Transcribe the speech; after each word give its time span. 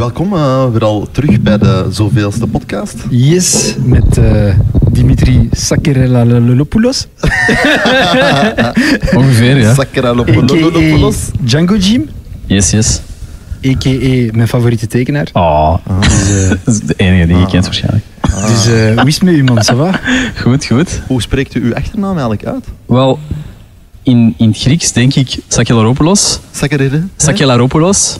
Welkom 0.00 0.32
uh, 0.32 0.70
weer 0.72 0.84
al 0.84 1.08
terug 1.10 1.40
bij 1.40 1.58
de 1.58 1.86
zoveelste 1.90 2.46
podcast. 2.46 2.96
Yes, 3.10 3.74
met 3.84 4.18
uh, 4.18 4.54
Dimitri 4.90 5.48
Sakirelopoulos. 5.52 7.06
Ongeveer, 9.16 9.56
ja. 9.56 9.74
Sakirelopoulos. 9.74 11.16
Django 11.40 11.76
Jim. 11.76 12.08
Yes, 12.46 12.70
yes. 12.70 13.00
A.k.a. 13.66 14.36
mijn 14.36 14.48
favoriete 14.48 14.86
tekenaar. 14.86 15.28
Oh, 15.32 15.76
dus, 16.00 16.30
uh, 16.30 16.48
dat 16.64 16.74
is 16.74 16.80
de 16.80 16.94
enige 16.96 17.26
die 17.26 17.36
je 17.36 17.46
kent 17.46 17.64
waarschijnlijk. 17.64 18.04
Ah. 18.20 18.46
Dus 18.46 18.68
uh, 18.68 18.98
hoe 18.98 19.08
is 19.08 19.14
het 19.14 19.22
met 19.22 19.34
u, 19.34 19.44
man? 19.44 19.62
Ça 19.72 19.76
va? 19.76 20.00
Goed, 20.42 20.64
goed. 20.64 21.02
Hoe 21.06 21.22
spreekt 21.22 21.54
u 21.54 21.64
uw 21.64 21.74
achternaam 21.74 22.10
eigenlijk 22.10 22.44
uit? 22.44 22.64
Wel, 22.86 23.18
in, 24.02 24.34
in 24.36 24.48
het 24.48 24.58
Grieks 24.58 24.92
denk 24.92 25.14
ik 25.14 25.36
Sakelaropoulos. 25.48 26.40
Sakkeride? 26.50 27.02
Sakelaropoulos. 27.16 28.16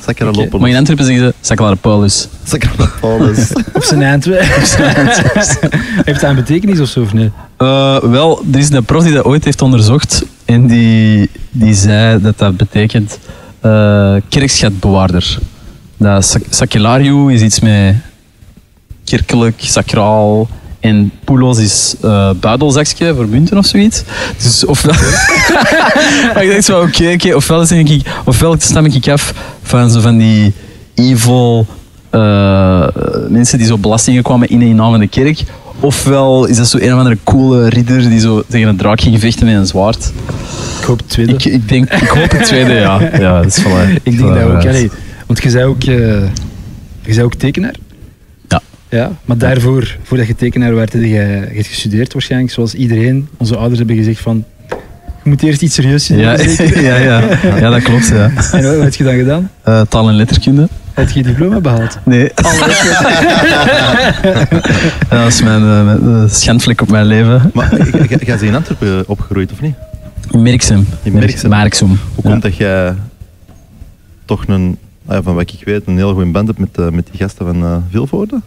Maar 0.59 0.69
in 0.69 0.77
Antwerpen 0.77 1.05
zeggen 1.05 1.25
ze 1.25 1.35
Sakelaropoulos. 1.41 2.29
Sakelaropoulos. 2.45 3.53
Op 3.73 3.83
zijn 3.83 4.03
Antwerpen. 4.03 4.47
heeft 6.06 6.20
dat 6.20 6.30
een 6.30 6.37
betekenis 6.37 6.80
of 6.80 6.89
zo 6.89 7.01
of 7.01 7.12
nee? 7.12 7.30
Uh, 7.59 7.98
wel, 7.98 8.43
er 8.53 8.59
is 8.59 8.70
een 8.70 8.84
prof 8.84 9.03
die 9.03 9.12
dat 9.12 9.25
ooit 9.25 9.45
heeft 9.45 9.62
onderzocht 9.62 10.25
en 10.45 10.66
die, 10.66 11.30
die 11.51 11.75
zei 11.75 12.20
dat 12.20 12.39
dat 12.39 12.56
betekent 12.56 13.19
uh, 13.67 14.15
kerkschatbewaarder. 14.28 15.39
Dat 15.97 16.25
sac 16.25 16.42
sacellariu 16.51 17.33
is 17.33 17.42
iets 17.42 17.61
met 17.61 17.97
kerkelijk, 19.05 19.56
sacraal. 19.59 20.48
En 20.80 21.12
poulos 21.25 21.59
is 21.59 21.95
uh, 22.05 22.30
buidelzakje 22.41 23.15
voor 23.15 23.29
munten 23.29 23.59
of 23.59 23.66
zoiets. 23.66 24.02
Dus 24.43 24.65
ofwel... 24.65 24.95
maar 26.34 26.45
ik 26.45 26.51
dacht 26.51 26.65
zo, 26.65 26.80
oké, 26.80 26.89
okay, 26.89 27.15
okay. 27.15 27.33
ofwel, 27.33 27.66
denk 27.66 27.89
ik, 27.89 28.06
ofwel 28.25 28.56
stam 28.59 28.84
ik 28.84 29.09
af 29.09 29.34
van 29.62 29.91
zo 29.91 30.01
van 30.01 30.19
die 30.19 30.53
evil 30.95 31.66
uh, 32.11 32.87
mensen 33.29 33.59
die 33.59 33.66
zo 33.66 33.79
belastingen 33.79 34.23
kwamen 34.23 34.48
in 34.48 34.62
en 34.62 34.75
naam 34.75 34.91
van 34.91 35.01
de 35.01 35.09
kerk. 35.09 35.42
Ofwel 35.81 36.47
is 36.47 36.56
dat 36.56 36.69
zo 36.69 36.78
een 36.78 36.92
of 36.92 36.98
andere 36.98 37.19
coole 37.25 37.69
ridder 37.69 38.08
die 38.08 38.20
zo 38.20 38.42
tegen 38.48 38.69
een 38.69 38.77
draak 38.77 39.01
ging 39.01 39.20
vechten 39.20 39.47
met 39.47 39.55
een 39.55 39.67
zwaard. 39.67 40.12
Ik 40.81 40.86
hoop 40.86 40.98
het 40.98 41.08
tweede. 41.08 41.33
Ik, 41.33 41.45
ik, 41.45 41.69
denk, 41.69 41.92
ik 41.92 42.08
hoop 42.08 42.31
het 42.31 42.45
tweede, 42.45 42.73
ja. 42.73 43.01
ja 43.19 43.42
dat 43.42 43.47
is 43.47 43.61
voilà, 43.64 44.03
ik 44.03 44.19
denk 44.19 44.34
dat 44.34 44.42
ook. 44.42 44.67
Allee, 44.67 44.91
want 45.27 45.42
je 45.42 45.51
zei 45.51 45.64
ook, 45.64 45.84
uh, 45.84 45.97
je 47.03 47.12
zei 47.12 47.23
ook 47.23 47.34
tekenaar. 47.34 47.75
Ja. 48.91 49.12
Maar 49.24 49.38
daarvoor, 49.38 49.96
voordat 50.02 50.27
je 50.27 50.34
tekenaar 50.34 50.74
werd, 50.74 50.92
heb 50.92 51.02
je, 51.02 51.08
je 51.08 51.48
hebt 51.55 51.66
gestudeerd 51.66 52.12
waarschijnlijk, 52.12 52.52
zoals 52.52 52.74
iedereen. 52.74 53.28
Onze 53.36 53.56
ouders 53.56 53.78
hebben 53.78 53.96
gezegd 53.96 54.20
van, 54.20 54.44
je 55.22 55.30
moet 55.30 55.42
eerst 55.42 55.62
iets 55.62 55.74
serieus 55.74 56.06
doen. 56.06 56.19
Ja, 56.19 56.36
ja, 56.74 56.96
ja. 56.96 57.22
ja, 57.42 57.70
dat 57.70 57.83
klopt. 57.83 58.08
Ja. 58.08 58.30
En 58.52 58.77
wat 58.77 58.84
heb 58.84 58.94
je 58.94 59.05
dan 59.05 59.14
gedaan? 59.14 59.50
Uh, 59.68 59.80
taal 59.80 60.08
en 60.08 60.14
letterkunde. 60.14 60.68
Heb 60.92 61.11
je 61.11 61.18
je 61.18 61.24
diploma 61.24 61.61
behaald? 61.61 61.98
Nee. 62.05 62.28
dat 65.08 65.27
is 65.27 65.42
mijn, 65.42 65.62
uh, 65.62 66.24
schandvlek 66.28 66.80
op 66.80 66.91
mijn 66.91 67.06
leven. 67.06 67.50
Maar 67.55 67.77
jij 68.08 68.18
bent 68.27 68.42
in 68.42 68.55
Antwerpen 68.55 69.08
opgegroeid, 69.08 69.52
of 69.52 69.61
niet? 69.61 69.74
In 70.30 70.42
Merksem. 70.42 70.86
In 71.02 71.12
Merksem. 71.12 71.50
Merksem. 71.50 71.98
Hoe 72.14 72.24
komt 72.24 72.42
dat 72.42 72.56
jij 72.56 72.94
toch 74.24 74.46
een, 74.46 74.78
van 75.06 75.34
wat 75.34 75.52
ik 75.52 75.64
weet, 75.64 75.83
een 75.86 75.96
heel 75.96 76.12
goede 76.12 76.30
band 76.30 76.46
hebt 76.46 76.58
met, 76.58 76.78
uh, 76.78 76.88
met 76.88 77.06
die 77.11 77.20
gasten 77.20 77.46
van 77.46 77.62
uh, 77.62 77.77
Vilvoorde? 77.91 78.41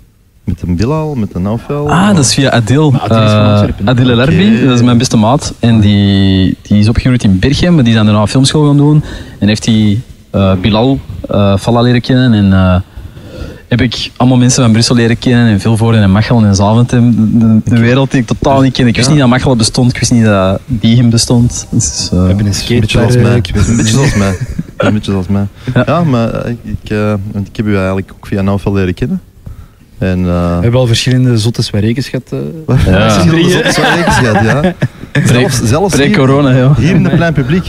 Met 0.43 0.61
een 0.61 0.75
Bilal, 0.75 1.15
met 1.15 1.35
een 1.35 1.41
Naufel? 1.41 1.89
Ah, 1.89 2.15
dat 2.15 2.25
is 2.25 2.33
via 2.33 2.49
Adil. 2.49 2.93
Uh, 2.93 3.01
Adil 3.85 4.11
okay. 4.11 4.65
dat 4.65 4.73
is 4.73 4.81
mijn 4.81 4.97
beste 4.97 5.17
maat. 5.17 5.53
En 5.59 5.79
die, 5.79 6.57
die 6.61 6.79
is 6.79 6.87
opgegroeid 6.87 7.23
in 7.23 7.39
Berchem, 7.39 7.75
maar 7.75 7.83
die 7.83 7.93
zijn 7.93 8.05
daarna 8.05 8.21
een 8.21 8.27
filmschool 8.27 8.67
gaan 8.67 8.77
doen. 8.77 9.03
En 9.39 9.47
heeft 9.47 9.65
hij 9.65 10.01
uh, 10.35 10.53
Bilal 10.61 10.99
uh, 11.31 11.57
Falla 11.57 11.81
leren 11.81 12.01
kennen. 12.01 12.33
En 12.33 12.45
uh, 12.45 12.75
heb 13.67 13.81
ik 13.81 14.11
allemaal 14.15 14.37
mensen 14.37 14.63
van 14.63 14.71
Brussel 14.71 14.95
leren 14.95 15.19
kennen. 15.19 15.47
En 15.47 15.59
Vilvoorde 15.59 15.97
en 15.97 16.11
Machelen 16.11 16.45
en 16.45 16.55
Zaventem. 16.55 17.11
De, 17.39 17.59
de, 17.63 17.79
wereld 17.79 18.11
die 18.11 18.19
ik 18.19 18.27
totaal 18.27 18.61
niet 18.61 18.73
ken. 18.73 18.87
Ik 18.87 18.95
wist 18.95 19.07
ja. 19.07 19.11
niet 19.11 19.21
dat 19.21 19.29
Machelen 19.29 19.57
bestond. 19.57 19.91
Ik 19.91 19.99
wist 19.99 20.11
niet 20.11 20.23
dat 20.23 20.59
Diegem 20.65 21.09
bestond. 21.09 21.67
Dus, 21.69 22.07
We 22.11 22.17
hebben 22.17 22.45
een 22.45 22.53
skate 22.53 22.89
zoals 22.89 23.15
mij. 23.15 23.35
Een 23.35 23.41
beetje 23.75 23.85
zoals 23.85 24.15
mij. 24.15 24.37
Een 24.77 24.93
beetje 24.93 25.11
zoals 25.11 25.27
mij. 25.27 25.47
Ja, 25.73 25.83
ja 25.85 26.03
maar 26.03 26.47
ik, 26.47 26.57
ik, 26.63 26.89
ik 27.43 27.55
heb 27.55 27.65
u 27.65 27.75
eigenlijk 27.75 28.11
ook 28.15 28.27
via 28.27 28.41
Naufel 28.41 28.73
leren 28.73 28.93
kennen. 28.93 29.21
En, 30.03 30.19
uh, 30.19 30.25
we 30.25 30.61
hebben 30.61 30.79
al 30.79 30.87
verschillende 30.87 31.37
zotte 31.37 31.61
zwarekens 31.61 32.07
gehad. 32.07 32.31
Uh, 32.33 32.85
ja. 32.85 33.09
Verschillende 33.11 33.49
zotte 33.49 33.71
zwarekens 33.71 34.15
gehad, 34.15 34.43
ja. 34.43 34.73
Zelfs, 35.33 35.61
zelfs 35.63 35.95
Pre-corona, 35.95 36.51
ja. 36.51 36.73
Hier 36.75 36.95
in 36.95 37.03
het 37.03 37.15
plein 37.15 37.33
publiek. 37.33 37.65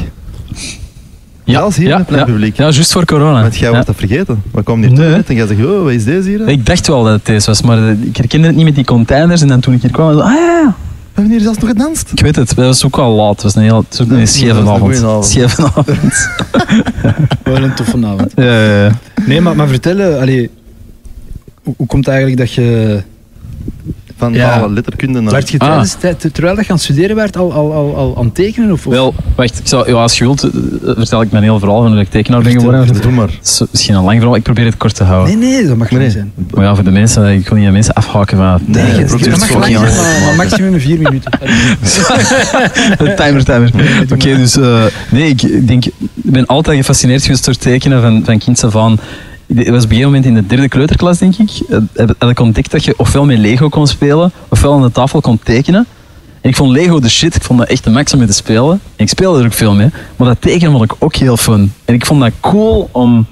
Ja, 1.44 1.58
zelfs 1.58 1.76
hier 1.76 1.86
ja, 1.86 1.92
in 1.92 1.98
het 1.98 2.06
plein 2.06 2.26
ja. 2.26 2.32
publiek. 2.32 2.56
Ja, 2.56 2.64
juist 2.70 2.92
voor 2.92 3.04
corona. 3.04 3.40
Want 3.40 3.56
jij 3.56 3.68
ja. 3.68 3.70
wordt 3.70 3.86
dat 3.86 3.96
vergeten. 3.96 4.42
We 4.52 4.62
kwamen 4.62 4.88
hier 4.88 4.98
nee. 4.98 5.10
net 5.10 5.28
en 5.28 5.34
jij 5.34 5.46
zegt, 5.46 5.64
oh, 5.64 5.82
wat 5.82 5.92
is 5.92 6.04
deze 6.04 6.28
hier? 6.28 6.48
Ik 6.48 6.66
dacht 6.66 6.86
wel 6.86 7.04
dat 7.04 7.12
het 7.12 7.26
deze 7.26 7.46
was, 7.46 7.62
maar 7.62 7.90
ik 7.90 8.16
herkende 8.16 8.46
het 8.46 8.56
niet 8.56 8.64
met 8.64 8.74
die 8.74 8.84
containers. 8.84 9.42
En 9.42 9.48
dan 9.48 9.60
toen 9.60 9.74
ik 9.74 9.82
hier 9.82 9.90
kwam, 9.90 10.08
ah 10.08 10.32
ja, 10.32 10.74
we 11.14 11.20
hebben 11.20 11.32
hier 11.32 11.40
zelfs 11.40 11.58
nog 11.58 11.68
gedanst. 11.68 12.10
Ik 12.12 12.20
weet 12.20 12.36
het, 12.36 12.54
dat 12.54 12.64
was 12.66 12.84
ook 12.84 12.98
al 12.98 13.14
laat. 13.14 13.32
Het 13.32 13.42
was 13.42 13.54
een, 13.54 13.62
heel, 13.62 13.84
het 13.88 13.98
was 13.98 14.08
een 14.08 14.28
scheve 14.28 14.70
avond. 14.70 15.24
Scheve 15.24 15.62
avond. 15.62 16.28
Wel 17.42 17.62
een 17.62 17.74
toffe 17.74 18.06
avond. 18.06 18.32
Ja, 18.34 18.44
ja, 18.44 18.84
ja. 18.84 18.98
Nee, 19.26 19.40
maar, 19.40 19.56
maar 19.56 19.68
vertel, 19.68 20.20
allee, 20.20 20.50
hoe, 21.64 21.75
hoe 21.76 21.86
komt 21.86 22.06
het 22.06 22.14
eigenlijk 22.14 22.47
dat 22.47 22.52
je... 22.52 23.02
Van 24.16 24.32
ja. 24.32 24.58
alle 24.58 24.72
letterkunde 24.72 25.20
naar... 25.20 25.32
Werd 25.32 25.50
je 25.50 25.58
tijdens, 25.58 25.97
ah. 26.02 26.10
terwijl 26.10 26.54
dat 26.54 26.64
je 26.64 26.70
aan 26.70 26.76
het 26.76 26.84
studeren 26.84 27.16
werd 27.16 27.36
al, 27.36 27.52
al, 27.52 27.72
al, 27.72 27.97
al 27.97 28.16
aan 28.16 28.25
het 28.25 28.34
tekenen? 28.34 28.72
Of, 28.72 28.86
of? 28.86 28.92
Wel, 28.92 29.14
wacht. 29.34 29.58
Ik 29.58 29.66
zou, 29.66 29.88
ja, 29.88 29.94
als 29.94 30.19
je 30.19 30.25
wilt, 30.25 30.50
vertel 30.82 31.22
ik 31.22 31.30
mijn 31.30 31.42
heel 31.42 31.58
verhaal 31.58 31.82
van 31.82 31.92
hoe 31.92 32.00
ik 32.00 32.10
tekenaar 32.10 32.42
ben 32.42 32.52
geworden. 32.52 33.00
Doe 33.00 33.12
maar. 33.12 33.28
Het 33.28 33.38
is 33.42 33.62
misschien 33.70 33.94
een 33.94 34.04
lang 34.04 34.16
verhaal. 34.16 34.36
Ik 34.36 34.42
probeer 34.42 34.64
het 34.64 34.76
kort 34.76 34.94
te 34.94 35.04
houden. 35.04 35.38
Nee, 35.38 35.50
nee, 35.50 35.66
dat 35.66 35.76
mag 35.76 35.91
niet 35.91 36.12
zijn. 36.12 36.32
Maar 36.50 36.64
ja, 36.64 36.75
voor 36.75 36.84
de 36.84 36.91
mensen, 36.91 37.32
ik 37.32 37.48
wil 37.48 37.58
niet 37.58 37.66
aan 37.66 37.72
mensen 37.72 37.94
afhaken 37.94 38.36
van... 38.36 38.60
Nee, 38.64 38.82
nee 38.82 38.92
het, 38.92 39.10
het 39.10 39.38
mag 39.38 39.50
lang 39.50 39.88
zijn, 39.88 40.36
maximum 40.36 40.81
vier 40.81 40.98
minuten. 41.00 41.32
timer, 43.16 43.44
timer. 43.44 43.70
Oké, 44.02 44.12
okay, 44.12 44.36
dus... 44.36 44.56
Uh, 44.56 44.84
nee, 45.10 45.28
ik 45.28 45.69
denk... 45.69 45.84
Ik 45.84 45.92
ben 46.14 46.46
altijd 46.46 46.76
gefascineerd 46.76 47.22
geweest 47.22 47.44
door 47.44 47.56
tekenen 47.56 48.02
van, 48.02 48.22
van 48.25 48.38
kinds 48.38 48.64
af 48.64 48.76
aan 48.76 48.98
het 49.47 49.69
was 49.69 49.84
op 49.84 49.91
een 49.91 49.97
gegeven 49.97 50.05
moment 50.05 50.25
in 50.25 50.34
de 50.34 50.47
derde 50.47 50.69
kleuterklas, 50.69 51.19
denk 51.19 51.37
ik, 51.37 51.50
heb 51.93 52.28
ik 52.28 52.41
ontdekt 52.41 52.71
dat 52.71 52.84
je 52.84 52.94
ofwel 52.97 53.25
met 53.25 53.38
Lego 53.38 53.69
kon 53.69 53.87
spelen, 53.87 54.32
ofwel 54.49 54.75
aan 54.75 54.82
de 54.82 54.93
tafel 54.93 55.21
kon 55.21 55.38
tekenen. 55.43 55.87
En 56.41 56.50
ik 56.50 56.56
vond 56.56 56.71
Lego 56.71 57.00
de 57.00 57.09
shit, 57.09 57.34
ik 57.34 57.43
vond 57.43 57.59
dat 57.59 57.69
echt 57.69 57.84
de 57.84 57.91
max 57.91 58.12
om 58.12 58.19
mee 58.19 58.28
te 58.28 58.34
spelen. 58.34 58.71
En 58.71 59.05
ik 59.05 59.09
speelde 59.09 59.38
er 59.38 59.44
ook 59.44 59.53
veel 59.53 59.75
mee, 59.75 59.88
maar 60.16 60.28
dat 60.28 60.41
tekenen 60.41 60.72
vond 60.72 60.84
ik 60.84 60.97
ook 60.99 61.16
heel 61.16 61.37
fun. 61.37 61.72
En 61.84 61.94
ik 61.94 62.06
vond 62.06 62.21
dat 62.21 62.32
cool 62.41 62.88
om, 62.93 63.27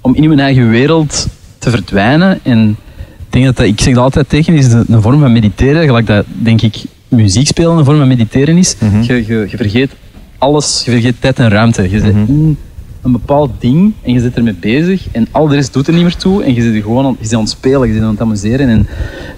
om 0.00 0.14
in 0.14 0.28
mijn 0.28 0.40
eigen 0.40 0.70
wereld 0.70 1.28
te 1.58 1.70
verdwijnen. 1.70 2.40
En 2.42 2.76
ik 2.98 3.30
denk 3.30 3.44
dat, 3.44 3.56
dat 3.56 3.66
ik 3.66 3.80
zeg 3.80 3.94
dat 3.94 4.02
altijd, 4.02 4.28
tekenen 4.28 4.58
is 4.58 4.72
een 4.72 5.02
vorm 5.02 5.20
van 5.20 5.32
mediteren, 5.32 5.84
gelijk 5.84 6.06
dat, 6.06 6.24
denk 6.26 6.62
ik, 6.62 6.84
muziek 7.08 7.46
spelen 7.46 7.76
een 7.76 7.84
vorm 7.84 7.98
van 7.98 8.08
mediteren 8.08 8.56
is. 8.56 8.76
Mhm. 8.78 8.84
Mm 8.84 8.92
-hmm. 8.92 9.02
je, 9.02 9.26
je, 9.26 9.46
je, 9.50 9.56
vergeet 9.56 9.90
alles, 10.38 10.82
je 10.84 10.90
vergeet 10.90 11.20
tijd 11.20 11.38
en 11.38 11.48
ruimte. 11.48 11.90
Je 11.90 12.00
mm 12.00 12.24
-hmm. 12.26 12.56
Een 13.04 13.12
bepaald 13.12 13.50
ding 13.58 13.92
en 14.02 14.12
je 14.12 14.20
zit 14.20 14.36
ermee 14.36 14.54
bezig 14.60 15.02
en 15.12 15.26
al 15.30 15.48
de 15.48 15.54
rest 15.54 15.72
doet 15.72 15.86
er 15.86 15.92
niet 15.92 16.02
meer 16.02 16.16
toe 16.16 16.42
en 16.44 16.54
je 16.54 16.62
zit 16.62 16.74
er 16.74 16.82
gewoon 16.82 17.06
aan, 17.06 17.16
je 17.18 17.24
zit 17.24 17.34
aan 17.34 17.40
het 17.40 17.50
spelen, 17.50 17.88
je 17.88 17.94
zit 17.94 18.02
aan 18.02 18.10
het 18.10 18.20
amuseren 18.20 18.68
en 18.68 18.86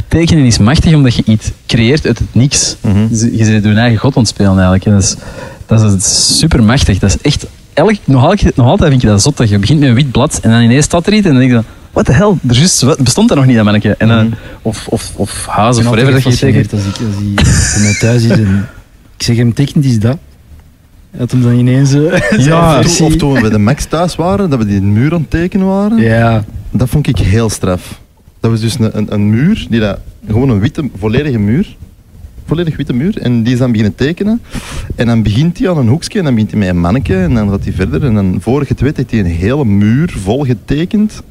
tekenen 0.08 0.44
is 0.44 0.58
machtig 0.58 0.94
omdat 0.94 1.14
je 1.14 1.22
iets 1.26 1.50
creëert 1.66 2.06
uit 2.06 2.18
het 2.18 2.34
niks. 2.34 2.76
Mhm. 2.80 3.08
Dus 3.08 3.20
je 3.20 3.44
zit 3.44 3.64
je 3.64 3.74
eigen 3.74 3.98
god 3.98 4.16
aan 4.16 4.22
het 4.22 4.30
spelen 4.30 4.52
eigenlijk. 4.52 4.84
En 4.84 4.92
dat, 4.92 5.02
is, 5.02 5.16
dat 5.66 5.94
is 5.94 6.38
super 6.38 6.62
machtig. 6.62 6.98
Dat 6.98 7.10
is 7.10 7.20
echt, 7.20 7.46
elk, 7.74 7.94
nog, 8.04 8.24
altijd, 8.24 8.56
nog 8.56 8.66
altijd 8.66 8.90
vind 8.90 9.02
je 9.02 9.08
dat 9.08 9.22
zot 9.22 9.36
dat 9.36 9.48
je 9.48 9.58
begint 9.58 9.80
met 9.80 9.88
een 9.88 9.94
wit 9.94 10.10
blad 10.10 10.38
en 10.42 10.50
dan 10.50 10.60
ineens 10.62 10.84
staat 10.84 11.06
er 11.06 11.12
iets 11.12 11.26
en 11.26 11.32
dan 11.32 11.40
denk 11.40 11.52
je 11.52 11.62
what 11.92 12.04
the 12.06 12.12
hell, 12.12 12.32
er 12.48 12.54
just, 12.54 13.02
bestond 13.02 13.28
dat 13.28 13.36
nog 13.36 13.46
niet 13.46 13.56
dat 13.56 13.64
manneke. 13.64 13.94
En 13.98 14.08
dan, 14.08 14.26
Mhm. 14.26 14.34
of, 14.62 14.86
of, 14.88 15.12
of 15.16 15.46
Haas 15.46 15.78
of 15.78 15.84
whatever 15.84 16.12
dat 16.12 16.22
je 16.22 16.36
tekent. 16.36 16.72
als 16.72 16.80
ik, 16.82 16.86
als 17.06 17.14
hij 17.16 17.34
bij 17.74 17.82
mij 17.82 17.96
thuis 18.00 18.22
is 18.22 18.30
en 18.30 18.68
ik 19.16 19.22
zeg 19.22 19.36
hem 19.36 19.54
tekent 19.54 19.84
is 19.84 19.98
dat. 19.98 20.16
Dat 21.18 21.30
hem 21.30 21.42
dan 21.42 21.54
ineens 21.54 21.90
zo... 21.94 22.10
Ja, 22.36 22.78
Of 22.78 23.16
toen- 23.16 23.32
we 23.32 23.40
bij 23.40 23.50
de 23.50 23.58
Max 23.58 23.84
thuis 23.84 24.16
waren, 24.16 24.50
dat 24.50 24.58
we 24.58 24.66
die 24.66 24.80
muur 24.82 25.12
aan 25.12 25.20
het 25.20 25.30
tekenen 25.30 25.66
waren. 25.66 25.98
Ja, 25.98 26.44
Dat 26.70 26.88
vond 26.88 27.06
ik 27.06 27.18
heel 27.18 27.50
straf. 27.50 28.00
Dat 28.40 28.50
was 28.50 28.60
dus 28.60 28.78
een, 28.78 28.96
een, 28.98 29.12
een 29.12 29.30
muur, 29.30 29.66
die 29.70 29.80
dat, 29.80 29.98
gewoon 30.28 30.48
een 30.48 30.60
witte, 30.60 30.88
volledige 30.98 31.38
muur. 31.38 31.76
Volledig 32.46 32.76
witte 32.76 32.92
muur. 32.92 33.18
En 33.18 33.42
die 33.42 33.52
is 33.52 33.58
dan 33.58 33.70
beginnen 33.70 33.94
tekenen. 33.94 34.40
En 34.94 35.06
dan 35.06 35.22
begint 35.22 35.58
hij 35.58 35.70
aan 35.70 35.78
een 35.78 35.88
hoekje 35.88 36.18
en 36.18 36.24
dan 36.24 36.34
begint 36.34 36.50
hij 36.50 36.60
met 36.60 36.68
een 36.68 36.80
manneke 36.80 37.16
en 37.16 37.34
dan 37.34 37.50
gaat 37.50 37.64
hij 37.64 37.72
verder. 37.72 38.04
En 38.04 38.14
dan 38.14 38.36
vorige 38.40 38.72
het 38.72 38.80
weet 38.80 38.96
heeft 38.96 39.10
hij 39.10 39.20
een 39.20 39.26
hele 39.26 39.64
muur 39.64 40.14
vol 40.18 40.44
getekend. 40.44 41.22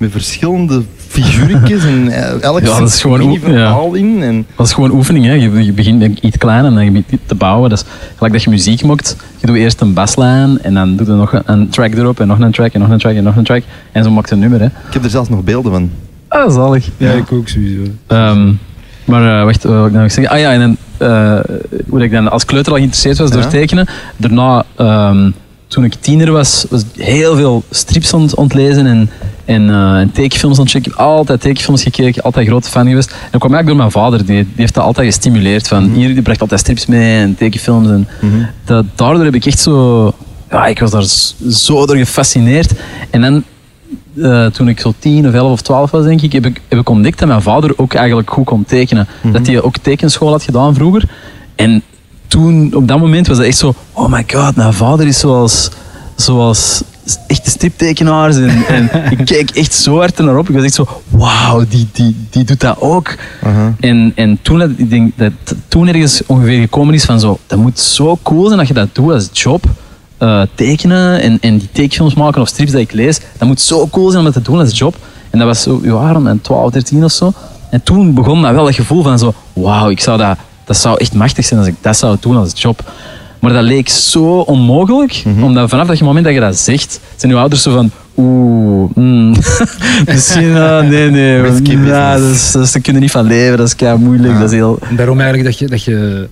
Met 0.00 0.10
verschillende 0.10 0.82
figuurtjes 0.96 1.84
en 1.84 2.08
eh, 2.08 2.42
elk 2.42 2.60
Ja, 2.60 2.78
dat 2.78 2.88
is 2.88 3.00
gewoon 3.00 3.32
ja. 3.32 3.38
verhaal 3.38 3.94
in. 3.94 4.22
En 4.22 4.46
Dat 4.56 4.66
is 4.66 4.72
gewoon 4.72 4.90
oefening. 4.90 5.24
Hè. 5.24 5.32
Je, 5.32 5.64
je 5.64 5.72
begint 5.72 5.98
met 5.98 6.18
iets 6.18 6.36
klein 6.36 6.64
en 6.64 6.74
dan 6.74 6.84
je 6.84 6.90
begint 6.90 7.20
te 7.26 7.34
bouwen. 7.34 7.70
Dat 7.70 7.78
is 7.78 7.84
gelijk 8.14 8.32
dat 8.32 8.42
je 8.42 8.50
muziek 8.50 8.84
maakt. 8.84 9.16
Je 9.36 9.46
doet 9.46 9.56
eerst 9.56 9.80
een 9.80 9.94
baslijn 9.94 10.62
en 10.62 10.74
dan 10.74 10.96
doe 10.96 11.06
je 11.06 11.12
nog 11.12 11.32
een, 11.32 11.42
een 11.44 11.68
track 11.68 11.94
erop 11.94 12.20
en 12.20 12.26
nog 12.26 12.38
een 12.38 12.52
track 12.52 12.72
en 12.72 12.80
nog 12.80 12.88
een 12.88 12.98
track 12.98 13.14
en 13.14 13.22
nog 13.22 13.36
een 13.36 13.44
track. 13.44 13.62
En 13.92 14.04
zo 14.04 14.10
maakt 14.10 14.28
je 14.28 14.34
een 14.34 14.40
nummer. 14.40 14.60
Hè. 14.60 14.66
ik 14.66 14.92
heb 14.92 15.04
er 15.04 15.10
zelfs 15.10 15.28
nog 15.28 15.44
beelden 15.44 15.72
van. 15.72 15.90
Ah, 16.28 16.52
zalig. 16.52 16.88
ja, 16.96 17.10
ik 17.10 17.32
ook 17.32 17.48
sowieso. 17.48 17.90
Ehm, 18.06 18.52
maar 19.04 19.38
eh, 19.38 19.44
wacht, 19.44 19.62
wat 19.62 19.72
wil 19.72 19.86
ik 19.86 19.92
nou 19.92 20.02
nog 20.02 20.12
zeggen? 20.12 20.34
Ah 20.34 20.40
ja, 20.40 20.52
en 20.52 20.60
dan, 20.60 20.76
eh, 21.08 21.40
hoe 21.88 22.02
ik 22.02 22.10
dan 22.10 22.30
als 22.30 22.44
kleuter 22.44 22.72
al 22.72 22.78
geïnteresseerd 22.78 23.18
was 23.18 23.30
door 23.30 23.46
tekenen. 23.46 23.86
Daarna 24.16 24.64
ehm, 24.76 25.30
toen 25.70 25.84
ik 25.84 25.94
tiener 25.94 26.32
was, 26.32 26.66
was 26.70 26.80
ik 26.80 27.02
heel 27.04 27.36
veel 27.36 27.62
strips 27.70 28.14
aan 28.14 28.22
het 28.22 28.34
ontlezen 28.34 28.86
en, 28.86 29.10
en, 29.44 29.70
en 29.70 30.12
tekenfilms 30.12 30.56
aan 30.56 30.62
het 30.62 30.72
checken. 30.72 30.90
Ik 30.90 30.98
heb 30.98 31.06
altijd 31.06 31.40
tekenfilms 31.40 31.82
gekeken, 31.82 32.22
altijd 32.22 32.46
grote 32.46 32.68
fan 32.68 32.88
geweest. 32.88 33.10
En 33.10 33.28
dat 33.30 33.40
kwam 33.40 33.54
eigenlijk 33.54 33.66
door 33.66 33.76
mijn 33.76 33.90
vader, 33.90 34.26
die, 34.26 34.44
die 34.44 34.54
heeft 34.56 34.74
dat 34.74 34.84
altijd 34.84 35.06
gestimuleerd. 35.06 35.68
Van, 35.68 35.90
hier, 35.90 36.08
die 36.14 36.22
bracht 36.22 36.40
altijd 36.40 36.60
strips 36.60 36.86
mee 36.86 37.20
en 37.20 37.34
tekenfilms. 37.34 37.88
En 37.88 38.08
dat, 38.64 38.84
daardoor 38.94 39.24
heb 39.24 39.34
ik 39.34 39.46
echt 39.46 39.58
zo... 39.58 40.14
Ja, 40.50 40.66
ik 40.66 40.78
was 40.78 40.90
daar 40.90 41.04
zo 41.52 41.86
door 41.86 41.96
gefascineerd. 41.96 42.72
En 43.10 43.20
dan 43.20 43.44
eh, 44.22 44.46
toen 44.46 44.68
ik 44.68 44.80
zo 44.80 44.94
10 44.98 45.28
of 45.28 45.34
11 45.34 45.52
of 45.52 45.62
12 45.62 45.90
was, 45.90 46.04
denk 46.04 46.20
ik, 46.20 46.32
heb 46.32 46.46
ik, 46.46 46.60
heb 46.68 46.78
ik 46.78 46.88
ontdekt 46.88 47.18
dat 47.18 47.28
mijn 47.28 47.42
vader 47.42 47.72
ook 47.76 47.94
eigenlijk 47.94 48.30
goed 48.30 48.44
kon 48.44 48.64
tekenen. 48.64 49.08
Dat 49.22 49.46
hij 49.46 49.62
ook 49.62 49.76
tekenschool 49.76 50.30
had 50.30 50.42
gedaan 50.42 50.74
vroeger. 50.74 51.08
En 51.54 51.82
toen, 52.30 52.74
op 52.74 52.88
dat 52.88 52.98
moment, 52.98 53.26
was 53.26 53.36
dat 53.36 53.46
echt 53.46 53.58
zo: 53.58 53.74
oh 53.92 54.12
my 54.12 54.24
god, 54.32 54.56
mijn 54.56 54.72
vader 54.72 55.06
is 55.06 55.18
zoals, 55.18 55.70
zoals 56.16 56.82
echte 57.26 57.50
striptekenaars. 57.50 58.36
En, 58.36 58.66
en 58.76 58.90
ik 59.10 59.24
keek 59.24 59.50
echt 59.50 59.74
zo 59.74 59.96
hard 59.96 60.18
naar 60.18 60.38
op. 60.38 60.48
Ik 60.48 60.54
was 60.54 60.64
echt 60.64 60.74
zo: 60.74 60.86
wauw, 61.08 61.64
die, 61.68 61.88
die, 61.92 62.16
die 62.30 62.44
doet 62.44 62.60
dat 62.60 62.80
ook. 62.80 63.16
Aha. 63.42 63.74
En, 63.80 64.12
en 64.14 64.38
toen, 64.42 64.58
dat, 64.58 64.70
ik 64.76 64.90
denk 64.90 65.12
dat 65.16 65.32
toen 65.68 65.88
ergens 65.88 66.22
ongeveer 66.26 66.60
gekomen 66.60 66.94
is 66.94 67.04
van 67.04 67.20
zo, 67.20 67.38
dat 67.46 67.58
moet 67.58 67.78
zo 67.78 68.18
cool 68.22 68.46
zijn 68.46 68.58
dat 68.58 68.68
je 68.68 68.74
dat 68.74 68.94
doet 68.94 69.12
als 69.12 69.28
job. 69.32 69.64
Eh, 70.18 70.42
tekenen 70.54 71.20
en, 71.20 71.38
en 71.40 71.58
die 71.58 71.68
tekenfilms 71.72 72.14
maken 72.14 72.40
of 72.40 72.48
strips 72.48 72.72
dat 72.72 72.80
ik 72.80 72.92
lees, 72.92 73.20
dat 73.38 73.48
moet 73.48 73.60
zo 73.60 73.88
cool 73.88 74.10
zijn 74.10 74.18
om 74.18 74.32
dat 74.32 74.44
te 74.44 74.50
doen 74.50 74.58
als 74.60 74.78
job. 74.78 74.96
En 75.30 75.38
dat 75.38 75.48
was 75.48 75.62
zo, 75.62 75.80
ja, 75.82 76.12
rond 76.12 76.24
mijn 76.24 76.40
12, 76.40 76.70
13 76.70 77.04
of 77.04 77.12
zo. 77.12 77.32
En 77.70 77.82
toen 77.82 78.14
begon 78.14 78.42
dat 78.42 78.52
wel 78.52 78.66
het 78.66 78.74
gevoel 78.74 79.02
van 79.02 79.18
zo, 79.18 79.34
wauw, 79.52 79.90
ik 79.90 80.00
zou 80.00 80.18
dat, 80.18 80.38
dat 80.70 80.78
zou 80.78 80.96
echt 80.98 81.14
machtig 81.14 81.44
zijn 81.44 81.60
als 81.60 81.68
ik 81.68 81.74
dat 81.80 81.96
zou 81.96 82.16
doen 82.20 82.36
als 82.36 82.52
job. 82.54 82.92
Maar 83.38 83.52
dat 83.52 83.62
leek 83.62 83.88
zo 83.88 84.38
onmogelijk, 84.38 85.22
omdat 85.40 85.68
vanaf 85.68 85.86
dat 85.86 86.00
moment 86.00 86.24
dat 86.24 86.34
je 86.34 86.40
dat 86.40 86.56
zegt, 86.56 87.00
zijn 87.16 87.32
je 87.32 87.38
ouders 87.38 87.62
zo 87.62 87.72
van, 87.72 87.90
oeh, 88.16 88.90
mm, 88.94 89.34
misschien, 90.06 90.56
eh, 90.56 90.80
nee, 90.92 91.10
nee, 91.10 91.86
ja, 91.86 92.18
dat 92.18 92.30
is, 92.30 92.52
dat 92.52 92.64
is, 92.64 92.72
daar 92.72 92.82
kun 92.82 92.94
je 92.94 93.00
niet 93.00 93.10
van 93.10 93.26
leven, 93.26 93.58
dat 93.58 93.66
is 93.66 93.76
kei 93.76 93.98
moeilijk, 93.98 94.38
dat 94.38 94.50
is 94.50 94.56
heel... 94.56 94.78
En 94.88 94.96
daarom 94.96 95.20
eigenlijk 95.20 95.48
dat 95.48 95.58
je... 95.58 95.66
Dat 95.66 95.82
je 95.82 96.28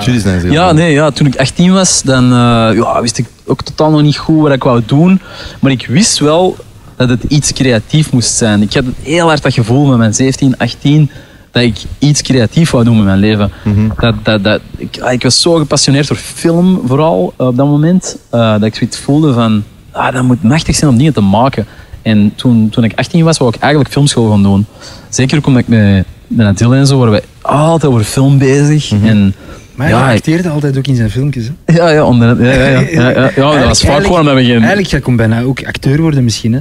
Studies 0.00 0.24
Ja, 0.42 0.72
nee, 0.72 0.92
ja, 0.92 1.10
toen 1.10 1.26
ik 1.26 1.36
18 1.36 1.72
was, 1.72 2.02
dan 2.02 2.24
eh, 2.24 2.76
ja, 2.76 3.00
wist 3.00 3.18
ik 3.18 3.26
ook 3.44 3.62
totaal 3.62 3.90
nog 3.90 4.02
niet 4.02 4.16
goed 4.16 4.40
wat 4.40 4.52
ik 4.52 4.62
wou 4.62 4.82
doen. 4.86 5.20
Maar 5.60 5.70
ik 5.70 5.86
wist 5.86 6.18
wel 6.18 6.56
dat 6.96 7.08
het 7.08 7.22
iets 7.28 7.52
creatief 7.52 8.12
moest 8.12 8.34
zijn. 8.36 8.62
Ik 8.62 8.74
had 8.74 8.84
heel 9.02 9.26
hard 9.26 9.42
dat 9.42 9.54
gevoel 9.54 9.86
met 9.86 9.98
mijn 9.98 10.14
17, 10.14 10.58
18 10.58 11.10
dat 11.54 11.62
ik 11.62 11.76
iets 11.98 12.22
creatief 12.22 12.70
wou 12.70 12.84
doen 12.84 12.96
met 12.96 13.04
mijn 13.04 13.18
leven. 13.18 13.50
dat, 13.98 14.14
dat, 14.22 14.44
dat, 14.44 14.60
ik, 14.76 14.98
ah, 15.00 15.12
ik 15.12 15.22
was 15.22 15.40
zo 15.40 15.52
gepassioneerd 15.54 16.08
door 16.08 16.16
film, 16.16 16.80
vooral 16.86 17.34
eh, 17.36 17.46
op 17.46 17.56
dat 17.56 17.66
moment, 17.66 18.16
eh, 18.30 18.52
dat 18.52 18.62
ik 18.62 18.74
zoiets 18.74 18.98
voelde 18.98 19.32
van, 19.32 19.62
ah, 19.90 20.12
dat 20.14 20.22
moet 20.22 20.42
machtig 20.42 20.76
zijn 20.76 20.90
om 20.90 20.96
dingen 20.96 21.12
te 21.12 21.20
maken. 21.20 21.66
En 22.02 22.32
toen, 22.36 22.68
toen 22.70 22.84
ik 22.84 22.92
18 22.96 23.24
was, 23.24 23.38
wou 23.38 23.52
ik 23.54 23.60
eigenlijk 23.60 23.92
filmschool 23.92 24.30
gaan 24.30 24.42
doen. 24.42 24.66
Zeker 25.08 25.38
ook 25.38 25.46
omdat 25.46 25.62
ik 25.62 25.68
met, 25.68 26.04
met 26.26 26.60
en 26.60 26.86
zo 26.86 26.98
waren 26.98 27.12
we 27.12 27.22
altijd 27.42 27.92
over 27.92 28.04
film 28.04 28.38
bezig. 28.38 28.90
En 29.02 29.34
Maar 29.74 29.88
hij 29.88 29.96
ja, 29.96 30.10
ik- 30.10 30.16
acteerde 30.16 30.48
altijd 30.48 30.78
ook 30.78 30.86
in 30.86 30.96
zijn 30.96 31.10
filmpjes. 31.10 31.50
Hè? 31.64 31.74
ja, 31.74 31.88
ja, 31.90 32.04
onder, 32.04 32.44
ja, 32.44 32.52
ja, 32.52 32.64
ja, 32.64 32.80
ja, 32.90 33.10
ja, 33.10 33.30
ja, 33.36 33.58
dat 33.58 33.64
was 33.64 33.80
vaak 33.80 34.02
gewoon 34.02 34.20
omdat 34.20 34.34
we 34.34 34.44
geen... 34.44 34.58
Eigenlijk, 34.58 34.86
jij 34.86 35.00
kon 35.00 35.16
bijna 35.16 35.42
ook 35.42 35.64
acteur 35.66 36.00
worden 36.00 36.24
misschien. 36.24 36.52
Hè? 36.52 36.60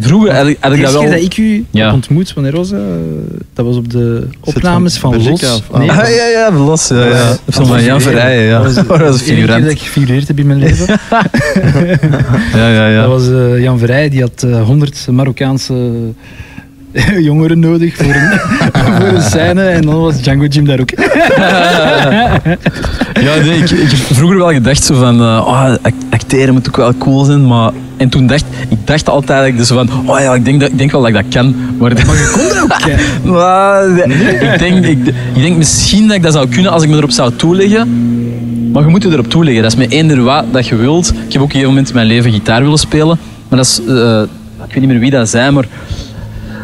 Vroeger 0.00 0.34
had 0.34 0.46
ik, 0.46 0.56
had 0.60 0.70
De 0.70 0.76
ik 0.76 0.82
dat 0.82 0.92
eerste 0.92 0.92
wel... 0.92 1.02
keer 1.02 1.10
dat 1.10 1.20
ik 1.22 1.36
u 1.36 1.64
Ja. 1.70 1.92
ontmoet, 1.92 2.32
wanneer 2.34 2.52
was 2.56 2.68
dat? 2.70 2.80
Dat 3.54 3.66
was 3.66 3.76
op 3.76 3.90
de 3.90 4.26
opnames 4.40 4.98
van, 4.98 5.22
Los. 5.22 5.42
of- 5.42 5.62
ah. 5.70 5.78
Nee, 5.78 5.90
Ah, 5.90 5.96
ja, 5.96 6.26
ja, 6.26 6.50
los. 6.52 6.88
Ja, 6.88 7.04
ja. 7.06 7.36
Van 7.48 7.84
Jan 7.84 8.00
Verrijen, 8.00 8.42
ja. 8.44 8.62
Dat 8.62 8.74
was, 8.74 8.86
Dat 8.86 8.98
was 8.98 9.20
een 9.20 9.26
de 9.26 9.32
enige 9.32 9.34
keer 9.34 9.34
figurant. 9.36 9.62
dat 9.62 9.72
ik 9.72 9.78
gefigureerd 9.78 10.28
heb 10.28 10.38
in 10.38 10.46
mijn 10.46 10.58
leven. 10.58 10.86
Ja, 12.54 12.68
ja, 12.68 12.86
ja. 12.88 13.00
Dat 13.00 13.10
was 13.10 13.28
eh, 13.30 13.62
Jan 13.62 13.78
Verrij, 13.78 14.08
die 14.08 14.20
had 14.20 14.42
eh, 14.42 14.62
100 14.62 15.06
Marokkaanse 15.10 15.74
jongeren 17.28 17.58
nodig 17.58 17.96
voor 17.96 18.14
een, 18.14 18.38
voor 18.98 19.06
een 19.08 19.22
scène. 19.22 19.62
En 19.62 19.82
dan 19.82 20.00
was 20.00 20.20
Django 20.22 20.44
Jim 20.44 20.64
daar 20.64 20.80
ook. 20.80 20.90
Ja, 23.20 23.34
nee, 23.44 23.58
ik, 23.58 23.70
ik 23.70 23.90
heb 23.90 24.16
vroeger 24.16 24.36
wel 24.38 24.52
gedacht 24.52 24.82
zo 24.84 24.94
van, 24.94 25.20
eh, 25.20 25.44
oh, 25.46 25.62
ac- 25.82 25.92
acteren 26.10 26.54
moet 26.54 26.68
ook 26.68 26.76
wel 26.76 26.94
cool 26.98 27.24
zijn, 27.24 27.46
maar... 27.46 27.70
En 27.96 28.08
toen 28.08 28.26
dacht 28.26 28.44
ik 28.68 28.78
dacht 28.84 29.08
altijd 29.08 29.56
dus 29.56 29.68
van, 29.68 29.88
oh 30.06 30.18
ja, 30.20 30.34
ik 30.34 30.44
denk, 30.44 30.60
dat, 30.60 30.70
ik 30.70 30.78
denk 30.78 30.90
wel 30.90 31.00
dat 31.00 31.08
ik 31.10 31.14
dat 31.16 31.24
kan. 31.30 31.54
Maar, 31.78 31.92
Maar 32.06 32.16
je 32.16 32.30
kon 32.32 32.48
dat 32.48 32.62
ook. 32.62 33.32
Maar, 33.32 33.88
ik, 34.52 34.58
denk, 34.58 34.84
ik, 34.86 35.06
ik 35.34 35.42
denk 35.42 35.56
misschien 35.56 36.06
dat 36.06 36.16
ik 36.16 36.22
dat 36.22 36.32
zou 36.32 36.48
kunnen 36.48 36.72
als 36.72 36.82
ik 36.82 36.88
me 36.88 36.96
erop 36.96 37.10
zou 37.10 37.32
toeleggen. 37.36 37.88
Maar 38.72 38.82
je 38.82 38.88
moet 38.88 39.02
je 39.02 39.08
erop 39.08 39.30
toeleggen. 39.30 39.62
Dat 39.62 39.72
is 39.72 39.78
met 39.78 39.90
eender 39.90 40.22
wat 40.22 40.44
dat 40.52 40.66
je 40.66 40.76
wilt. 40.76 41.08
Ik 41.26 41.32
heb 41.32 41.36
ook 41.36 41.36
op 41.36 41.42
een 41.42 41.50
gegeven 41.50 41.68
moment 41.68 41.88
in 41.88 41.94
mijn 41.94 42.06
leven 42.06 42.32
gitaar 42.32 42.62
willen 42.62 42.78
spelen. 42.78 43.18
Maar 43.48 43.58
dat 43.58 43.66
is, 43.66 43.80
eh, 43.88 44.22
ik 44.66 44.72
weet 44.74 44.80
niet 44.80 44.88
meer 44.88 44.98
wie 45.00 45.10
dat 45.10 45.28
zijn, 45.28 45.54
maar 45.54 45.64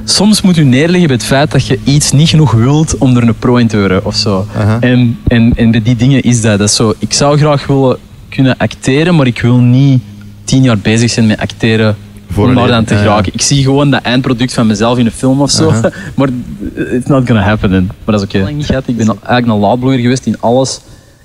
soms 0.08 0.42
moet 0.42 0.56
je 0.56 0.64
neerleggen 0.64 1.06
bij 1.06 1.16
het 1.16 1.24
feit 1.24 1.50
dat 1.50 1.66
je 1.66 1.78
iets 1.84 2.12
niet 2.12 2.28
genoeg 2.28 2.52
wilt 2.52 2.98
om 2.98 3.16
er 3.16 3.22
een 3.22 3.38
pro 3.38 3.56
in 3.56 3.66
te 3.66 3.78
worden 3.78 4.04
of 4.04 4.16
zo. 4.16 4.46
En, 4.80 5.18
en, 5.26 5.52
en 5.56 5.70
bij 5.70 5.82
die 5.82 5.96
dingen 5.96 6.22
is 6.22 6.40
dat. 6.40 6.58
dat 6.58 6.68
is 6.68 6.74
zo, 6.74 6.94
ik 6.98 7.12
zou 7.12 7.38
graag 7.38 7.66
willen 7.66 7.96
kunnen 8.28 8.56
acteren, 8.58 9.14
maar 9.14 9.26
ik 9.26 9.40
wil 9.40 9.56
niet 9.56 10.02
tien 10.44 10.62
jaar 10.62 10.78
bezig 10.78 11.10
zijn 11.10 11.26
met 11.26 11.38
acteren 11.38 11.96
Voor 12.30 12.48
om 12.48 12.54
daar 12.54 12.64
leven, 12.64 12.76
dan 12.76 12.84
te 12.84 12.94
ja. 12.94 13.00
geraken. 13.00 13.32
Ik 13.32 13.42
zie 13.42 13.62
gewoon 13.62 13.90
dat 13.90 14.02
eindproduct 14.02 14.54
van 14.54 14.66
mezelf 14.66 14.98
in 14.98 15.06
een 15.06 15.12
film 15.12 15.40
of 15.40 15.50
zo. 15.50 15.70
Aha. 15.70 15.90
maar 16.16 16.28
it's 16.74 17.06
not 17.06 17.26
gonna 17.26 17.42
happen. 17.42 17.70
then. 17.70 17.86
Maar 18.04 18.18
dat 18.18 18.20
is 18.20 18.22
oké. 18.22 18.48
Ik 18.48 18.66
gehad. 18.66 18.82
Ik 18.86 18.96
ben 18.96 19.06
eigenlijk 19.06 19.46
een 19.46 19.58
laadbloeier 19.58 20.00
geweest 20.00 20.26
in 20.26 20.40
alles. 20.40 20.80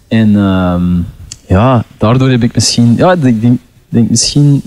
En 0.07 0.35
ehm, 0.35 0.83
ja, 1.47 1.83
daardoor 1.97 2.29
heb 2.29 2.43
ik 2.43 2.53
misschien, 2.53 2.93
ja, 2.97 3.11
ik 3.11 3.41
denk, 3.41 3.59
denk 3.89 4.09
misschien 4.09 4.61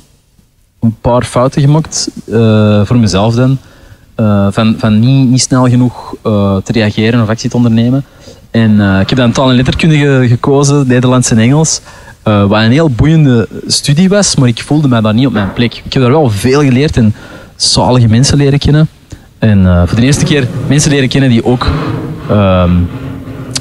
een 0.80 0.96
paar 1.00 1.24
fouten 1.24 1.62
gemaakt 1.62 2.10
eh, 2.26 2.84
voor 2.84 2.98
mezelf 2.98 3.34
dan. 3.34 3.58
Eh, 4.14 4.46
van 4.50 4.74
van 4.78 4.98
niet, 5.00 5.28
niet 5.30 5.40
snel 5.40 5.68
genoeg 5.68 6.14
eh, 6.22 6.56
te 6.56 6.72
reageren 6.72 7.22
of 7.22 7.28
actie 7.28 7.50
te 7.50 7.56
ondernemen. 7.56 8.04
En 8.50 8.80
eh, 8.80 9.00
ik 9.00 9.08
heb 9.08 9.18
dan 9.18 9.32
taal- 9.32 9.50
en 9.50 9.56
letterkunde 9.56 9.96
ge- 9.96 10.26
gekozen, 10.28 10.86
Nederlands 10.86 11.30
en 11.30 11.38
Engels. 11.38 11.80
wat 12.22 12.62
een 12.62 12.70
heel 12.70 12.90
boeiende 12.90 13.48
studie 13.66 14.08
was, 14.08 14.36
maar 14.36 14.48
ik 14.48 14.62
voelde 14.62 14.88
mij 14.88 15.00
daar 15.00 15.14
niet 15.14 15.26
op 15.26 15.32
mijn 15.32 15.52
plek. 15.52 15.74
Ik 15.84 15.92
heb 15.92 16.02
daar 16.02 16.10
wel 16.10 16.30
veel 16.30 16.60
geleerd 16.62 16.96
en 16.96 17.14
zalige 17.56 18.08
mensen 18.08 18.36
leren 18.36 18.58
kennen. 18.58 18.88
En 19.38 19.84
voor 19.88 19.98
de 20.00 20.04
eerste 20.06 20.24
keer 20.24 20.46
mensen 20.66 20.90
leren 20.90 21.08
kennen 21.08 21.30
die 21.30 21.44
ook 21.44 21.66
ehm, 22.30 22.70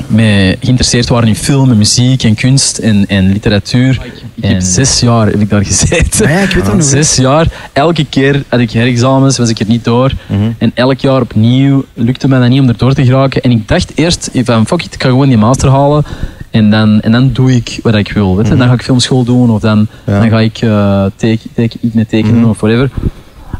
mee 0.08 0.58
geïnteresseerd 0.60 1.10
waren 1.10 1.28
in 1.28 1.36
film 1.36 1.72
en 1.72 1.78
muziek 1.78 2.24
en 2.24 2.36
kunst 2.36 2.78
en, 2.78 3.08
en 3.08 3.32
literatuur. 3.32 4.02
En 4.52 4.62
zes 4.62 5.00
jaar 5.00 5.26
heb 5.26 5.40
ik 5.40 5.50
daar 5.50 5.66
gezeten. 5.66 6.26
Ah 6.26 6.32
ja, 6.32 6.40
ik 6.40 6.50
weet 6.52 6.66
dat 6.66 6.74
nog. 6.78 6.84
Zes 6.84 7.16
jaar. 7.16 7.48
Elke 7.74 8.06
keer 8.06 8.44
had 8.48 8.60
ik 8.60 8.72
herexamens, 8.72 9.38
was 9.38 9.50
ik 9.50 9.60
er 9.60 9.66
niet 9.68 9.84
door. 9.84 10.12
En 10.58 10.72
elk 10.74 11.00
jaar 11.00 11.22
opnieuw 11.22 11.86
lukte 11.94 12.28
mij 12.28 12.40
dat 12.40 12.50
niet 12.50 12.60
om 12.62 12.68
er 12.68 12.78
door 12.78 12.94
te 12.94 13.06
geraken. 13.06 13.42
En 13.42 13.52
ik 13.52 13.68
dacht 13.68 13.92
eerst 13.96 14.30
van 14.44 14.68
fuck 14.68 14.84
it, 14.84 14.94
ik 14.94 15.02
ga 15.04 15.10
gewoon 15.10 15.28
die 15.28 15.38
master 15.38 15.70
halen. 15.70 16.04
En 16.52 16.70
dan, 16.70 17.02
en 17.02 17.12
dan 17.12 17.30
doe 17.34 17.56
ik 17.56 17.80
wat 17.84 17.96
ik 17.96 18.12
wil. 18.12 18.36
Weet 18.38 18.48
je? 18.48 18.56
Dan 18.56 18.68
ga 18.68 18.74
ik 18.74 18.82
filmschool 18.84 19.24
doen 19.24 19.50
of 19.50 19.60
dan, 19.62 19.88
Ja. 20.06 20.20
dan 20.20 20.30
ga 20.30 20.40
ik 20.40 20.58
eh 20.62 21.06
teken, 21.16 21.50
teken, 21.54 21.80
iets 21.82 21.94
met 21.96 22.10
tekenen 22.10 22.50
of 22.50 22.60
whatever. 22.60 22.90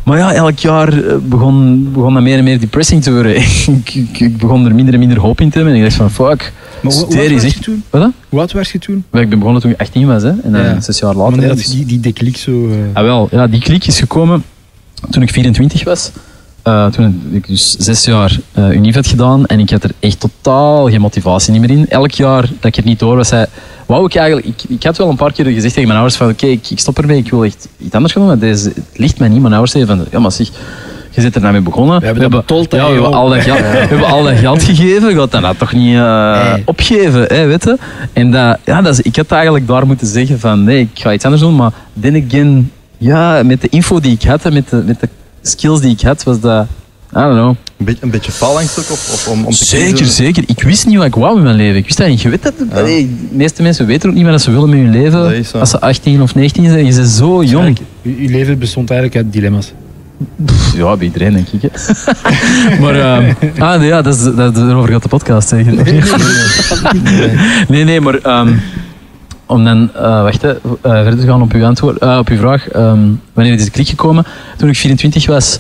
Maar 0.04 0.18
ja, 0.18 0.34
elk 0.34 0.58
jaar 0.60 0.94
eh, 0.94 1.16
begon, 1.22 1.90
begon 1.94 2.14
dat 2.14 2.24
meer 2.24 2.38
en 2.38 2.44
meer 2.44 2.60
depressing 2.60 3.04
te 3.04 3.12
worden. 3.14 3.36
ik, 3.78 3.94
ik, 3.94 4.20
ik 4.20 4.38
begon 4.38 4.66
er 4.66 4.76
minder 4.76 4.94
en 4.94 5.00
minder 5.00 5.20
hoop 5.20 5.42
in 5.42 5.50
te 5.50 5.56
hebben. 5.58 5.74
En 5.74 5.80
ik 5.80 5.86
dacht 5.86 5.96
van 5.98 6.12
fuck, 6.30 6.54
Maar 6.84 6.94
hoe, 6.94 7.06
hoe 7.06 7.34
was 7.34 7.54
je 7.54 7.60
toen? 7.60 7.84
Wat? 7.90 8.12
Hoe 8.30 8.40
oud 8.40 8.52
was 8.52 8.72
je 8.72 8.80
toen? 8.80 8.98
Ik 9.12 9.30
ben 9.30 9.40
begonnen 9.40 9.62
toen 9.62 9.72
ik 9.72 9.80
18 9.82 10.08
was, 10.08 10.24
hè? 10.24 10.30
en 10.30 10.52
dan 10.52 10.62
Ja. 10.64 10.82
zes 10.82 11.00
jaar 11.00 11.16
later. 11.16 11.32
Wanneer 11.36 11.56
dus- 11.56 11.68
die, 11.72 11.86
die 11.86 12.00
deklik 12.00 12.38
zo... 12.38 12.70
eh, 12.70 12.76
Ah, 12.94 13.04
wel, 13.04 13.28
ja, 13.32 13.48
die 13.48 13.62
klik 13.62 13.86
is 13.88 14.00
gekomen 14.00 14.44
toen 15.10 15.22
ik 15.22 15.32
24 15.32 15.84
was. 15.84 16.12
Eh, 16.64 16.86
toen 16.88 17.30
ik 17.32 17.48
dus 17.48 17.76
zes 17.78 18.06
jaar 18.06 18.40
eh 18.52 18.70
unief 18.72 18.96
had 18.96 19.08
gedaan 19.08 19.46
en 19.46 19.60
ik 19.60 19.70
had 19.70 19.84
er 19.84 19.92
echt 20.00 20.20
totaal 20.20 20.90
geen 20.90 21.02
motivatie 21.02 21.52
niet 21.52 21.62
meer 21.62 21.70
in. 21.78 21.90
Elk 21.90 22.12
jaar 22.12 22.42
dat 22.42 22.66
ik 22.66 22.78
er 22.78 22.84
niet 22.86 23.00
door 23.00 23.16
was, 23.16 23.28
zei, 23.28 23.46
wou 23.86 24.06
ik 24.06 24.16
eigenlijk... 24.16 24.48
Ik, 24.48 24.64
ik 24.70 24.84
had 24.84 24.98
wel 24.98 25.10
een 25.10 25.16
paar 25.16 25.32
keer 25.34 25.46
gezegd 25.46 25.74
tegen 25.74 25.84
mijn 25.88 26.00
ouders 26.00 26.18
van 26.18 26.30
oké, 26.30 26.46
ik, 26.46 26.70
ik 26.70 26.80
stop 26.80 26.98
ermee, 26.98 27.18
ik 27.18 27.30
wil 27.30 27.44
echt 27.44 27.68
iets 27.78 27.94
anders 27.96 28.14
gaan 28.14 28.22
doen. 28.22 28.32
maar 28.32 28.40
Deze, 28.50 28.68
het 28.68 28.84
ligt 28.98 29.20
mij 29.20 29.28
niet. 29.30 29.42
Mijn 29.42 29.54
ouders 29.54 29.72
zeiden 29.72 29.96
van, 29.98 30.06
ja 30.12 30.20
maar 30.20 30.32
zeg, 30.32 30.50
je 31.14 31.22
zit 31.22 31.36
er 31.36 31.42
nou 31.42 31.54
mee 31.54 31.62
begonnen. 31.62 32.00
We 32.00 32.06
hebben 32.06 32.24
dat 32.32 32.40
betold, 32.40 32.72
ja, 32.72 32.86
we, 32.88 32.92
hebben 32.94 33.14
al 33.14 33.30
dat 33.30 33.42
geld, 33.42 33.58
we 33.60 33.64
hebben 33.66 34.08
al 34.08 34.24
dat 34.24 34.38
geld 34.38 34.64
gegeven, 34.64 35.10
je 35.10 35.16
gaat 35.16 35.32
dat 35.32 35.42
nou 35.42 35.56
toch 35.58 35.74
niet 35.74 35.96
eh, 35.96 36.54
Nee. 36.54 36.62
opgeven, 36.66 37.26
hè, 37.28 37.46
weet 37.46 37.64
je? 37.64 37.78
En 38.14 38.32
dat, 38.32 38.58
ja, 38.66 38.82
dat 38.82 38.94
is, 38.94 39.02
ik 39.02 39.16
had 39.16 39.32
eigenlijk 39.32 39.68
daar 39.68 39.88
moeten 39.88 40.08
zeggen 40.08 40.40
van 40.40 40.64
nee, 40.64 40.80
ik 40.80 40.90
ga 41.02 41.14
iets 41.14 41.24
anders 41.24 41.42
doen, 41.44 41.56
maar 41.56 41.72
then 42.02 42.24
again, 42.28 42.72
ja, 42.98 43.44
met 43.44 43.62
de 43.62 43.68
info 43.70 44.00
die 44.00 44.12
ik 44.14 44.24
had 44.24 44.46
en 44.46 44.54
met 44.54 44.70
de, 44.70 44.84
met 44.86 45.00
de 45.00 45.10
skills 45.42 45.82
die 45.82 45.92
ik 45.92 46.02
had, 46.02 46.24
was 46.24 46.40
dat, 46.40 46.66
I 47.16 47.20
don't 47.20 47.34
know. 47.34 47.56
Een, 47.78 47.86
beetje, 47.86 48.04
een 48.04 48.10
beetje 48.12 48.32
faalangst 48.32 48.80
ook, 48.80 48.90
of, 48.92 49.14
of 49.14 49.28
om, 49.28 49.46
om 49.46 49.52
te 49.52 49.66
Zeker, 49.66 49.88
kiezen. 49.94 50.16
zeker. 50.16 50.44
Ik 50.48 50.64
wist 50.64 50.86
niet 50.86 50.98
wat 50.98 51.06
ik 51.06 51.16
wou 51.16 51.38
in 51.38 51.44
mijn 51.44 51.56
leven. 51.56 51.76
Ik 51.78 51.86
wist 51.86 51.98
dat 51.98 52.08
niet. 52.08 52.22
Je 52.22 52.30
weet 52.30 52.44
dat, 52.44 52.54
allee, 52.74 53.08
de 53.30 53.36
meeste 53.36 53.62
mensen 53.62 53.86
weten 53.86 54.10
ook 54.10 54.16
niet 54.16 54.26
wat 54.26 54.42
ze 54.42 54.52
willen 54.52 54.70
met 54.70 54.80
hun 54.80 54.90
leven. 54.92 55.46
Als 55.60 55.70
ze 55.70 55.80
18 55.80 56.22
of 56.22 56.36
19 56.36 56.66
zijn, 56.70 56.86
je 56.86 56.94
bent 56.96 57.08
zo 57.08 57.44
jong. 57.44 57.78
uw, 58.04 58.16
uw 58.18 58.30
leven 58.30 58.60
bestond 58.60 58.90
eigenlijk 58.92 59.24
uit 59.24 59.34
dilemma's. 59.34 59.72
Pff, 60.46 60.76
Ja, 60.76 60.96
bij 60.96 61.06
iedereen 61.06 61.34
denk 61.34 61.48
ik. 61.48 61.72
Maar, 62.82 62.96
ehm, 62.96 63.34
ah, 63.60 63.80
nee, 63.80 63.88
ja, 63.88 64.02
dat 64.02 64.16
is, 64.16 64.24
dat, 64.24 64.56
daarover 64.56 64.92
gaat 64.92 65.04
de 65.04 65.10
podcast 65.10 65.48
zeggen. 65.48 65.76
Nee, 67.68 67.84
nee, 67.84 68.02
maar 68.02 68.16
ehm, 68.16 68.54
om 69.46 69.64
dan, 69.64 69.90
wacht, 69.94 70.44
eh, 70.44 70.52
verder 70.82 71.20
te 71.20 71.26
gaan 71.28 71.42
op 71.42 71.54
uw, 71.54 71.66
antwoord, 71.66 71.98
eh, 71.98 72.18
op 72.18 72.28
uw 72.30 72.38
vraag. 72.38 72.68
ehm, 72.70 73.00
wanneer 73.34 73.54
is 73.54 73.66
de 73.66 73.72
klik 73.72 73.88
gekomen? 73.88 74.26
Toen 74.58 74.70
ik 74.70 74.76
24 74.76 75.26
was, 75.26 75.60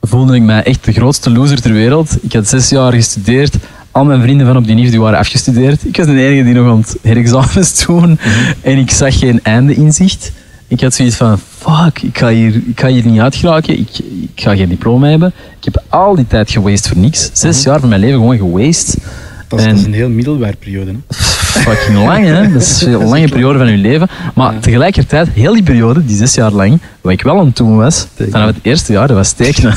voelde 0.00 0.34
ik 0.34 0.42
mij 0.42 0.62
echt 0.62 0.84
de 0.84 0.92
grootste 0.92 1.30
loser 1.30 1.60
ter 1.60 1.72
wereld. 1.72 2.16
Ik 2.20 2.32
had 2.32 2.48
zes 2.48 2.68
jaar 2.68 2.92
gestudeerd. 2.92 3.56
Al 3.90 4.04
mijn 4.04 4.22
vrienden 4.22 4.46
van 4.46 4.56
op 4.56 4.66
die 4.66 4.74
NIF 4.74 4.90
die 4.90 5.00
waren 5.00 5.18
afgestudeerd. 5.18 5.84
Ik 5.84 5.96
was 5.96 6.06
de 6.06 6.26
enige 6.26 6.44
die 6.44 6.54
nog 6.54 6.70
aan 6.70 6.78
het 6.80 6.96
herexamens 7.02 7.78
doen. 7.86 8.18
En 8.60 8.78
ik 8.78 8.90
zag 8.90 9.18
geen 9.18 9.40
einde 9.42 9.74
in 9.74 9.92
zicht. 9.92 10.32
Ik 10.68 10.80
had 10.80 10.94
zoiets 10.94 11.16
van, 11.16 11.38
fuck, 11.38 12.02
ik 12.02 12.18
ga 12.18 12.28
hier, 12.28 12.54
ik 12.54 12.80
ga 12.80 12.88
hier 12.88 13.06
niet 13.06 13.20
uitgeraken. 13.20 13.78
Ik, 13.78 13.98
ik 13.98 14.40
ga 14.42 14.56
geen 14.56 14.68
diploma 14.68 15.08
hebben. 15.08 15.32
Ik 15.58 15.64
heb 15.64 15.82
al 15.88 16.14
die 16.14 16.26
tijd 16.26 16.50
gewaste 16.50 16.88
voor 16.88 16.98
niks. 16.98 17.30
Zes 17.32 17.62
jaar 17.62 17.80
van 17.80 17.88
mijn 17.88 18.00
leven 18.00 18.18
gewoon 18.18 18.36
gewaste. 18.38 18.98
Dat 19.48 19.58
is, 19.58 19.64
En- 19.64 19.70
dat 19.70 19.80
is 19.80 19.86
een 19.86 19.92
heel 19.92 20.08
middelbaar 20.08 20.56
periode. 20.56 20.90
Hè? 20.90 20.96
fucking 21.60 21.98
lang, 22.04 22.24
hè? 22.24 22.52
Dat 22.52 22.62
is 22.62 22.82
een 22.82 23.04
lange 23.14 23.28
periode 23.28 23.58
van 23.58 23.70
je 23.70 23.76
leven. 23.76 24.08
Maar 24.34 24.58
tegelijkertijd, 24.58 25.28
heel 25.28 25.52
die 25.52 25.62
periode, 25.62 26.04
die 26.04 26.16
zes 26.16 26.34
jaar 26.34 26.50
lang, 26.50 26.80
wat 27.00 27.12
ik 27.12 27.22
wel 27.22 27.38
aan 27.38 27.46
het 27.46 27.56
doen 27.56 27.76
was, 27.76 28.06
Tekenen. 28.14 28.30
vanaf 28.30 28.46
het 28.54 28.56
eerste 28.62 28.92
jaar, 28.92 29.06
dat 29.06 29.16
was 29.16 29.32
tekenen. 29.32 29.74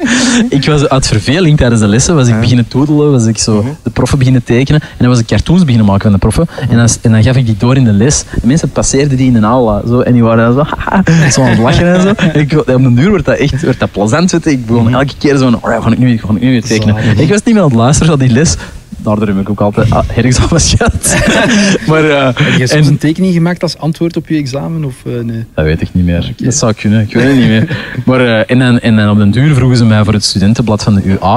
ik 0.58 0.64
was 0.66 0.88
uit 0.88 1.06
verveling 1.06 1.56
tijdens 1.56 1.80
de 1.80 1.86
lessen, 1.86 2.14
was 2.14 2.28
ik 2.28 2.40
beginnen 2.40 2.68
toedelen, 2.68 3.10
was 3.10 3.26
ik 3.26 3.38
zo 3.38 3.76
de 3.82 3.90
proffen 3.90 4.18
beginnen 4.18 4.44
tekenen. 4.44 4.80
En 4.80 4.88
dan 4.98 5.08
was 5.08 5.18
ik 5.18 5.26
cartoons 5.26 5.60
beginnen 5.60 5.86
maken 5.86 6.02
van 6.02 6.12
de 6.12 6.18
proffen. 6.18 6.46
En 6.70 6.76
dan, 6.76 6.88
en 7.02 7.12
dan 7.12 7.22
gaf 7.22 7.36
ik 7.36 7.46
die 7.46 7.56
door 7.58 7.76
in 7.76 7.84
de 7.84 7.92
les. 7.92 8.24
En 8.42 8.48
mensen 8.48 8.70
passeerden 8.70 9.16
die 9.16 9.26
in 9.26 9.32
de 9.40 9.46
aula. 9.46 9.82
Zo, 9.86 10.00
en 10.00 10.12
die 10.12 10.22
waren 10.22 10.54
dan 10.54 10.64
zo, 10.64 10.70
haha, 10.78 11.30
zo 11.30 11.42
aan 11.42 11.48
het 11.48 11.58
lachen 11.58 11.94
en 11.94 12.00
zo. 12.00 12.08
En 12.16 12.40
ik, 12.40 12.52
op 12.52 12.66
de 12.66 12.94
duur 12.94 13.12
werd 13.12 13.24
dat 13.24 13.36
echt 13.36 13.60
werd 13.62 13.80
dat 13.80 13.92
plezant. 13.92 14.46
Ik 14.46 14.66
begon 14.66 14.94
elke 14.94 15.12
keer 15.18 15.36
zo 15.36 15.50
van, 15.50 15.58
oh 15.62 15.70
ja, 15.70 15.80
ga 15.80 15.90
ik 15.90 15.98
nu, 15.98 16.18
ga 16.18 16.28
ik 16.34 16.40
nu 16.40 16.50
weer 16.50 16.62
tekenen. 16.64 16.94
Zalig. 16.94 17.18
Ik 17.18 17.28
was 17.28 17.42
niet 17.42 17.54
meer 17.54 17.62
aan 17.62 17.68
het 17.68 17.78
luisteren 17.78 18.18
naar 18.18 18.26
die 18.28 18.36
les. 18.36 18.56
Daardoor 19.02 19.26
heb 19.26 19.40
ik 19.40 19.50
ook 19.50 19.60
altijd 19.60 19.90
ah, 19.90 20.04
gehad. 20.14 21.16
maar, 21.88 22.04
eh, 22.10 22.24
Heb 22.34 22.58
je 22.58 22.66
soms 22.66 22.86
en- 22.86 22.92
een 22.92 22.98
tekening 22.98 23.32
gemaakt 23.34 23.62
als 23.62 23.78
antwoord 23.78 24.16
op 24.16 24.28
je 24.28 24.36
examen? 24.36 24.84
Of, 24.84 24.94
eh, 25.06 25.12
nee? 25.24 25.44
dat 25.54 25.64
weet 25.64 25.80
ik 25.80 25.88
niet 25.92 26.04
meer. 26.04 26.32
Dat 26.36 26.54
zou 26.54 26.72
kunnen, 26.72 27.00
ik 27.00 27.12
weet 27.14 27.24
het 27.24 27.36
niet 27.36 27.48
meer. 27.48 27.78
Maar, 28.04 28.20
eh, 28.20 28.50
en, 28.50 28.58
dan, 28.58 28.78
en 28.80 28.96
dan 28.96 29.10
op 29.10 29.16
den 29.18 29.30
duur 29.30 29.54
vroegen 29.54 29.76
ze 29.76 29.84
mij 29.84 30.04
voor 30.04 30.12
het 30.12 30.24
studentenblad 30.24 30.82
van 30.82 30.94
de 30.94 31.02
UA. 31.04 31.36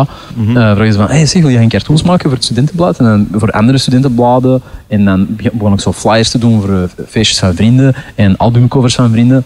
Eh, 0.56 0.72
vroegen 0.72 0.92
ze 0.94 1.00
van, 1.00 1.08
hey, 1.08 1.26
zeg, 1.26 1.42
wil 1.42 1.52
je 1.52 1.58
geen 1.58 1.70
cartoons 1.70 2.04
maken 2.04 2.24
voor 2.24 2.34
het 2.34 2.44
studentenblad? 2.44 2.98
En 3.00 3.06
dan 3.06 3.28
voor 3.40 3.52
andere 3.52 3.78
studentenbladen. 3.78 4.62
En 4.88 5.06
dan 5.06 5.26
be- 5.30 5.50
begon 5.54 5.74
ik 5.74 5.80
zo 5.80 5.92
flyers 5.94 6.30
te 6.30 6.38
doen 6.38 6.62
voor 6.62 6.90
feestjes 7.08 7.40
van 7.40 7.56
vrienden 7.56 7.96
en 8.16 8.38
albumcovers 8.38 8.96
van 8.96 9.12
vrienden. 9.12 9.44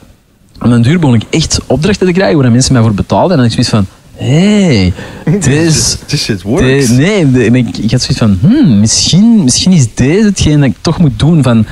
Op 0.61 0.69
den 0.69 0.81
duur 0.81 0.99
begon 0.99 1.15
ik 1.15 1.23
echt 1.29 1.59
opdrachten 1.67 2.07
te 2.07 2.13
krijgen 2.13 2.37
waar 2.41 2.51
mensen 2.51 2.73
mij 2.73 2.81
voor 2.81 2.93
betaalden. 2.93 3.31
En 3.31 3.37
dan 3.37 3.45
ik 3.45 3.51
zoiets 3.51 3.69
van, 3.69 3.85
hey, 4.17 4.93
dit 5.25 5.47
is... 5.47 5.97
This 6.05 6.23
shit 6.23 6.41
De- 6.41 6.47
works. 6.47 6.89
nee, 6.89 7.31
de- 7.31 7.43
en 7.43 7.55
ik, 7.55 7.77
ik 7.77 7.91
had 7.91 8.01
zoiets 8.01 8.17
van, 8.17 8.37
hmm, 8.41 8.79
misschien, 8.79 9.43
misschien 9.43 9.71
is 9.71 9.93
deze 9.93 10.25
hetgeen 10.25 10.59
dat 10.59 10.69
ik 10.69 10.75
toch 10.81 10.99
moet 10.99 11.19
doen. 11.19 11.43
Van, 11.43 11.59
ik 11.59 11.65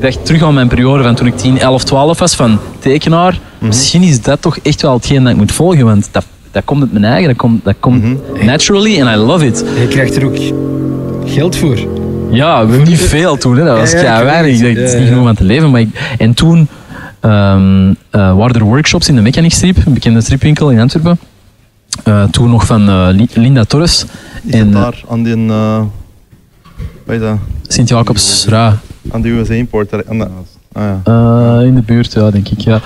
dacht 0.00 0.26
terug 0.26 0.42
aan 0.42 0.54
mijn 0.54 0.68
periode 0.68 1.02
van 1.02 1.14
toen 1.14 1.26
ik 1.26 1.36
10, 1.36 1.58
11, 1.58 1.84
12 1.84 2.18
was, 2.18 2.34
van 2.34 2.58
tekenaar. 2.78 3.40
Misschien 3.58 4.02
is 4.02 4.22
dat 4.22 4.42
toch 4.42 4.58
echt 4.62 4.82
wel 4.82 4.92
hetgeen 4.92 5.22
dat 5.22 5.32
ik 5.32 5.38
moet 5.38 5.52
volgen, 5.52 5.84
want 5.84 6.08
dat, 6.12 6.24
dat 6.50 6.64
komt 6.64 6.80
uit 6.80 6.92
mijn 6.92 7.04
eigen, 7.04 7.28
dat 7.28 7.36
komt, 7.36 7.64
dat 7.64 7.74
komt 7.80 8.04
naturally 8.44 9.00
and 9.02 9.10
I 9.16 9.20
love 9.20 9.46
it. 9.46 9.64
Je 9.80 9.88
krijgt 9.88 10.16
er 10.16 10.24
ook 10.24 10.36
geld 11.26 11.56
voor. 11.56 11.78
Ja, 12.30 12.66
we 12.66 12.76
niet 12.76 12.98
veel 13.00 13.36
toen, 13.36 13.56
hè. 13.56 13.64
dat 13.64 13.78
was 13.78 13.90
Ja, 14.02 14.24
weinig. 14.24 14.52
Ik 14.60 14.66
het. 14.66 14.74
dacht, 14.74 14.76
het 14.78 14.88
is 14.94 14.98
niet 14.98 15.08
genoeg 15.08 15.20
om 15.22 15.28
aan 15.28 15.34
te 15.34 15.44
leven. 15.44 15.70
Maar 15.70 15.80
ik, 15.80 15.88
en 16.18 16.34
toen 16.34 16.68
ehm, 17.20 17.88
eh, 18.10 18.36
waren 18.36 18.54
er 18.54 18.62
workshops 18.64 19.08
in 19.08 19.14
de 19.14 19.20
Mechanic 19.22 19.52
Strip, 19.52 19.76
een 19.86 19.92
bekende 19.94 20.20
stripwinkel 20.20 20.70
in 20.70 20.80
Antwerpen. 20.80 21.18
Eh, 22.04 22.24
toen 22.24 22.50
nog 22.50 22.66
van 22.66 22.88
eh, 22.88 23.08
Li- 23.10 23.28
Linda 23.34 23.64
Torres. 23.64 24.04
Is 24.44 24.54
en 24.54 24.74
eh, 24.74 24.80
daar 24.82 25.02
aan 25.10 25.22
die, 25.22 25.36
uh, 25.36 25.78
wat 27.06 27.14
is 27.14 27.20
dat? 27.20 27.36
Sint-Jacobs-Ra. 27.66 28.78
Aan 29.10 29.20
die 29.22 29.32
USA 29.32 29.54
import? 29.54 29.90
daar- 29.90 30.02
Aan 30.08 30.18
de, 30.18 30.26
ah, 30.72 30.82
ja. 30.82 31.00
Eh, 31.60 31.66
in 31.66 31.74
de 31.74 31.82
buurt, 31.82 32.12
ja, 32.12 32.30
denk 32.30 32.48
ik. 32.48 32.60
Ja. 32.60 32.74
In 32.74 32.82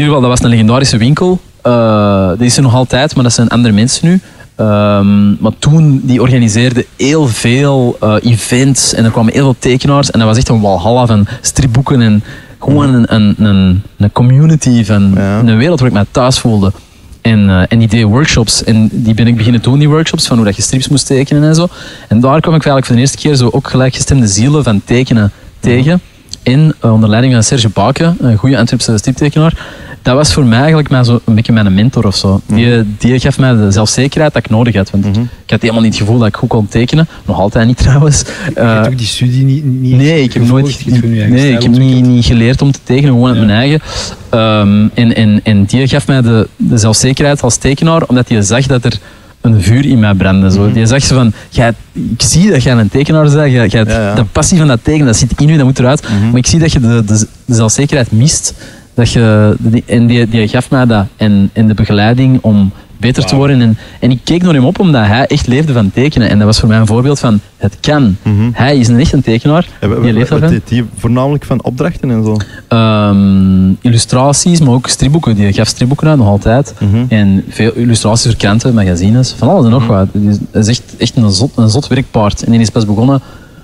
ieder 0.00 0.08
geval, 0.08 0.20
dat 0.20 0.30
was 0.30 0.42
een 0.42 0.48
legendarische 0.50 0.96
winkel. 0.96 1.40
Eh 1.62 2.30
die 2.38 2.46
is 2.46 2.56
er 2.56 2.62
nog 2.62 2.74
altijd, 2.74 3.14
maar 3.14 3.24
dat 3.24 3.32
zijn 3.32 3.48
andere 3.48 3.74
mensen 3.74 4.08
nu. 4.08 4.20
Ehm, 4.54 5.28
maar 5.42 5.52
toen, 5.58 6.00
die 6.04 6.20
organiseerde 6.22 6.86
heel 6.96 7.26
veel 7.26 7.96
eh, 8.00 8.14
events 8.22 8.94
en 8.94 9.04
er 9.04 9.10
kwamen 9.10 9.32
heel 9.32 9.42
veel 9.42 9.56
tekenaars. 9.58 10.10
En 10.10 10.18
dat 10.18 10.28
was 10.28 10.36
echt 10.36 10.48
een 10.48 10.60
walhalla 10.60 11.06
van 11.06 11.26
stripboeken 11.40 12.00
en 12.00 12.22
gewoon 12.60 12.94
een, 12.94 13.14
een, 13.14 13.34
een, 13.38 13.82
een 13.98 14.12
community 14.12 14.84
van 14.84 15.12
Ja. 15.14 15.38
een 15.38 15.56
wereld 15.56 15.78
waar 15.80 15.88
ik 15.88 15.94
mij 15.94 16.04
thuis 16.10 16.38
voelde. 16.38 16.72
En, 17.22 17.50
eh, 17.50 17.62
en 17.68 17.78
die 17.78 18.06
workshops. 18.06 18.64
En 18.64 18.88
die 18.92 19.14
ben 19.14 19.26
ik 19.26 19.36
beginnen 19.36 19.62
doen, 19.62 19.78
die 19.78 19.88
workshops, 19.88 20.26
van 20.26 20.36
hoe 20.36 20.46
dat 20.46 20.56
je 20.56 20.62
strips 20.62 20.88
moest 20.88 21.06
tekenen 21.06 21.42
en 21.42 21.54
zo. 21.54 21.68
En 22.08 22.20
daar 22.20 22.40
kwam 22.40 22.54
ik 22.54 22.64
eigenlijk 22.64 22.86
voor 22.86 22.94
de 22.94 23.00
eerste 23.00 23.16
keer 23.16 23.34
zo 23.34 23.48
ook 23.52 23.68
gelijkgestemde 23.68 24.26
zielen 24.26 24.64
van 24.64 24.82
tekenen 24.84 25.32
tegen. 25.60 26.00
En 26.42 26.74
eh, 26.80 26.92
onder 26.92 27.08
leiding 27.08 27.32
van 27.32 27.42
Serge 27.42 27.68
Baken, 27.68 28.16
een 28.20 28.36
goede 28.36 28.58
Antwerpse 28.58 28.98
striptekenaar. 28.98 29.66
Dat 30.02 30.14
was 30.14 30.32
voor 30.32 30.44
mij 30.44 30.58
eigenlijk 30.58 30.90
mijn, 30.90 31.04
zo, 31.04 31.20
een 31.24 31.34
beetje 31.34 31.52
mijn 31.52 31.74
mentor 31.74 32.06
of 32.06 32.16
zo. 32.16 32.40
Die, 32.46 32.82
die 32.98 33.20
gaf 33.20 33.38
mij 33.38 33.54
de 33.54 33.70
zelfzekerheid 33.70 34.32
dat 34.34 34.44
ik 34.44 34.50
nodig 34.50 34.74
had. 34.74 34.90
Want 34.90 35.06
ik, 35.06 35.16
ik 35.16 35.50
had 35.50 35.60
helemaal 35.60 35.82
niet 35.82 35.92
het 35.92 36.00
gevoel 36.02 36.18
dat 36.18 36.28
ik 36.28 36.36
goed 36.36 36.48
kon 36.48 36.68
tekenen. 36.68 37.08
Nog 37.26 37.38
altijd 37.38 37.66
niet 37.66 37.76
trouwens. 37.86 38.18
je 38.48 38.60
Eh, 38.60 38.72
hebt 38.74 38.86
ook 38.86 38.98
die 38.98 39.06
studie 39.06 39.44
niet, 39.44 39.64
niet 39.64 39.96
Nee, 39.96 40.22
ik 40.22 40.32
heb 40.32 40.46
nooit 40.46 40.86
nee, 41.30 41.52
ik 41.52 41.62
heb 41.62 41.70
niet, 41.72 42.06
niet 42.06 42.24
geleerd 42.24 42.62
om 42.62 42.72
te 42.72 42.78
tekenen, 42.84 43.10
gewoon 43.10 43.28
uit 43.28 43.38
Ja. 43.38 43.44
mijn 43.44 43.58
eigen. 43.58 43.80
Ehm, 44.28 44.88
en, 44.94 45.16
en, 45.16 45.40
en 45.42 45.64
die 45.64 45.88
gaf 45.88 46.06
mij 46.06 46.22
de, 46.22 46.48
de 46.56 46.76
zelfzekerheid 46.78 47.42
als 47.42 47.56
tekenaar, 47.56 48.02
omdat 48.06 48.28
hij 48.28 48.42
zag 48.42 48.66
dat 48.66 48.84
er 48.84 48.98
een 49.40 49.62
vuur 49.62 49.86
in 49.86 49.98
mij 49.98 50.14
brandde. 50.14 50.50
Zo. 50.50 50.60
Mhm. 50.64 50.72
Die 50.72 50.86
zag 50.86 51.02
zo 51.02 51.14
van, 51.14 51.32
jij, 51.48 51.72
ik 51.92 52.22
zie 52.22 52.50
dat 52.50 52.62
jij 52.62 52.72
een 52.72 52.88
tekenaar 52.88 53.22
bent, 53.22 53.34
jij, 53.34 53.50
jij, 53.50 53.84
Ja, 53.84 54.00
ja. 54.00 54.14
de 54.14 54.24
passie 54.24 54.58
van 54.58 54.66
dat 54.66 54.80
tekenen, 54.82 55.06
dat 55.06 55.16
zit 55.16 55.32
in 55.40 55.48
je, 55.48 55.56
dat 55.56 55.66
moet 55.66 55.78
eruit. 55.78 56.02
Mhm. 56.08 56.28
Maar 56.30 56.38
ik 56.38 56.46
zie 56.46 56.58
dat 56.58 56.72
je 56.72 56.80
de, 56.80 57.04
de, 57.04 57.26
de 57.44 57.54
zelfzekerheid 57.54 58.12
mist. 58.12 58.54
Dat 58.94 59.10
je, 59.12 59.54
die- 59.58 59.82
en 59.86 60.06
die, 60.06 60.28
die 60.28 60.48
gaf 60.48 60.70
mij 60.70 60.86
dat. 60.86 61.06
En, 61.16 61.50
en 61.52 61.66
de 61.66 61.74
begeleiding 61.74 62.38
om 62.42 62.72
beter 62.96 63.24
te 63.24 63.36
worden. 63.36 63.60
En, 63.60 63.78
en 64.00 64.10
ik 64.10 64.20
keek 64.24 64.42
naar 64.42 64.54
hem 64.54 64.64
op 64.64 64.78
omdat 64.80 65.06
hij 65.06 65.26
echt 65.26 65.46
leefde 65.46 65.72
van 65.72 65.90
tekenen. 65.90 66.28
En 66.28 66.36
dat 66.38 66.46
was 66.46 66.58
voor 66.60 66.68
mij 66.68 66.78
een 66.78 66.86
voorbeeld 66.86 67.18
van, 67.18 67.40
het 67.56 67.76
kan. 67.80 68.16
Mhm. 68.22 68.50
Hij 68.52 68.76
is 68.78 68.88
een 68.88 68.98
echt 68.98 69.12
een 69.12 69.22
tekenaar. 69.22 69.66
Ja, 69.80 69.88
die 69.88 70.12
leeft 70.12 70.30
daarvan. 70.30 70.48
deed 70.50 70.68
die 70.68 70.84
voornamelijk 70.96 71.44
van 71.44 71.62
opdrachten 71.62 72.10
en 72.10 72.24
zo? 72.24 72.36
Ehm, 72.68 73.70
illustraties, 73.80 74.60
maar 74.60 74.74
ook 74.74 74.88
stripboeken. 74.88 75.34
Die 75.34 75.52
gaf 75.52 75.68
stripboeken 75.68 76.08
uit, 76.08 76.18
nog 76.18 76.26
altijd. 76.28 76.74
Mhm. 76.78 77.04
En 77.08 77.44
veel 77.48 77.72
illustraties 77.72 78.26
voor 78.26 78.36
kranten, 78.36 78.74
magazines, 78.74 79.34
van 79.38 79.48
alles 79.48 79.64
en 79.64 79.70
nog 79.70 79.86
wat. 79.86 80.08
Het 80.12 80.22
is, 80.22 80.36
het 80.50 80.68
is 80.68 80.68
echt, 80.68 80.96
echt 80.98 81.16
een, 81.16 81.30
zot, 81.30 81.52
een 81.56 81.68
zot 81.68 81.86
werkpaard. 81.86 82.42
En 82.44 82.50
die 82.52 82.60
is 82.60 82.70
pas 82.70 82.86
begonnen 82.86 83.20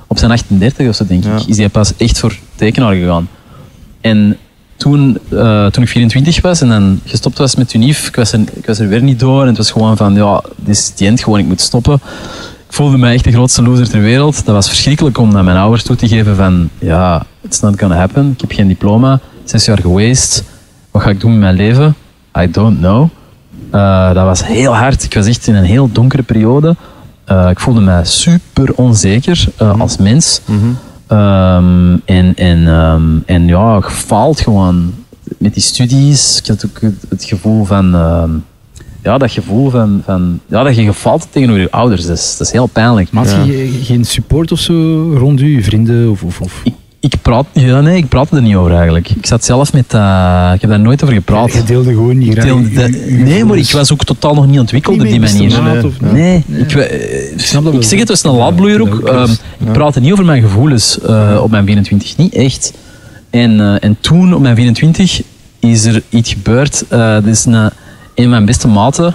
op 0.07 0.19
zijn 0.19 0.31
38 0.31 0.89
of 0.89 0.95
zo, 0.95 1.05
denk 1.07 1.25
Ja. 1.25 1.37
ik. 1.37 1.47
Is 1.47 1.57
hij 1.57 1.69
pas 1.69 1.93
echt 1.97 2.19
voor 2.19 2.37
tekenaar 2.55 2.95
gegaan. 2.95 3.29
En 4.01 4.37
toen, 4.79 5.19
eh, 5.31 5.67
toen 5.67 5.83
ik 5.83 5.89
24 5.89 6.41
was 6.41 6.61
en 6.61 6.69
dan 6.69 7.01
gestopt 7.05 7.39
was 7.39 7.55
met 7.55 7.75
Unif, 7.75 8.09
ik 8.09 8.17
was, 8.17 8.33
er, 8.33 8.41
ik 8.53 8.67
was 8.67 8.79
er 8.79 8.89
weer 8.89 9.03
niet 9.03 9.21
door. 9.21 9.43
En 9.43 9.49
het 9.49 9.57
was 9.57 9.71
gewoon 9.71 9.97
van, 9.97 10.15
ja, 10.15 10.43
dit 10.57 10.77
is 10.77 10.87
het 10.87 11.01
eind, 11.01 11.23
gewoon, 11.23 11.39
ik 11.39 11.47
moet 11.47 11.61
stoppen. 11.61 11.95
Ik 12.69 12.75
voelde 12.75 12.97
mij 12.97 13.15
echt 13.15 13.25
de 13.25 13.33
grootste 13.33 13.63
loser 13.63 13.89
ter 13.89 14.01
wereld. 14.01 14.45
Dat 14.45 14.55
was 14.55 14.69
verschrikkelijk 14.69 15.19
om 15.19 15.33
naar 15.33 15.45
mijn 15.45 15.57
ouders 15.57 15.83
toe 15.83 15.97
te 15.97 16.09
geven 16.09 16.37
van, 16.37 16.69
ja, 16.79 17.25
it's 17.41 17.61
not 17.61 17.81
gonna 17.81 17.97
happen. 17.97 18.31
Ik 18.33 18.41
heb 18.41 18.53
geen 18.53 18.69
diploma, 18.69 19.21
zes 19.45 19.65
jaar 19.65 19.79
geweest. 19.79 20.45
Wat 20.91 21.03
ga 21.03 21.11
ik 21.11 21.21
doen 21.21 21.31
met 21.31 21.41
mijn 21.41 21.57
leven? 21.57 21.95
I 22.39 22.51
don't 22.51 22.79
know. 22.79 23.09
Eh, 23.71 24.15
dat 24.15 24.25
was 24.25 24.47
heel 24.47 24.75
hard. 24.75 25.05
Ik 25.05 25.15
was 25.15 25.27
echt 25.27 25.47
in 25.47 25.55
een 25.55 25.65
heel 25.65 25.93
donkere 25.93 26.23
periode. 26.23 26.77
Eh, 27.25 27.49
ik 27.51 27.61
voelde 27.61 27.81
mij 27.81 28.05
super 28.05 28.75
onzeker 28.75 29.45
eh, 29.57 29.81
als 29.81 29.97
mens. 29.97 30.41
Mhm. 30.45 30.69
Ehm, 31.09 31.97
en, 32.05 32.35
en, 32.37 32.69
ehm, 32.69 33.03
en 33.27 33.47
ja, 33.47 33.81
gefaald 33.81 34.41
gewoon 34.41 34.95
met 35.39 35.55
die 35.55 35.63
studies. 35.63 36.39
Ik 36.39 36.47
had 36.47 36.65
ook 36.67 36.81
het, 36.81 37.05
het 37.09 37.25
gevoel 37.25 37.65
van... 37.65 37.95
ehm, 37.95 38.31
ja, 39.03 39.19
dat 39.19 39.31
gevoel 39.31 39.71
van... 39.71 40.03
van 40.05 40.41
ja, 40.47 40.63
dat 40.63 40.77
je 40.77 40.85
gefaald 40.85 41.21
hebt 41.21 41.33
tegenover 41.33 41.61
je 41.63 41.71
ouders. 41.71 42.07
Dat 42.07 42.17
is, 42.17 42.37
dat 42.37 42.47
is 42.47 42.53
heel 42.53 42.67
pijnlijk. 42.67 43.11
Maar 43.11 43.27
had 43.27 43.47
je 43.47 43.53
ge- 43.53 43.85
geen 43.85 44.05
support 44.05 44.53
of 44.53 44.59
zo 44.59 44.73
rond 45.17 45.41
u, 45.41 45.63
vrienden 45.63 46.11
of... 46.11 46.23
of, 46.23 46.41
of? 46.41 46.61
Ik, 46.65 46.75
ik 47.01 47.15
praat... 47.23 47.47
Ja, 47.53 47.81
nee, 47.81 47.97
ik 47.97 48.09
praatte 48.09 48.37
er 48.37 48.43
niet 48.43 48.55
over 48.55 48.73
eigenlijk. 48.75 49.11
Ik 49.11 49.27
zat 49.27 49.45
zelf 49.45 49.73
met... 49.73 49.95
eh, 49.95 50.51
ik 50.55 50.61
heb 50.61 50.71
daar 50.71 50.81
nooit 50.81 51.03
over 51.03 51.15
gepraat. 51.15 51.53
Je 51.53 51.63
deelde 51.63 51.91
gewoon 51.91 52.19
niet 52.19 52.37
Ik 52.37 52.43
deelde 52.43 52.71
de- 52.73 52.89
nee, 53.25 53.45
maar 53.45 53.57
ik 53.57 53.71
was 53.71 53.93
ook 53.93 54.05
totaal 54.05 54.35
nog 54.35 54.47
niet 54.47 54.59
ontwikkeld 54.59 54.97
Niet 54.97 55.05
op 55.05 55.11
die 55.11 55.21
manier. 55.21 55.63
Nee, 55.63 55.85
of- 55.87 56.01
nee. 56.01 56.13
Nee, 56.13 56.45
Nee. 56.47 56.61
ik, 56.65 56.71
snap 57.41 57.65
dat 57.65 57.73
ik 57.73 57.79
wel. 57.81 57.89
zeg 57.89 57.99
het, 57.99 58.09
was 58.09 58.25
een 58.25 58.31
laadbloeier 58.31 58.79
dat 58.79 58.89
ook. 58.89 58.95
ook 58.95 59.09
Ehm, 59.09 59.31
ik 59.59 59.73
praatte 59.73 60.01
niet 60.01 60.13
over 60.13 60.25
mijn 60.25 60.43
gevoelens 60.43 61.01
eh, 61.01 61.39
op 61.43 61.51
mijn 61.51 61.65
24, 61.65 62.17
niet 62.17 62.35
echt. 62.35 62.73
En, 63.31 63.61
eh, 63.61 63.75
en 63.81 63.97
toen, 64.01 64.35
op 64.35 64.41
mijn 64.41 64.55
24, 64.57 65.23
is 65.61 65.85
er 65.85 66.03
iets 66.09 66.33
gebeurd. 66.33 66.85
Eh 66.89 66.99
dat 67.15 67.27
is 67.27 67.45
een, 67.45 67.55
een 67.55 67.71
van 68.15 68.29
mijn 68.29 68.45
beste 68.45 68.69
maten, 68.69 69.15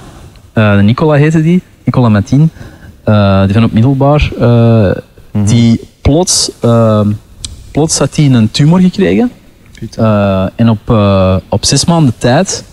eh, 0.54 0.80
Nicola 0.80 1.14
heette 1.14 1.42
die, 1.42 1.62
Nicola 1.84 2.10
Martin, 2.10 2.50
eh, 3.04 3.44
die 3.46 3.54
van 3.54 3.64
op 3.64 3.72
middelbaar, 3.74 4.32
eh, 4.40 4.92
die 5.46 5.80
plots, 6.02 6.52
ehm, 6.62 7.08
plots 7.74 7.98
had 7.98 8.16
hij 8.16 8.26
een 8.26 8.52
tumor 8.52 8.80
gekregen. 8.80 9.32
Eh, 9.98 10.46
en 10.56 10.70
op, 10.70 10.80
eh, 10.90 11.36
op 11.50 11.66
zes 11.66 11.86
maanden 11.86 12.14
tijd 12.18 12.64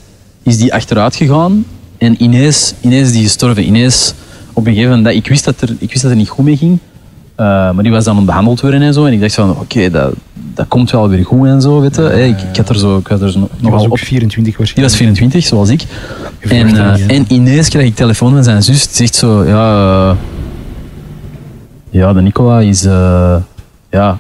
is 0.43 0.59
die 0.59 0.75
achteruit 0.75 1.17
gegaan 1.17 1.65
en 1.99 2.23
ineens, 2.23 2.75
ineens 2.81 3.07
is 3.09 3.13
die 3.15 3.23
gestorven. 3.23 3.67
Ineens 3.67 4.15
op 4.53 4.67
een 4.67 4.73
gegeven 4.73 4.89
moment, 4.97 5.07
dat- 5.07 5.15
ik 5.25 5.29
wist 5.29 5.45
dat 5.45 5.61
er, 5.61 5.77
ik 5.79 5.91
wist 5.91 6.03
dat 6.03 6.11
er 6.11 6.17
niet 6.17 6.29
goed 6.29 6.45
mee 6.45 6.57
ging. 6.57 6.79
Eh, 7.35 7.47
maar 7.47 7.83
die 7.83 7.93
was 7.93 8.05
dan 8.05 8.25
behandeld 8.25 8.61
worden 8.61 8.83
en 8.83 8.93
zo. 8.95 9.05
En 9.05 9.13
ik 9.13 9.21
dacht 9.21 9.35
van, 9.35 9.51
oké, 9.51 9.91
dat, 9.91 10.13
dat 10.55 10.69
komt 10.69 10.91
wel 10.91 11.09
weer 11.09 11.25
goed 11.25 11.47
en 11.47 11.61
zo, 11.61 11.81
weet 11.81 11.97
je. 11.97 12.03
Hey, 12.03 12.29
ik, 12.29 12.41
ik 12.41 12.57
had 12.57 12.69
er 12.69 12.79
zo, 12.79 12.97
ik 12.99 13.07
had 13.07 13.21
er 13.21 13.31
zo 13.33 13.39
Die 13.39 13.49
was 13.51 13.61
nogal 13.71 13.85
ook 13.87 13.93
op 13.93 13.99
24 13.99 14.45
die 14.45 14.55
waarschijnlijk. 14.57 14.89
was 14.89 14.97
24, 15.07 15.45
zoals 15.47 15.69
ik. 15.69 15.83
En, 16.39 16.67
niet, 16.67 17.07
en 17.07 17.25
ineens 17.29 17.69
krijg 17.69 17.87
ik 17.87 17.95
telefoon 17.95 18.33
van 18.33 18.45
zijn 18.45 18.63
zus. 18.63 18.87
Die 18.87 18.97
zegt 18.97 19.15
zo, 19.15 19.45
ja... 19.45 20.17
ja, 21.91 22.13
de 22.13 22.21
Nicola 22.23 22.61
is... 22.61 22.83
ja, 23.91 24.19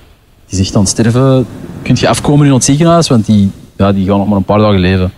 die 0.56 0.70
aan 0.74 0.80
het 0.80 0.90
sterven. 0.90 1.46
Kunt 1.82 1.98
je 1.98 2.08
afkomen 2.08 2.46
in 2.46 2.52
het 2.52 2.64
ziekenhuis? 2.64 3.08
Want 3.08 3.26
die, 3.26 3.50
ja, 3.76 3.92
die 3.92 4.06
gaan 4.06 4.18
nog 4.18 4.28
maar 4.28 4.36
een 4.36 4.44
paar 4.44 4.58
dagen 4.58 4.80
leven. 4.80 5.12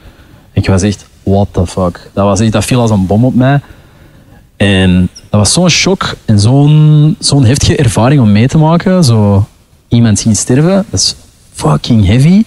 Ik 0.53 0.67
was 0.67 0.83
echt, 0.83 1.07
what 1.23 1.49
the 1.51 1.67
fuck. 1.67 2.11
Dat, 2.13 2.25
was 2.25 2.41
echt, 2.41 2.53
dat 2.53 2.65
viel 2.65 2.81
als 2.81 2.91
een 2.91 3.07
bom 3.07 3.25
op 3.25 3.35
mij. 3.35 3.61
En 4.57 5.09
dat 5.31 5.41
was 5.41 5.53
zo'n 5.53 5.69
shock 5.69 6.15
en 6.25 6.41
zo'n 6.41 7.17
zo'n 7.19 7.45
heftige 7.45 7.77
ervaring 7.77 8.21
om 8.21 8.33
mee 8.33 8.49
te 8.49 8.59
maken. 8.59 9.05
Zo 9.05 9.47
iemand 9.89 10.19
zien 10.19 10.37
sterven, 10.37 10.85
dat 10.91 11.01
is 11.01 11.15
fucking 11.53 12.07
heavy. 12.07 12.45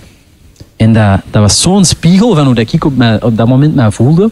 En 0.76 0.94
dat, 0.94 1.22
dat 1.32 1.42
was 1.42 1.62
zo'n 1.62 1.86
spiegel 1.86 2.36
van 2.36 2.46
hoe 2.46 2.56
ik 2.56 2.86
op, 2.86 2.96
mij, 2.96 3.22
op 3.22 3.38
dat 3.38 3.48
moment 3.48 3.76
mij 3.76 3.92
voelde. 3.92 4.30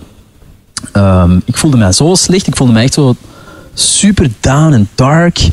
Ehm, 0.91 1.39
ik 1.45 1.57
voelde 1.57 1.77
mij 1.77 1.91
zo 1.91 2.15
slecht. 2.15 2.47
Ik 2.47 2.55
voelde 2.55 2.73
mij 2.73 2.83
echt 2.83 2.93
zo 2.93 3.15
super 3.73 4.29
down 4.39 4.73
en 4.73 4.89
dark. 4.95 5.49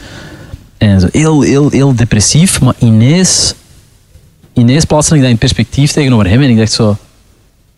En 0.80 1.00
zo 1.00 1.08
heel, 1.12 1.40
heel, 1.42 1.70
heel 1.70 1.94
depressief. 1.94 2.60
Maar 2.60 2.74
ineens, 2.78 3.54
ineens 4.52 4.84
plaatste 4.84 5.14
ik 5.14 5.20
dat 5.20 5.30
in 5.30 5.38
perspectief 5.38 5.92
tegenover 5.92 6.28
hem. 6.28 6.42
En 6.42 6.48
ik 6.50 6.56
dacht 6.56 6.72
zo, 6.72 6.96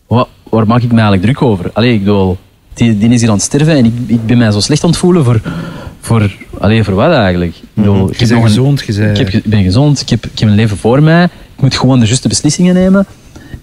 wat, 0.07 0.27
waar 0.49 0.67
maak 0.67 0.81
ik 0.81 0.87
me 0.91 0.93
eigenlijk 1.01 1.23
druk 1.23 1.41
over? 1.41 1.69
Allee, 1.73 1.93
ik 1.93 1.99
bedoel, 1.99 2.37
die, 2.73 2.97
die 2.97 3.09
is 3.09 3.19
hier 3.21 3.29
aan 3.29 3.35
het 3.35 3.43
sterven 3.43 3.75
en 3.75 3.85
ik, 3.85 3.93
ik 4.05 4.25
ben 4.25 4.37
mij 4.37 4.51
zo 4.51 4.59
slecht 4.59 4.83
aan 4.83 4.89
het 4.89 4.99
voelen 4.99 5.23
voor, 5.23 5.41
voor, 6.01 6.31
allee, 6.59 6.83
voor 6.83 6.93
wat 6.93 7.11
eigenlijk? 7.11 7.55
Ik 7.55 7.83
ik 8.09 8.19
Je 8.19 8.27
bent 8.27 8.31
een- 8.31 8.47
gezond, 8.47 8.83
je 8.85 8.93
ik, 9.09 9.17
heb, 9.17 9.27
ik 9.29 9.43
ben 9.43 9.63
gezond, 9.63 10.01
ik 10.01 10.09
heb, 10.09 10.25
ik 10.25 10.39
heb 10.39 10.49
een 10.49 10.55
leven 10.55 10.77
voor 10.77 11.03
mij. 11.03 11.23
Ik 11.23 11.61
moet 11.61 11.75
gewoon 11.77 11.99
de 11.99 12.05
juiste 12.05 12.27
beslissingen 12.27 12.73
nemen. 12.73 13.05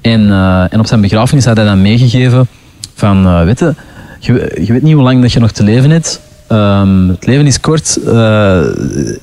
En, 0.00 0.30
eh, 0.30 0.72
en 0.72 0.78
op 0.80 0.86
zijn 0.86 1.00
begrafenis 1.00 1.44
had 1.44 1.56
hij 1.56 1.66
dan 1.66 1.82
meegegeven 1.82 2.46
van, 2.94 3.26
eh 3.26 3.44
weet 3.44 3.58
je, 3.58 3.74
je, 4.18 4.60
je 4.64 4.72
weet 4.72 4.82
niet 4.82 4.94
hoe 4.94 5.02
lang 5.02 5.20
dat 5.22 5.32
je 5.32 5.40
nog 5.40 5.50
te 5.50 5.62
leven 5.62 5.90
hebt. 5.90 6.20
Ehm, 6.50 7.08
het 7.08 7.26
leven 7.26 7.46
is 7.46 7.60
kort. 7.60 7.98
eh, 8.06 8.60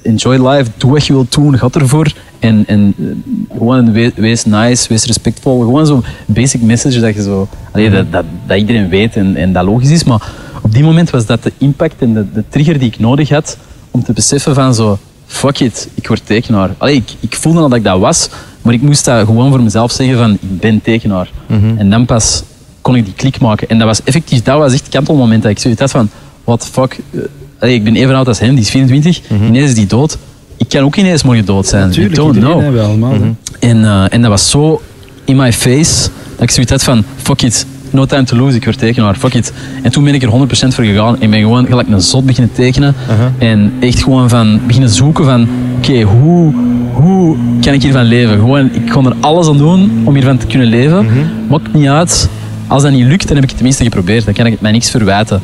enjoy 0.01 0.47
life. 0.47 0.69
Doe 0.77 0.91
wat 0.91 1.05
je 1.05 1.13
wilt 1.13 1.33
doen. 1.33 1.57
Ga 1.57 1.67
ervoor. 1.71 2.11
En, 2.39 2.63
en 2.67 2.93
eh, 2.99 3.57
gewoon 3.57 3.91
we- 3.91 4.11
wees 4.15 4.45
nice. 4.45 4.87
Wees 4.89 5.05
respectvol. 5.05 5.59
Gewoon 5.59 5.85
zo'n 5.85 6.03
basic 6.25 6.61
message 6.61 6.99
dat 6.99 7.15
je 7.15 7.21
zo... 7.21 7.47
allee, 7.71 7.89
dat, 7.89 8.11
dat, 8.11 8.25
dat 8.47 8.57
iedereen 8.57 8.89
weet 8.89 9.15
en, 9.15 9.35
en 9.35 9.53
dat 9.53 9.65
logisch 9.65 9.89
is. 9.89 10.03
Maar 10.03 10.21
op 10.61 10.73
die 10.73 10.83
moment 10.83 11.09
was 11.09 11.25
dat 11.25 11.43
de 11.43 11.51
impact 11.57 11.95
en 12.01 12.13
de, 12.13 12.31
de 12.33 12.43
trigger 12.49 12.79
die 12.79 12.87
ik 12.87 12.99
nodig 12.99 13.29
had 13.29 13.57
om 13.91 14.03
te 14.03 14.13
beseffen 14.13 14.55
van 14.55 14.73
zo... 14.75 14.97
Fuck 15.25 15.59
it, 15.59 15.89
ik 15.93 16.07
word 16.07 16.21
tekenaar. 16.25 16.69
Allee, 16.77 16.95
ik, 16.95 17.09
ik 17.19 17.35
voelde 17.35 17.59
al 17.59 17.69
dat 17.69 17.77
ik 17.77 17.83
dat 17.83 17.99
was, 17.99 18.29
maar 18.61 18.73
ik 18.73 18.81
moest 18.81 19.05
dat 19.05 19.25
gewoon 19.25 19.49
voor 19.51 19.61
mezelf 19.61 19.91
zeggen 19.91 20.17
van 20.17 20.31
ik 20.31 20.59
ben 20.59 20.81
tekenaar. 20.81 21.31
En 21.77 21.89
dan 21.89 22.05
pas 22.05 22.43
kon 22.81 22.95
ik 22.95 23.05
die 23.05 23.13
klik 23.13 23.39
maken. 23.39 23.69
En 23.69 23.77
dat 23.77 23.87
was 23.87 24.03
effectief, 24.03 24.41
dat 24.43 24.57
was 24.57 24.73
echt 24.73 24.81
het 24.81 24.91
kantelmoment 24.93 25.41
dat 25.41 25.51
ik 25.51 25.59
zoiets 25.59 25.79
had 25.79 25.91
van, 25.91 26.09
what 26.47 26.59
the 26.61 26.67
fuck. 26.71 26.99
eh, 27.13 27.19
allee, 27.59 27.75
ik 27.75 27.83
ben 27.83 27.95
even 27.95 28.15
oud 28.15 28.27
als 28.27 28.39
hem, 28.39 28.49
die 28.55 28.63
is 28.63 28.69
24, 28.69 29.21
ineens 29.41 29.69
is 29.69 29.75
die 29.75 29.85
dood. 29.87 30.17
Ik 30.57 30.69
kan 30.69 30.81
ook 30.83 30.95
ineens 30.95 31.23
morgen 31.23 31.45
dood 31.45 31.67
zijn. 31.67 31.87
Natuurlijk, 31.87 32.15
don't 32.15 32.35
iedereen, 32.35 32.55
know. 32.55 32.65
hè, 32.65 32.71
we 32.71 32.81
allemaal. 32.81 33.13
hè. 33.13 33.19
En, 33.59 33.83
eh, 33.85 34.03
en 34.09 34.21
dat 34.21 34.29
was 34.29 34.49
zo 34.49 34.81
in 35.25 35.35
my 35.35 35.53
face 35.53 36.09
dat 36.35 36.43
ik 36.43 36.51
zoiets 36.51 36.71
had 36.71 36.83
van: 36.83 37.03
fuck 37.21 37.41
it, 37.41 37.65
no 37.89 38.05
time 38.05 38.23
to 38.23 38.37
lose, 38.37 38.55
ik 38.55 38.63
word 38.63 38.77
tekenaar, 38.77 39.15
fuck 39.15 39.33
it. 39.33 39.53
En 39.83 39.91
toen 39.91 40.03
ben 40.03 40.13
ik 40.13 40.23
er 40.23 40.29
100% 40.29 40.73
voor 40.75 40.83
gegaan 40.83 41.21
en 41.21 41.29
ben 41.29 41.39
gewoon 41.39 41.65
gelijk 41.65 41.87
een 41.87 42.01
zot 42.01 42.25
beginnen 42.25 42.53
tekenen. 42.53 42.95
En 43.37 43.73
echt 43.79 44.03
gewoon 44.03 44.29
van 44.29 44.59
beginnen 44.65 44.89
zoeken 44.89 45.25
van: 45.25 45.47
oké, 45.77 46.01
hoe, 46.01 46.53
hoe 46.93 47.35
kan 47.61 47.73
ik 47.73 47.81
hiervan 47.81 48.03
leven? 48.05 48.35
Gewoon, 48.37 48.69
ik 48.73 48.89
kon 48.89 49.05
er 49.05 49.15
alles 49.19 49.47
aan 49.47 49.57
doen 49.57 50.01
om 50.03 50.13
hiervan 50.13 50.37
te 50.37 50.45
kunnen 50.45 50.67
leven. 50.67 51.07
Maakt 51.49 51.73
niet 51.73 51.87
uit. 51.87 52.29
Als 52.67 52.83
dat 52.83 52.91
niet 52.91 53.05
lukt, 53.05 53.23
dan 53.27 53.33
heb 53.35 53.43
ik 53.43 53.49
het 53.49 53.57
tenminste 53.57 53.83
geprobeerd. 53.83 54.25
Dan 54.25 54.33
kan 54.33 54.45
ik 54.45 54.51
het 54.51 54.61
mij 54.61 54.71
niks 54.71 54.89
verwijten. 54.89 55.41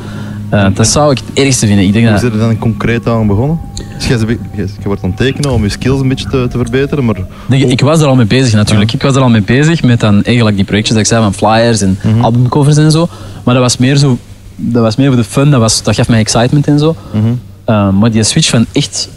Eh, 0.53 0.65
dat 0.73 0.87
zou 0.87 1.11
ik 1.11 1.17
het 1.17 1.45
ergste 1.45 1.67
vinden. 1.67 1.85
Ik 1.85 1.93
denk 1.93 2.05
Hoe 2.05 2.13
dat, 2.13 2.21
zijn 2.21 2.33
er 2.33 2.39
dan 2.39 2.57
concreet 2.57 3.07
aan 3.07 3.27
begonnen? 3.27 3.59
Dus 3.95 4.07
je, 4.07 4.37
wordt 4.83 5.03
aan 5.03 5.09
het 5.09 5.17
tekenen 5.17 5.51
om 5.51 5.63
je 5.63 5.69
skills 5.69 5.99
een 5.99 6.07
beetje 6.07 6.29
te, 6.29 6.47
te 6.49 6.57
verbeteren, 6.57 7.05
maar 7.05 7.15
Ik, 7.49 7.69
ik 7.69 7.81
was 7.81 8.01
er 8.01 8.07
al 8.07 8.15
mee 8.15 8.25
bezig 8.25 8.53
natuurlijk. 8.53 8.93
Ik 8.93 9.01
was 9.01 9.15
er 9.15 9.21
al 9.21 9.29
mee 9.29 9.41
bezig 9.41 9.83
met 9.83 9.99
dan 9.99 10.23
eigenlijk 10.23 10.55
die 10.55 10.65
projectjes 10.65 10.95
dat 10.95 11.05
ik 11.05 11.11
zei 11.11 11.23
van 11.23 11.33
flyers 11.33 11.81
en 11.81 11.97
albumcovers 12.21 12.77
en 12.77 12.91
zo. 12.91 13.07
Maar 13.43 13.53
dat 13.53 13.63
was 13.63 13.77
meer 13.77 13.95
zo, 13.95 14.17
dat 14.55 14.83
was 14.83 14.95
meer 14.95 15.07
voor 15.07 15.15
de 15.15 15.23
fun, 15.23 15.51
dat, 15.51 15.59
was, 15.59 15.83
dat 15.83 15.95
gaf 15.95 16.07
mij 16.07 16.19
excitement 16.19 16.67
en 16.67 16.79
zo. 16.79 16.95
Uh, 17.69 17.89
maar 17.89 18.11
die 18.11 18.23
switch 18.23 18.49
van 18.49 18.65
echt 18.71 19.09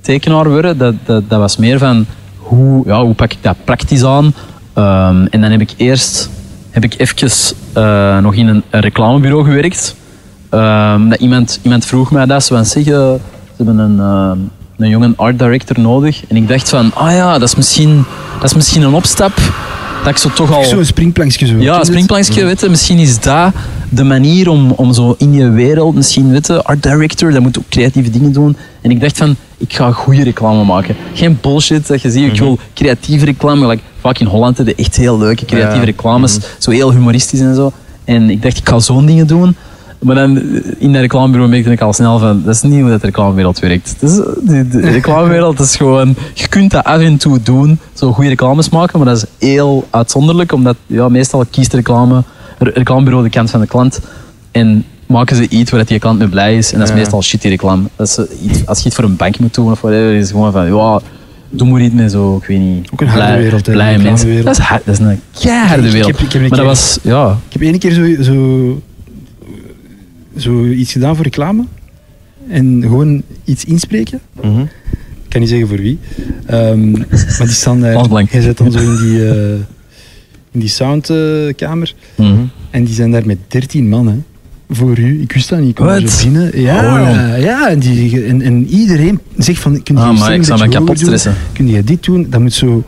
tekenaar 0.00 0.48
worden, 0.48 0.78
dat, 0.78 0.94
dat, 1.04 1.30
dat 1.30 1.38
was 1.38 1.56
meer 1.56 1.78
van 1.78 2.06
hoe, 2.36 2.82
ja, 2.86 3.02
hoe 3.04 3.14
pak 3.14 3.32
ik 3.32 3.38
dat 3.40 3.56
praktisch 3.64 4.04
aan. 4.04 4.24
Um, 4.24 5.26
en 5.26 5.40
dan 5.40 5.50
heb 5.50 5.60
ik 5.60 5.70
eerst 5.76 6.30
heb 6.70 6.84
ik 6.84 6.94
eventjes 6.98 7.54
uh, 7.76 8.18
nog 8.18 8.34
in 8.34 8.48
een 8.48 8.62
reclamebureau 8.70 9.44
gewerkt. 9.44 9.94
Um, 10.56 11.08
dat 11.08 11.20
iemand, 11.20 11.58
iemand 11.62 11.84
vroeg 11.84 12.10
mij 12.10 12.26
dat, 12.26 12.44
ze 12.44 12.54
van 12.54 12.64
zeggen, 12.64 13.20
ze 13.56 13.64
hebben 13.64 13.78
een, 13.78 13.96
uh, 13.96 14.30
een 14.76 14.88
jonge 14.88 15.12
art 15.16 15.38
director 15.38 15.80
nodig. 15.80 16.22
En 16.28 16.36
ik 16.36 16.48
dacht 16.48 16.68
van, 16.68 16.94
ah 16.94 17.12
ja, 17.12 17.38
dat 17.38 17.48
is 17.48 17.54
misschien, 17.54 18.04
dat 18.40 18.50
is 18.50 18.54
misschien 18.54 18.82
een 18.82 18.94
opstap. 18.94 19.32
Dat 20.04 20.14
ik 20.14 20.16
zo 20.16 20.28
toch 20.28 20.52
al... 20.54 20.64
Zo'n 20.64 20.84
springplankje 20.84 21.46
zo. 21.46 21.54
Ja, 21.58 21.78
een 21.78 21.84
springplankje, 21.84 22.44
weet 22.44 22.60
je. 22.60 22.68
Misschien 22.68 22.98
is 22.98 23.20
dat 23.20 23.52
de 23.88 24.04
manier 24.04 24.48
om, 24.48 24.70
om 24.70 24.92
zo 24.92 25.14
in 25.18 25.32
je 25.32 25.50
wereld, 25.50 25.94
misschien, 25.94 26.30
weet 26.30 26.46
je, 26.46 26.62
art 26.62 26.82
director, 26.82 27.32
dat 27.32 27.42
moet 27.42 27.58
ook 27.58 27.68
creatieve 27.68 28.10
dingen 28.10 28.32
doen. 28.32 28.56
En 28.80 28.90
ik 28.90 29.00
dacht 29.00 29.16
van, 29.16 29.36
ik 29.56 29.72
ga 29.74 29.92
goede 29.92 30.22
reclame 30.22 30.64
maken. 30.64 30.96
Geen 31.14 31.38
bullshit 31.40 31.86
dat 31.86 32.02
je 32.02 32.10
ziet, 32.10 32.32
ik 32.32 32.38
wil 32.38 32.58
creatieve 32.74 33.24
reclame. 33.24 33.66
Like, 33.66 33.82
vaak 34.00 34.18
in 34.18 34.26
Holland 34.26 34.56
hebben 34.56 34.76
echt 34.76 34.96
heel 34.96 35.18
leuke 35.18 35.44
creatieve 35.44 35.78
Ja. 35.78 35.84
reclames, 35.84 36.38
zo 36.58 36.70
heel 36.70 36.92
humoristisch 36.92 37.40
en 37.40 37.54
zo. 37.54 37.72
En 38.04 38.30
ik 38.30 38.42
dacht, 38.42 38.58
ik 38.58 38.68
ga 38.68 38.78
zo'n 38.78 39.06
dingen 39.06 39.26
doen. 39.26 39.56
Maar 40.06 40.14
dan 40.14 40.38
in 40.78 40.92
dat 40.92 41.00
reclamebureau 41.00 41.50
merkte 41.50 41.70
ik 41.70 41.80
al 41.80 41.92
snel 41.92 42.18
van, 42.18 42.42
dat 42.44 42.54
is 42.54 42.62
niet 42.62 42.80
hoe 42.80 42.90
dat 42.90 43.00
de 43.00 43.06
reclamewereld 43.06 43.58
werkt. 43.58 43.94
Dus, 44.00 44.14
de, 44.42 44.68
de 44.68 44.80
reclamewereld 44.80 45.60
is 45.60 45.76
gewoon, 45.76 46.14
je 46.34 46.48
kunt 46.48 46.70
dat 46.70 46.84
af 46.84 47.00
en 47.00 47.16
toe 47.16 47.42
doen, 47.42 47.78
zo 47.92 48.12
goede 48.12 48.28
reclames 48.28 48.68
maken, 48.68 48.98
maar 48.98 49.08
dat 49.08 49.16
is 49.16 49.48
heel 49.48 49.86
uitzonderlijk, 49.90 50.52
omdat 50.52 50.76
ja, 50.86 51.08
meestal 51.08 51.44
kiest 51.50 51.70
de 51.70 51.76
reclame, 51.76 52.22
re- 52.58 52.70
reclamebureau 52.74 53.24
de 53.24 53.30
kant 53.30 53.50
van 53.50 53.60
de 53.60 53.66
klant 53.66 54.00
en 54.50 54.84
maken 55.06 55.36
ze 55.36 55.48
iets 55.48 55.70
waar 55.70 55.84
die 55.84 55.98
klant 55.98 56.18
mee 56.18 56.28
blij 56.28 56.56
is. 56.56 56.72
En 56.72 56.78
dat 56.78 56.88
is 56.88 56.94
Ja. 56.94 57.00
meestal 57.00 57.22
shitty 57.22 57.48
reclame. 57.48 57.82
Dat 57.96 58.06
is, 58.08 58.18
iets, 58.50 58.66
als 58.66 58.78
je 58.80 58.86
iets 58.86 58.94
voor 58.94 59.04
een 59.04 59.16
bank 59.16 59.38
moet 59.38 59.54
doen 59.54 59.70
of 59.70 59.80
whatever, 59.80 60.12
is 60.14 60.20
het 60.22 60.30
gewoon 60.30 60.52
van, 60.52 60.66
ja, 60.76 61.00
doe 61.50 61.68
maar 61.68 61.80
iets 61.80 61.94
met 61.94 62.10
zo, 62.10 62.36
ik 62.36 62.46
weet 62.46 62.58
niet, 62.58 62.88
Ook 62.92 63.00
een 63.00 63.08
harde 63.08 63.26
blij- 63.26 63.38
wereld, 63.42 63.66
hè, 63.66 63.72
blije 63.72 63.98
mensen. 63.98 64.44
Dat 64.44 64.58
is, 64.58 64.64
hard, 64.64 64.82
dat 64.84 64.94
is 64.94 65.00
een 65.06 65.20
keiharde 65.40 65.86
ik 65.86 65.92
wereld. 65.92 66.10
heb- 66.18 66.26
ik 66.26 66.32
heb 66.32 66.42
een 66.42 66.48
maar 66.48 66.48
dat 66.48 66.58
keer- 66.58 66.66
was, 66.66 66.98
ja... 67.02 67.30
Ik 67.46 67.52
heb 67.52 67.62
één 67.62 67.78
keer 67.78 67.92
zo, 67.92 68.22
zo, 68.22 68.80
zo 70.36 70.64
iets 70.64 70.92
gedaan 70.92 71.14
voor 71.14 71.24
reclame. 71.24 71.64
En 72.48 72.78
gewoon 72.82 73.22
iets 73.44 73.64
inspreken. 73.64 74.20
Mhm. 74.42 74.60
Ik 74.60 75.32
kan 75.32 75.40
niet 75.40 75.50
zeggen 75.50 75.68
voor 75.68 75.76
wie. 75.78 75.98
Ehm, 76.46 76.90
maar 76.90 77.06
die 77.38 77.48
staan 77.48 77.80
daar. 77.80 78.24
Jij 78.30 78.40
zit 78.40 78.58
dan 78.58 78.72
zo 78.72 78.78
in 78.78 78.96
die, 78.96 79.28
eh, 79.28 79.52
in 80.52 80.60
die 80.60 80.68
soundkamer. 80.68 81.94
mhm. 82.14 82.34
en 82.70 82.84
die 82.84 82.94
zijn 82.94 83.10
daar 83.10 83.26
met 83.26 83.38
13 83.48 83.88
man, 83.88 84.06
hè. 84.06 84.16
Voor 84.70 84.98
u. 84.98 85.20
Ik 85.22 85.32
wist 85.32 85.48
dat 85.48 85.58
niet. 85.58 85.68
Ik 85.68 85.74
kwam 85.74 85.88
er 85.88 86.08
zo 86.08 86.22
binnen. 86.24 86.60
Ja, 86.60 87.00
Oh, 87.00 87.40
ja 87.42 87.68
en, 87.68 87.78
die, 87.78 88.24
en, 88.24 88.42
en 88.42 88.66
iedereen 88.66 89.20
zegt 89.38 89.58
van... 89.60 89.82
Kun 89.82 89.94
je 89.96 90.00
Ah, 90.00 90.18
maar 90.18 90.34
ik 90.34 90.44
zou 90.44 90.60
me 90.60 90.68
kapot 90.68 90.98
stressen. 90.98 91.34
Kun 91.52 91.68
je 91.68 91.84
dit 91.84 92.04
doen? 92.04 92.26
Dat 92.30 92.40
moet 92.40 92.52
zo... 92.52 92.84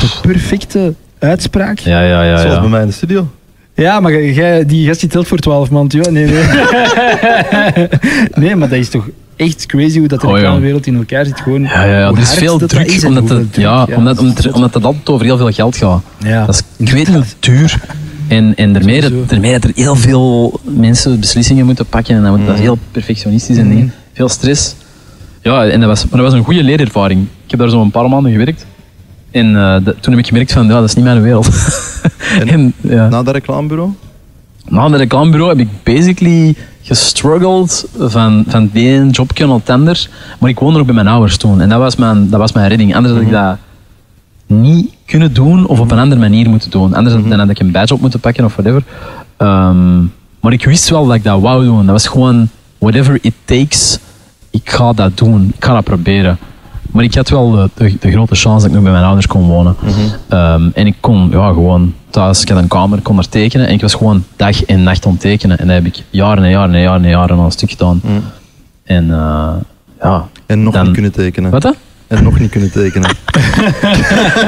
De 0.00 0.18
perfecte 0.22 0.94
uitspraak. 1.18 1.78
Ja, 1.78 2.02
ja, 2.02 2.22
ja. 2.24 2.36
Zoals 2.38 2.54
ja. 2.54 2.60
bij 2.60 2.68
mij 2.70 2.80
in 2.80 2.86
de 2.86 2.92
studio. 2.92 3.28
Ja, 3.74 4.00
maar 4.00 4.22
jij, 4.24 4.66
die 4.66 4.86
gast 4.86 5.00
die 5.00 5.08
telt 5.08 5.26
voor 5.26 5.38
12 5.38 5.70
man. 5.70 5.84
Ja, 5.88 6.10
nee, 6.10 6.26
nee. 6.26 6.42
nee, 8.34 8.56
maar 8.56 8.68
dat 8.68 8.78
is 8.78 8.88
toch 8.88 9.08
echt 9.36 9.66
crazy 9.66 9.98
hoe 9.98 10.08
dat 10.08 10.20
de 10.20 10.26
Oh, 10.26 10.32
ja. 10.32 10.38
reclamewereld 10.38 10.86
in 10.86 10.96
elkaar 10.96 11.24
zit. 11.24 11.40
Gewoon 11.40 11.62
Ja, 11.62 11.84
ja, 11.84 11.98
ja. 11.98 12.08
Er 12.10 12.18
is 12.18 12.34
veel 12.34 12.58
dat 12.58 12.60
dat 12.60 12.68
druk, 12.68 12.86
is 12.90 13.04
omdat, 13.04 13.28
het, 13.28 13.52
druk. 13.52 13.64
ja, 13.64 13.86
omdat, 13.96 14.16
dat 14.16 14.24
omdat, 14.26 14.52
omdat 14.52 14.74
het 14.74 14.84
altijd 14.84 15.08
over 15.08 15.24
heel 15.26 15.36
veel 15.36 15.50
geld 15.50 15.76
gaat. 15.76 16.02
Ja. 16.18 16.46
Dat 16.46 16.54
is, 16.54 16.86
ik 16.86 16.92
weet 16.92 17.08
niet, 17.14 17.36
duur. 17.40 17.80
En, 18.28 18.52
en 18.56 18.72
daarmee, 18.72 19.00
dat, 19.00 19.28
daarmee 19.28 19.52
dat 19.52 19.64
er 19.64 19.70
heel 19.74 19.96
veel 19.96 20.60
mensen 20.62 21.20
beslissingen 21.20 21.66
moeten 21.66 21.86
pakken 21.86 22.16
en 22.16 22.22
dat, 22.22 22.36
moet- 22.36 22.46
dat 22.46 22.54
is 22.54 22.60
heel 22.60 22.78
perfectionistisch 22.90 23.56
en 23.56 23.68
dingen. 23.68 23.92
Veel 24.12 24.28
stress. 24.28 24.74
Ja, 25.42 25.66
en 25.66 25.80
dat 25.80 25.88
was, 25.88 26.02
maar 26.08 26.20
dat 26.20 26.30
was 26.30 26.38
een 26.38 26.44
goede 26.44 26.62
leerervaring. 26.62 27.20
Ik 27.44 27.50
heb 27.50 27.60
daar 27.60 27.68
zo 27.70 27.80
een 27.80 27.90
paar 27.90 28.08
maanden 28.08 28.32
gewerkt. 28.32 28.66
En 29.34 29.56
eh, 29.56 29.76
dat- 29.84 29.94
toen 30.00 30.12
heb 30.12 30.18
ik 30.22 30.26
gemerkt 30.26 30.52
van, 30.52 30.66
ja, 30.66 30.72
dat 30.72 30.84
is 30.88 30.94
niet 30.94 31.04
mijn 31.04 31.22
wereld. 31.22 31.48
en, 32.46 32.74
ja. 32.96 33.08
Na 33.08 33.22
dat 33.22 33.34
reclamebureau? 33.34 33.90
Na 34.68 34.84
het 34.90 34.94
reclamebureau 35.00 35.50
heb 35.50 35.66
ik 35.66 35.68
basically 35.82 36.54
gestruggeld 36.82 37.88
van, 37.98 38.44
van 38.48 38.62
het 38.62 38.74
ene 38.74 39.10
jobje 39.10 39.46
naar 39.46 39.56
het 39.56 39.70
ander. 39.70 40.08
Maar 40.38 40.50
ik 40.50 40.58
woonde 40.58 40.76
nog 40.76 40.86
bij 40.86 40.94
mijn 40.94 41.08
ouders 41.08 41.36
toen. 41.36 41.60
En 41.60 41.68
dat 41.68 41.78
was 41.78 41.96
mijn, 41.96 42.30
dat 42.30 42.40
was 42.40 42.52
mijn 42.52 42.68
redding. 42.68 42.94
Anders 42.96 43.14
had 43.14 43.22
ik 43.22 43.30
dat 43.30 43.56
niet 44.46 44.92
kunnen 45.06 45.32
doen 45.32 45.66
of 45.66 45.80
op 45.80 45.90
een 45.90 45.98
andere 45.98 46.20
manier 46.20 46.48
moeten 46.48 46.70
doen. 46.70 46.94
Anders 46.94 47.14
dan 47.28 47.38
had 47.38 47.48
ik 47.50 47.58
een 47.58 47.70
badge 47.70 47.94
op 47.94 48.00
moeten 48.00 48.20
pakken 48.20 48.44
of 48.44 48.52
whatever. 48.56 48.82
Ehm, 49.36 49.98
maar 50.40 50.52
ik 50.52 50.64
wist 50.64 50.88
wel 50.88 51.06
dat 51.06 51.14
ik 51.14 51.24
dat 51.24 51.40
wou 51.40 51.64
doen. 51.64 51.78
Dat 51.86 51.90
was 51.90 52.06
gewoon 52.06 52.48
whatever 52.78 53.18
it 53.20 53.34
takes 53.44 53.98
ik 54.50 54.70
ga 54.70 54.92
dat 54.92 55.16
doen, 55.18 55.52
ik 55.56 55.64
ga 55.64 55.72
dat 55.72 55.84
proberen. 55.84 56.38
Maar 56.94 57.04
ik 57.04 57.14
had 57.14 57.28
wel 57.28 57.50
de, 57.50 57.70
de, 57.74 57.96
de 58.00 58.10
grote 58.10 58.34
chance 58.34 58.58
dat 58.58 58.66
ik 58.66 58.72
nog 58.72 58.82
bij 58.82 58.92
mijn 58.92 59.04
ouders 59.04 59.26
kon 59.26 59.46
wonen. 59.46 59.76
Ehm, 60.28 60.68
en 60.74 60.86
ik 60.86 60.94
kon 61.00 61.28
ja, 61.30 61.46
gewoon 61.52 61.94
thuis, 62.10 62.42
ik 62.42 62.48
had 62.48 62.58
een 62.58 62.68
kamer, 62.68 62.98
ik 62.98 63.04
kon 63.04 63.14
daar 63.16 63.28
tekenen. 63.28 63.66
En 63.66 63.72
ik 63.72 63.80
was 63.80 63.94
gewoon 63.94 64.24
dag 64.36 64.64
en 64.64 64.82
nacht 64.82 65.06
aan 65.06 65.12
het 65.12 65.20
tekenen. 65.20 65.58
En 65.58 65.66
dat 65.66 65.76
heb 65.76 65.86
ik 65.86 66.02
jaren 66.10 66.44
en 66.44 66.50
jaren 66.50 66.74
en 66.74 66.80
jaren 66.80 67.04
en 67.04 67.10
jaren 67.10 67.36
aan 67.38 67.44
een 67.44 67.50
stuk 67.50 67.70
gedaan. 67.70 68.00
En 68.84 69.10
eh, 69.10 69.52
ja, 70.02 70.24
En 70.46 70.62
nog 70.62 70.74
Dan- 70.74 70.84
niet 70.84 70.92
kunnen 70.92 71.12
tekenen. 71.12 71.50
wat? 71.50 71.74
En 72.06 72.22
nog 72.24 72.38
niet 72.38 72.50
kunnen 72.50 72.72
tekenen. 72.72 73.10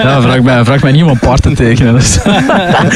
Ja, 0.03 0.21
vraag 0.21 0.41
mij, 0.43 0.65
vraag 0.65 0.83
mij 0.83 0.93
niet 0.93 1.03
om 1.03 1.09
een 1.09 1.19
paard 1.19 1.43
te 1.43 1.53
tekenen. 1.53 1.95
Dus. 1.95 2.19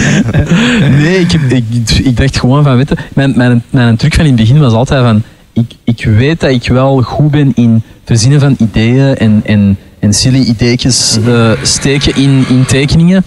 nee, 1.01 1.19
ik, 1.21 1.33
ik, 1.33 1.91
ik 1.91 2.17
dacht 2.17 2.39
gewoon 2.39 2.63
van, 2.65 2.77
weet 2.77 2.89
je, 2.89 2.97
mijn, 3.15 3.33
mijn, 3.37 3.63
mijn 3.71 3.97
truc 3.97 4.15
van 4.15 4.25
in 4.25 4.31
het 4.31 4.41
begin 4.41 4.61
was 4.61 4.73
altijd 4.73 5.03
van, 5.05 5.23
ik, 5.53 5.75
ik 5.85 6.05
weet 6.05 6.41
dat 6.41 6.51
ik 6.51 6.69
wel 6.69 7.03
goed 7.03 7.31
ben 7.31 7.53
in 7.55 7.83
verzinnen 8.05 8.41
van 8.41 8.57
ideeën 8.59 9.17
en, 9.17 9.41
en, 9.45 9.79
en 9.99 10.15
silly 10.15 10.41
ideetjes 10.41 11.19
eh, 11.27 11.51
steken 11.63 12.17
in, 12.17 12.45
in 12.49 12.65
tekeningen. 12.65 13.25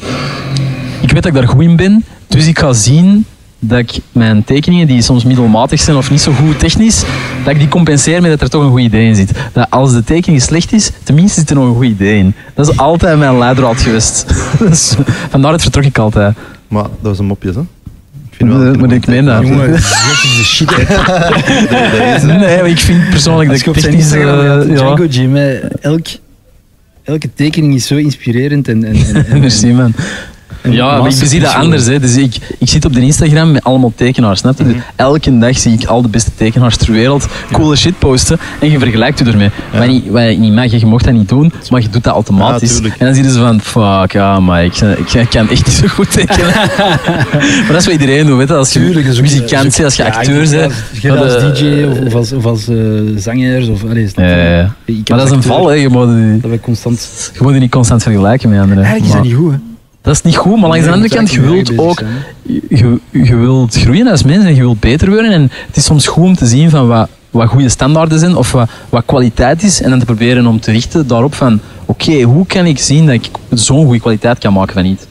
Ik 1.01 1.11
weet 1.11 1.23
dat 1.23 1.25
ik 1.25 1.33
daar 1.33 1.47
goed 1.47 1.63
in 1.63 1.75
ben, 1.75 2.03
dus 2.27 2.47
ik 2.47 2.59
ga 2.59 2.73
zien 2.73 3.25
dat 3.59 3.79
ik 3.79 3.99
mijn 4.11 4.43
tekeningen, 4.43 4.87
die 4.87 5.01
soms 5.01 5.23
middelmatig 5.23 5.79
zijn 5.79 5.97
of 5.97 6.09
niet 6.09 6.21
zo 6.21 6.31
goed 6.31 6.59
technisch, 6.59 7.03
dat 7.43 7.53
ik 7.53 7.59
die 7.59 7.67
compenseer 7.67 8.21
met 8.21 8.31
dat 8.31 8.41
er 8.41 8.49
toch 8.49 8.63
een 8.63 8.69
goed 8.69 8.79
idee 8.79 9.07
in 9.07 9.15
zit. 9.15 9.31
Dat 9.53 9.67
als 9.69 9.91
de 9.91 10.03
tekening 10.03 10.41
slecht 10.41 10.73
is, 10.73 10.91
tenminste 11.03 11.39
zit 11.39 11.49
er 11.49 11.55
nog 11.55 11.65
een 11.65 11.75
goed 11.75 11.85
idee 11.85 12.17
in. 12.17 12.33
Dat 12.53 12.69
is 12.69 12.77
altijd 12.77 13.17
mijn 13.17 13.37
leidraad 13.37 13.81
geweest. 13.81 14.25
dus, 14.59 14.95
vandaar 15.29 15.51
het 15.51 15.61
vertrok 15.61 15.83
ik 15.83 15.97
altijd. 15.97 16.35
Maar 16.67 16.83
dat 16.83 16.91
was 17.01 17.19
een 17.19 17.25
mopje, 17.25 17.51
hè? 17.51 17.61
Ik 18.43 18.51
vind 18.51 18.61
Eh, 18.61 18.65
dat 18.65 18.79
maar 18.79 18.89
je 18.89 18.95
ik 18.95 19.05
een 19.07 19.13
meen 19.13 19.25
dat. 19.25 19.41
tekenaar 19.41 19.45
Jongen, 19.45 19.71
dit 19.71 19.79
is 19.79 20.37
de 20.37 20.43
shit. 20.43 20.67
Dat. 20.67 22.23
Nee, 22.39 22.57
maar 22.61 22.69
ik 22.69 22.79
vind 22.79 23.09
persoonlijk 23.09 23.49
dat 23.49 23.59
ik 23.59 23.67
op 23.67 23.77
zijn 23.77 23.85
technisch... 23.95 24.11
Instagram 24.13 24.61
eh, 24.61 24.75
Django 24.75 25.05
Jim, 25.05 25.35
elk, 25.81 26.05
elke 27.03 27.29
tekening 27.33 27.75
is 27.75 27.87
zo 27.87 27.95
inspirerend 27.95 28.67
en, 28.67 28.83
en, 28.83 28.95
en, 29.13 29.25
en, 29.25 29.39
merci 29.45 29.67
man. 29.73 29.93
Ja, 30.69 30.97
maar 31.01 31.09
ik 31.09 31.15
zie 31.25 31.39
dat 31.39 31.53
anders. 31.53 31.85
Hè. 31.85 31.99
Dus 31.99 32.15
ik, 32.15 32.35
ik 32.59 32.69
zit 32.69 32.85
op 32.85 32.93
de 32.93 33.01
Instagram 33.01 33.51
met 33.51 33.63
allemaal 33.63 33.91
tekenaars. 33.95 34.39
Snap 34.39 34.57
je? 34.57 34.63
Dus 34.63 34.75
elke 34.95 35.37
dag 35.37 35.57
zie 35.57 35.73
ik 35.73 35.85
al 35.85 36.01
de 36.01 36.07
beste 36.07 36.31
tekenaars 36.35 36.77
ter 36.77 36.91
wereld 36.91 37.27
coole 37.51 37.75
shit 37.75 37.99
posten 37.99 38.39
en 38.59 38.71
je 38.71 38.79
vergelijkt 38.79 39.19
je 39.19 39.25
ermee. 39.25 39.49
Wat, 39.73 39.87
niet, 39.87 40.07
wat 40.09 40.37
niet 40.37 40.53
mag, 40.53 40.71
je 40.71 40.85
mocht 40.85 41.03
dat 41.05 41.13
niet 41.13 41.29
doen, 41.29 41.51
maar 41.69 41.81
je 41.81 41.89
doet 41.89 42.03
dat 42.03 42.13
automatisch. 42.13 42.77
Ja, 42.83 42.89
en 42.97 43.05
dan 43.05 43.13
zie 43.15 43.23
je 43.23 43.31
ze 43.31 43.39
van, 43.39 43.61
fuck, 43.61 44.11
ja, 44.11 44.39
maar 44.39 44.65
ik, 44.65 44.75
ik, 44.77 45.13
ik 45.13 45.29
kan 45.29 45.49
echt 45.49 45.65
niet 45.65 45.75
zo 45.75 45.87
goed 45.87 46.11
tekenen. 46.11 46.53
maar 47.63 47.67
dat 47.67 47.77
is 47.77 47.85
wat 47.85 47.93
iedereen 48.01 48.25
doet, 48.25 48.37
weet 48.37 48.47
je. 48.47 48.53
Als 48.55 48.73
je 48.73 48.79
Tuurlijk, 48.79 49.07
dat 49.07 49.21
muzikant 49.21 49.51
dat 49.51 49.61
bent, 49.61 49.83
als 49.83 49.95
je 49.95 50.05
acteur 50.05 50.49
bent. 50.49 50.63
als- 50.63 51.01
Je 51.01 51.07
ja, 51.07 51.15
als 51.15 51.33
de- 51.33 51.51
DJ 51.51 51.83
of, 51.91 51.99
of 52.07 52.13
als, 52.15 52.31
of 52.33 52.45
als 52.45 52.67
eh, 52.67 52.75
zangers. 53.15 53.67
Of, 53.67 53.83
allee, 53.83 54.07
snap 54.07 54.25
Ja, 54.25 54.35
je? 54.85 55.01
Maar 55.07 55.17
dat 55.17 55.25
is 55.27 55.31
een 55.31 55.43
val, 55.43 55.67
hè. 55.67 55.73
Je 55.75 55.89
moet, 55.89 56.07
je, 56.07 56.37
Dat 56.41 56.51
we 56.51 56.59
constant... 56.59 57.31
je 57.33 57.39
moet 57.43 57.53
je 57.53 57.59
niet 57.59 57.71
constant 57.71 58.03
vergelijken 58.03 58.49
met 58.49 58.59
anderen. 58.59 58.83
Eigenlijk 58.83 59.13
is 59.13 59.17
dat 59.19 59.23
niet 59.27 59.35
goed, 59.41 59.51
hè? 59.51 59.57
Dat 60.03 60.13
is 60.13 60.21
niet 60.21 60.35
goed, 60.35 60.59
maar 60.59 60.69
langs 60.69 60.85
de 60.85 60.91
andere 60.91 61.15
kant, 61.15 61.31
je 61.31 61.41
wilt 61.41 61.77
ook 61.77 62.03
je, 62.69 62.99
je 63.11 63.35
wilt 63.35 63.75
groeien 63.75 64.07
als 64.07 64.23
mens 64.23 64.45
en 64.45 64.55
je 64.55 64.61
wilt 64.61 64.79
beter 64.79 65.09
worden. 65.09 65.31
En 65.31 65.41
het 65.67 65.75
is 65.75 65.85
soms 65.85 66.07
goed 66.07 66.23
om 66.23 66.35
te 66.35 66.45
zien 66.45 66.69
van 66.69 66.87
wat, 66.87 67.09
wat 67.31 67.47
goede 67.47 67.69
standaarden 67.69 68.19
zijn 68.19 68.35
of 68.35 68.51
wat, 68.51 68.69
wat 68.89 69.03
kwaliteit 69.05 69.63
is. 69.63 69.81
En 69.81 69.89
dan 69.89 69.99
te 69.99 70.05
proberen 70.05 70.47
om 70.47 70.59
te 70.59 70.71
richten 70.71 71.07
daarop 71.07 71.33
van 71.33 71.59
oké, 71.85 72.21
hoe 72.21 72.45
kan 72.45 72.65
ik 72.65 72.79
zien 72.79 73.05
dat 73.05 73.15
ik 73.15 73.29
zo'n 73.49 73.85
goede 73.85 73.99
kwaliteit 73.99 74.37
kan 74.37 74.53
maken 74.53 74.73
van 74.73 74.85
iets. 74.85 75.03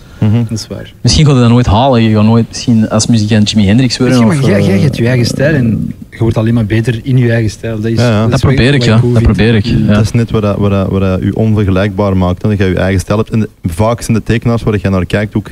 Dat 0.49 0.59
is 0.59 0.67
waar. 0.67 0.93
Misschien 1.01 1.27
ga 1.27 1.33
je 1.33 1.41
dat 1.41 1.49
nooit 1.49 1.67
halen. 1.67 2.03
Je 2.03 2.15
gaat 2.15 2.25
nooit 2.25 2.49
misschien 2.49 2.89
als 2.89 3.07
muzikant 3.07 3.51
Jimi 3.51 3.67
Hendrix 3.67 3.99
worden. 3.99 4.19
je, 4.19 4.25
maar 4.25 4.37
of, 4.37 4.47
jij, 4.47 4.59
eh, 4.59 4.67
jij 4.67 4.79
hebt 4.79 4.97
je 4.97 5.09
eigen 5.09 5.27
stijl 5.27 5.55
en 5.55 5.95
je 6.27 6.33
wordt 6.33 6.37
alleen 6.37 6.55
maar 6.55 6.67
beter 6.67 7.01
in 7.03 7.17
je 7.17 7.33
eigen 7.33 7.51
stijl. 7.51 7.77
Dat, 7.81 7.91
is, 7.91 7.99
Ja, 7.99 8.09
ja. 8.09 8.25
is 8.25 8.31
dat 8.31 8.41
probeer 8.41 8.75
ik, 8.75 8.83
ja. 8.83 8.99
cool 9.01 9.13
Dat 9.13 9.23
vind. 9.23 9.33
probeer 9.37 9.55
ik. 9.55 9.65
Ja. 9.65 9.77
Dat 9.95 10.03
is 10.03 10.13
net 10.13 10.31
wat, 10.31 10.43
dat, 10.43 10.57
wat, 10.89 11.21
u 11.21 11.31
onvergelijkbaar 11.31 12.17
maakt. 12.17 12.43
Hè? 12.43 12.49
Dat 12.49 12.59
je 12.59 12.65
je 12.65 12.75
eigen 12.75 13.01
stijl 13.01 13.19
hebt. 13.19 13.31
En 13.31 13.41
de- 13.41 13.49
vaak 13.65 14.01
zijn 14.03 14.17
de 14.17 14.23
tekenaars 14.23 14.63
waar 14.63 14.79
je 14.83 14.89
naar 14.89 15.07
kijkt 15.07 15.35
ook 15.35 15.51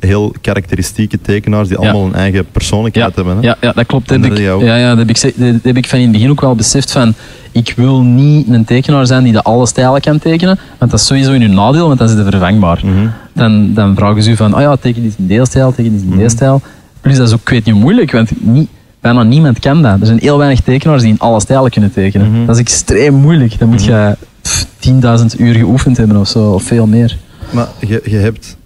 heel 0.00 0.34
karakteristieke 0.40 1.20
tekenaars 1.20 1.68
die 1.68 1.80
Ja. 1.80 1.82
allemaal 1.88 2.06
een 2.06 2.14
eigen 2.14 2.46
persoonlijkheid 2.52 3.08
Ja, 3.08 3.14
hebben. 3.24 3.36
Hè? 3.36 3.48
ja, 3.48 3.56
ja, 3.60 3.72
dat 3.72 3.86
klopt. 3.86 4.08
Dat 4.08 4.18
dat 4.22 4.28
heb, 4.30 4.38
ik, 4.38 4.44
ja, 4.44 4.76
ja, 4.76 4.88
dat, 4.94 4.98
heb 4.98 5.08
ik, 5.16 5.34
dat 5.36 5.54
heb 5.62 5.76
ik 5.76 5.86
van 5.88 5.98
in 5.98 6.04
het 6.04 6.12
begin 6.12 6.30
ook 6.30 6.40
wel 6.40 6.54
beseft 6.54 6.92
van 6.92 7.14
ik 7.52 7.72
wil 7.76 8.02
niet 8.02 8.48
een 8.48 8.64
tekenaar 8.64 9.06
zijn 9.06 9.24
die 9.24 9.32
de 9.32 9.42
alle 9.42 9.66
stijlen 9.66 10.00
kan 10.00 10.18
tekenen, 10.18 10.58
want 10.78 10.90
dat 10.90 11.00
is 11.00 11.06
sowieso 11.06 11.32
in 11.32 11.42
uw 11.42 11.52
nadeel, 11.52 11.86
want 11.86 11.98
dan 11.98 12.08
is 12.08 12.14
het 12.14 12.28
vervangbaar. 12.28 12.80
Mhm. 12.84 13.06
Dan, 13.34 13.74
dan 13.74 13.94
vragen 13.96 14.22
ze 14.22 14.30
u 14.30 14.36
van, 14.36 14.54
oh 14.54 14.60
ja, 14.60 14.76
teken 14.76 15.04
iets 15.04 15.16
in 15.18 15.26
deze 15.26 15.44
stijl, 15.44 15.72
teken 15.74 15.92
iets 15.94 16.02
in 16.02 16.08
Mhm. 16.08 16.18
deze 16.18 16.28
stijl. 16.36 16.60
Plus 17.00 17.16
dat 17.16 17.26
is 17.28 17.34
ook, 17.34 17.40
ik 17.40 17.48
weet 17.48 17.64
niet, 17.64 17.74
moeilijk, 17.74 18.12
want 18.12 18.30
niet, 18.40 18.68
bijna 19.06 19.22
niemand 19.22 19.58
kan 19.58 19.82
dat. 19.82 20.00
Er 20.00 20.06
zijn 20.06 20.18
heel 20.18 20.38
weinig 20.38 20.60
tekenaars 20.60 21.02
die 21.02 21.10
in 21.10 21.18
alle 21.18 21.40
stijlen 21.40 21.70
kunnen 21.70 21.92
tekenen. 21.92 22.30
Mhm. 22.32 22.46
Dat 22.46 22.54
is 22.54 22.60
extreem 22.60 23.14
moeilijk. 23.14 23.58
Dan 23.58 23.68
moet 23.68 23.84
je 23.84 24.16
pff, 24.42 24.66
10.000 24.78 25.36
uur 25.38 25.54
geoefend 25.54 25.96
hebben 25.96 26.16
of 26.16 26.28
zo, 26.28 26.50
of 26.52 26.62
veel 26.62 26.86
meer. 26.86 27.16
Maar 27.50 27.68
je, 27.80 28.02
je 28.04 28.16
hebt 28.16 28.56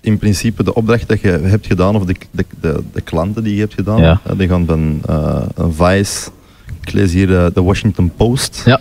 in 0.00 0.18
principe 0.18 0.62
de 0.64 0.74
opdracht 0.74 1.08
dat 1.08 1.20
je 1.20 1.28
hebt 1.28 1.66
gedaan, 1.66 1.96
of 1.96 2.04
de, 2.04 2.14
de, 2.30 2.44
de, 2.60 2.82
de 2.92 3.00
klanten 3.00 3.42
die 3.42 3.54
je 3.54 3.60
hebt 3.60 3.74
gedaan, 3.74 4.00
Ja. 4.00 4.20
die 4.36 4.48
gaan 4.48 4.64
van 4.66 5.00
eh, 5.08 5.42
een 5.54 5.72
Vice, 5.74 6.28
ik 6.82 6.92
lees 6.92 7.12
hier 7.12 7.36
eh, 7.36 7.46
de 7.54 7.62
Washington 7.62 8.12
Post, 8.16 8.62
Ja. 8.64 8.80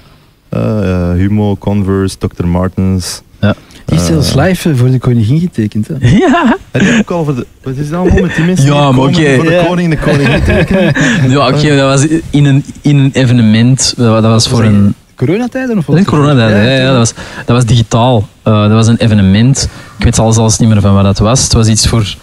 eh, 0.50 1.12
eh, 1.12 1.18
Humo, 1.18 1.56
Converse, 1.56 2.18
Dr. 2.18 2.46
Martens. 2.48 3.22
Ja. 3.42 3.56
Die 3.86 3.98
is 4.00 4.06
zelfs 4.06 4.34
live 4.34 4.76
voor 4.76 4.92
de 4.92 5.00
koningin 5.00 5.40
getekend. 5.40 5.88
Hè? 5.88 5.94
Ja, 6.28 6.58
En 6.72 6.80
die 6.86 6.98
ook 7.00 7.12
al 7.12 7.24
voor 7.24 7.36
de, 7.36 7.46
wat 7.64 7.76
is 7.76 7.90
dat 7.90 8.00
allemaal 8.00 8.22
met 8.22 8.36
die 8.36 8.46
mensen 8.46 8.66
Ja, 8.66 8.72
die 8.92 9.02
maar 9.02 9.14
voor 9.14 9.46
de 9.46 9.64
koning 9.68 9.94
en 9.94 10.00
de 10.00 10.12
koningin 10.12 10.44
tekenen? 10.54 10.94
ja 11.30 11.48
oké, 11.48 11.76
dat 11.76 12.00
was 12.00 12.20
in 12.30 12.46
een, 12.46 12.64
in 12.82 12.98
een 12.98 13.10
evenement, 13.14 13.94
dat 13.98 14.22
dat 14.22 14.32
was 14.32 14.48
voor 14.48 14.62
dat 14.64 14.72
een... 14.72 14.94
Coronatijden 15.16 15.78
of 15.78 15.86
wat? 15.86 15.98
in 15.98 16.06
coronatijd, 16.06 16.52
ja, 16.66 16.72
ja, 16.72 16.88
dat, 16.88 16.98
was, 16.98 17.14
dat 17.46 17.56
was 17.56 17.66
digitaal. 17.66 18.28
Eh, 18.44 18.62
dat 18.62 18.72
was 18.72 18.88
een 18.88 18.98
evenement. 18.98 19.70
Ik 19.98 20.04
weet 20.04 20.16
zelfs, 20.16 20.36
zelfs 20.36 20.58
niet 20.58 20.70
meer 20.70 20.82
van 20.82 20.94
wat 20.94 21.04
dat 21.04 21.18
was. 21.20 21.44
Het 21.44 21.54
was 21.54 21.68
iets 21.68 21.88
voor 21.88 22.16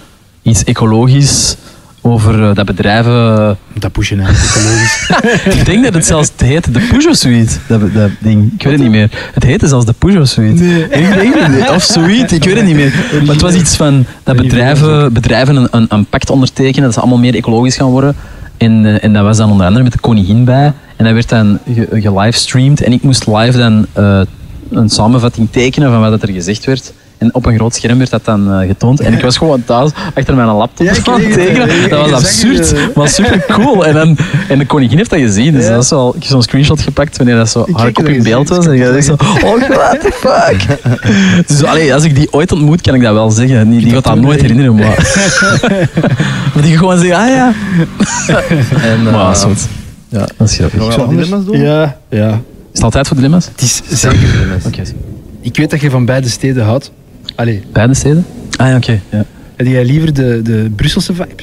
iets 0.43 0.65
ecologisch. 0.65 1.57
Over 2.07 2.43
eh, 2.49 2.55
dat 2.55 2.67
bedrijven. 2.67 3.57
Dat 3.79 3.93
pushen 3.93 4.21
eigenlijk, 4.21 4.55
ecologisch. 4.55 5.11
ik 5.61 5.65
denk 5.67 5.85
dat 5.85 5.95
het 5.95 6.07
zelfs 6.07 6.31
het 6.37 6.47
heette 6.47 6.71
de 6.71 6.81
Peugeot 6.91 7.19
Suite. 7.19 7.53
Dat, 7.67 7.81
dat 7.95 8.11
ding. 8.19 8.53
Ik 8.59 8.63
weet 8.63 8.73
het 8.73 8.83
niet 8.83 8.91
meer. 8.91 9.11
Het 9.35 9.43
heette 9.43 9.69
zelfs 9.69 9.87
de 9.87 9.93
Peugeot 9.93 10.29
Suite. 10.29 10.65
Ik 10.91 11.15
denk 11.15 11.35
het, 11.39 11.71
of 11.71 11.83
Suite, 11.83 12.35
ik 12.35 12.45
weet 12.45 12.57
het 12.57 12.65
niet 12.65 12.75
meer. 12.75 12.93
Maar 13.25 13.33
het 13.35 13.41
was 13.41 13.55
iets 13.55 13.77
van 13.77 14.05
dat 14.23 14.37
bedrijven, 14.37 15.13
bedrijven 15.13 15.57
een, 15.57 15.69
een, 15.71 15.87
een 15.89 16.07
pact 16.07 16.31
ondertekenen. 16.31 16.83
Dat 16.85 16.95
ze 16.95 17.01
allemaal 17.01 17.19
meer 17.19 17.35
ecologisch 17.35 17.77
gaan 17.77 17.91
worden. 17.91 18.17
En, 18.57 18.87
eh, 18.87 19.05
en 19.05 19.13
dat 19.13 19.23
was 19.23 19.37
dan 19.37 19.51
onder 19.51 19.67
andere 19.67 19.85
met 19.85 19.93
de 19.93 19.99
koningin 19.99 20.45
bij. 20.45 20.73
En 20.97 21.05
dat 21.05 21.13
werd 21.13 21.29
dan 21.29 21.59
ge- 21.75 21.89
gelivestreamd. 22.01 22.83
En 22.83 22.93
ik 22.93 23.03
moest 23.03 23.27
live 23.27 23.59
dan 23.59 23.87
eh, 23.93 24.21
een 24.71 24.89
samenvatting 24.89 25.49
tekenen 25.51 25.91
van 25.91 26.01
wat 26.11 26.23
er 26.23 26.33
gezegd 26.33 26.65
werd. 26.65 26.93
En 27.19 27.35
op 27.35 27.47
een 27.47 27.55
groot 27.57 27.75
scherm 27.75 27.99
werd 27.99 28.11
dat 28.11 28.25
dan 28.25 28.53
eh, 28.53 28.67
getoond. 28.67 29.01
En 29.01 29.13
ik 29.13 29.21
was 29.23 29.37
gewoon 29.37 29.65
thuis 29.65 29.91
achter 30.15 30.35
mijn 30.35 30.49
laptop 30.49 30.87
Ja, 30.87 30.93
ik 30.93 31.09
aan 31.09 31.15
het 31.21 31.35
weet 31.35 31.35
het. 31.37 31.47
tekenen. 31.69 31.91
Dat 31.91 32.11
was 32.11 32.21
absurd, 32.21 32.71
het. 32.71 32.95
maar 32.95 33.09
super 33.09 33.45
cool. 33.49 33.87
En, 33.87 33.95
dan, 33.95 34.17
en 34.49 34.59
de 34.59 34.67
koningin 34.67 34.97
heeft 34.97 35.11
dat 35.11 35.19
gezien. 35.19 35.53
Dus 35.53 35.65
Ja. 35.65 35.71
dat 35.71 35.83
is 35.85 35.91
wel, 35.91 36.09
ik 36.09 36.23
heb 36.23 36.31
zo'n 36.31 36.43
screenshot 36.43 36.81
gepakt 36.81 37.17
wanneer 37.17 37.37
dat 37.37 37.51
zo 37.51 37.63
kop 37.63 37.95
dat 37.95 38.09
in 38.09 38.23
beeld 38.23 38.49
was. 38.49 38.67
En 38.67 38.73
Ik 38.73 38.83
dacht 38.83 39.05
zo, 39.05 39.13
oh 39.45 39.69
what 39.69 40.01
the 40.01 40.13
fuck. 40.13 40.79
Dus 41.49 41.65
allee, 41.65 41.95
als 41.95 42.05
ik 42.05 42.15
die 42.15 42.33
ooit 42.33 42.53
ontmoet, 42.53 42.81
kan 42.81 42.95
ik 42.95 43.03
dat 43.03 43.13
wel 43.15 43.31
zeggen. 43.31 43.71
Die, 43.71 43.81
die 43.85 43.93
gaat 43.93 44.05
dat 44.05 44.21
nooit 44.21 44.41
herinneren, 44.41 44.75
maar... 44.75 45.17
maar 46.55 46.63
die 46.63 46.77
gewoon 46.77 46.99
zeggen, 46.99 47.17
ah 47.17 47.29
ja. 47.29 47.53
En, 48.83 49.07
eh, 49.07 49.13
Maar 49.13 49.37
zo. 49.37 49.53
Ja, 50.09 50.27
dat 50.37 50.49
is 50.49 50.57
grappig. 50.57 50.79
Wel 50.79 50.91
anders? 51.07 51.27
dilemma's 51.29 51.47
doen? 51.47 51.61
Ja, 51.61 51.97
ja. 52.11 52.29
Is 52.29 52.39
het 52.73 52.83
altijd 52.83 53.07
voor 53.07 53.17
dilemma's? 53.17 53.47
Het 53.53 53.61
is 53.63 53.83
zeker. 53.89 54.19
Dilemma's. 54.19 54.93
Ik 55.41 55.57
weet 55.57 55.71
dat 55.71 55.81
je 55.81 55.91
van 55.91 56.05
beide 56.05 56.29
steden 56.29 56.65
houdt. 56.65 56.91
Allee, 57.35 57.63
Beide 57.73 57.95
steden? 57.95 58.27
Ah 58.57 58.69
ja, 58.69 58.77
oké. 58.77 59.01
ja. 59.11 59.25
heb 59.57 59.67
jij 59.67 59.85
liever 59.85 60.15
de, 60.15 60.41
de 60.43 60.71
Brusselse 60.77 61.15
vibe? 61.15 61.43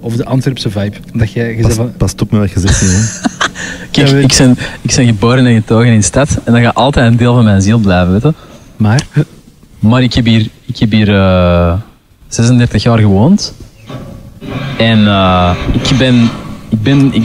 Of 0.00 0.16
de 0.16 0.24
Antwerpse 0.24 0.70
vibe? 0.70 0.96
Dat 1.12 1.32
jij, 1.32 1.54
Pas, 1.54 1.62
zegt 1.64 1.76
van, 1.76 1.92
pas 1.96 2.14
op 2.18 2.30
met 2.30 2.40
wat 2.40 2.50
je 2.50 2.60
zegt 2.60 2.82
nu. 2.82 2.88
Kijk, 3.90 4.08
Ja, 4.08 4.16
ik 4.16 4.34
ben, 4.38 4.56
ik 4.80 4.94
ben 4.96 5.06
geboren 5.06 5.46
en 5.46 5.54
getogen 5.54 5.86
in 5.86 5.98
de 5.98 6.04
stad. 6.04 6.38
En 6.44 6.52
dat 6.52 6.62
gaat 6.62 6.74
altijd 6.74 7.06
een 7.06 7.16
deel 7.16 7.34
van 7.34 7.44
mijn 7.44 7.62
ziel 7.62 7.78
blijven, 7.78 8.12
weet 8.12 8.22
je. 8.22 8.32
maar, 8.76 9.06
Maar 9.78 10.02
ik 10.02 10.14
heb 10.14 10.24
hier, 10.24 10.48
ik 10.66 10.78
heb 10.78 10.90
hier 10.90 11.14
eh, 11.14 11.74
36 12.28 12.82
jaar 12.82 12.98
gewoond. 12.98 13.54
En 14.78 15.06
eh, 15.06 15.54
ik 15.72 15.98
ben... 15.98 16.30
Ik 16.68 16.82
ben 16.82 17.12
ik, 17.14 17.24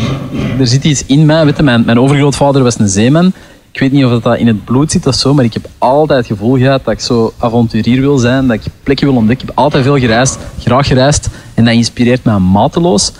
er 0.59 0.67
zit 0.67 0.83
iets 0.83 1.03
in 1.05 1.25
mij. 1.25 1.45
Weet 1.45 1.57
je, 1.57 1.63
mijn, 1.63 1.85
mijn 1.85 1.99
overgrootvader 1.99 2.63
was 2.63 2.79
een 2.79 2.87
zeeman. 2.89 3.33
Ik 3.75 3.81
weet 3.81 3.91
niet 3.91 4.05
of 4.05 4.11
dat, 4.11 4.23
dat 4.23 4.37
in 4.37 4.47
het 4.47 4.65
bloed 4.65 4.91
zit 4.91 5.07
of 5.07 5.15
zo, 5.15 5.33
maar 5.33 5.45
ik 5.45 5.53
heb 5.53 5.67
altijd 5.77 6.19
het 6.19 6.27
gevoel 6.27 6.57
gehad 6.57 6.83
dat 6.83 6.93
ik 6.93 6.99
zo 6.99 7.33
avonturier 7.37 8.01
wil 8.01 8.17
zijn, 8.17 8.47
dat 8.47 8.55
ik 8.55 8.71
plekken 8.83 9.07
wil 9.07 9.15
ontdekken. 9.15 9.47
Ik 9.47 9.53
heb 9.55 9.63
altijd 9.63 9.83
veel 9.83 9.97
gereisd, 9.97 10.37
graag 10.59 10.87
gereisd. 10.87 11.29
En 11.53 11.65
dat 11.65 11.73
inspireert 11.73 12.23
mij 12.23 12.37
mateloos. 12.37 13.11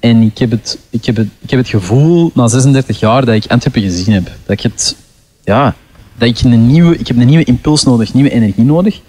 En 0.00 0.22
ik 0.22 0.38
heb 0.38 0.50
het, 0.50 0.78
ik 0.90 1.04
heb 1.04 1.16
het, 1.16 1.26
ik 1.40 1.50
heb 1.50 1.58
het 1.58 1.68
gevoel, 1.68 2.30
na 2.34 2.48
36 2.48 3.00
jaar, 3.00 3.24
dat 3.24 3.34
ik 3.34 3.46
Antwerpen 3.46 3.82
gezien 3.82 4.14
heb. 4.14 4.24
Dat 4.24 4.56
ik 4.56 4.60
het... 4.60 4.96
Ja, 5.44 5.74
dat 6.18 6.28
ik 6.28 6.40
een 6.40 6.66
nieuwe... 6.66 6.96
Ik 6.96 7.06
heb 7.06 7.16
een 7.16 7.26
nieuwe 7.26 7.44
impuls 7.44 7.84
nodig, 7.84 8.14
nieuwe 8.14 8.30
energie 8.30 8.64
nodig. 8.64 9.00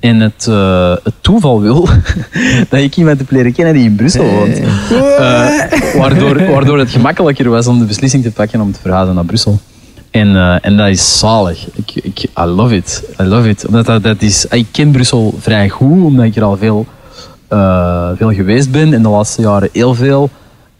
En 0.00 0.20
het, 0.20 0.46
eh, 0.48 0.94
het 1.02 1.14
toeval 1.20 1.60
wil 1.60 1.88
dat 2.70 2.80
ik 2.80 2.96
iemand 2.96 3.18
heb 3.18 3.30
leren 3.30 3.52
kennen 3.52 3.74
die 3.74 3.84
in 3.84 3.96
Brussel 3.96 4.24
woont. 4.24 4.58
Eh, 4.58 5.98
waardoor, 6.00 6.50
waardoor 6.50 6.78
het 6.78 6.90
gemakkelijker 6.90 7.48
was 7.48 7.66
om 7.66 7.78
de 7.78 7.84
beslissing 7.84 8.22
te 8.22 8.30
pakken 8.30 8.60
om 8.60 8.72
te 8.72 8.80
verhuizen 8.80 9.14
naar 9.14 9.24
Brussel. 9.24 9.60
En, 10.16 10.36
eh, 10.36 10.56
en 10.60 10.76
dat 10.76 10.88
is 10.88 11.18
zalig. 11.18 11.66
Ik, 11.74 11.94
ik, 11.94 12.22
I 12.38 12.44
love 12.44 12.76
it. 12.76 13.02
I 13.20 13.22
love 13.22 13.48
it. 13.48 13.66
Omdat 13.66 13.86
dat, 13.86 14.02
dat 14.02 14.22
is, 14.22 14.46
ik 14.46 14.66
ken 14.70 14.90
Brussel 14.90 15.34
vrij 15.40 15.68
goed, 15.68 16.04
omdat 16.04 16.24
ik 16.24 16.36
er 16.36 16.42
al 16.42 16.56
veel, 16.56 16.86
eh, 17.48 18.10
veel 18.16 18.32
geweest 18.32 18.70
ben. 18.70 18.92
In 18.92 19.02
de 19.02 19.08
laatste 19.08 19.42
jaren 19.42 19.68
heel 19.72 19.94
veel. 19.94 20.30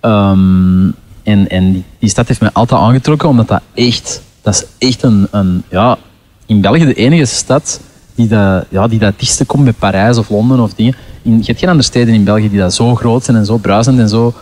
Ehm, 0.01 0.87
en 1.23 1.49
en 1.49 1.85
die, 1.99 2.11
stad 2.11 2.29
heeft 2.29 2.41
mij 2.41 2.51
altijd 2.53 2.81
aangetrokken, 2.81 3.29
omdat 3.29 3.49
dat 3.49 3.61
echt, 3.75 4.23
dat 4.43 4.55
is 4.55 4.89
echt 4.89 5.03
een, 5.03 5.29
een 5.31 5.63
ja, 5.71 5.99
in 6.47 6.61
België 6.61 6.85
de 6.85 6.95
enige 6.95 7.25
stad 7.25 7.81
die 8.15 8.29
dat, 8.29 8.65
ja, 8.69 8.89
die 8.89 8.99
dat 8.99 9.19
dichtste 9.19 9.45
komt 9.45 9.65
bij 9.65 9.73
Parijs 9.73 10.17
of 10.19 10.31
Londen 10.31 10.61
of 10.61 10.75
dingen. 10.75 10.95
In, 11.23 11.39
je 11.39 11.45
hebt 11.45 11.59
geen 11.59 11.69
andere 11.69 11.89
steden 11.89 12.15
in 12.15 12.25
België 12.25 12.51
die 12.51 12.59
dat 12.59 12.75
zo 12.75 12.95
groot 12.95 13.25
zijn 13.25 13.37
en 13.37 13.47
zo 13.47 13.57
bruisend 13.57 13.99
en 13.99 14.09
zo, 14.09 14.35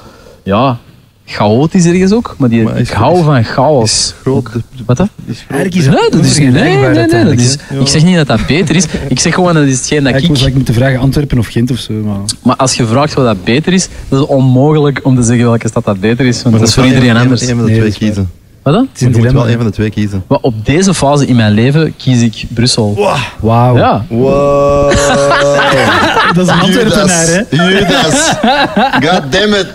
ja, 0.42 0.78
chaotisch 1.26 1.84
ergens 1.86 2.12
ook. 2.12 2.34
Maar, 2.38 2.48
die, 2.48 2.62
Maar 2.62 2.78
is 2.80 2.88
ik 2.88 2.94
hou 2.94 3.18
is- 3.18 3.24
van 3.24 3.44
chaos. 3.44 3.90
Is 3.92 4.14
groot. 4.22 4.48
Wat 4.86 4.96
dat? 4.96 5.08
Is 5.26 5.36
groot. 5.46 5.50
Eigenlijk 5.60 5.74
is 5.74 5.86
Nee, 6.00 6.10
dat 6.10 6.24
is, 6.30 6.38
nee, 6.38 6.50
nee, 6.50 6.76
nee, 6.76 7.06
nee, 7.06 7.24
dat 7.24 7.38
is, 7.38 7.56
ik 7.80 7.86
zeg 7.86 8.04
niet 8.04 8.16
dat 8.16 8.26
dat 8.26 8.46
beter 8.46 8.76
is. 8.76 8.86
Ik 9.08 9.20
zeg 9.20 9.34
gewoon 9.34 9.54
dat 9.54 9.64
is 9.66 9.76
hetgeen 9.78 10.04
dat 10.04 10.14
Ik 10.14 10.14
moest 10.14 10.24
ik... 10.24 10.28
eigenlijk 10.28 10.54
moeten 10.54 10.74
vragen 10.74 10.98
Antwerpen 10.98 11.38
of 11.38 11.46
Gent 11.46 11.70
of 11.70 11.78
zo. 11.78 11.92
Maar... 11.92 12.16
Maar 12.42 12.56
als 12.56 12.74
je 12.74 12.86
vraagt 12.86 13.14
wat 13.14 13.24
dat 13.24 13.44
beter 13.44 13.72
is, 13.72 13.88
dat 14.08 14.20
is 14.20 14.26
onmogelijk 14.26 15.00
om 15.02 15.16
te 15.16 15.22
zeggen 15.22 15.44
welke 15.44 15.68
stad 15.68 15.84
dat 15.84 16.00
beter 16.00 16.26
is. 16.26 16.34
Want 16.42 16.50
Maar 16.50 16.58
dat 16.58 16.68
is 16.68 16.74
voor 16.74 16.84
iedereen 16.86 17.10
een- 17.10 17.16
anders. 17.16 17.40
Nee, 17.46 17.54
twee 17.64 17.80
dat 17.80 17.98
kiezen. 17.98 18.30
Wat 18.64 18.74
dan? 18.74 18.88
Het 18.92 19.00
is 19.00 19.06
een 19.06 19.12
Je 19.12 19.18
moet 19.22 19.32
wel 19.32 19.48
een 19.48 19.56
van 19.56 19.64
de 19.64 19.70
twee 19.72 19.90
kiezen. 19.90 20.24
Maar 20.26 20.38
op 20.40 20.66
deze 20.66 20.94
fase 20.94 21.26
in 21.26 21.36
mijn 21.36 21.52
leven 21.52 21.96
kies 21.96 22.22
ik 22.22 22.44
Brussel. 22.48 23.08
Wauw. 23.40 23.76
Ja. 23.76 24.04
Wow. 24.08 24.92
Dat 26.34 26.46
is 26.46 26.52
een 26.52 26.60
Antwerpenaar, 26.60 27.26
hè? 27.26 27.40
Judas. 27.50 28.32
God 29.10 29.32
damn 29.32 29.54
it. 29.54 29.66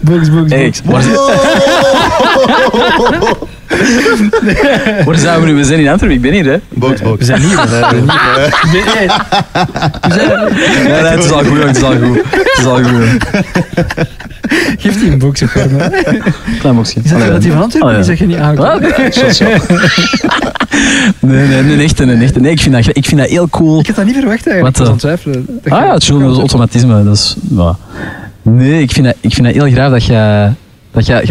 Box, 0.00 0.30
box, 0.30 0.50
Hey, 0.52 0.72
box. 0.84 1.04
waar, 3.76 5.04
waar 5.04 5.16
zijn 5.18 5.40
we 5.40 5.46
nu? 5.46 5.54
We 5.54 5.64
zijn 5.64 5.80
in 5.80 5.88
Antwerpen, 5.88 6.16
ik 6.16 6.22
ben 6.22 6.32
hier, 6.32 6.44
hè? 6.52 6.56
Box, 6.68 7.00
We 7.00 7.06
box. 7.08 7.26
zijn 7.26 7.40
hier. 7.40 7.58
hè. 7.60 7.64
We 7.66 7.70
zijn 7.70 7.94
hier. 7.94 8.04
Nee, 8.72 8.82
nee. 8.82 9.08
We 10.02 10.14
zijn- 10.14 10.52
Nee, 10.88 11.02
nee, 11.02 11.10
het 11.10 11.24
is 11.24 11.30
al 11.30 11.44
goed, 11.44 11.62
het 11.62 11.76
is 11.76 11.82
al 11.82 11.92
goed. 11.96 12.16
Het 12.30 12.58
is 12.58 12.64
al 12.64 12.82
goed. 12.82 12.90
joh. 12.90 13.12
Geef 14.78 15.00
die 15.00 15.10
een 15.10 15.18
box 15.18 15.42
of 15.42 15.50
gewoon. 15.50 15.92
Klein 16.58 16.74
boxje. 16.76 17.00
Is 17.04 17.10
dat 17.10 17.18
Allee. 17.20 17.32
dat 17.32 17.42
die 17.42 17.52
van 17.52 17.62
Antwerpen 17.62 17.98
is? 17.98 18.06
Dat 18.06 18.18
je 18.18 18.26
niet 18.26 18.36
aankomt? 18.36 18.80
Nee, 21.20 21.46
nee, 21.46 21.62
nee, 21.62 21.84
echt, 21.84 21.98
nee, 22.04 22.16
echt. 22.22 22.40
Nee, 22.40 22.50
ik 22.52 22.60
vind 22.60 22.74
dat, 22.74 22.96
ik 22.96 23.04
vind 23.06 23.20
dat 23.20 23.28
heel 23.30 23.48
cool. 23.48 23.80
Ik 23.80 23.86
had 23.86 23.96
dat 23.96 24.04
niet 24.04 24.14
verwacht 24.16 24.46
eigenlijk. 24.46 24.76
Wat, 24.76 24.86
ik 24.88 25.00
was 25.00 25.04
aan 25.26 25.34
eh? 25.64 25.72
Ah 25.72 25.84
ja, 25.84 25.92
het 25.92 26.02
is 26.02 26.08
gewoon 26.08 26.22
dat 26.22 26.32
is 26.32 26.38
automatisme. 26.38 27.04
Dat 27.04 27.14
is. 27.14 27.36
Nee, 28.42 28.82
ik 28.82 28.90
vind, 28.92 29.06
dat, 29.06 29.14
ik 29.20 29.34
vind 29.34 29.46
dat 29.46 29.54
heel 29.54 29.70
graag 29.72 29.90
dat 29.90 30.04
je... 30.04 30.48
Dat 30.92 31.06
jij, 31.06 31.22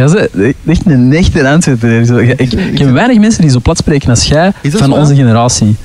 echt 0.66 0.86
een 0.86 1.14
echte. 1.14 2.06
Zo, 2.06 2.18
Ik, 2.18 2.40
ik, 2.40 2.52
ik 2.54 2.76
ken 2.76 2.94
weinig 2.94 3.20
mensen 3.20 3.42
die 3.42 3.52
zo 3.52 3.60
plat 3.60 3.78
spreken 3.78 4.10
als 4.10 4.24
jij 4.28 4.52
van 4.64 4.94
onze 4.94 5.16
generatie. 5.16 5.76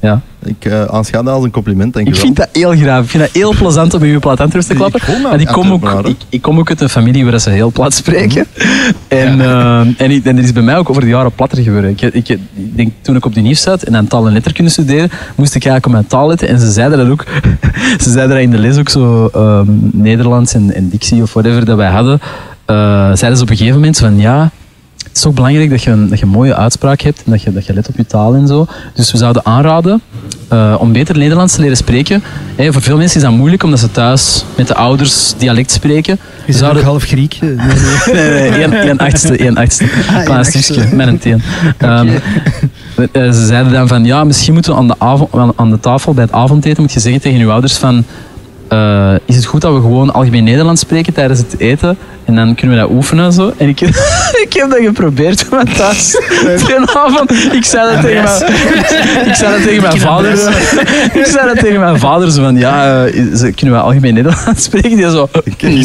Ja. 0.00 0.20
Ik 0.44 0.64
uh, 0.64 0.84
aanschouw 0.84 1.22
dat 1.22 1.34
als 1.34 1.44
een 1.44 1.50
compliment, 1.50 1.94
denk 1.94 2.08
Ik 2.08 2.16
vind 2.16 2.36
dat 2.36 2.48
heel 2.52 2.70
graag. 2.76 3.02
Ik 3.04 3.10
vind 3.10 3.22
dat 3.22 3.32
heel 3.32 3.54
plezant 3.54 3.94
om 3.94 4.02
in 4.02 4.10
je 4.10 4.18
plat 4.18 4.36
te 4.36 4.74
klappen. 4.74 5.00
Ik 5.00 5.22
Maar 5.22 5.40
ik 5.40 5.46
kom, 5.46 5.72
ook, 5.72 6.06
ik, 6.06 6.16
ik 6.28 6.42
kom 6.42 6.58
ook 6.58 6.68
uit 6.68 6.80
een 6.80 6.88
familie 6.88 7.24
waar 7.24 7.40
ze 7.40 7.50
heel 7.50 7.70
plat 7.70 7.94
spreken. 7.94 8.46
En, 9.08 9.40
eh, 9.40 9.80
en, 9.80 10.10
ik- 10.10 10.24
en 10.24 10.36
er 10.36 10.42
is 10.42 10.52
bij 10.52 10.62
mij 10.62 10.76
ook 10.76 10.90
over 10.90 11.02
de 11.02 11.08
jaren 11.08 11.32
platter 11.34 11.62
geworden. 11.62 11.90
Ik, 11.90 12.00
ik, 12.02 12.28
ik 12.28 12.38
denk, 12.54 12.92
toen 13.00 13.16
ik 13.16 13.24
op 13.24 13.34
de 13.34 13.40
nieuw 13.40 13.54
zat 13.54 13.82
en 13.82 13.96
aan 13.96 14.06
taal 14.06 14.26
en 14.26 14.32
letterkunde 14.32 14.70
studeren, 14.70 15.10
moest 15.34 15.54
ik 15.54 15.64
eigenlijk 15.64 15.86
op 15.86 15.92
mijn 15.92 16.06
taal 16.06 16.28
letten. 16.28 16.48
En 16.48 16.60
ze 16.60 16.70
zeiden 16.70 16.98
dat 16.98 17.08
ook. 17.08 17.24
ze 18.04 18.10
zeiden 18.10 18.28
dat 18.28 18.44
in 18.44 18.50
de 18.50 18.58
les 18.58 18.78
ook 18.78 18.88
zo, 18.88 19.26
ehm, 19.32 19.66
Nederlands 19.92 20.54
en, 20.54 20.74
en 20.74 20.88
dictie 20.88 21.22
of 21.22 21.32
whatever 21.32 21.64
dat 21.64 21.76
wij 21.76 21.90
hadden. 21.90 22.20
Eh, 22.70 22.76
zeiden 23.16 23.36
ze 23.36 23.42
op 23.42 23.50
een 23.50 23.56
gegeven 23.56 23.74
moment 23.78 23.98
van 23.98 24.18
ja, 24.18 24.50
het 25.08 25.16
is 25.16 25.26
ook 25.26 25.34
belangrijk 25.34 25.70
dat 25.70 25.82
je, 25.82 25.90
een, 25.90 26.08
dat 26.08 26.18
je 26.18 26.24
een 26.24 26.30
mooie 26.30 26.54
uitspraak 26.54 27.00
hebt 27.00 27.22
en 27.24 27.30
dat 27.30 27.42
je, 27.42 27.52
dat 27.52 27.66
je 27.66 27.72
let 27.74 27.88
op 27.88 27.96
je 27.96 28.06
taal 28.06 28.34
en 28.34 28.46
zo. 28.46 28.66
Dus 28.94 29.12
we 29.12 29.18
zouden 29.18 29.44
aanraden 29.46 30.00
eh, 30.48 30.74
om 30.78 30.92
beter 30.92 31.18
Nederlands 31.18 31.54
te 31.54 31.60
leren 31.60 31.76
spreken. 31.76 32.22
Hè, 32.56 32.72
voor 32.72 32.82
veel 32.82 32.96
mensen 32.96 33.16
is 33.16 33.22
dat 33.26 33.32
moeilijk 33.36 33.62
omdat 33.62 33.78
ze 33.80 33.90
thuis 33.90 34.44
met 34.56 34.66
de 34.66 34.74
ouders 34.74 35.34
dialect 35.38 35.70
spreken. 35.70 36.18
Je 36.46 36.52
zouden, 36.52 36.82
ook 36.82 36.88
half 36.88 37.02
Griek. 37.04 37.38
Nee, 37.40 37.54
nee. 37.56 37.70
nee, 38.14 38.50
nee, 38.50 38.60
één, 38.60 38.72
één 38.72 38.98
achtste, 38.98 39.36
één 39.36 39.56
achtste. 39.56 39.84
één 39.84 40.24
Klein 40.24 40.38
achtste. 40.38 40.62
stukje, 40.62 40.96
met 40.96 41.06
een 41.06 41.18
teen. 41.18 41.42
Ehm, 41.78 42.08
eh, 43.12 43.30
ze 43.32 43.46
zeiden 43.46 43.72
dan 43.72 43.88
van, 43.88 44.04
ja, 44.04 44.24
misschien 44.24 44.52
moeten 44.54 44.72
we 44.72 44.78
aan 44.78 44.86
de, 44.88 44.94
avond, 44.98 45.34
aan- 45.34 45.52
aan 45.56 45.70
de 45.70 45.80
tafel 45.80 46.14
bij 46.14 46.24
het 46.24 46.32
avondeten, 46.32 46.82
moet 46.82 46.92
je 46.92 47.00
zeggen 47.00 47.20
tegen 47.20 47.38
je 47.38 47.46
ouders 47.46 47.76
van, 47.76 48.04
eh, 48.70 49.12
is 49.24 49.36
het 49.36 49.44
goed 49.44 49.60
dat 49.60 49.74
we 49.74 49.80
gewoon 49.80 50.12
algemeen 50.12 50.44
Nederlands 50.44 50.80
spreken 50.80 51.12
tijdens 51.12 51.38
het 51.38 51.54
eten? 51.58 51.96
En 52.24 52.34
dan 52.36 52.54
kunnen 52.54 52.76
we 52.76 52.82
dat 52.82 52.90
oefenen 52.92 53.24
en 53.24 53.32
zo. 53.32 53.52
En 53.56 53.68
ik, 53.68 53.80
ik 54.44 54.52
heb 54.52 54.70
dat 54.70 54.78
geprobeerd 54.84 55.46
van 55.48 55.64
thuis. 55.76 56.14
Ik 57.60 57.64
zei 57.64 57.92
dat 57.92 58.00
tegen 58.02 58.22
mijn, 58.22 58.52
ik 59.26 59.34
zei 59.34 59.52
dat 59.52 59.62
tegen 59.62 59.82
mijn 59.82 59.98
vader. 60.00 60.32
Ik 61.12 61.26
zei 61.26 61.46
dat 61.46 61.58
tegen 61.58 61.80
mijn 61.80 61.98
vader, 61.98 62.30
zo 62.30 62.42
van, 62.42 62.56
ja, 62.56 63.04
eh, 63.04 63.14
is- 63.14 63.40
kunnen 63.54 63.74
we 63.74 63.80
algemeen 63.80 64.14
Nederlands 64.14 64.62
spreken? 64.64 64.96
Die 64.96 65.10
zo, 65.10 65.28
nee. 65.62 65.84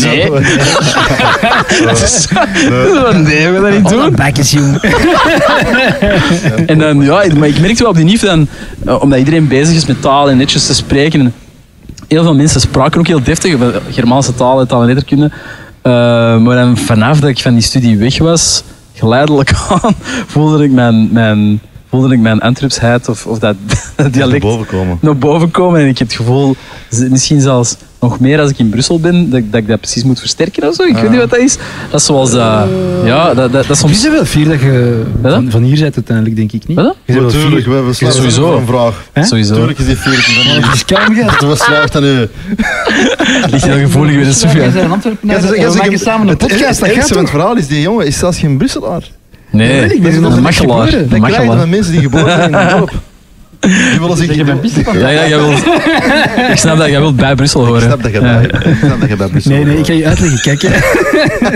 Zo 2.69 3.03
van, 3.05 3.21
nee, 3.23 3.47
we 3.49 3.53
gaan 3.53 3.61
dat 3.61 3.71
niet 3.71 3.89
doen. 3.89 3.99
Alle 4.01 4.11
bakjes, 4.11 4.51
jong. 4.51 4.81
En 6.65 6.79
dan, 6.79 7.01
ja, 7.01 7.23
maar 7.37 7.47
ik 7.47 7.59
merkte 7.59 7.81
wel 7.81 7.91
op 7.91 7.95
die 7.95 8.05
NIF 8.05 8.21
dan, 8.21 8.47
omdat 8.99 9.19
iedereen 9.19 9.47
bezig 9.47 9.75
is 9.75 9.85
met 9.85 10.01
taal 10.01 10.29
en 10.29 10.37
netjes 10.37 10.65
te 10.65 10.73
spreken. 10.75 11.33
Heel 12.07 12.23
veel 12.23 12.35
mensen 12.35 12.61
spraken 12.61 12.99
ook 12.99 13.07
heel 13.07 13.23
deftig, 13.23 13.55
Germaanse 13.89 14.35
taal 14.35 14.59
en 14.59 14.67
taal 14.67 14.81
en 14.81 14.87
letterkunde. 14.87 15.31
Eh, 15.81 15.91
maar 16.37 16.55
dan 16.55 16.77
vanaf 16.77 17.19
dat 17.19 17.29
ik 17.29 17.39
van 17.39 17.53
die 17.53 17.63
studie 17.63 17.97
weg 17.97 18.17
was, 18.17 18.63
geleidelijk 18.93 19.53
aan, 19.81 19.93
voelde 20.27 20.63
ik 20.63 20.71
mijn, 20.71 21.11
mijn, 21.11 21.61
voelde 21.89 22.13
ik 22.13 22.19
mijn 22.19 22.41
Antwerpsheid 22.41 23.09
of, 23.09 23.25
of 23.25 23.39
dat, 23.39 23.55
dat 23.95 24.13
dialect 24.13 24.41
boven 24.41 24.65
komen. 24.65 24.97
naar 25.01 25.17
boven 25.17 25.51
komen. 25.51 25.79
En 25.79 25.87
ik 25.87 25.97
heb 25.97 26.07
het 26.07 26.17
gevoel, 26.17 26.55
misschien 27.09 27.41
zelfs 27.41 27.75
nog 28.09 28.19
meer 28.19 28.39
als 28.39 28.49
ik 28.49 28.59
in 28.59 28.69
Brussel 28.69 28.99
ben, 28.99 29.29
dat, 29.29 29.39
ik- 29.39 29.51
dat 29.51 29.61
ik 29.61 29.67
dat 29.67 29.79
precies 29.79 30.03
moet 30.03 30.19
versterken 30.19 30.67
of 30.67 30.75
zo. 30.75 30.83
Ik 30.83 30.95
weet 30.97 31.09
niet 31.09 31.19
wat 31.19 31.29
dat 31.29 31.39
is. 31.39 31.57
Dat 31.91 31.99
is 31.99 32.05
zoals 32.05 32.31
dat... 32.31 32.67
Ja, 33.03 33.25
dat, 33.33 33.35
dat, 33.35 33.51
dat 33.51 33.61
is 33.63 33.67
Je 33.67 33.75
soms... 33.75 34.01
bent 34.01 34.13
wel 34.13 34.25
fier 34.25 34.47
dat 34.47 34.59
je 34.59 35.03
van, 35.21 35.51
van 35.51 35.63
hier 35.63 35.79
bent 35.79 35.95
uiteindelijk, 35.95 36.35
denk 36.35 36.51
ik 36.51 36.67
niet. 36.67 36.77
Wat? 36.77 36.95
Je 37.05 37.13
bent 37.13 37.17
wel 37.19 37.31
Natuurlijk, 37.31 37.61
fier. 37.61 37.69
we 37.69 37.75
hebben 37.75 37.95
Sowieso. 38.13 38.57
een 38.57 38.65
vraag. 38.65 39.03
Hè? 39.13 39.23
Sowieso. 39.23 39.53
Tuurlijk 39.55 39.79
is 39.79 39.85
die 39.85 39.95
14 39.97 40.21
van 40.33 40.63
Het 40.63 40.73
is 40.73 40.85
kalm, 40.85 41.15
gast. 41.15 41.39
Dat 41.39 41.49
was 41.49 41.67
aan 41.95 42.03
u. 42.03 42.27
Ligt 43.51 43.65
heel 43.65 43.77
gevoelig 43.77 44.13
bij 44.15 44.23
de 44.23 44.29
We 44.29 44.33
Sofia. 44.33 44.71
We 44.71 44.87
maken 45.77 45.99
samen 45.99 46.21
een 46.21 46.27
het 46.27 46.37
podcast. 46.37 46.61
Ergste 46.61 46.85
het 46.85 47.07
toch? 47.07 47.29
verhaal 47.29 47.55
is, 47.57 47.67
die 47.67 47.81
jongen 47.81 48.05
is 48.05 48.17
zelfs 48.17 48.39
geen 48.39 48.57
Brusselaar. 48.57 49.09
Nee, 49.51 49.99
dat 50.01 50.11
is 50.11 50.17
een 50.17 50.41
machelaar. 50.41 50.91
Dat 51.09 51.19
krijgen 51.21 51.57
van 51.57 51.69
mensen 51.69 51.91
die 51.91 52.01
geboren 52.01 52.31
zijn 52.31 52.53
in 52.53 52.77
dorp. 52.77 52.91
Willen 53.99 54.17
zich... 54.17 54.27
Dat 54.27 54.35
je 54.35 54.43
bent. 54.43 54.71
Ja, 54.93 55.09
ja, 55.09 55.27
jij 55.27 55.37
wil, 55.37 55.51
ik 56.51 56.57
snap 56.57 56.77
dat 56.77 56.87
jij 56.89 56.99
wilt 56.99 57.15
bij 57.15 57.35
Brussel 57.35 57.65
horen. 57.65 57.81
Ik 57.81 57.87
snap 57.87 58.03
dat 58.03 58.11
je 58.11 58.21
Ja. 58.21 58.39
bij, 58.39 58.71
ik 58.71 58.77
snap 58.83 58.99
dat 58.99 59.09
je 59.09 59.15
bij 59.15 59.27
Brussel 59.27 59.51
Nee, 59.51 59.65
nee, 59.65 59.77
ik 59.77 59.85
ga 59.85 59.93
je 59.93 60.07
uitleggen. 60.07 60.39
Kijk, 60.41 60.61
hè. 60.61 60.75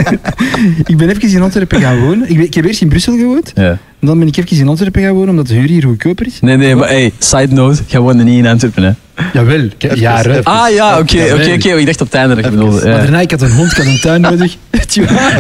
ik 0.92 0.98
ben 0.98 1.10
even 1.10 1.30
in 1.30 1.42
Antwerpen 1.42 1.82
gaan 1.82 2.00
wonen. 2.00 2.30
Ik, 2.30 2.36
ben- 2.36 2.46
ik 2.46 2.54
heb 2.54 2.66
eerst 2.66 2.82
in 2.82 2.88
Brussel 2.90 3.18
gewoond. 3.18 3.52
Ja. 3.56 3.78
En 4.00 4.08
dan 4.08 4.20
ben 4.20 4.28
ik 4.28 4.38
even 4.38 4.58
in 4.58 4.68
Antwerpen 4.68 5.02
gaan 5.02 5.14
wonen, 5.14 5.30
omdat 5.30 5.48
de 5.48 5.54
huur 5.54 5.68
hier 5.68 5.84
goedkoper 5.84 6.26
is. 6.26 6.40
Nee, 6.42 6.58
nee, 6.58 6.76
maar 6.76 6.88
hey, 6.88 7.12
side 7.18 7.54
note, 7.54 7.82
jij 7.88 8.00
woonde 8.00 8.24
niet 8.24 8.38
in 8.38 8.48
Antwerpen, 8.48 8.84
hè? 8.84 8.92
Jawel, 9.34 9.60
ik 9.78 9.96
jaren. 9.96 10.32
even. 10.32 10.44
Ah 10.44 10.74
ja, 10.74 11.00
oké, 11.00 11.24
oké, 11.34 11.52
oké. 11.54 11.70
Ik 11.76 11.86
dacht 11.86 12.02
op 12.02 12.08
het 12.08 12.16
einde 12.16 12.36
dat 12.36 12.44
Even. 12.46 12.58
bedoelde. 12.58 12.80
Maar 12.82 12.90
Ja, 12.94 12.98
daarna, 12.98 13.20
ik 13.20 13.32
had 13.32 13.42
een 13.42 13.52
hond, 13.52 13.72
ik 13.72 13.78
had 13.78 13.86
een 13.86 14.00
tuin 14.00 14.22
nodig. 14.22 14.58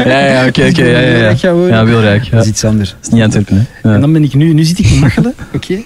ja, 0.05 0.25
ja, 0.25 0.47
oké, 0.47 0.65
oké. 0.69 0.83
Ja, 0.83 0.99
ja, 0.99 1.29
ja. 1.41 1.51
Ja, 1.67 1.85
Wilrijk. 1.85 2.23
Ja. 2.23 2.29
Dat 2.29 2.31
Dat 2.31 2.43
is 2.43 2.49
iets 2.49 2.63
anders. 2.63 2.95
is 3.01 3.09
niet 3.09 3.23
Antwerpen, 3.23 3.67
hè? 3.81 3.93
En 3.93 4.01
dan 4.01 4.13
ben 4.13 4.23
ik 4.23 4.33
nu, 4.33 4.53
nu 4.53 4.63
zit 4.63 4.79
ik 4.79 4.85
in 4.85 4.99
Machelen, 4.99 5.33
oké. 5.55 5.77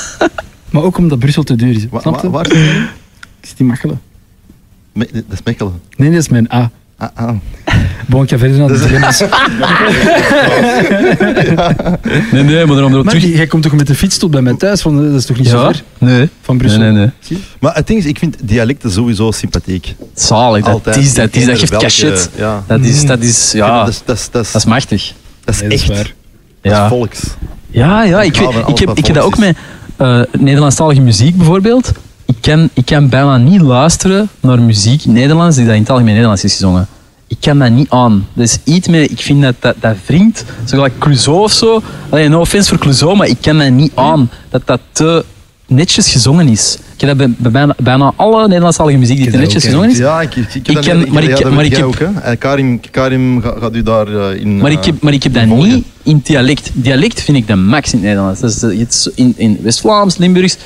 maar 0.70 0.82
ook 0.82 0.98
omdat 0.98 1.18
Brussel 1.18 1.42
te 1.42 1.54
duur 1.56 1.74
is. 1.76 1.86
Wa- 1.90 2.00
Snap 2.00 2.20
je? 2.20 2.30
wa- 2.30 2.32
Waar 2.32 2.46
zit 2.46 2.54
je? 2.54 2.86
Ik 3.40 3.48
zit 3.48 3.58
in 3.58 3.66
Machelen. 3.66 4.00
Me- 4.92 5.08
Dat 5.12 5.22
is 5.32 5.38
Mechelen. 5.44 5.80
Nee, 5.96 6.10
dat 6.10 6.18
is 6.20 6.28
mijn 6.28 6.52
A. 6.52 6.70
Ah, 6.98 7.08
ah. 7.14 7.30
Bon, 8.06 8.22
ik 8.22 8.28
ga 8.28 8.38
verder 8.38 8.58
naar 8.58 8.68
de 8.68 8.78
dilemma's. 8.78 9.20
Nee, 12.32 12.42
nee, 12.42 12.66
maar 12.66 12.74
daarom 12.74 12.92
erop 12.92 13.08
terug. 13.08 13.24
jij 13.24 13.46
komt 13.46 13.62
toch 13.62 13.72
met 13.72 13.86
de 13.86 13.94
fiets 13.94 14.18
tot 14.18 14.30
bij 14.30 14.42
mij 14.42 14.54
thuis? 14.54 14.80
Van, 14.82 15.10
dat 15.12 15.20
is 15.20 15.26
toch 15.26 15.36
niet 15.38 15.48
zo 15.48 15.58
ver 15.64 15.82
Nee. 15.98 16.28
van 16.42 16.58
Brussel? 16.58 16.80
Nee, 16.80 16.90
nee, 16.90 17.10
nee. 17.28 17.38
Maar 17.60 17.74
het 17.74 17.86
ding 17.86 17.98
is, 17.98 18.04
ik 18.06 18.18
vind 18.18 18.36
dialecten 18.42 18.90
sowieso 18.90 19.30
sympathiek. 19.30 19.94
Zalig, 20.14 20.64
dat 20.64 20.96
is, 20.96 21.14
dat 21.14 21.34
is, 21.34 21.44
dat 21.46 21.58
geeft 21.58 21.76
cachet. 21.76 22.30
Dat 22.66 22.80
is, 22.80 23.04
dat 23.06 23.20
is, 23.22 23.52
ja, 23.52 23.78
Dat 23.84 23.88
is, 23.88 24.02
dat 24.04 24.16
is, 24.16 24.28
dat 24.30 24.44
is, 24.44 24.52
dat 24.52 24.62
is 24.62 24.68
machtig. 24.68 25.12
dat 25.44 25.54
is 25.54 25.60
echt. 25.62 25.86
Dat 25.86 25.96
is 25.96 26.12
Ja. 26.62 26.88
volks. 26.88 27.20
Ja, 27.70 28.02
ja 28.02 28.22
ik, 28.22 28.36
Ik 28.66 28.78
heb, 28.78 28.90
ik 28.94 29.06
heb 29.06 29.14
dat 29.14 29.24
ook 29.24 29.38
met 29.38 29.56
eh 29.96 30.20
Nederlandstalige 30.38 31.00
muziek 31.00 31.36
bijvoorbeeld. 31.36 31.92
Kan, 32.46 32.70
ik 32.72 32.84
kan 32.84 33.08
bijna 33.08 33.36
niet 33.36 33.60
luisteren 33.60 34.28
naar 34.40 34.60
muziek 34.60 35.04
Nederlands 35.04 35.56
die 35.56 35.64
dat 35.64 35.74
in 35.74 35.80
het 35.80 35.90
algemeen 35.90 36.12
Nederlands 36.12 36.44
is 36.44 36.52
gezongen. 36.52 36.86
Ik 37.26 37.36
kan 37.40 37.58
dat 37.58 37.70
niet 37.70 37.90
aan. 37.90 38.26
Dat 38.32 38.44
is 38.44 38.58
iets 38.64 38.88
mee, 38.88 39.08
ik 39.08 39.20
vind 39.20 39.42
dat 39.42 39.54
dat, 39.58 39.74
dat 39.80 39.96
wringt. 40.06 40.44
Zo 40.64 40.76
gelijk 40.76 40.98
Clouseau 40.98 41.38
of 41.38 41.52
zo. 41.52 41.82
Alleen 42.08 42.30
no 42.30 42.40
offense 42.40 42.68
voor 42.68 42.78
Clouseau, 42.78 43.16
maar 43.16 43.26
ik 43.26 43.36
kan 43.40 43.58
dat 43.58 43.70
niet 43.70 43.92
aan. 43.94 44.30
Dat 44.48 44.62
dat 44.64 44.80
te 44.92 45.24
netjes 45.66 46.12
gezongen 46.12 46.48
is. 46.48 46.78
Ik 46.96 47.00
heb 47.00 47.16
bij, 47.16 47.34
bijna, 47.38 47.74
bijna 47.78 48.12
alle 48.16 48.46
Nederlandstalige 48.46 48.98
muziek 48.98 49.16
die 49.16 49.30
er 49.30 49.38
netjes 49.38 49.64
ook, 49.64 49.70
gezongen 49.70 49.90
is. 49.90 49.98
Ja, 49.98 50.20
ik, 50.20 50.36
ik, 50.36 50.54
ik, 50.54 50.62
ken- 50.80 51.12
maar 51.12 51.22
ik- 51.22 51.50
maar 51.50 51.64
ik 51.64 51.76
heb- 51.76 51.84
ook, 51.84 51.98
hè. 51.98 52.06
En 52.22 52.38
Karim, 52.38 52.80
Karim 52.90 53.42
gaat, 53.42 53.74
u 53.74 53.82
daar 53.82 54.06
eh, 54.30 54.40
in... 54.40 54.56
Maar 54.56 54.70
ik 54.70 54.78
eh, 54.78 54.84
heb, 54.84 55.02
maar 55.02 55.12
ik 55.12 55.22
heb 55.22 55.34
dat 55.34 55.44
volgen. 55.46 55.68
niet 55.68 55.84
in 56.02 56.20
dialect. 56.24 56.70
Dialect 56.72 57.22
vind 57.22 57.36
ik 57.36 57.46
de 57.46 57.54
max 57.54 57.92
in 57.92 57.98
het 57.98 58.06
Nederlands. 58.06 58.40
Dat 58.40 58.50
is 58.72 59.10
in, 59.14 59.34
in 59.36 59.58
West-Vlaams, 59.62 60.16
Limburgs, 60.16 60.56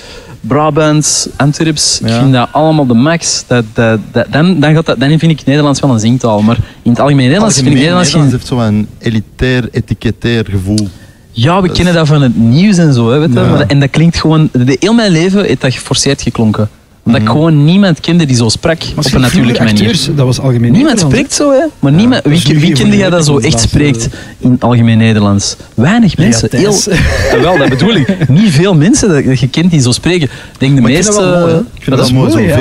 Brabants, 0.40 1.28
Antwerps. 1.36 2.00
Ik 2.00 2.12
vind 2.12 2.32
dat 2.32 2.48
allemaal 2.52 2.86
de 2.86 2.94
max. 2.94 3.44
Dat, 3.46 3.64
dat, 3.72 4.00
dat, 4.12 4.26
dan, 4.30 4.60
dan, 4.60 4.74
gaat 4.74 4.86
dat, 4.86 5.00
dan 5.00 5.18
vind 5.18 5.32
ik 5.40 5.44
Nederlands 5.46 5.80
wel 5.80 5.90
een 5.92 6.00
zingtaal. 6.00 6.42
Maar 6.42 6.58
in 6.82 6.90
het 6.90 7.00
algemeen 7.00 7.24
Nederlands 7.26 7.54
vind 7.54 7.66
ik 7.66 7.72
Algemeen 7.72 7.94
Nederlands 7.94 8.10
geen... 8.10 8.20
Nederlands 8.20 8.86
heeft 8.88 8.88
zo'n 9.00 9.12
elitair, 9.12 9.68
etikettair 9.70 10.44
gevoel. 10.50 10.88
Ja, 11.32 11.60
we 11.60 11.66
Dat 11.66 11.76
kennen 11.76 11.94
dat 11.94 12.06
van 12.06 12.22
het 12.22 12.36
nieuws 12.36 12.76
en 12.78 12.92
zo. 12.94 13.10
Hè, 13.10 13.18
weet? 13.18 13.32
Ja. 13.34 13.42
Maar 13.46 13.60
en 13.66 13.80
dat 13.80 13.90
klinkt 13.90 14.16
gewoon... 14.20 14.48
De, 14.52 14.76
heel 14.80 14.94
mijn 14.94 15.10
leven 15.12 15.44
heeft 15.44 15.60
dat 15.60 15.72
geforceerd 15.74 16.22
geklonken. 16.22 16.68
Omdat 17.04 17.20
ik 17.20 17.26
Mhm. 17.26 17.36
gewoon 17.36 17.64
niemand 17.64 18.00
kende 18.00 18.24
die 18.26 18.36
zo 18.36 18.48
sprak. 18.48 18.78
Maar 18.94 19.04
op 19.04 19.12
een 19.14 19.20
natuurlijke 19.20 19.62
manier. 19.62 19.80
acteurs, 19.80 20.04
dat 20.16 20.26
was 20.26 20.40
algemeen 20.40 20.72
Niemand 20.72 21.00
spreekt 21.00 21.32
zo, 21.32 21.50
hè? 21.52 21.64
Maar 21.78 21.92
niemand, 21.92 22.22
wie, 22.24 22.58
wie 22.58 22.72
kende 22.72 22.96
jij 22.96 23.10
dat 23.10 23.24
zo 23.24 23.38
echt 23.38 23.60
spreekt 23.60 24.08
in 24.38 24.50
het 24.50 24.64
algemeen 24.64 24.98
Nederlands? 24.98 25.56
Weinig 25.74 26.16
mensen. 26.16 26.48
Ja, 26.52 26.58
Heel, 26.58 26.74
wel, 27.42 27.58
dat 27.58 27.68
bedoel 27.68 27.94
ik. 27.94 28.28
Niet 28.28 28.50
veel 28.50 28.74
mensen 28.74 29.08
dat 29.08 29.24
dat 29.24 29.40
je 29.40 29.48
kent 29.48 29.70
die 29.70 29.80
zo 29.80 29.92
spreken. 29.92 30.22
Ik 30.22 30.30
denk 30.58 30.74
de 30.74 30.80
Maar 30.80 30.90
meeste... 30.90 31.12
mooi. 31.40 31.54
Ik 31.74 31.82
vind 31.82 31.96
dat, 31.96 32.06
is 32.06 32.12
mooi, 32.12 32.30
zo'n 32.30 32.52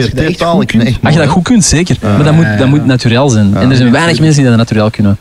als 1.03 1.13
je 1.13 1.19
dat 1.19 1.27
goed 1.27 1.43
kunt, 1.43 1.63
zeker. 1.65 1.95
maar 2.01 2.23
dat 2.23 2.34
moet, 2.34 2.45
dat 2.58 2.67
moet 2.67 2.86
natuurlijk 2.86 3.32
zijn. 3.32 3.55
En 3.55 3.69
er 3.69 3.75
zijn 3.75 3.91
weinig 3.91 4.19
mensen 4.19 4.41
die 4.41 4.49
dat 4.49 4.58
natuurlijk 4.58 4.93
kunnen. 4.93 5.17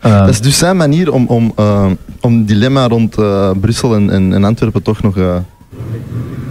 Eh, 0.00 0.18
Dat 0.18 0.28
is 0.28 0.40
dus 0.40 0.58
zijn 0.58 0.76
manier 0.76 1.12
om, 1.12 1.26
om, 1.26 1.52
eh, 1.56 1.86
om 2.20 2.38
het 2.38 2.48
dilemma 2.48 2.88
rond 2.88 3.16
eh, 3.18 3.50
Brussel 3.60 3.94
en, 3.94 4.10
en, 4.10 4.32
en 4.34 4.44
Antwerpen 4.44 4.82
toch 4.82 5.02
nog 5.02 5.16
eh, 5.18 5.36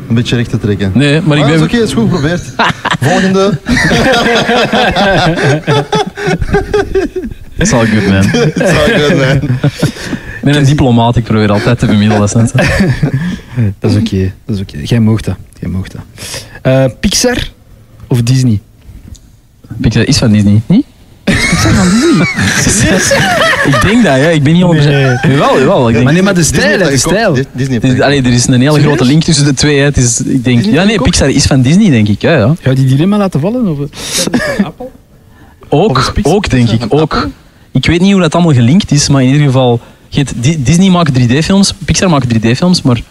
een 0.10 0.16
beetje 0.16 0.36
recht 0.36 0.50
te 0.50 0.58
trekken. 0.60 0.92
nee, 0.96 1.22
maar 1.22 1.38
ik 1.38 1.44
Ah, 1.44 1.50
ben... 1.50 1.60
dat 1.60 1.70
is 1.70 1.76
oké, 1.76 1.84
is 1.86 1.94
goed 1.94 2.04
geprobeerd. 2.10 2.42
Volgende. 3.10 3.60
Dat 7.58 7.68
is 7.68 7.74
al 7.74 7.80
goed, 7.86 8.08
man. 8.08 8.14
Het 8.16 8.54
zou 8.56 9.10
goed 9.10 9.18
zijn. 9.18 9.42
Ik 9.44 10.46
ben 10.46 10.56
een 10.56 10.66
diplomaat, 10.66 11.16
ik 11.16 11.24
probeer 11.24 11.52
altijd 11.52 11.80
te 11.80 11.86
bemiddelen. 11.86 12.30
Dat 13.80 13.92
is 13.92 13.98
oké. 13.98 14.32
Dat 14.46 14.56
is 14.56 14.62
oké. 14.62 14.78
Jij 14.84 15.00
mag 15.00 15.22
dat. 15.22 15.36
Jij 15.60 15.70
mag 15.70 15.88
dat. 15.88 16.02
Eh, 16.62 16.86
Pixar 17.00 17.38
of 18.08 18.22
Disney? 18.22 18.60
Pixar 19.82 20.04
is 20.08 20.18
van 20.18 20.32
Disney, 20.32 20.62
niet? 20.66 20.86
Pixar 21.50 21.74
van 21.74 21.90
Disney? 21.90 22.28
Ik 23.66 23.82
denk 23.82 24.04
dat, 24.04 24.16
ja. 24.18 24.28
Ik 24.30 24.44
ben 24.44 24.54
niet 24.54 24.64
100%... 24.64 24.68
Nee. 24.68 25.18
Jawel, 25.22 25.60
jawel. 25.60 25.88
Ik 25.88 25.94
denk... 25.94 26.04
Maar 26.04 26.14
nee, 26.14 26.22
maar 26.24 26.34
de 26.34 26.44
stijl, 26.44 26.78
de 26.90 26.98
stijl. 26.98 27.38
Disney 27.54 28.04
allee, 28.04 28.22
er 28.24 28.34
is 28.34 28.48
een 28.48 28.54
hele 28.54 28.66
Serieus? 28.66 28.84
grote 28.84 29.04
link 29.06 29.24
tussen 29.24 29.46
de 29.46 29.54
twee. 29.54 29.78
Hè. 29.78 29.84
Het 29.84 29.98
is, 29.98 30.20
ik 30.22 30.44
denk, 30.44 30.58
Disney 30.58 30.74
ja, 30.74 30.84
nee? 30.84 31.02
Pixar 31.02 31.30
is 31.30 31.46
van 31.46 31.62
Disney, 31.62 31.90
denk 31.90 32.08
ik. 32.08 32.22
Ja, 32.22 32.36
ja. 32.38 32.56
Ga 32.62 32.70
je 32.70 32.76
die 32.76 32.86
dilemma 32.86 33.18
laten 33.18 33.40
vallen? 33.40 33.68
Of? 33.68 33.78
Ook, 35.70 35.90
Of 35.90 35.98
is 36.08 36.12
Pixar- 36.14 36.34
ook 36.36 36.50
denk 36.50 36.70
ik. 36.70 36.84
Ook. 36.90 37.02
Apple? 37.14 37.30
Ik 37.72 37.86
weet 37.86 38.02
niet 38.02 38.12
hoe 38.12 38.22
dat 38.22 38.36
allemaal 38.36 38.54
gelinkt 38.54 38.92
is, 38.92 39.10
maar 39.10 39.22
in 39.22 39.28
ieder 39.28 39.46
geval... 39.46 39.80
Disney 40.60 40.90
maakt 40.90 41.20
3D-films, 41.20 41.74
Pixar 41.86 42.10
maakt 42.10 42.26
3D-films, 42.34 42.82
maar 42.84 43.02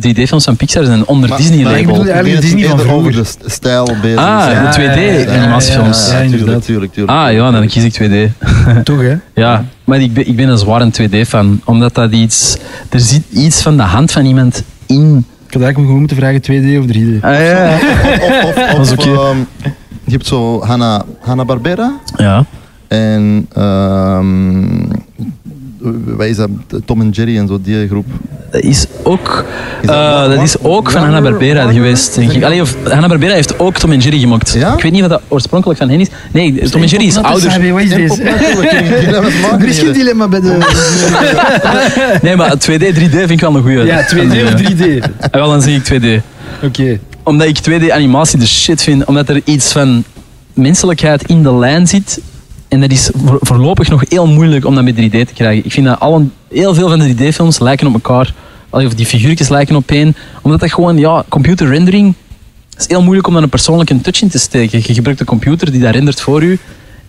de 0.00 0.14
3D-films 0.14 0.44
van 0.44 0.56
Pixar 0.56 0.84
zijn 0.84 1.06
onder 1.06 1.28
Maar- 1.28 1.38
Disney 1.38 1.62
maar 1.64 1.72
ik 1.72 1.78
label. 1.86 1.92
bedoel 1.98 2.12
eigenlijk 2.12 2.44
Ik 2.44 2.50
Disney 2.50 2.60
het 2.60 2.70
van 2.70 2.78
vroeger. 2.80 2.98
over 3.08 3.12
de 3.22 3.24
st- 3.24 3.42
stijl 3.46 3.88
bezig. 4.02 4.18
Ah, 4.18 4.46
de 4.46 4.80
2D-animatiefilms. 4.80 6.06
Ja, 6.10 6.16
Ja, 6.16 6.20
inderdaad. 6.22 6.30
tuurlijk, 6.46 6.64
tuurlijk, 6.64 6.92
tuurlijk. 6.92 7.18
Ah 7.18 7.32
ja, 7.32 7.50
dan 7.50 7.66
kies 7.66 7.84
ik 7.84 7.92
2D. 7.92 8.30
Toch, 8.84 9.00
hè? 9.00 9.14
Ja, 9.34 9.64
maar 9.84 10.00
ik 10.00 10.14
ben, 10.14 10.28
ik 10.28 10.36
ben 10.36 10.48
een 10.48 10.58
zware 10.58 10.90
2D-fan, 10.90 11.60
omdat 11.64 11.94
dat 11.94 12.12
iets... 12.12 12.56
Er 12.88 13.00
zit 13.00 13.22
iets 13.32 13.62
van 13.62 13.76
de 13.76 13.82
hand 13.82 14.12
van 14.12 14.24
iemand 14.24 14.62
in. 14.86 15.16
Ik 15.46 15.52
had 15.58 15.62
eigenlijk 15.62 15.76
gewoon 15.76 15.98
moeten 15.98 16.16
vragen 16.16 16.40
2D 16.40 16.78
of 16.78 16.84
3D. 16.96 17.22
Ah, 17.24 17.46
ja. 17.46 17.78
Of, 18.78 18.92
of, 18.92 19.06
ehm, 19.06 19.36
je 20.04 20.12
hebt 20.12 20.26
zo 20.26 20.60
Hanna, 20.64 21.04
Hanna 21.20 21.44
Barbera 21.44 21.92
ja. 22.16 22.44
en 22.88 23.46
ehm 23.54 24.82
wat 26.04 26.26
is 26.26 26.36
dat? 26.36 26.48
Tom 26.84 27.00
en 27.00 27.10
Jerry 27.10 27.38
en 27.38 27.46
zo, 27.46 27.58
die 27.62 27.86
groep. 27.88 28.06
Dat 28.50 28.62
is 28.62 28.86
ook, 29.02 29.44
Is 29.80 29.86
dat 29.86 29.96
eh, 29.96 30.34
dat 30.34 30.42
is 30.42 30.58
ook 30.62 30.90
van 30.90 31.02
Hanna-Barbera 31.02 31.54
Warner? 31.54 31.74
geweest, 31.74 32.14
denk 32.14 32.32
ik. 32.32 32.42
Allee, 32.44 32.60
of 32.60 32.76
Hanna-Barbera 32.88 33.34
heeft 33.34 33.58
ook 33.58 33.76
Tom 33.76 33.92
en 33.92 33.98
Jerry 33.98 34.18
gemaakt. 34.18 34.52
Ja? 34.52 34.74
Ik 34.74 34.82
weet 34.82 34.92
niet 34.92 35.00
wat 35.00 35.10
dat 35.10 35.20
oorspronkelijk 35.28 35.78
van 35.78 35.88
hen 35.88 36.00
is. 36.00 36.08
Nee, 36.32 36.68
Tom 36.70 36.82
en 36.82 36.88
Jerry 36.88 37.06
is 37.06 37.16
ouder. 37.16 37.50
Er 39.62 39.74
geen 39.74 39.92
dilemma 39.92 40.28
bij 40.28 40.40
de... 40.40 40.58
Nee, 42.22 42.36
maar 42.36 42.54
2D, 42.56 42.94
3D 42.94 43.10
vind 43.10 43.30
ik 43.30 43.40
wel 43.40 43.54
een 43.56 43.62
goeie. 43.62 43.84
Ja, 43.84 44.06
2D 44.14 44.44
of 44.44 44.60
3D? 44.60 45.02
Ah, 45.20 45.30
wel, 45.30 45.48
dan 45.48 45.62
zeg 45.62 45.74
ik 45.74 46.02
2D. 46.02 46.22
Oké. 46.62 46.98
Omdat 47.22 47.48
ik 47.48 47.58
2D-animatie 47.58 48.38
de 48.38 48.46
shit 48.46 48.82
vind. 48.82 49.04
Omdat 49.04 49.28
er 49.28 49.40
iets 49.44 49.72
van 49.72 50.04
menselijkheid 50.54 51.22
in 51.26 51.42
de 51.42 51.54
lijn 51.54 51.86
zit. 51.86 52.20
En 52.72 52.80
dat 52.80 52.90
is 52.90 53.10
voor- 53.14 53.38
voorlopig 53.40 53.88
nog 53.88 54.04
heel 54.08 54.26
moeilijk 54.26 54.64
om 54.64 54.74
dat 54.74 54.84
met 54.84 54.94
3D 54.96 55.10
te 55.10 55.34
krijgen. 55.34 55.64
Ik 55.64 55.72
vind 55.72 55.86
dat 55.86 56.00
al 56.00 56.14
een, 56.14 56.32
heel 56.48 56.74
veel 56.74 56.88
van 56.88 56.98
de 56.98 57.14
3D-films 57.14 57.58
lijken 57.58 57.86
op 57.86 57.92
elkaar. 57.92 58.34
Of 58.70 58.94
die 58.94 59.06
figuurtjes 59.06 59.48
lijken 59.48 59.76
op 59.76 59.90
één. 59.90 60.16
Omdat 60.42 60.60
dat 60.60 60.72
gewoon, 60.72 60.98
ja, 60.98 61.24
computer 61.28 61.68
rendering... 61.68 62.14
Het 62.70 62.80
is 62.80 62.88
heel 62.88 63.02
moeilijk 63.02 63.26
om 63.26 63.34
daar 63.34 63.42
een 63.42 63.48
persoonlijke 63.48 64.00
touch 64.00 64.22
in 64.22 64.28
te 64.28 64.38
steken. 64.38 64.82
Je 64.84 64.94
gebruikt 64.94 65.20
een 65.20 65.26
computer 65.26 65.72
die 65.72 65.80
dat 65.80 65.94
rendert 65.94 66.20
voor 66.20 66.42
u. 66.42 66.58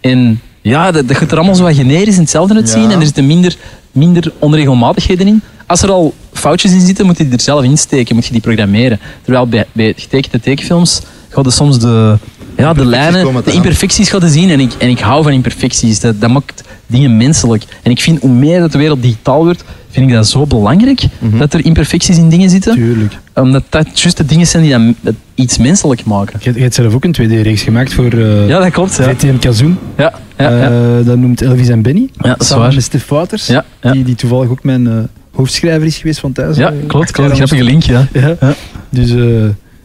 En 0.02 0.41
ja, 0.62 0.91
dat, 0.91 1.08
dat 1.08 1.17
gaat 1.17 1.32
er 1.32 1.38
allemaal 1.38 1.56
zo 1.56 1.63
wat 1.63 1.76
generisch 1.76 2.15
in 2.15 2.21
hetzelfde 2.21 2.56
uitzien. 2.56 2.82
Ja. 2.82 2.91
En 2.91 2.99
er 2.99 3.06
zitten 3.06 3.28
minder, 3.28 3.56
minder 3.91 4.32
onregelmatigheden 4.39 5.28
in. 5.28 5.41
Als 5.67 5.82
er 5.82 5.91
al 5.91 6.13
foutjes 6.34 6.71
in 6.71 6.82
zitten, 6.82 7.06
moet 7.06 7.17
je 7.17 7.23
die 7.23 7.34
er 7.34 7.41
zelf 7.41 7.63
in 7.63 7.78
steken. 7.78 8.15
Moet 8.15 8.26
je 8.26 8.32
die 8.32 8.41
programmeren. 8.41 8.99
Terwijl 9.21 9.47
bij, 9.47 9.65
bij 9.71 9.93
getekende 9.97 10.39
tekenfilms 10.39 11.02
ga 11.30 11.41
je 11.43 11.52
soms 11.52 11.80
de, 11.80 12.17
ja, 12.58 12.74
de 12.74 12.86
lijnen, 12.86 13.34
te 13.34 13.42
de 13.44 13.52
imperfecties 13.52 14.10
gaan 14.10 14.30
zien. 14.30 14.50
En 14.50 14.60
ik, 14.60 14.74
en 14.78 14.89
ik 14.89 15.00
hou 15.00 15.24
van 15.24 15.32
imperfecties. 15.32 16.00
Dat, 16.00 16.22
dat 16.22 16.30
maakt 16.30 16.63
dingen 16.88 17.18
menselijk. 17.18 17.63
En 17.84 17.92
ik 17.92 18.02
vind 18.02 18.22
hoe 18.22 18.30
meer 18.30 18.60
dat 18.60 18.72
de 18.72 18.78
wereld 18.78 19.02
digitaal 19.02 19.44
wordt, 19.44 19.63
vind 19.89 20.08
ik 20.10 20.13
dat 20.13 20.28
zo 20.28 20.46
belangrijk. 20.46 21.04
Mhm. 21.20 21.38
Dat 21.38 21.54
er 21.54 21.66
imperfecties 21.66 22.18
in 22.18 22.30
dingen 22.30 22.50
zitten. 22.50 22.74
Tuurlijk. 22.74 23.13
Omdat 23.34 23.63
dat 23.70 24.00
juist 24.00 24.18
de 24.18 24.26
dingen 24.26 24.48
zijn 24.48 24.63
die 24.63 24.72
dat, 24.72 24.82
dat 25.02 25.13
iets 25.36 25.58
menselijk 25.58 26.06
maken. 26.06 26.39
Je, 26.44 26.54
je 26.54 26.62
hebt 26.62 26.74
zelf 26.74 26.94
ook 26.94 27.04
een 27.04 27.16
2D-reeks 27.22 27.62
gemaakt 27.62 27.94
voor 27.94 28.12
eh 28.12 28.48
Ja, 28.48 28.60
dat 28.60 28.72
klopt. 28.72 28.96
Ja, 28.98 29.04
VTM 29.04 29.38
Kazoen. 29.38 29.78
ja, 29.98 30.13
ja, 30.38 30.50
ja. 30.50 30.70
Eh, 31.00 31.06
dat 31.06 31.18
noemt 31.18 31.42
Elvis 31.42 31.68
en 31.68 31.82
Benny. 31.82 32.10
Ja, 32.13 32.30
dat 32.30 32.42
is 32.42 32.48
samen 32.48 32.63
waar. 32.63 32.74
met 32.74 32.84
Stef 32.84 33.08
Wouters. 33.08 33.48
Ja, 33.48 33.66
ja. 33.82 33.92
Die, 33.92 34.04
die 34.04 34.16
toevallig 34.16 34.50
ook 34.50 34.63
mijn 34.63 34.88
eh, 34.88 34.94
hoofdschrijver 35.32 35.88
is 35.88 35.98
geweest 35.98 36.20
van 36.20 36.32
thuis. 36.32 36.58
ja 36.58 36.74
klopt. 36.88 37.12
klopt. 37.12 37.32
Grappige 37.32 37.63
link, 37.63 37.84
ja. 37.84 38.08
Ja. 38.13 38.36
Ja. 38.39 38.56
Dus, 38.89 39.12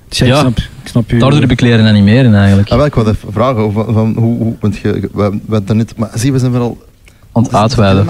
dus 0.08 0.18
ja, 0.18 0.24
ik 0.26 0.32
Ja. 0.32 0.40
snap, 0.40 0.58
ik 0.58 0.88
snap 0.88 1.12
u. 1.12 1.18
Daardoor 1.18 1.40
heb 1.40 1.50
ik 1.50 1.60
leren 1.60 1.86
animeren 1.86 2.34
eigenlijk. 2.34 2.68
Ah, 2.70 2.76
wel, 2.76 2.86
ik 2.86 2.94
wou 2.94 3.08
even 3.08 3.32
vragen, 3.32 3.66
of, 3.66 3.72
van, 3.74 4.14
hoe, 4.16 4.36
hoe, 4.38 4.54
want 4.60 4.76
je, 4.76 4.92
we, 4.92 5.08
we 5.12 5.52
hebben 5.52 5.64
het 5.66 5.72
net, 5.76 5.96
maar 5.96 6.10
zie, 6.14 6.32
we 6.32 6.38
zijn 6.38 6.50
vooral... 6.50 6.86
Aan 7.32 7.42
het 7.42 7.54
uitweiden. 7.54 8.04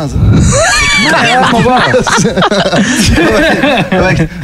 Ja, 1.04 1.40
maar 1.52 1.62
waar? 1.62 1.96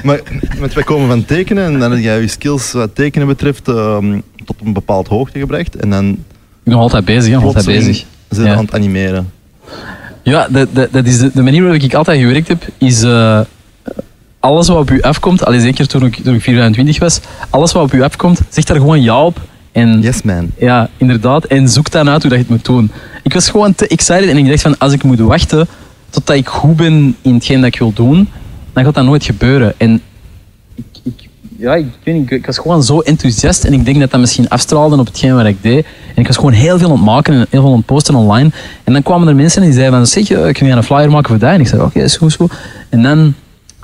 Maar, 0.05 0.21
want 0.59 0.73
wij 0.73 0.83
komen 0.85 1.09
van 1.09 1.25
tekenen 1.25 1.65
en 1.65 1.79
dan 1.79 1.91
heb 1.91 2.01
jij 2.01 2.21
je 2.21 2.29
skills 2.29 2.73
wat 2.73 2.95
tekenen 2.95 3.27
betreft 3.27 3.69
ehm, 3.69 4.21
tot 4.45 4.57
een 4.65 4.73
bepaald 4.73 5.09
hoogte 5.09 5.39
gebracht 5.39 5.77
en 5.77 5.91
dan 5.91 6.09
Ik 6.09 6.17
ben 6.63 6.73
nog 6.73 6.83
altijd 6.83 7.05
bezig, 7.05 7.33
hè. 7.33 7.39
Altijd 7.39 7.67
bezig. 7.67 8.05
zijn 8.29 8.47
Ja. 8.47 8.55
aan 8.55 8.65
het 8.65 8.75
animeren. 8.75 9.31
Ja, 10.23 10.47
dat, 10.51 10.69
dat, 10.73 10.93
dat 10.93 11.07
is 11.07 11.19
de, 11.19 11.31
de 11.35 11.43
manier 11.43 11.63
waarop 11.63 11.83
ik 11.83 11.95
altijd 11.95 12.21
gewerkt 12.21 12.49
heb, 12.49 12.63
is 12.79 13.03
eh, 13.03 13.41
alles 14.45 14.69
wat 14.69 14.79
op 14.79 14.91
u 14.91 15.03
afkomt, 15.03 15.45
allee, 15.45 15.61
zeker 15.61 15.87
toen 15.87 16.05
ik, 16.05 16.17
toen 16.25 16.35
ik 16.35 16.43
24 16.43 16.99
was, 16.99 17.21
alles 17.51 17.73
wat 17.73 17.83
op 17.83 17.93
u 17.93 18.03
afkomt, 18.03 18.41
zeg 18.49 18.65
daar 18.65 18.77
gewoon 18.77 19.03
ja 19.03 19.25
op. 19.25 19.41
En 19.73 20.01
Yes 20.01 20.23
man. 20.23 20.51
ja, 20.59 20.89
inderdaad, 20.97 21.45
en 21.45 21.69
zoek 21.69 21.91
dan 21.91 22.09
uit 22.09 22.23
hoe 22.23 22.31
dat 22.31 22.41
je 22.41 22.45
het 22.45 22.49
moet 22.49 22.65
doen. 22.65 22.91
Ik 23.23 23.33
was 23.33 23.49
gewoon 23.49 23.75
te 23.75 23.87
excited 23.87 24.29
en 24.29 24.37
ik 24.37 24.49
dacht 24.49 24.63
van, 24.63 24.79
als 24.79 24.93
ik 24.93 25.03
moet 25.03 25.19
wachten 25.19 25.67
totdat 26.11 26.37
ik 26.37 26.49
goed 26.49 26.77
ben 26.77 27.17
in 27.23 27.35
hetgeen 27.35 27.61
dat 27.61 27.67
ik 27.67 27.79
wil 27.79 27.93
doen, 27.93 28.29
dan 28.73 28.85
gaat 28.85 28.95
dat 28.95 29.05
nooit 29.05 29.25
gebeuren. 29.25 29.75
En 29.77 30.01
ik, 30.75 30.85
ik, 31.03 31.29
ja, 31.57 31.75
ik, 31.75 31.87
weet 32.03 32.15
niet, 32.15 32.25
ik, 32.25 32.31
ik 32.31 32.47
was 32.47 32.59
gewoon 32.59 32.83
zo 32.83 33.01
enthousiast 33.01 33.65
en 33.65 33.73
ik 33.73 33.85
denk 33.85 34.01
dat 34.01 34.11
dat 34.11 34.21
misschien 34.21 34.49
afstraalde 34.49 34.99
op 34.99 35.07
hetgeen 35.07 35.35
wat 35.35 35.47
ik 35.47 35.63
deed. 35.63 35.87
En 36.15 36.21
ik 36.21 36.27
was 36.27 36.37
gewoon 36.37 36.53
heel 36.53 36.79
veel 36.79 36.91
aan 36.91 36.97
het 36.97 37.05
maken 37.05 37.35
en 37.35 37.47
heel 37.51 37.61
veel 37.61 37.71
aan 37.71 37.77
het 37.77 37.87
posten 37.87 38.15
online. 38.15 38.51
En 38.85 38.93
dan 38.93 39.03
kwamen 39.03 39.29
er 39.29 39.35
mensen 39.35 39.63
en 39.63 39.69
die 39.69 39.77
zeiden 39.77 39.99
van, 39.99 40.07
zeg, 40.07 40.31
eh, 40.31 40.53
kun 40.53 40.67
je 40.67 40.73
een 40.73 40.83
flyer 40.83 41.11
maken 41.11 41.29
voor 41.29 41.39
dat? 41.39 41.53
En 41.53 41.61
ik 41.61 41.69
zei, 41.69 41.83
oké, 41.83 42.03
is 42.03 42.17
goed, 42.17 42.29
is 42.29 42.37
goed. 42.37 42.53
En 42.89 43.03
dan 43.03 43.35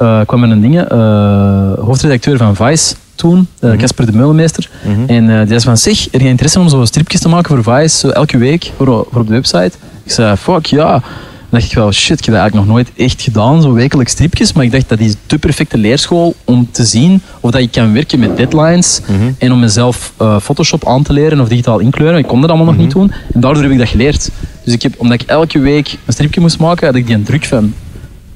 eh, 0.00 0.20
kwam 0.26 0.42
er 0.42 0.50
een 0.50 0.60
ding, 0.60 0.80
eh, 0.80 1.72
hoofdredacteur 1.78 2.36
van 2.36 2.56
Vice 2.56 2.94
toen, 3.14 3.48
eh, 3.58 3.76
Casper 3.76 4.06
de 4.06 4.12
Meulemeester. 4.12 4.70
Mhm. 4.82 5.00
En 5.06 5.26
die 5.26 5.48
zei 5.48 5.60
van, 5.60 5.76
zeg, 5.76 6.12
er 6.12 6.22
je 6.22 6.28
interesse 6.28 6.60
om 6.60 6.68
zo 6.68 6.84
stripjes 6.84 7.20
te 7.20 7.28
maken 7.28 7.62
voor 7.62 7.74
Vice, 7.74 7.98
zo 7.98 8.08
elke 8.08 8.38
week, 8.38 8.72
voor, 8.76 8.86
voor 8.86 9.20
op 9.20 9.26
de 9.26 9.32
website? 9.32 9.72
Ik 10.04 10.12
zei, 10.12 10.36
fuck, 10.36 10.66
ja. 10.66 10.90
Dan 10.90 11.60
dacht 11.60 11.64
ik 11.64 11.74
wel, 11.74 11.92
shit, 11.92 12.18
ik 12.18 12.24
heb 12.24 12.34
dat 12.34 12.42
eigenlijk 12.42 12.66
nog 12.66 12.76
nooit 12.76 12.90
echt 12.96 13.22
gedaan, 13.22 13.62
zo 13.62 13.72
wekelijks 13.72 14.12
stripjes. 14.12 14.52
Maar 14.52 14.64
ik 14.64 14.72
dacht, 14.72 14.88
dat 14.88 15.00
is 15.00 15.14
de 15.26 15.38
perfecte 15.38 15.78
leerschool 15.78 16.34
om 16.44 16.68
te 16.70 16.84
zien 16.84 17.22
of 17.40 17.50
dat 17.50 17.60
je 17.60 17.68
kan 17.68 17.92
werken 17.92 18.18
met 18.18 18.36
deadlines. 18.36 19.00
Mhm. 19.06 19.32
En 19.38 19.52
om 19.52 19.58
mezelf 19.58 20.12
Photoshop 20.40 20.88
aan 20.88 21.02
te 21.02 21.12
leren 21.12 21.40
of 21.40 21.48
digitaal 21.48 21.78
inkleuren. 21.78 22.18
Ik 22.18 22.26
kon 22.26 22.40
dat 22.40 22.50
allemaal 22.50 22.72
nog 22.72 22.76
niet 22.76 22.90
doen. 22.90 23.12
En 23.32 23.40
daardoor 23.40 23.62
heb 23.62 23.72
ik 23.72 23.78
dat 23.78 23.88
geleerd. 23.88 24.30
Dus 24.64 24.74
ik 24.74 24.82
heb, 24.82 24.94
omdat 24.96 25.20
ik 25.20 25.28
elke 25.28 25.58
week 25.58 25.96
een 26.06 26.12
stripje 26.12 26.40
moest 26.40 26.58
maken, 26.58 26.86
had 26.86 26.96
ik 26.96 27.06
die 27.06 27.14
een 27.14 27.24
druk 27.24 27.44
van 27.44 27.74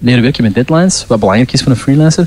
leren 0.04 0.22
werken 0.22 0.42
met 0.42 0.54
deadlines. 0.54 1.04
Wat 1.08 1.18
belangrijk 1.20 1.52
is 1.52 1.62
voor 1.62 1.70
een 1.72 1.78
freelancer. 1.78 2.26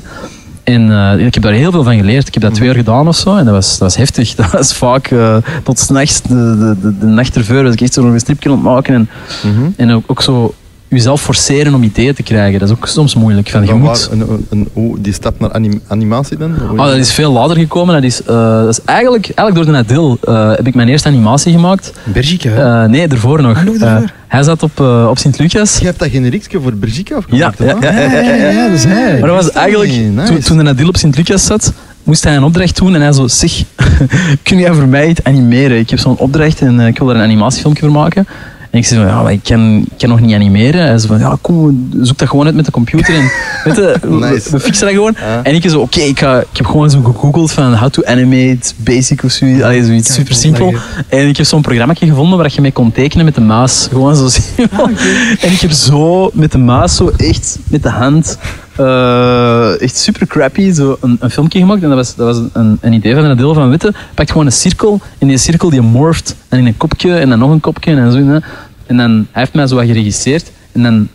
En 0.64 0.90
eh, 0.92 1.26
ik 1.26 1.34
heb 1.34 1.42
daar 1.42 1.52
heel 1.52 1.70
veel 1.70 1.82
van 1.82 1.96
geleerd. 1.96 2.26
Ik 2.26 2.34
heb 2.34 2.42
dat 2.42 2.54
twee 2.54 2.66
jaar 2.66 2.76
gedaan 2.76 3.08
of 3.08 3.16
zo. 3.16 3.36
En 3.36 3.44
dat 3.44 3.54
was, 3.54 3.70
dat 3.70 3.78
was 3.78 3.96
heftig. 3.96 4.34
Dat 4.34 4.50
was 4.50 4.74
vaak 4.74 5.06
eh, 5.06 5.36
tot 5.62 5.78
s'nachts, 5.78 6.22
de, 6.22 6.28
de, 6.58 6.76
de, 6.80 6.98
de 6.98 7.06
nacht 7.06 7.36
ervoor, 7.36 7.62
was 7.62 7.72
ik 7.72 7.80
echt 7.80 7.92
zo 7.92 8.02
nog 8.02 8.12
een 8.12 8.20
stripje 8.20 8.48
aan 8.48 8.54
het 8.54 8.64
maken. 8.64 8.94
En, 8.94 9.08
Mhm. 9.52 9.70
en 9.76 9.90
ook, 9.92 10.04
ook 10.06 10.22
zo 10.22 10.54
jezelf 10.88 11.22
forceren 11.22 11.74
om 11.74 11.82
ideeën 11.82 12.14
te 12.14 12.22
krijgen. 12.22 12.58
Dat 12.58 12.68
is 12.68 12.74
ook 12.74 12.86
soms 12.86 13.14
moeilijk. 13.14 13.48
Van, 13.50 13.66
je 13.66 13.74
moet, 13.74 13.86
waar, 14.08 14.18
een, 14.18 14.20
een, 14.20 14.46
een- 14.50 14.68
hoe 14.72 15.00
die 15.00 15.12
stap 15.12 15.40
naar 15.40 15.52
anim- 15.52 15.80
animatie 15.86 16.36
dan? 16.36 16.54
Oh, 16.72 16.84
dat 16.86 16.96
is 16.96 17.12
veel 17.12 17.32
later 17.32 17.56
gekomen. 17.56 17.94
Dat 17.94 18.02
is, 18.04 18.22
eh, 18.22 18.26
dat 18.62 18.68
is 18.68 18.84
eigenlijk, 18.84 19.24
eigenlijk 19.24 19.54
door 19.56 19.64
de 19.64 19.70
Nadil 19.70 20.18
eh, 20.24 20.50
heb 20.56 20.66
ik 20.66 20.74
mijn 20.74 20.88
eerste 20.88 21.08
animatie 21.08 21.52
gemaakt. 21.52 21.92
Bergica? 22.04 22.82
Eh, 22.84 22.88
nee, 22.90 23.08
ervoor 23.08 23.42
nog. 23.42 23.56
Ah, 23.56 23.78
daarvoor? 23.80 24.10
Hij 24.28 24.42
zat 24.42 24.62
op, 24.62 24.80
eh, 24.80 25.06
op 25.10 25.18
Sint-Lucas. 25.18 25.78
Je 25.78 25.84
hebt 25.84 25.98
dat 25.98 26.08
generiekje 26.10 26.60
voor 26.60 26.72
Ja, 27.30 27.46
afgemaakt, 27.46 27.58
ja, 27.82 27.92
ja, 27.92 28.00
ja, 28.00 28.20
ja, 28.20 28.34
ja. 28.34 28.50
ja, 28.50 28.64
dat 28.68 28.76
is 28.78 28.84
hij. 28.84 29.18
Maar 29.20 29.28
dat 29.28 29.42
was 29.44 29.52
eigenlijk. 29.52 29.90
Nice. 29.90 30.26
toen, 30.32 30.40
toen 30.40 30.56
de 30.56 30.62
Nadil 30.62 30.88
op 30.88 30.96
Sint-Lucas 30.96 31.44
zat, 31.46 31.72
moest 32.02 32.24
hij 32.24 32.36
een 32.36 32.42
opdracht 32.44 32.76
doen 32.76 32.94
en 32.94 33.00
hij 33.00 33.12
zo, 33.12 33.26
zeg, 33.28 33.52
kun 34.42 34.58
jij 34.58 34.72
voor 34.72 34.86
mij 34.88 35.08
iets 35.08 35.22
animeren? 35.22 35.78
Ik 35.78 35.90
heb 35.90 35.98
zo'n 35.98 36.16
opdracht 36.16 36.60
en 36.60 36.80
ik 36.80 36.98
wil 36.98 37.06
daar 37.06 37.16
een 37.16 37.22
animatiefilmpje 37.22 37.82
voor 37.82 37.92
maken. 37.92 38.26
En 38.70 38.78
ik 38.78 38.86
zei 38.86 39.00
van, 39.00 39.08
ja, 39.08 39.22
maar 39.22 39.32
ik 39.32 39.40
kan, 39.42 39.76
ik 39.90 39.98
kan 39.98 40.08
nog 40.08 40.20
niet 40.20 40.34
animeren. 40.34 40.80
Hij 40.86 40.98
zei 40.98 41.08
van, 41.08 41.18
ja, 41.18 41.36
kom, 41.40 41.88
zoek 42.02 42.18
dat 42.18 42.28
gewoon 42.28 42.46
uit 42.46 42.54
met 42.54 42.64
de 42.64 42.70
computer 42.70 43.14
en 43.14 43.22
weet 43.64 43.76
je, 43.76 43.96
we- 44.00 44.08
Nice. 44.08 44.50
we 44.50 44.60
fixen 44.60 44.86
dat 44.86 44.94
gewoon. 44.94 45.14
Ja. 45.18 45.42
En 45.42 45.54
ik 45.54 45.70
zo, 45.70 45.80
oké, 45.80 46.00
ik, 46.00 46.18
ga- 46.18 46.40
ik 46.40 46.56
heb 46.56 46.66
gewoon 46.66 46.90
zo 46.90 47.00
gegoogeld 47.02 47.52
van 47.52 47.74
how 47.74 47.90
to 47.90 48.04
animate 48.04 48.72
basic 48.76 49.22
of 49.24 49.30
zoiets, 49.30 49.62
Allee, 49.62 49.84
zoiets 49.84 50.12
super 50.14 50.34
simpel. 50.34 50.74
En 51.08 51.28
ik 51.28 51.36
heb 51.36 51.46
zo'n 51.46 51.62
programma 51.62 51.94
gevonden 51.94 52.38
waar 52.38 52.50
je 52.54 52.60
mee 52.60 52.72
kon 52.72 52.92
tekenen 52.92 53.24
met 53.24 53.34
de 53.34 53.40
muis. 53.40 53.86
Gewoon 53.90 54.16
zo 54.16 54.28
simpel. 54.56 54.88
En 55.40 55.52
ik 55.52 55.60
heb 55.60 55.70
zo 55.70 56.30
met 56.32 56.52
de 56.52 56.58
muis, 56.58 56.96
zo 56.96 57.12
echt 57.16 57.58
met 57.68 57.82
de 57.82 57.90
hand, 57.90 58.38
eh, 58.78 59.80
echt 59.80 59.96
super 59.96 60.26
crappy, 60.26 60.72
zo 60.72 60.96
een, 61.00 61.16
een 61.20 61.30
filmpje 61.30 61.58
gemaakt. 61.58 61.82
En 61.82 61.88
dat 61.88 61.98
was, 61.98 62.14
dat 62.14 62.26
was 62.26 62.50
een, 62.52 62.78
een 62.80 62.92
idee 62.92 63.14
van 63.14 63.24
een 63.24 63.36
deel 63.36 63.54
van 63.54 63.70
Witte. 63.70 63.94
Pakt 64.14 64.30
gewoon 64.30 64.46
een 64.46 64.52
cirkel 64.52 65.00
en 65.18 65.28
die 65.28 65.38
cirkel 65.38 65.70
die 65.70 65.80
morft 65.80 66.36
en 66.48 66.58
in 66.58 66.66
een 66.66 66.76
kopje 66.76 67.14
en 67.14 67.28
dan 67.28 67.38
nog 67.38 67.50
een 67.50 67.60
kopje 67.60 67.96
en 67.96 68.12
zo. 68.12 68.18
En 68.86 68.96
dan, 68.96 69.26
hij 69.30 69.42
heeft 69.42 69.54
mij 69.54 69.66
zo 69.66 69.74
wat 69.74 69.84
geregisseerd. 69.84 70.50
En 70.72 70.82
dan, 70.82 71.08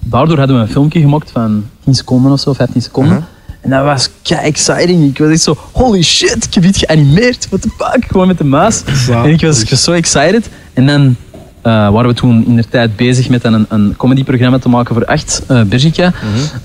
daardoor 0.00 0.38
hadden 0.38 0.56
we 0.56 0.62
een 0.62 0.68
filmpje 0.68 1.00
gemaakt 1.00 1.30
van 1.30 1.64
10 1.84 1.94
seconden 1.94 2.32
of 2.32 2.40
zo, 2.40 2.52
15 2.52 2.82
seconden. 2.82 3.12
Uh-huh. 3.12 3.28
En 3.60 3.70
dat 3.70 3.84
was 3.84 4.10
kei 4.22 4.46
exciting. 4.46 5.04
Ik 5.04 5.18
was 5.18 5.30
echt 5.30 5.42
zo, 5.42 5.56
holy 5.72 6.02
shit, 6.02 6.44
ik 6.44 6.54
heb 6.54 6.64
iets 6.64 6.78
geanimeerd. 6.78 7.48
What 7.48 7.62
the 7.62 7.68
fuck? 7.78 8.04
Gewoon 8.08 8.26
met 8.26 8.38
de 8.38 8.44
muis. 8.44 8.82
Wauw. 9.06 9.24
En 9.24 9.30
ik 9.30 9.40
was, 9.40 9.62
ik 9.62 9.70
was 9.70 9.82
zo 9.82 9.92
excited. 9.92 10.48
En 10.72 10.86
dan 10.86 11.16
eh, 11.64 11.90
waren 11.90 12.08
we 12.08 12.14
toen 12.14 12.46
in 12.46 12.56
de 12.56 12.68
tijd 12.68 12.96
bezig 12.96 13.28
met 13.28 13.44
een, 13.44 13.66
een 13.68 13.94
comedyprogramma 13.96 14.58
te 14.58 14.68
maken 14.68 14.94
voor 14.94 15.02
echt, 15.02 15.44
eh 15.48 15.62
Bergica. 15.62 16.12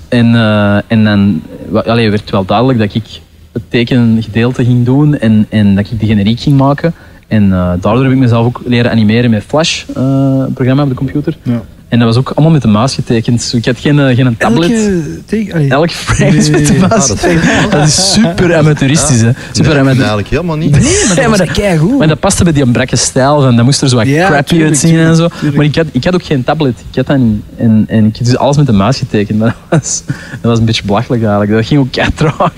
En, 0.08 0.36
eh, 0.36 0.78
en 0.88 1.04
dan 1.04 1.42
allee, 1.86 2.10
werd 2.10 2.30
wel 2.30 2.46
duidelijk 2.46 2.80
dat 2.80 2.94
ik 2.94 3.22
het 3.52 3.62
tekengedeelte 3.70 4.66
ging 4.66 4.86
doen 4.86 5.18
en, 5.18 5.46
en 5.50 5.76
dat 5.76 5.92
ik 5.92 6.00
de 6.00 6.06
generiek 6.06 6.40
ging 6.40 6.58
maken. 6.58 6.94
En 7.30 7.44
eh, 7.44 7.74
daardoor 7.82 8.04
heb 8.04 8.12
ik 8.12 8.18
mezelf 8.18 8.46
ook 8.46 8.62
leren 8.66 8.92
animeren 8.92 9.30
met 9.30 9.44
Flash, 9.44 9.84
eh, 9.96 10.44
programma 10.54 10.84
op 10.84 10.90
de 10.90 10.96
computer. 10.96 11.38
Ja. 11.44 11.62
En 11.90 12.00
dat 12.00 12.08
was 12.08 12.18
ook 12.18 12.30
allemaal 12.36 12.52
met 12.54 12.62
de 12.62 12.68
muis 12.68 12.94
getekend. 12.94 13.54
Ik 13.56 13.66
had 13.66 13.80
geen, 13.80 14.00
eh, 14.00 14.16
geen 14.16 14.36
tablet. 14.38 14.72
Elke 14.72 15.02
teken- 15.26 15.54
allee, 15.54 15.70
Elk 15.70 15.92
frame 15.92 16.36
is 16.38 16.50
met 16.50 16.68
de 16.68 16.74
muis 16.74 16.92
Ah, 16.94 17.08
dat- 17.08 17.20
getekend. 17.20 17.72
Dat 17.72 17.88
is 17.88 18.14
super 18.14 18.56
amateuristisch, 18.56 19.22
hè. 19.22 19.30
Super 19.52 19.72
Nee, 19.72 19.80
amateur. 19.80 19.98
eigenlijk 20.00 20.28
helemaal 20.30 20.58
niet. 20.58 20.72
Nee, 20.72 20.82
maar 20.82 21.08
dat 21.08 21.16
Ja, 21.16 21.22
maar 21.22 21.30
was 21.30 21.48
dat- 21.48 21.52
keigoed. 21.52 21.98
Maar 21.98 22.08
dat 22.08 22.20
paste 22.20 22.44
bij 22.44 22.54
die 22.54 22.72
brakke 22.72 22.96
stijl, 22.96 23.42
van, 23.42 23.56
dat 23.56 23.66
moest 23.66 23.82
er 23.82 23.90
zo 23.90 23.96
wat 23.96 24.08
Ja, 24.08 24.28
crappy 24.28 24.44
tuurlijk, 24.50 24.70
uitzien 24.70 24.98
en 25.00 25.16
zo. 25.16 25.28
tuurlijk. 25.28 25.56
Maar 25.56 25.66
ik 25.66 25.76
had, 25.76 25.86
ik 25.92 26.04
had 26.04 26.14
ook 26.14 26.24
geen 26.24 26.44
tablet, 26.44 26.74
ik 26.90 26.96
had 26.96 27.08
dat 27.08 27.18
niet. 27.18 27.42
En, 27.58 27.86
en 27.88 28.06
ik 28.06 28.16
had 28.18 28.26
dus 28.26 28.38
alles 28.38 28.58
met 28.58 28.66
de 28.66 28.72
muis 28.74 28.98
getekend, 28.98 29.40
maar 29.40 29.56
dat 29.70 29.80
was, 29.80 30.04
dat 30.42 30.52
was 30.52 30.60
een 30.60 30.66
beetje 30.66 30.84
belachelijk 30.86 31.22
eigenlijk. 31.22 31.52
Dat 31.52 31.66
ging 31.66 31.80
ook 31.80 31.92
kei 31.92 32.08
traag. 32.16 32.52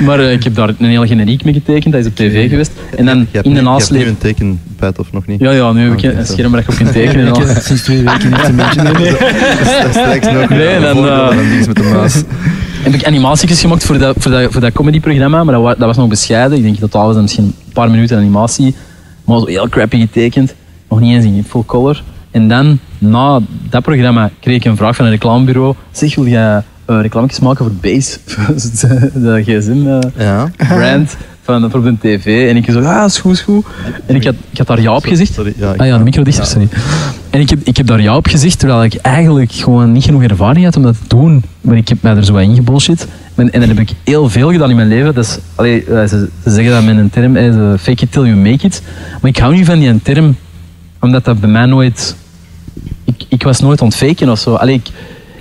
maar 0.00 0.20
eh, 0.20 0.32
ik 0.32 0.44
heb 0.44 0.54
daar 0.54 0.68
een 0.78 0.86
heel 0.86 1.06
generiek 1.06 1.44
mee 1.44 1.54
getekend, 1.54 1.92
dat 1.92 2.00
is 2.02 2.06
op 2.08 2.16
tv 2.16 2.48
geweest. 2.48 2.70
En 2.96 3.04
dan 3.06 3.18
Je 3.18 3.26
hebt 3.32 3.46
in 3.46 3.52
de 3.52 3.58
Je 3.58 3.64
nasleep... 3.64 4.04
hebt 4.04 4.22
nu 4.22 4.28
een 4.28 4.34
tekenpad 4.34 4.98
of 4.98 5.12
nog 5.12 5.26
niet? 5.26 5.40
Ja, 5.40 5.50
ja, 5.50 5.72
nu 5.72 5.80
heb 5.82 5.92
ik 5.92 5.98
Oké, 5.98 6.18
een 6.18 6.26
scherm 6.26 6.50
waar 6.50 6.60
ik 6.60 6.68
op 6.68 6.74
kan 6.76 6.90
tekenen. 6.90 7.62
sinds 7.62 7.82
twee 8.04 8.30
weken 8.30 8.56
niet. 8.56 8.82
Nee, 8.82 8.92
nee. 8.92 9.10
Dat 9.82 9.90
straks 9.90 10.26
nog 10.32 10.48
Nee, 10.48 10.74
een 10.74 10.82
dan, 10.82 11.08
eh, 11.08 11.26
van 11.26 11.38
een 11.38 11.48
ding 11.50 11.66
met 11.66 11.76
de 11.76 11.82
muis. 11.82 12.14
heb 12.82 12.94
ik 12.94 13.04
animatietjes 13.04 13.60
gemaakt 13.60 13.84
voor 13.84 13.98
dat, 13.98 14.14
voor 14.18 14.30
dat, 14.30 14.52
voor 14.52 14.60
dat 14.60 14.72
comedyprogramma, 14.72 15.44
maar 15.44 15.54
dat, 15.54 15.64
dat 15.64 15.86
was 15.86 15.96
nog 15.96 16.08
bescheiden. 16.08 16.56
Ik 16.56 16.62
denk 16.62 16.80
dat 16.80 16.90
totaal 16.90 17.04
was 17.06 17.14
dat 17.14 17.22
misschien 17.22 17.44
een 17.44 17.72
paar 17.72 17.90
minuten 17.90 18.16
animatie, 18.16 18.74
maar 19.24 19.38
zo 19.38 19.46
heel 19.46 19.68
crappy 19.68 20.00
getekend. 20.00 20.54
Nog 20.88 21.00
niet 21.00 21.14
eens 21.14 21.24
in 21.24 21.44
full 21.48 21.64
color. 21.66 22.02
En 22.30 22.48
dan, 22.48 22.78
na 22.98 23.40
dat 23.70 23.82
programma, 23.82 24.30
kreeg 24.40 24.56
ik 24.56 24.64
een 24.64 24.76
vraag 24.76 24.96
van 24.96 25.04
een 25.04 25.10
reclamebureau. 25.10 25.74
Zeg, 25.90 26.14
wil 26.14 26.26
jij 26.26 26.62
uh, 26.86 27.12
maken 27.42 27.56
voor 27.56 27.72
Base? 27.80 28.18
de, 29.20 29.42
gsm-brand 29.44 30.12
Ja. 30.16 31.29
Van, 31.70 31.84
de 31.84 31.96
tv. 32.00 32.48
En 32.48 32.56
ik 32.56 32.70
zo, 32.70 32.80
ja, 32.80 33.04
is 33.04 33.18
goed, 33.18 33.32
is 33.32 33.40
goed. 33.40 33.64
En 34.06 34.14
ik 34.14 34.24
had, 34.24 34.34
ik 34.50 34.58
had 34.58 34.66
daar 34.66 34.80
ja 34.80 34.94
op 34.94 35.04
gezegd. 35.04 35.32
Sorry, 35.32 35.54
ja, 35.56 35.74
Ah 35.76 35.86
ja, 35.86 35.98
de 35.98 36.04
micro 36.04 36.22
dichter, 36.22 36.46
sorry. 36.46 36.68
En 37.30 37.40
ik 37.40 37.50
heb, 37.50 37.58
ik 37.64 37.76
heb 37.76 37.86
daar 37.86 38.00
ja 38.02 38.16
op 38.16 38.26
gezegd, 38.26 38.58
terwijl 38.58 38.84
ik 38.84 38.94
eigenlijk 38.94 39.52
gewoon 39.52 39.92
niet 39.92 40.04
genoeg 40.04 40.22
ervaring 40.22 40.64
had 40.64 40.76
om 40.76 40.82
dat 40.82 40.94
te 40.94 41.16
doen. 41.16 41.42
Maar 41.60 41.76
ik 41.76 41.88
heb 41.88 42.02
mij 42.02 42.16
er 42.16 42.24
zo 42.24 42.36
in 42.36 42.54
gebullshit. 42.54 43.06
En, 43.34 43.52
en 43.52 43.60
dat 43.60 43.68
heb 43.68 43.78
ik 43.78 43.90
heel 44.04 44.28
veel 44.28 44.52
gedaan 44.52 44.70
in 44.70 44.76
mijn 44.76 44.88
leven. 44.88 45.14
Dat 45.14 45.24
is, 45.24 45.38
allee, 45.54 45.84
ze, 45.86 46.28
ze 46.44 46.50
zeggen 46.50 46.72
dat 46.72 46.84
met 46.84 46.96
een 46.96 47.10
term, 47.10 47.78
fake 47.78 48.04
it 48.04 48.12
till 48.12 48.24
you 48.24 48.36
make 48.36 48.66
it. 48.66 48.82
Maar 49.20 49.30
ik 49.30 49.38
hou 49.38 49.54
niet 49.54 49.66
van 49.66 49.78
die 49.78 50.02
term, 50.02 50.36
omdat 51.00 51.24
dat 51.24 51.40
bij 51.40 51.50
mij 51.50 51.66
nooit... 51.66 52.16
Ik, 53.04 53.24
ik 53.28 53.42
was 53.42 53.60
nooit 53.60 53.80
aan 53.80 53.86
het 53.86 53.96
faken 53.96 54.28
of 54.28 54.38
zo. 54.38 54.54
Allee, 54.54 54.74
ik, 54.74 54.88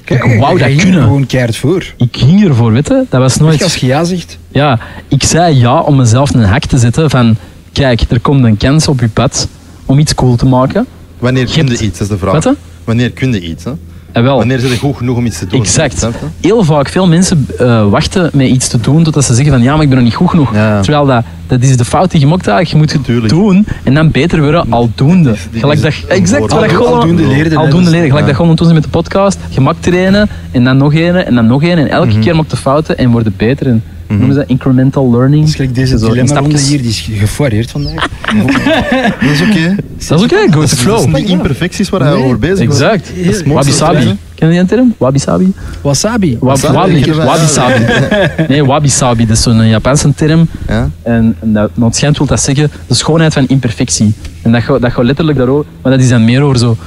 ik 0.10 0.40
wou 0.40 0.58
dat 0.58 0.68
ging 0.68 0.78
er 0.80 0.84
kunnen. 0.86 1.04
gewoon 1.04 1.26
keihard 1.26 1.56
voor. 1.58 1.94
Ik 1.98 2.18
ging 2.18 2.44
ervoor, 2.48 2.72
weet 2.72 2.88
je. 2.88 3.06
Dat 3.10 3.20
was 3.22 3.32
Echt, 3.32 3.42
nooit... 3.42 3.64
Als 3.64 3.76
je 3.76 3.86
ja 3.86 4.04
zegt, 4.04 4.38
Ja, 4.52 4.80
ik 5.08 5.24
zei 5.24 5.56
ja 5.60 5.80
om 5.80 5.96
mezelf 5.96 6.34
een 6.34 6.44
hak 6.44 6.66
te 6.66 6.78
zetten 6.78 7.10
van... 7.10 7.36
Kijk, 7.74 8.02
er 8.10 8.20
komt 8.20 8.44
een 8.44 8.58
kans 8.58 8.88
op 8.88 9.00
je 9.00 9.08
pad 9.10 9.48
om 9.86 10.00
iets 10.00 10.16
cool 10.16 10.36
te 10.36 10.46
maken. 10.46 10.86
Wanneer 11.20 11.46
kun 11.46 11.54
je 11.66 11.70
hebt- 11.70 11.82
iets, 11.82 11.98
dat 11.98 12.02
is 12.02 12.08
de 12.08 12.18
vraag. 12.18 12.54
Wanneer 12.84 13.12
kun 13.12 13.34
je 13.34 13.42
iets? 13.42 13.64
Hè? 13.64 13.72
En 14.12 14.24
wel, 14.24 14.38
Wanneer 14.38 14.60
zit 14.60 14.70
je 14.72 14.78
goed 14.78 14.98
genoeg 14.98 15.18
om 15.18 15.26
iets 15.26 15.40
te 15.40 15.46
doen? 15.48 15.60
exact. 15.62 16.08
Heel 16.42 16.64
vaak, 16.64 16.90
veel 16.90 17.08
mensen 17.08 17.48
eh, 17.58 17.90
wachten 17.90 18.30
met 18.34 18.48
iets 18.48 18.68
te 18.68 18.80
doen 18.80 19.04
totdat 19.04 19.24
ze 19.26 19.34
zeggen 19.34 19.54
van 19.54 19.62
ja, 19.64 19.74
maar 19.74 19.82
ik 19.84 19.88
ben 19.90 19.98
nog 19.98 20.06
niet 20.08 20.16
goed 20.16 20.30
genoeg. 20.30 20.54
Ja. 20.54 20.82
Terwijl 20.82 21.06
dat, 21.06 21.24
dat 21.48 21.62
is 21.62 21.78
de 21.78 21.86
fout 21.86 22.12
die 22.12 22.20
je 22.20 22.28
maakt 22.28 22.48
eigenlijk. 22.48 22.70
Je 22.70 22.78
moet 22.78 22.92
het 22.94 23.04
Tuurlijk. 23.14 23.34
doen 23.34 23.68
en 23.84 23.94
dan 23.94 24.12
beter 24.12 24.42
worden 24.42 24.66
aldoende. 24.72 25.36
die 25.52 25.60
Gelijk 25.60 25.82
dat, 25.82 25.94
een 25.94 26.10
exact, 26.10 26.42
Aldoende 26.42 26.70
gewoon- 26.76 26.94
aldoende 27.00 27.28
leren, 27.28 27.58
Aldoende 27.58 27.90
leren. 27.90 28.06
Gelijk 28.08 28.26
ja. 28.26 28.32
dat 28.32 28.36
gewoon 28.42 28.56
doen 28.56 28.68
ze 28.68 28.74
met 28.74 28.84
de 28.84 28.90
podcast. 28.90 29.38
Je 29.50 29.62
maakt 29.62 29.86
er 29.86 29.94
ene 29.94 30.28
en 30.52 30.64
dan 30.64 30.78
nog 30.78 30.94
ene 30.94 31.20
en 31.20 31.36
dan 31.36 31.46
nog 31.48 31.64
ene. 31.64 31.82
En 31.82 31.90
elke 31.90 32.08
Mhm. 32.12 32.20
keer 32.22 32.36
maakt 32.36 32.50
de 32.50 32.58
fouten 32.58 32.98
en 32.98 33.12
worden 33.12 33.34
beter. 33.38 33.68
En, 33.68 33.84
noemen 34.18 34.34
ze 34.34 34.40
dat? 34.40 34.50
Incremental 34.50 35.12
learning. 35.12 35.40
dat 35.42 35.50
is 35.50 35.56
gelijk 35.56 35.76
deze 35.76 36.68
hier, 36.68 36.82
die 36.82 36.90
is 36.90 37.10
gefoireerd 37.14 37.72
vandaag. 37.72 37.94
Dat 39.22 39.32
is 39.32 39.42
oké. 39.42 39.76
Dat 40.08 40.20
is 40.20 40.24
oké, 40.26 40.52
go 40.52 40.60
with 40.60 40.70
the 40.70 40.76
flow. 40.76 40.96
Dat 40.96 41.10
zijn 41.10 41.16
die 41.16 41.26
imperfecties 41.26 41.90
waar 41.90 42.02
hij 42.02 42.14
Nee, 42.14 42.24
over 42.24 42.40
bezig 42.40 42.68
was. 42.68 42.80
Exact. 42.80 43.12
Dat 43.18 43.34
is 43.36 43.44
mooi. 43.44 43.56
Wabi 43.56 43.72
sabi. 43.72 44.18
Ken 44.36 44.48
je 44.54 44.60
die 44.60 44.66
term? 44.66 44.94
Wabi 44.98 45.20
sabi? 45.20 45.54
Wasabi. 45.82 46.38
Wasabi, 46.40 46.74
Wabi, 46.74 46.96
ik 46.96 47.06
heb 47.06 47.16
wel- 47.16 47.26
wabi 47.26 47.46
sabi. 47.48 47.84
Nee, 48.48 48.66
wabi 48.66 48.90
sabi, 48.90 49.26
dat 49.26 49.38
is 49.38 49.44
zo'n 49.44 49.68
Japanse 49.68 50.14
term. 50.16 50.48
Ja? 50.68 50.90
En, 51.04 51.36
en 51.40 51.54
dat, 51.54 51.70
maar 51.74 51.88
het 51.88 51.96
schijnt 51.96 52.18
wil 52.18 52.28
dat 52.28 52.42
zeggen 52.42 52.72
de 52.88 52.94
schoonheid 52.94 53.34
van 53.34 53.48
imperfectie. 53.48 54.14
En 54.42 54.52
dat 54.52 54.64
gaat, 54.64 54.82
dat 54.82 54.92
gaat 54.92 55.04
letterlijk 55.06 55.38
daarover, 55.38 55.66
maar 55.82 55.92
dat 55.92 56.02
is 56.02 56.10
dan 56.10 56.26
meer 56.26 56.42
over 56.42 56.58
zo, 56.58 56.78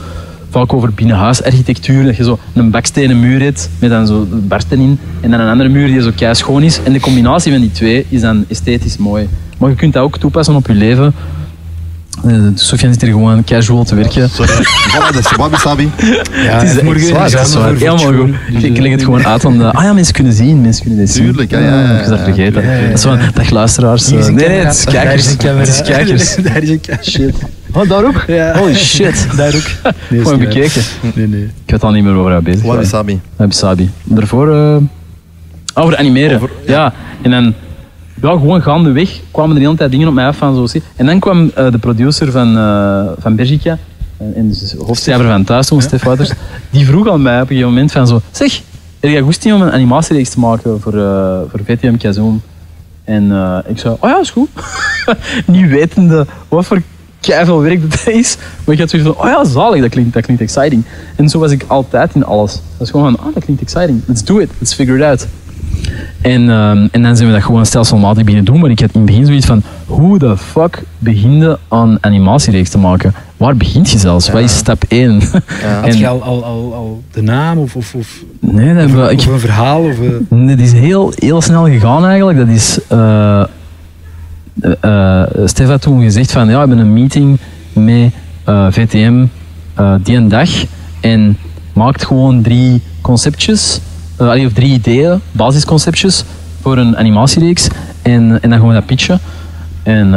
vaak 0.53 0.73
over 0.73 0.93
binnenhuisarchitectuur. 0.93 2.05
Dat 2.05 2.17
je 2.17 2.25
zo 2.25 2.39
een 2.53 2.71
bakstenen 2.71 3.21
muur 3.21 3.41
hebt 3.43 3.69
met 3.79 3.91
dan 3.91 4.07
zo 4.07 4.27
barsten 4.31 4.81
in. 4.81 4.99
En 5.21 5.31
dan 5.31 5.41
een 5.41 5.49
andere 5.51 5.69
muur 5.69 5.87
die 5.87 6.03
zo 6.03 6.11
kei 6.17 6.35
schoon 6.35 6.63
is. 6.63 6.81
En 6.85 6.93
de 6.93 7.01
combinatie 7.01 7.53
van 7.53 7.61
die 7.61 7.71
twee 7.71 8.07
is 8.09 8.21
dan 8.21 8.45
esthetisch 8.49 8.97
mooi. 8.97 9.29
Maar 9.59 9.71
je 9.71 9.77
kunt 9.77 9.93
dat 9.93 10.03
ook 10.03 10.19
toepassen 10.19 10.55
op 10.55 10.67
je 10.67 10.75
leven. 10.75 11.15
Eh, 12.27 12.35
Sofian 12.55 12.93
zit 12.93 13.03
hier 13.03 13.11
gewoon 13.11 13.45
casual 13.45 13.85
te 13.85 13.95
werken. 13.95 14.31
Sorry. 14.31 14.53
Voilà, 14.93 15.13
dat 15.15 15.19
is 15.19 15.37
wabi 15.37 15.57
sabi. 15.57 15.91
Ja, 16.33 16.59
Het 16.59 16.77
is 16.77 16.83
morgen 16.83 17.17
echt 17.17 17.49
zwaar, 17.49 17.75
Helemaal 17.75 17.99
goed. 17.99 18.35
Ik 18.65 18.77
eh, 18.77 18.83
leg 18.83 18.91
het 18.91 19.03
gewoon 19.03 19.27
uit. 19.27 19.41
Van, 19.43 19.73
ah 19.75 19.85
ja, 19.85 19.93
mensen 19.93 20.15
kunnen 20.15 20.33
zien. 20.33 20.61
Mensen 20.61 20.83
kunnen 20.83 21.01
dit 21.01 21.11
zien. 21.15 21.25
Tuurlijk, 21.25 21.51
ja, 21.51 21.59
ja, 21.59 21.67
ja, 21.67 21.85
Ah, 21.85 21.91
Ik 21.93 21.99
was 21.99 22.09
dat 22.09 22.19
ja, 22.19 22.25
vergeten. 22.25 22.63
ja, 22.63 22.71
ja, 22.73 22.77
ja. 22.79 22.87
Dat 22.89 22.97
is 22.97 23.03
van, 23.03 23.19
dag 23.35 23.51
luisteraars. 23.51 24.13
Eh, 24.13 24.27
nee, 24.27 24.49
nee, 24.49 24.59
het 24.59 24.75
is 24.75 24.85
kijkers. 24.85 25.27
Het 25.27 25.69
is 25.69 25.83
kijkers. 25.83 26.35
Daar 26.35 26.63
is 26.63 26.69
een. 26.69 26.81
Shit. 27.03 27.35
Oh, 27.73 27.89
daar 27.89 28.05
ook? 28.05 28.25
Ja. 28.27 28.57
Holy 28.59 28.75
shit. 28.75 29.27
Daar 29.37 29.55
ook. 29.55 29.93
Nee, 30.11 30.21
is 30.21 30.27
Gewoon 30.27 30.39
bekeken. 30.39 30.83
Nee, 31.15 31.29
nee. 31.29 31.43
Ik 31.65 31.71
weet 31.71 31.83
al 31.85 31.91
niet 31.91 32.05
meer 32.05 32.23
waar 32.23 32.37
we 32.37 32.43
bezig 32.43 32.61
Wabi 32.63 32.73
waren. 32.75 32.87
sabi. 32.89 33.21
Wabi 33.37 33.53
Sabi. 33.55 33.91
Daarvoor... 34.05 34.55
eh, 34.55 34.77
over 35.75 35.97
animeren. 35.97 36.37
Over- 36.37 36.51
ja. 36.67 36.93
En 37.23 37.31
dan... 37.31 37.55
Ja, 38.23 38.31
gewoon 38.31 38.63
gaandeweg 38.63 39.21
kwamen 39.31 39.51
er 39.51 39.59
de 39.61 39.65
hele 39.67 39.77
tijd 39.77 39.91
dingen 39.91 40.09
op 40.09 40.15
mij 40.15 40.27
af 40.27 40.37
van 40.37 40.55
zo. 40.57 40.67
zie- 40.67 40.83
En 40.97 41.07
dan 41.07 41.19
kwam 41.21 41.51
eh, 41.55 41.71
de 41.71 41.79
producer 41.79 42.31
van, 42.33 42.57
eh 42.57 43.03
van 43.19 43.37
Bergica, 43.37 43.79
en 44.35 44.49
dus 44.49 44.59
de 44.71 44.85
hoofdschrijver 44.85 45.27
van 45.27 45.45
Thuis, 45.45 45.67
toen, 45.67 45.83
Stef 45.83 46.03
Wouters, 46.03 46.31
die 46.71 46.87
vroeg 46.87 47.09
aan 47.09 47.23
mij 47.23 47.35
op 47.35 47.41
een 47.41 47.47
gegeven 47.47 47.69
moment 47.69 47.93
van 47.93 48.07
zo... 48.07 48.21
Zeg, 48.31 48.61
heb 49.01 49.11
jij 49.11 49.21
goesting 49.21 49.55
om 49.55 49.63
een 49.63 49.73
animatiereeks 49.73 50.29
te 50.31 50.39
maken 50.39 50.81
voor, 50.81 50.95
eh 50.99 51.41
voor 51.51 51.61
VTM 51.65 51.97
Kazoom? 51.97 52.43
En 53.05 53.33
eh, 53.33 53.59
ik 53.67 53.79
zei, 53.79 53.97
oh 54.01 54.11
ja, 54.11 54.21
is 54.21 54.31
goed. 54.31 54.49
Niet 55.47 55.69
wetende 55.69 56.27
wat 56.49 56.67
voor 56.67 56.83
veel 57.27 57.61
werk 57.61 57.91
dat 57.91 58.15
is. 58.15 58.37
Maar 58.65 58.75
ik 58.75 58.81
had 58.81 58.91
zoiets 58.91 59.09
van, 59.09 59.19
oh 59.25 59.29
ja, 59.31 59.45
zalig, 59.45 59.81
dat 59.81 59.91
klinkt, 59.91 60.13
dat 60.13 60.23
klinkt 60.23 60.43
exciting. 60.43 60.85
En 61.17 61.29
zo 61.29 61.39
was 61.39 61.51
ik 61.51 61.65
altijd 61.67 62.15
in 62.15 62.25
alles. 62.25 62.53
Dat 62.53 62.87
is 62.87 62.91
gewoon 62.91 63.15
van, 63.17 63.27
ah, 63.27 63.35
dat 63.35 63.45
klinkt 63.45 63.63
exciting. 63.63 64.03
Let's 64.07 64.25
do 64.25 64.39
it. 64.39 64.51
Let's 64.59 64.75
figure 64.75 64.99
it 64.99 65.05
out. 65.05 65.27
En, 66.21 66.51
ehm, 66.51 66.89
en 66.91 67.03
dan 67.03 67.17
zijn 67.17 67.29
we 67.29 67.35
dat 67.35 67.45
gewoon 67.45 67.67
stelselmatig 67.67 68.25
beginnen 68.25 68.45
doen. 68.45 68.61
Maar 68.61 68.71
ik 68.71 68.81
had 68.81 68.91
in 68.93 69.01
het 69.01 69.11
begin 69.11 69.27
zoiets 69.27 69.47
van, 69.47 69.63
hoe 69.87 70.19
de 70.19 70.37
fuck 70.37 70.83
begin 70.99 71.37
je 71.37 71.59
aan 71.69 71.99
animatiereeks 72.01 72.71
te 72.71 72.79
maken? 72.79 73.15
Waar 73.37 73.57
begint 73.57 73.91
je 73.91 73.99
zelfs? 73.99 74.31
Wat 74.31 74.43
is 74.43 74.57
stap 74.57 74.85
1? 74.89 75.21
Ja. 75.63 75.81
Had 75.85 75.99
je 75.99 76.09
al, 76.09 76.23
al, 76.23 76.45
al, 76.45 76.75
al 76.75 77.03
de 77.11 77.23
naam 77.23 77.59
of, 77.59 77.77
of, 77.77 77.95
of, 77.95 78.23
nee, 78.41 78.75
dat, 78.75 78.85
of, 78.85 79.11
ik, 79.11 79.19
of 79.19 79.27
een 79.27 79.41
verhaal? 79.41 79.83
Of, 79.83 79.97
Nee, 80.29 80.57
dat 80.57 80.67
is 80.67 80.73
heel, 80.73 81.13
heel 81.17 81.41
snel 81.41 81.65
gegaan 81.65 82.07
eigenlijk. 82.07 82.39
Dat 82.39 82.49
is... 82.49 82.79
eh 82.89 83.45
eh, 84.81 85.23
Stef 85.45 85.67
had 85.67 85.83
toen 85.83 86.03
gezegd 86.03 86.33
van... 86.33 86.47
Ja, 86.47 86.53
we 86.53 86.59
hebben 86.59 86.79
een 86.79 86.93
meeting 86.93 87.39
met 87.73 88.13
eh, 88.45 88.67
VTM 88.71 89.27
die 90.03 90.17
een 90.17 90.29
dag. 90.29 90.51
En 91.01 91.39
maakt 91.73 92.05
gewoon 92.05 92.43
drie 92.43 92.81
conceptjes. 93.01 93.81
allee, 94.17 94.47
of 94.47 94.53
drie 94.53 94.73
ideeën, 94.73 95.21
basisconceptjes 95.33 96.25
voor 96.61 96.79
een 96.79 96.97
animatiereeks. 96.97 97.69
En, 98.03 98.43
en 98.43 98.51
dan 98.51 98.67
we 98.67 98.75
dat 98.75 98.87
pitchen. 98.87 99.21
En, 99.83 100.15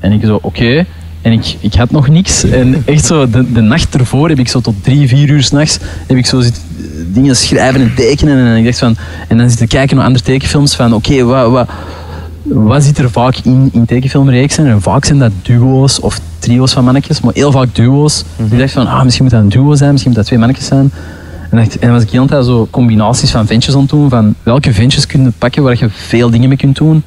en 0.00 0.12
ik 0.12 0.24
zo, 0.24 0.38
oké. 0.42 0.84
En 1.24 1.32
ik, 1.32 1.56
ik 1.60 1.74
had 1.74 1.90
nog 1.90 2.08
niks. 2.08 2.44
En 2.44 2.82
echt 2.84 3.04
zo, 3.04 3.30
de, 3.30 3.60
nacht 3.60 3.94
ervoor 3.94 4.28
heb 4.28 4.38
ik 4.38 4.48
zo 4.48 4.60
tot 4.60 4.74
drie, 4.82 5.08
vier 5.08 5.28
uur 5.28 5.42
s'nachts 5.42 5.78
heb 6.06 6.16
ik 6.16 6.26
zo 6.26 6.40
zit, 6.40 6.60
dingen 7.06 7.36
schrijven 7.36 7.80
en 7.80 7.94
tekenen. 7.94 8.46
En, 8.46 8.56
ik 8.56 8.64
dacht 8.64 8.78
van, 8.78 8.96
en 9.28 9.38
dan 9.38 9.48
zitten 9.48 9.68
kijken 9.68 9.96
naar 9.96 10.06
andere 10.06 10.24
tekenfilms 10.24 10.74
van, 10.74 10.94
oké, 10.94 11.22
wat, 11.22 11.50
wat, 11.50 11.68
wat 12.44 12.82
zit 12.82 12.98
er 12.98 13.10
vaak 13.10 13.36
in, 13.36 13.68
in 13.72 13.84
tekenfilmreeksen? 13.84 14.66
En 14.66 14.82
vaak 14.82 15.04
zijn 15.04 15.18
dat 15.18 15.32
duo's 15.42 16.00
of 16.00 16.20
trio's 16.38 16.72
van 16.72 16.84
mannetjes, 16.84 17.20
maar 17.20 17.34
heel 17.34 17.52
vaak 17.52 17.74
duo's. 17.74 18.24
Dus 18.36 18.50
ik 18.50 18.58
dacht 18.58 18.72
van, 18.72 18.86
ah, 18.86 19.02
misschien 19.02 19.24
moet 19.24 19.32
dat 19.32 19.42
een 19.42 19.48
duo 19.48 19.74
zijn, 19.74 19.90
misschien 19.90 20.10
moet 20.10 20.18
dat 20.18 20.26
twee 20.26 20.38
mannetjes 20.38 20.66
zijn. 20.66 20.92
En, 21.50 21.68
dan 21.80 21.90
was 21.90 22.02
ik 22.02 22.10
de 22.10 22.16
hele 22.16 22.28
tijd 22.28 22.44
zo 22.44 22.68
combinaties 22.70 23.30
van 23.30 23.46
ventjes 23.46 23.74
aan 23.74 23.80
het 23.80 23.90
doen, 23.90 24.08
van 24.08 24.34
welke 24.42 24.72
ventjes 24.72 25.06
kun 25.06 25.22
je 25.22 25.32
pakken 25.38 25.62
waar 25.62 25.76
je 25.78 25.88
veel 25.90 26.30
dingen 26.30 26.48
mee 26.48 26.58
kunt 26.58 26.76
doen. 26.76 27.02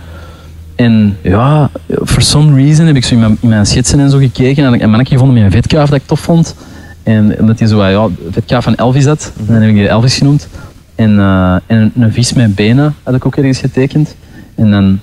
En 0.75 1.17
ja, 1.21 1.69
for 2.05 2.21
some 2.21 2.55
reason 2.55 2.85
heb 2.85 2.95
ik 2.95 3.05
zo 3.05 3.13
in 3.13 3.19
mijn, 3.19 3.37
in 3.39 3.49
mijn 3.49 3.65
schetsen 3.65 3.99
en 3.99 4.09
zo 4.09 4.17
gekeken 4.17 4.65
en 4.65 4.73
ik 4.73 4.81
een 4.81 4.89
mannetje 4.89 5.13
gevonden 5.13 5.43
met 5.43 5.53
een 5.53 5.61
vetkaaf 5.61 5.89
dat 5.89 5.99
ik 5.99 6.07
tof 6.07 6.19
vond. 6.19 6.55
En 7.03 7.39
omdat 7.39 7.59
hij 7.59 7.67
zo, 7.67 7.85
ja, 7.85 8.07
de 8.07 8.31
vetkaaf 8.31 8.63
van 8.63 8.75
Elvis 8.75 9.05
had, 9.05 9.31
en 9.37 9.45
dan 9.45 9.55
heb 9.55 9.69
ik 9.69 9.75
die 9.75 9.87
Elvis 9.87 10.17
genoemd. 10.17 10.47
En, 10.95 11.19
eh, 11.19 11.53
en 11.53 11.61
een, 11.77 11.91
een 11.95 12.13
vis 12.13 12.33
met 12.33 12.55
benen 12.55 12.95
had 13.03 13.15
ik 13.15 13.25
ook 13.25 13.35
ergens 13.35 13.59
getekend. 13.59 14.15
En 14.55 14.71
dan, 14.71 14.99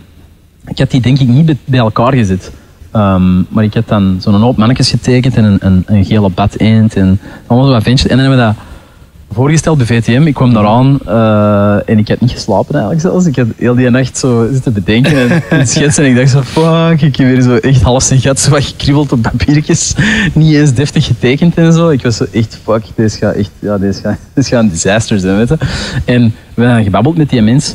ik 0.67 0.79
had 0.79 0.91
die 0.91 1.01
denk 1.01 1.19
ik 1.19 1.29
niet 1.29 1.57
bij- 1.65 1.79
elkaar 1.79 2.13
gezet. 2.15 2.51
Ehm, 2.91 3.37
maar 3.49 3.65
ik 3.65 3.75
had 3.75 3.89
dan 3.89 4.17
zo'n 4.21 4.35
hoop 4.41 4.57
mannetjes 4.57 4.91
getekend 4.91 5.37
en 5.37 5.45
een, 5.45 5.59
een, 5.61 5.83
een 5.87 6.05
gele 6.05 6.29
bad 6.29 6.55
eend 6.57 6.97
en 6.97 7.21
allemaal 7.47 7.67
zo 7.69 7.73
wat 7.75 7.83
ventjes. 7.83 8.11
En 8.11 8.17
dan 8.17 8.27
hebben 8.27 8.47
we 8.47 8.53
dat 8.53 8.63
voorgesteld 9.33 9.77
bij 9.79 9.87
VTM. 9.87 10.23
Ik 10.27 10.35
kwam 10.35 10.53
daar 10.53 10.67
aan 10.67 10.99
eh, 11.07 11.89
en 11.91 11.99
ik 11.99 12.09
had 12.09 12.21
niet 12.21 12.31
geslapen 12.31 12.73
eigenlijk 12.75 13.03
zelfs. 13.03 13.27
Ik 13.27 13.37
had 13.37 13.47
heel 13.57 13.75
die 13.75 13.91
nacht 13.91 14.19
zo 14.19 14.49
zitten 14.53 14.73
bedenken 14.73 15.31
en, 15.31 15.43
en 15.51 15.67
schetsen. 15.73 16.05
En 16.05 16.11
ik 16.11 16.17
dacht 16.17 16.31
zo, 16.31 16.43
fuck, 16.43 17.01
ik 17.03 17.17
heb 17.17 17.27
weer 17.27 17.41
zo 17.43 17.55
echt 17.57 17.83
half 17.83 18.03
zijn 18.03 18.21
gat 18.21 18.41
zo 18.41 18.51
wat 18.51 18.65
gekribbeld 18.65 19.13
op 19.13 19.23
papiertjes. 19.23 19.95
Niet 20.33 20.55
eens 20.55 20.73
deftig 20.75 21.05
getekend 21.07 21.55
en 21.55 21.73
zo. 21.73 21.89
Ik 21.89 22.03
was 22.03 22.17
zo 22.17 22.27
echt, 22.33 22.59
fuck, 22.65 22.83
deze 22.95 23.19
gaat 23.19 23.35
echt, 23.35 23.51
ja, 23.59 23.79
deze 23.79 24.01
gaat, 24.01 24.19
deze 24.35 24.49
gaat 24.49 24.63
een 24.63 24.69
disaster 24.69 25.19
zijn, 25.19 25.37
weet 25.37 25.49
je. 25.49 25.59
En 26.05 26.35
we 26.55 26.63
hebben 26.65 26.85
gebabbeld 26.85 27.17
met 27.17 27.31
die 27.31 27.43
mens. 27.43 27.75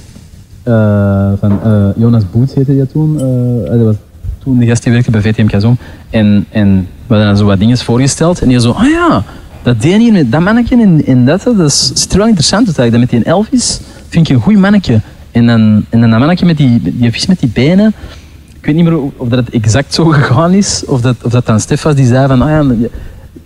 Eh, 0.69 1.31
van 1.39 1.59
eh, 1.63 1.85
Jonas 1.95 2.23
Boots 2.31 2.53
heette 2.53 2.71
hij 2.71 2.85
toen. 2.85 3.19
eh, 3.19 3.71
dat 3.71 3.85
was 3.85 3.95
toen 4.43 4.57
de 4.57 4.65
gast 4.65 4.83
die 4.83 4.91
werkte 4.91 5.11
bij 5.11 5.21
VTM 5.21 5.45
Kazom. 5.45 5.77
En, 6.09 6.45
en 6.49 6.87
we 7.07 7.15
hadden 7.15 7.37
zo 7.37 7.45
wat 7.45 7.59
dingen 7.59 7.77
voorgesteld. 7.77 8.41
En 8.41 8.47
die 8.47 8.59
zo, 8.59 8.71
ah 8.71 8.89
ja, 8.89 9.23
dat 9.63 9.81
deed 9.81 9.97
hier 9.97 10.11
met 10.11 10.31
dat 10.31 10.41
mannetje 10.41 10.81
en, 10.81 11.05
en 11.05 11.25
dat, 11.25 11.43
dat 11.43 11.59
is, 11.59 12.07
er 12.11 12.17
wel 12.17 12.27
interessant 12.27 12.67
uit 12.67 12.77
eigenlijk. 12.77 13.11
Dat 13.11 13.19
met 13.19 13.23
die 13.25 13.33
Elvis 13.33 13.79
vind 14.07 14.29
ik 14.29 14.35
een 14.35 14.41
goed 14.41 14.57
mannetje. 14.57 15.01
En 15.31 15.45
dan, 15.45 15.85
en 15.89 15.99
dan 16.01 16.09
dat 16.09 16.19
mannetje 16.19 16.45
met 16.45 16.57
die, 16.57 16.81
die 16.83 17.11
vis 17.11 17.25
met 17.25 17.39
die 17.39 17.49
benen. 17.53 17.93
Ik 18.59 18.65
weet 18.65 18.75
niet 18.75 18.83
meer 18.83 18.99
of 19.17 19.27
dat 19.27 19.49
exact 19.49 19.93
zo 19.93 20.05
gegaan 20.05 20.53
is. 20.53 20.83
Of 20.85 21.01
dat, 21.01 21.15
of 21.23 21.31
dat 21.31 21.45
dan 21.45 21.59
Stef 21.59 21.81
was 21.81 21.95
die 21.95 22.05
zei 22.05 22.27
van, 22.27 22.41
ah 22.41 22.49
ja, 22.49 22.87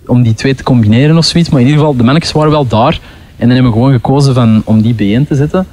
om 0.06 0.22
die 0.22 0.34
twee 0.34 0.54
te 0.54 0.62
combineren 0.62 1.16
of 1.16 1.24
zoiets. 1.24 1.50
Maar 1.50 1.60
in 1.60 1.66
ieder 1.66 1.80
geval, 1.80 1.96
de 1.96 2.04
mannetjes 2.04 2.32
waren 2.32 2.50
wel 2.50 2.66
daar. 2.66 3.00
En 3.36 3.46
dan 3.46 3.50
hebben 3.50 3.72
we 3.72 3.78
gewoon 3.78 3.92
gekozen 3.92 4.34
van, 4.34 4.62
om 4.64 4.82
die 4.82 4.94
bijeen 4.94 5.26
te 5.26 5.34
zetten. 5.34 5.66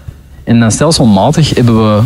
En 0.51 0.59
dan 0.59 0.71
stelselmatig 0.71 1.55
hebben 1.55 1.75
we 1.95 2.01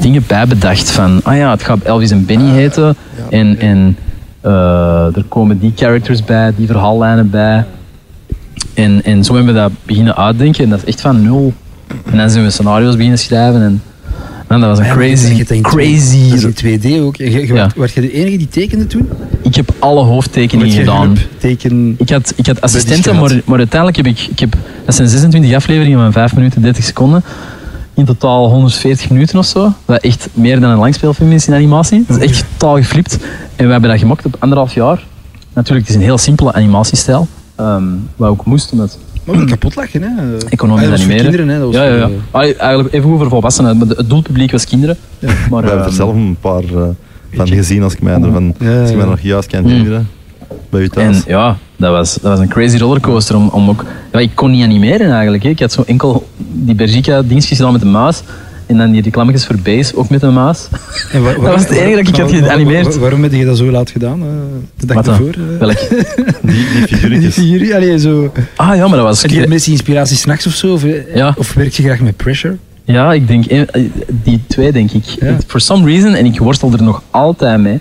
dingen 0.00 0.24
bijbedacht 0.26 0.90
van, 0.90 1.20
ah 1.22 1.36
ja, 1.36 1.50
het 1.50 1.62
gaat 1.62 1.78
Elvis 1.82 2.10
en 2.10 2.24
Benny 2.26 2.50
heten. 2.50 2.96
En, 3.30 3.58
en 3.58 3.96
eh, 4.40 5.16
er 5.16 5.24
komen 5.28 5.58
die 5.58 5.72
characters 5.76 6.24
bij, 6.24 6.52
die 6.56 6.66
verhaallijnen 6.66 7.30
bij. 7.30 7.64
En, 8.74 9.04
en 9.04 9.24
zo 9.24 9.34
hebben 9.34 9.54
we 9.54 9.60
dat 9.60 9.72
beginnen 9.84 10.16
uitdenken 10.16 10.64
en 10.64 10.70
dat 10.70 10.78
is 10.78 10.84
echt 10.84 11.00
van 11.00 11.22
nul. 11.22 11.52
En 12.10 12.16
dan 12.16 12.30
zijn 12.30 12.44
we 12.44 12.50
scenario's 12.50 12.94
beginnen 12.94 13.18
schrijven 13.18 13.62
en 13.62 13.82
dat 14.48 14.60
was 14.60 14.78
een 14.78 14.88
crazy, 14.88 15.44
dat 15.44 15.60
crazy... 15.60 16.30
Dat 16.40 16.60
in 16.62 16.80
2D 16.80 17.02
ook. 17.02 17.16
Je, 17.16 17.30
je, 17.30 17.46
Ja. 17.46 17.52
werd- 17.52 17.74
werd 17.74 17.92
je 17.92 18.00
de 18.00 18.12
enige 18.12 18.36
die 18.36 18.48
tekende 18.48 18.86
toen? 18.86 19.08
Ik 19.42 19.54
heb 19.54 19.70
alle 19.78 20.02
hoofdtekeningen 20.04 20.72
gedaan. 20.74 21.16
teken... 21.38 21.94
Ik 21.98 22.10
had, 22.10 22.32
ik 22.36 22.46
had 22.46 22.60
assistenten, 22.60 23.16
maar, 23.16 23.40
maar 23.44 23.58
uiteindelijk 23.58 23.96
heb 23.96 24.06
ik, 24.06 24.26
ik 24.30 24.38
heb, 24.38 24.56
dat 24.84 24.94
zijn 24.94 25.08
26 25.08 25.54
afleveringen 25.54 25.98
van 25.98 26.12
5 26.12 26.34
minuten 26.34 26.62
30 26.62 26.84
seconden. 26.84 27.22
In 27.98 28.04
totaal 28.04 28.48
140 28.50 29.10
minuten 29.10 29.38
of 29.38 29.46
zo. 29.46 29.72
Wat 29.84 30.00
echt 30.00 30.28
meer 30.32 30.60
dan 30.60 30.70
een 30.70 30.78
langspeelfilm 30.78 31.32
is 31.32 31.48
in 31.48 31.54
animatie. 31.54 32.04
Dat 32.08 32.16
is 32.16 32.22
echt 32.30 32.44
totaal 32.56 32.76
geflipt. 32.76 33.18
En 33.56 33.66
we 33.66 33.72
hebben 33.72 33.90
dat 33.90 33.98
gemaakt 33.98 34.24
op 34.24 34.36
anderhalf 34.38 34.74
jaar. 34.74 35.06
Natuurlijk, 35.52 35.86
het 35.86 35.88
is 35.96 36.02
een 36.02 36.06
heel 36.08 36.18
simpele 36.18 36.52
animatiestijl. 36.52 37.28
ehm 37.56 37.82
wat 38.16 38.28
ook 38.30 38.44
moest, 38.44 38.72
omdat 38.72 38.98
Maar 39.24 39.44
kapot 39.44 39.74
lachen, 39.76 40.02
hè? 40.02 40.08
nog 40.68 40.78
Ah, 40.78 40.84
dat 40.90 40.92
animeren. 41.00 41.22
kinderen, 41.22 41.48
hè? 41.48 41.58
Dat 41.58 41.66
was 41.66 41.74
ja, 41.76 41.84
ja, 41.84 41.94
ja. 41.94 42.06
voor, 42.06 42.10
eh, 42.14 42.20
Allee, 42.30 42.56
Eigenlijk 42.56 42.94
even 42.94 43.08
voor 43.08 43.28
volwassenen. 43.28 43.78
Het 43.88 44.10
doelpubliek 44.10 44.50
was 44.50 44.64
kinderen. 44.64 44.96
Maar, 45.20 45.30
We 45.48 45.54
hebben 45.56 45.72
er 45.72 45.84
ehm, 45.84 45.90
zelf 45.94 46.14
een 46.14 46.36
paar 46.40 46.62
eh, 46.64 46.82
van 47.32 47.46
gezien 47.48 47.82
als 47.82 47.92
ik 47.92 48.02
mij 48.02 48.14
ervan, 48.14 48.54
Ja, 48.58 48.80
als 48.80 48.90
ik 48.90 48.96
mij 48.96 49.06
nog 49.06 49.20
juist 49.20 49.48
kan 49.48 49.60
Mm. 49.62 49.68
herinneren. 49.68 50.08
Bij 50.70 50.80
u 50.80 50.88
thuis. 50.88 51.16
En 51.16 51.22
ja, 51.26 51.56
dat 51.76 51.90
was, 51.90 52.14
dat 52.14 52.22
was 52.22 52.38
een 52.38 52.48
crazy 52.48 52.76
rollercoaster. 52.76 53.36
Om, 53.36 53.48
om 53.48 53.68
ook, 53.68 53.84
ja, 54.12 54.18
ik 54.18 54.30
kon 54.34 54.50
niet 54.50 54.64
animeren 54.64 55.10
eigenlijk. 55.12 55.42
Hè. 55.42 55.48
Ik 55.48 55.60
had 55.60 55.72
zo 55.72 55.82
enkel 55.86 56.28
die 56.52 56.74
Bergica 56.74 57.22
dingetjes 57.22 57.56
gedaan 57.56 57.72
met 57.72 57.80
de 57.80 57.86
muis. 57.86 58.22
En 58.66 58.76
dan 58.76 58.90
die 58.90 59.02
reclametjes 59.02 59.46
voor 59.46 59.56
Base 59.62 59.96
ook 59.96 60.08
met 60.08 60.20
de 60.20 60.26
muis. 60.26 60.68
En 61.12 61.22
waar- 61.22 61.40
waar- 61.40 61.52
was 61.52 61.60
het 61.62 61.70
enige 61.70 61.96
dat 62.02 62.08
ik 62.08 62.16
had 62.16 62.30
geanimeerd. 62.32 62.84
waar- 62.88 62.98
Waarom 62.98 63.22
heb 63.22 63.32
je 63.32 63.44
dat 63.44 63.56
zo 63.56 63.70
laat 63.70 63.90
gedaan? 63.90 64.20
eh, 64.22 64.26
de 64.76 64.86
dag 64.86 65.06
ervoor? 65.06 65.28
eh? 65.28 65.58
Welk? 65.58 65.78
Die, 65.88 65.98
die 66.42 66.64
Die 66.72 66.86
figuurtjes. 66.86 67.34
figuren, 67.34 67.76
allee, 67.76 67.98
zo. 67.98 68.32
Ah 68.56 68.76
ja, 68.76 68.86
maar 68.88 68.96
dat 68.96 69.06
was... 69.06 69.22
Heb 69.22 69.30
je 69.30 69.40
de 69.40 69.48
meeste 69.48 69.70
inspiratie 69.70 70.16
s'nachts 70.16 70.46
of 70.46 70.52
zo? 70.52 70.72
Of, 70.72 70.84
eh, 70.84 71.14
Ja. 71.14 71.34
of 71.38 71.54
werk 71.54 71.72
je 71.72 71.82
graag 71.82 72.00
met 72.00 72.16
pressure? 72.16 72.56
Ja, 72.84 73.12
ik 73.12 73.28
denk... 73.28 73.44
Die 74.22 74.40
twee, 74.46 74.72
denk 74.72 74.90
ik. 74.92 75.04
Ja. 75.04 75.36
For 75.46 75.60
some 75.60 75.86
reason, 75.86 76.14
en 76.14 76.24
ik 76.26 76.38
worstel 76.38 76.72
er 76.72 76.82
nog 76.82 77.02
altijd 77.10 77.60
mee, 77.60 77.80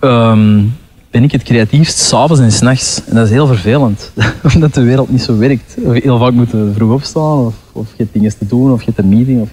ehm, 0.00 0.62
ben 1.10 1.22
ik 1.22 1.32
het 1.32 1.42
creatiefst 1.42 1.98
s'avonds 1.98 2.42
en 2.42 2.52
s'nachts. 2.52 3.02
En 3.06 3.14
dat 3.14 3.24
is 3.24 3.30
heel 3.30 3.46
vervelend. 3.46 4.12
Omdat 4.54 4.74
de 4.74 4.82
wereld 4.82 5.10
niet 5.10 5.22
zo 5.22 5.38
werkt. 5.38 5.76
Heel 5.92 6.18
vaak 6.18 6.32
moeten 6.32 6.66
we 6.66 6.72
vroeg 6.72 6.92
opstaan, 6.92 7.46
of, 7.46 7.54
of 7.72 7.88
je 7.96 8.06
dingen 8.12 8.38
te 8.38 8.46
doen, 8.46 8.72
of 8.72 8.80
je 8.80 8.86
hebt 8.86 8.98
een 8.98 9.08
meeting. 9.08 9.40
Of... 9.40 9.48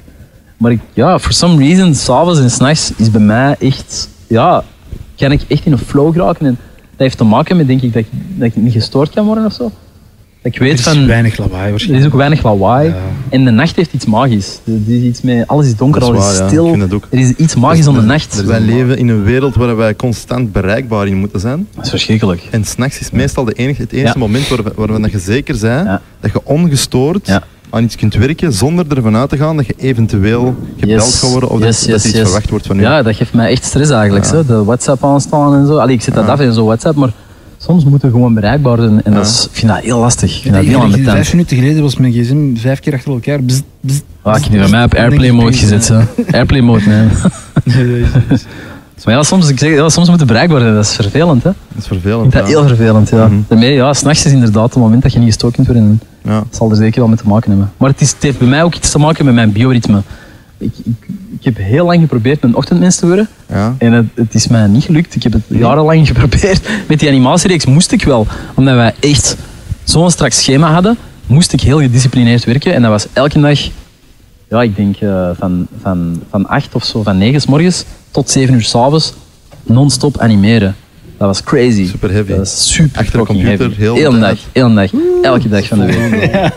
Maar 0.57 0.71
ik, 0.71 0.79
ja, 0.93 1.19
for 1.19 1.33
some 1.33 1.57
reason, 1.57 1.95
s'avonds 1.95 2.39
en 2.39 2.51
s'nachts 2.51 2.91
is 2.95 3.11
bij 3.11 3.21
mij 3.21 3.55
echt... 3.59 4.09
Ja, 4.27 4.63
kan 5.15 5.31
ik 5.31 5.41
echt 5.47 5.65
in 5.65 5.71
een 5.71 5.77
flow 5.77 6.13
geraken. 6.13 6.45
En 6.45 6.57
dat 6.89 6.99
heeft 6.99 7.17
te 7.17 7.23
maken 7.23 7.57
met, 7.57 7.67
denk 7.67 7.81
ik, 7.81 7.93
dat 7.93 8.01
ik, 8.01 8.09
dat 8.11 8.47
ik 8.47 8.55
niet 8.55 8.73
gestoord 8.73 9.09
kan 9.09 9.25
worden 9.25 9.45
of 9.45 9.53
zo. 9.53 9.71
Ik 10.43 10.57
weet 10.57 10.71
Er 10.71 10.77
is 10.77 10.81
van... 10.81 11.07
weinig 11.07 11.37
lawaai 11.37 11.63
Er 11.63 11.69
waarschijnlijk. 11.69 12.05
is 12.05 12.11
ook 12.11 12.17
weinig 12.17 12.43
lawaai. 12.43 12.87
Ja. 12.89 12.95
En 13.29 13.45
de 13.45 13.51
nacht 13.51 13.75
heeft 13.75 13.93
iets 13.93 14.05
magisch. 14.05 14.59
Er 14.65 14.93
is 14.93 15.01
iets 15.01 15.21
met, 15.21 15.47
alles 15.47 15.65
is 15.65 15.75
donker, 15.75 16.01
is 16.01 16.07
alles 16.07 16.19
waar, 16.23 16.31
is 16.33 16.37
ja. 16.39 16.47
stil. 16.47 16.63
Ik 16.65 16.69
vind 16.69 16.81
het 16.81 16.93
ook. 16.93 17.07
Er 17.09 17.19
is 17.19 17.29
iets 17.31 17.55
magisch 17.55 17.87
aan 17.87 17.93
de 17.93 18.01
nacht. 18.01 18.43
Wij 18.43 18.59
leven 18.59 18.97
in 18.97 19.07
een 19.09 19.23
wereld 19.23 19.55
waar 19.55 19.75
wij 19.75 19.95
constant 19.95 20.51
bereikbaar 20.51 21.07
in 21.07 21.17
moeten 21.17 21.39
zijn. 21.39 21.67
Dat 21.75 21.83
is 21.83 21.89
verschrikkelijk. 21.89 22.47
En 22.51 22.63
s'nachts 22.65 22.99
is 22.99 23.11
meestal 23.11 23.43
de 23.45 23.53
enige, 23.53 23.81
het 23.81 23.91
enige 23.91 24.07
Ja. 24.07 24.19
moment 24.19 24.47
waar, 24.47 24.63
we, 24.63 24.71
waar 24.75 24.93
we 24.93 24.99
dat 25.01 25.11
je 25.11 25.19
zeker 25.19 25.55
zijn 25.55 25.85
Ja. 25.85 26.01
dat 26.19 26.31
je 26.31 26.41
ongestoord 26.43 27.27
Ja. 27.27 27.43
aan 27.69 27.83
iets 27.83 27.95
kunt 27.95 28.13
werken 28.13 28.53
zonder 28.53 28.85
ervan 28.95 29.15
uit 29.15 29.29
te 29.29 29.37
gaan 29.37 29.55
dat 29.57 29.65
je 29.65 29.73
eventueel 29.77 30.55
gebeld 30.79 31.01
Yes. 31.05 31.19
gaat 31.19 31.31
worden 31.31 31.49
of 31.49 31.59
Yes, 31.59 31.79
dat, 31.79 31.89
dat 31.89 32.03
yes, 32.03 32.11
iets 32.13 32.21
verwacht 32.23 32.49
wordt 32.49 32.67
van 32.67 32.79
u. 32.79 32.81
Ja, 32.81 33.01
dat 33.03 33.15
geeft 33.15 33.33
mij 33.33 33.51
echt 33.51 33.63
stress 33.65 33.89
eigenlijk. 33.91 34.25
Ja. 34.25 34.31
Zo. 34.31 34.45
De 34.45 34.63
WhatsApp 34.63 35.03
aanstaan 35.03 35.55
en 35.55 35.67
zo. 35.67 35.77
Allee, 35.77 35.95
ik 35.95 36.01
zet 36.01 36.13
dat 36.13 36.25
Ja. 36.25 36.31
af 36.31 36.39
in 36.39 36.53
zo 36.53 36.65
WhatsApp, 36.65 36.95
maar 36.97 37.11
soms 37.65 37.83
moeten 37.85 38.07
we 38.09 38.13
gewoon 38.15 38.33
bereikbaar 38.33 38.77
zijn. 38.77 39.03
En 39.03 39.11
Ja. 39.11 39.17
dat 39.17 39.25
is, 39.27 39.45
ik 39.45 39.49
vind 39.57 39.71
dat 39.71 39.81
heel 39.81 39.99
lastig. 39.99 40.35
Ik 40.35 40.41
vind 40.41 40.53
dat 40.55 40.63
heel 40.63 40.77
ik- 40.77 40.83
ambetant. 40.83 41.09
Vijf 41.09 41.31
minuten 41.31 41.57
geleden 41.57 41.81
was 41.81 41.97
mijn 41.97 42.13
gsm 42.13 42.55
vijf 42.55 42.79
keer 42.79 42.93
achter 42.93 43.11
elkaar. 43.11 43.43
Bzz, 43.43 43.59
bzz, 43.79 43.99
Ah, 44.21 44.37
ik 44.37 44.43
heb 44.43 44.59
bij 44.61 44.69
mij 44.69 44.83
op 44.83 44.93
Airplay 44.93 45.31
mode 45.31 45.57
gezet. 45.57 45.85
Zo. 45.85 46.01
Airplay 46.31 46.61
mode, 46.61 46.81
nee. 47.65 48.05
Maar 49.05 49.13
ja, 49.13 49.23
soms, 49.23 49.49
ik 49.49 49.59
zeg, 49.59 49.69
ja, 49.73 49.89
soms 49.89 50.07
moeten 50.09 50.27
we 50.27 50.33
bereikbaar 50.33 50.59
zijn. 50.61 50.73
Dat 50.73 50.85
is 50.85 50.95
vervelend, 50.95 51.43
hè? 51.43 51.49
Dat 51.67 51.81
is 51.81 51.87
vervelend. 51.87 52.31
dat 52.31 52.41
ja. 52.41 52.47
heel 52.47 52.67
vervelend, 52.67 53.09
ja. 53.09 53.27
Mhm. 53.27 53.39
Daarmee, 53.47 53.73
ja, 53.73 53.93
s'nachts 53.93 54.25
is 54.25 54.31
inderdaad 54.31 54.73
het 54.73 54.83
moment 54.83 55.01
dat 55.01 55.13
je 55.13 55.19
niet 55.19 55.27
gestoken 55.27 55.55
kunt 55.55 55.67
worden. 55.67 55.85
En 56.23 56.31
Ja. 56.31 56.37
Dat 56.39 56.55
zal 56.55 56.69
er 56.69 56.75
zeker 56.75 56.99
wel 56.99 57.07
mee 57.07 57.17
te 57.17 57.27
maken 57.27 57.49
hebben. 57.49 57.71
Maar 57.77 57.89
het, 57.89 58.01
is, 58.01 58.11
het 58.11 58.23
heeft 58.23 58.37
bij 58.39 58.47
mij 58.47 58.63
ook 58.63 58.75
iets 58.75 58.91
te 58.91 58.99
maken 58.99 59.25
met 59.25 59.33
mijn 59.33 59.51
bioritme. 59.51 60.01
Ik, 60.61 60.73
ik, 60.83 61.07
ik 61.39 61.45
heb 61.45 61.57
heel 61.57 61.85
lang 61.85 62.01
geprobeerd 62.01 62.43
een 62.43 62.55
ochtendmens 62.55 62.95
te 62.95 63.07
worden. 63.07 63.27
Ja. 63.49 63.75
En 63.77 63.91
het, 63.91 64.05
het 64.15 64.33
is 64.33 64.47
mij 64.47 64.67
niet 64.67 64.83
gelukt. 64.83 65.15
Ik 65.15 65.23
heb 65.23 65.33
het 65.33 65.43
jarenlang 65.47 66.07
geprobeerd. 66.13 66.69
Met 66.87 66.99
die 66.99 67.09
animatiereeks 67.09 67.65
moest 67.65 67.91
ik 67.91 68.03
wel. 68.03 68.27
Omdat 68.55 68.75
wij 68.75 68.93
echt 68.99 69.37
zo'n 69.83 70.11
strak 70.11 70.31
schema 70.31 70.71
hadden, 70.71 70.97
moest 71.27 71.53
ik 71.53 71.61
heel 71.61 71.79
gedisciplineerd 71.79 72.43
werken. 72.43 72.73
En 72.73 72.81
dat 72.81 72.91
was 72.91 73.07
elke 73.13 73.39
dag 73.39 73.59
ja, 74.51 74.61
ik 74.61 74.75
denk 74.75 74.95
eh, 74.97 75.29
van, 75.37 75.67
van, 75.81 76.21
van 76.29 76.47
8 76.47 76.75
of 76.75 76.85
zo, 76.85 77.03
van 77.03 77.17
9 77.17 77.41
s 77.41 77.45
morgens 77.45 77.85
tot 78.11 78.29
7 78.29 78.53
uur 78.53 78.61
s'avonds, 78.61 79.13
non-stop 79.63 80.17
animeren. 80.19 80.75
Dat 81.21 81.29
was 81.29 81.43
crazy. 81.43 81.87
Super 81.87 82.11
heavy. 82.11 82.29
Dat 82.29 82.37
was 82.37 82.73
super 82.73 82.99
Achter 82.99 83.19
de 83.19 83.25
computer, 83.25 83.57
heavy. 83.57 83.75
heel 83.75 83.93
de 83.93 83.99
Heel 83.99 84.19
dag, 84.19 84.37
heel 84.51 84.73
dag, 84.73 84.91
elke 85.21 85.49
dag 85.49 85.67
van 85.67 85.79
de 85.79 85.85
week. 85.85 86.51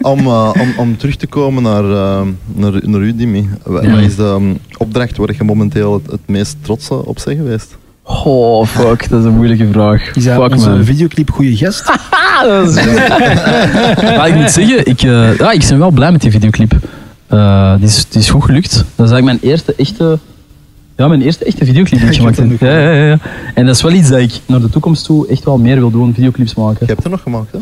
Om, 0.00 0.18
eh, 0.18 0.50
om, 0.60 0.72
om 0.76 0.96
terug 0.96 1.16
te 1.16 1.26
komen 1.26 1.62
naar, 1.62 1.84
eh, 1.84 2.20
naar, 2.54 2.72
naar 2.82 3.00
u, 3.00 3.16
Dimi. 3.16 3.48
Wat 3.62 3.84
Ja. 3.84 3.98
is 3.98 4.16
de 4.16 4.22
um, 4.22 4.58
opdracht 4.78 5.16
waar 5.16 5.34
je 5.38 5.44
momenteel 5.44 5.92
het, 5.92 6.10
het 6.10 6.20
meest 6.26 6.56
trots 6.60 6.88
eh, 6.90 6.98
op 6.98 7.18
bent 7.24 7.38
geweest? 7.38 7.76
Oh, 8.02 8.66
fuck, 8.66 9.08
dat 9.08 9.20
is 9.20 9.26
een 9.26 9.34
moeilijke 9.34 9.68
vraag. 9.72 10.14
Is 10.14 10.24
dat 10.24 10.42
fuck, 10.42 10.56
man. 10.56 10.84
videoclip 10.84 11.30
Goeie 11.30 11.56
Gast? 11.56 11.88
Ah, 12.10 12.42
dat 12.48 12.68
is 12.68 12.84
Maar 14.16 14.28
ik 14.28 14.34
moet 14.34 14.50
zeggen, 14.50 14.86
ik, 14.86 15.02
eh, 15.02 15.38
ja, 15.38 15.50
ik 15.50 15.66
ben 15.68 15.78
wel 15.78 15.90
blij 15.90 16.12
met 16.12 16.20
die 16.20 16.30
videoclip. 16.30 16.72
Eh, 17.26 17.76
die, 17.76 17.86
is, 17.86 18.06
die 18.08 18.20
is 18.20 18.30
goed 18.30 18.44
gelukt. 18.44 18.72
Dat 18.72 19.06
is 19.06 19.12
eigenlijk 19.12 19.24
mijn 19.24 19.52
eerste 19.52 19.74
echte, 19.76 20.18
ja, 20.96 21.08
mijn 21.08 21.22
eerste 21.22 21.44
echte 21.44 21.64
videoclip 21.64 22.00
die 22.00 22.08
ik 22.10 22.16
gemaakt 22.16 22.36
heb 22.36 22.60
Ja, 22.60 22.78
ja, 22.78 22.90
ja, 22.90 23.04
ja. 23.06 23.18
En 23.54 23.66
dat 23.66 23.74
is 23.74 23.82
wel 23.82 23.92
iets 23.92 24.08
dat 24.08 24.18
ik 24.18 24.40
naar 24.46 24.60
de 24.60 24.70
toekomst 24.70 25.04
toe 25.04 25.26
echt 25.28 25.44
wel 25.44 25.58
meer 25.58 25.76
wil 25.76 25.90
doen, 25.90 26.14
videoclips 26.14 26.54
maken. 26.54 26.76
Je 26.80 26.92
hebt 26.92 27.04
er 27.04 27.10
nog 27.10 27.22
gemaakt, 27.22 27.52
hè? 27.52 27.58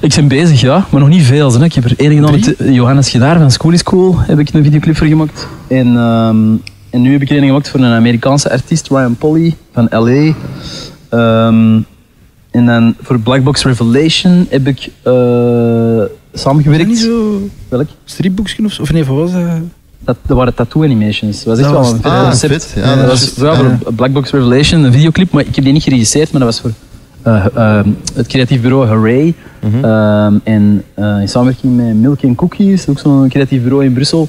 Ik 0.00 0.14
ben 0.14 0.28
bezig, 0.28 0.60
ja, 0.60 0.86
maar 0.90 1.00
nog 1.00 1.08
niet 1.08 1.22
veel. 1.22 1.52
Hè. 1.52 1.64
Ik 1.64 1.72
heb 1.72 1.84
er 1.84 1.94
één 1.96 2.12
gedaan 2.14 2.30
met 2.30 2.54
Johannes 2.58 3.10
Gedaar 3.10 3.38
van 3.38 3.50
School 3.50 3.72
is 3.72 3.82
Cool. 3.82 4.18
Heb 4.18 4.38
ik 4.38 4.52
een 4.52 4.62
videoclip 4.64 4.96
voor 4.96 5.06
gemaakt. 5.06 5.48
En, 5.68 5.86
ehm, 5.96 6.36
en 6.90 7.00
nu 7.02 7.12
heb 7.12 7.22
ik 7.22 7.30
er 7.30 7.36
een 7.36 7.46
gemaakt 7.46 7.68
voor 7.68 7.80
een 7.80 7.92
Amerikaanse 7.92 8.50
artiest, 8.50 8.88
Ryan 8.88 9.16
Polly 9.16 9.56
van 9.72 9.86
LA. 9.90 10.32
Ehm, 11.08 11.80
en 12.50 12.66
dan 12.66 12.94
voor 13.00 13.18
Blackbox 13.20 13.64
Revelation 13.64 14.46
heb 14.50 14.66
ik 14.66 14.78
eh, 15.02 15.12
Is 15.12 16.08
dat 16.30 16.40
samengewerkt. 16.40 16.86
niet 16.86 16.98
zo 16.98 17.48
Welk? 17.68 17.88
stripboekje 18.04 18.64
of 18.64 18.72
zo? 18.72 18.82
Of 18.82 18.92
nee, 18.92 19.04
wat 19.04 19.16
was 19.16 19.32
dat? 19.32 19.42
Dat, 20.04 20.16
dat 20.26 20.36
waren 20.36 20.54
tattoo 20.54 20.84
animations. 20.84 21.44
Dat 21.44 21.44
was 21.44 21.58
echt 21.58 21.68
Dat 21.68 21.72
wel 21.72 21.80
was 21.82 21.92
een 21.92 22.02
vet 22.02 22.12
Ah, 22.12 22.28
concept. 22.28 22.72
Ja, 22.76 22.96
dat 22.96 23.06
was 23.06 23.34
wel 23.34 23.54
voor 23.54 23.92
Blackbox 23.94 24.30
Revelation, 24.30 24.84
een 24.84 24.92
videoclip, 24.92 25.32
maar 25.32 25.46
ik 25.46 25.54
heb 25.54 25.64
die 25.64 25.72
niet 25.72 25.82
geregisseerd, 25.82 26.32
maar 26.32 26.40
dat 26.40 26.50
was 26.50 26.60
voor 26.60 26.70
eh, 27.22 27.46
eh, 27.54 27.84
het 28.14 28.26
creatief 28.26 28.60
bureau 28.60 28.86
Hooray. 28.86 29.34
Mhm. 29.60 29.84
Ehm, 29.84 30.34
en 30.44 30.82
eh, 30.94 31.20
in 31.20 31.28
samenwerking 31.28 31.76
met 31.76 31.94
Milk 31.94 32.24
and 32.24 32.36
Cookies, 32.36 32.88
ook 32.88 32.98
zo'n 32.98 33.28
creatief 33.28 33.62
bureau 33.62 33.84
in 33.84 33.92
Brussel. 33.92 34.28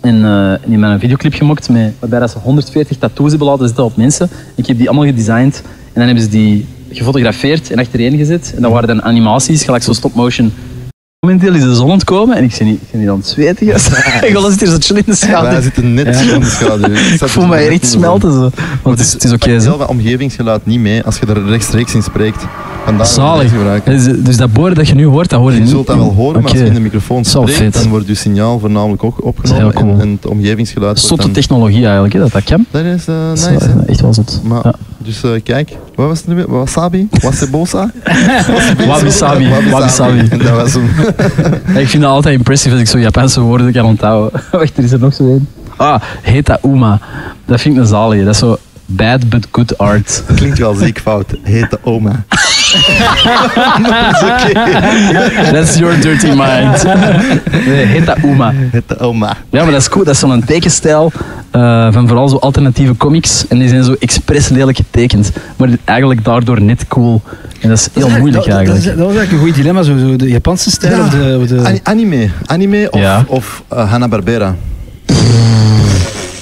En 0.00 0.14
eh, 0.14 0.52
die 0.64 0.70
hebben 0.70 0.90
een 0.90 1.00
videoclip 1.00 1.34
gemaakt 1.34 1.68
met, 1.68 1.92
waarbij 1.98 2.18
dat 2.18 2.30
ze 2.30 2.38
140 2.38 2.98
tattoos 2.98 3.30
hebben 3.30 3.48
laten 3.48 3.66
zitten 3.66 3.84
op 3.84 3.96
mensen. 3.96 4.28
Ik 4.54 4.66
heb 4.66 4.78
die 4.78 4.88
allemaal 4.88 5.06
gedesigned 5.06 5.62
en 5.64 5.92
dan 5.94 6.04
hebben 6.04 6.22
ze 6.22 6.28
die 6.28 6.66
gefotografeerd 6.90 7.70
en 7.70 7.78
achtereen 7.78 8.16
gezet. 8.16 8.52
En 8.56 8.62
dat 8.62 8.70
waren 8.72 8.88
dan 8.88 9.02
animaties, 9.02 9.64
gelijk 9.64 9.82
zo 9.82 9.92
stop-motion. 9.92 10.52
Momenteel 11.20 11.54
is 11.54 11.62
de 11.62 11.74
zon 11.74 11.90
ontkomen 11.90 12.36
en 12.36 12.44
ik 12.44 12.52
zie 12.54 12.66
niet, 12.66 12.80
ik 12.92 12.98
niet 12.98 13.08
aan 13.08 13.16
het 13.16 13.26
zweten. 13.26 13.66
gast. 13.66 13.88
Ik 14.28 14.32
wil 14.32 14.50
zit 14.50 14.60
hier 14.60 14.68
zo 14.68 14.76
chill 14.80 14.96
in 14.96 15.02
de 15.06 15.06
Wij 15.06 15.16
schaduw. 15.16 15.60
zitten 15.62 15.94
net 15.94 16.06
in 16.20 16.40
de 16.40 16.46
schaduw. 16.46 16.94
Ik 17.14 17.28
voel 17.28 17.46
mij 17.46 17.68
echt 17.68 17.86
smelten. 17.86 18.32
Zo. 18.32 18.50
Want 18.82 18.98
het 18.98 19.06
is, 19.06 19.12
het 19.12 19.24
is 19.24 19.32
oké. 19.32 19.50
Pak 19.50 19.60
zo. 19.60 19.68
heel 19.68 19.78
wat 19.78 19.88
omgevingsgeluid 19.88 20.66
niet 20.66 20.80
mee 20.80 21.02
als 21.02 21.18
je 21.18 21.26
er 21.26 21.46
rechtstreeks 21.46 21.94
in 21.94 22.02
spreekt. 22.02 22.42
Vandaar 22.86 23.06
Zalig. 23.06 23.52
Dus, 23.84 24.04
dus 24.04 24.36
dat 24.36 24.52
boren 24.52 24.74
dat 24.74 24.88
je 24.88 24.94
nu 24.94 25.06
hoort, 25.06 25.30
dat 25.30 25.40
hoor 25.40 25.50
je 25.50 25.56
Je 25.56 25.62
niet. 25.62 25.70
zult 25.70 25.86
dat 25.86 25.96
wel 25.96 26.12
horen, 26.12 26.42
maar 26.42 26.50
als 26.50 26.60
je 26.60 26.66
in 26.66 26.74
de 26.74 26.80
microfoon 26.80 27.24
spreekt, 27.24 27.74
dan 27.74 27.88
wordt 27.88 28.06
je 28.06 28.14
signaal 28.14 28.58
voornamelijk 28.58 29.04
ook 29.04 29.24
opgenomen. 29.24 29.74
Cool. 29.74 29.90
en, 29.92 30.00
en 30.00 30.10
het 30.10 30.26
omgevingsgeluid 30.26 30.98
Zotte 31.00 31.24
dan... 31.24 31.32
technologie 31.32 31.84
eigenlijk, 31.84 32.12
hè, 32.14 32.20
dat 32.20 32.32
dat 32.32 32.44
kan. 32.44 32.66
Dat 32.70 32.84
is 32.84 33.06
eh, 33.08 33.32
is 33.32 33.48
nice, 33.48 33.64
hè? 33.64 33.84
echt 33.86 34.00
wel 34.00 34.14
zot. 34.14 34.40
Maar, 34.44 34.60
Ja. 34.62 34.74
Dus 34.98 35.22
eh, 35.22 35.30
kijk, 35.42 35.76
wat 35.94 36.06
was 36.08 36.18
het 36.18 36.26
nu 36.28 36.34
weer? 36.34 36.50
Wasabi? 36.50 37.08
Wasebosa? 37.22 37.90
Wabi-sabi, 38.86 39.48
wabi-sabi. 39.70 40.18
En 40.30 40.38
dat 40.38 40.48
was 40.50 40.72
hem. 40.72 40.88
Ja, 41.74 41.78
ik 41.80 41.88
vind 41.88 42.02
dat 42.02 42.12
altijd 42.12 42.36
impressief 42.36 42.72
als 42.72 42.80
ik 42.80 42.86
zo 42.86 42.98
Japanse 42.98 43.40
woorden 43.40 43.72
kan 43.72 43.84
onthouden. 43.84 44.40
Wacht, 44.52 44.78
er 44.78 44.84
is 44.84 44.92
er 44.92 44.98
nog 44.98 45.14
zo 45.14 45.28
één. 45.28 45.48
Ah, 45.76 46.00
Heta 46.22 46.58
Uma. 46.64 47.00
Dat 47.44 47.60
vind 47.60 47.74
ik 47.74 47.80
een 47.80 47.86
zalige. 47.86 48.24
Dat 48.24 48.32
is 48.34 48.38
zo 48.40 48.58
bad 48.86 49.28
but 49.28 49.46
good 49.50 49.78
art. 49.78 50.22
Klinkt 50.34 50.58
wel 50.58 50.74
ziek 50.74 50.98
fout. 51.00 51.26
Heet 51.42 51.70
de 51.70 51.78
oma. 51.82 52.24
dat 53.82 54.12
is 54.12 54.22
oké. 54.22 54.52
That's 55.52 55.76
your 55.78 56.00
dirty 56.00 56.26
mind. 56.26 56.84
Nee, 57.66 57.84
Heta 57.84 58.16
Uma. 58.24 58.52
Heet 58.70 58.88
de 58.88 58.98
oma. 58.98 59.36
Ja, 59.50 59.62
maar 59.62 59.72
dat 59.72 59.80
is 59.80 59.88
cool. 59.88 60.04
Dat 60.04 60.14
is 60.14 60.20
zo'n 60.20 60.44
tekenstijl 60.44 61.12
eh, 61.50 61.92
van 61.92 62.08
vooral 62.08 62.28
zo 62.28 62.36
alternatieve 62.36 62.96
comics. 62.96 63.46
En 63.48 63.58
die 63.58 63.68
zijn 63.68 63.84
zo 63.84 63.94
expres 63.98 64.48
lelijk 64.48 64.76
getekend. 64.76 65.30
Maar 65.56 65.68
eigenlijk 65.84 66.24
daardoor 66.24 66.62
net 66.62 66.88
cool. 66.88 67.22
En 67.60 67.68
dat 67.68 67.78
is 67.78 67.88
heel 67.92 68.02
Dat 68.02 68.10
is 68.12 68.18
moeilijk 68.18 68.44
dat, 68.44 68.52
dat, 68.56 68.66
eigenlijk. 68.66 68.84
is- 68.84 68.96
dat 68.96 69.06
was 69.06 69.16
eigenlijk 69.16 69.32
een 69.32 69.48
goed 69.48 69.54
dilemma, 69.56 69.82
zo, 69.82 69.98
zo 69.98 70.16
de 70.16 70.28
Japanse 70.28 70.70
stijl 70.70 71.00
of 71.00 71.08
de... 71.08 71.38
Of 71.42 71.46
de 71.48 71.60
Ani- 71.64 71.80
anime. 71.82 72.28
Anime 72.46 72.90
of, 72.90 73.00
Ja. 73.00 73.24
of 73.26 73.62
eh, 73.68 73.90
Hanna-Barbera. 73.90 74.54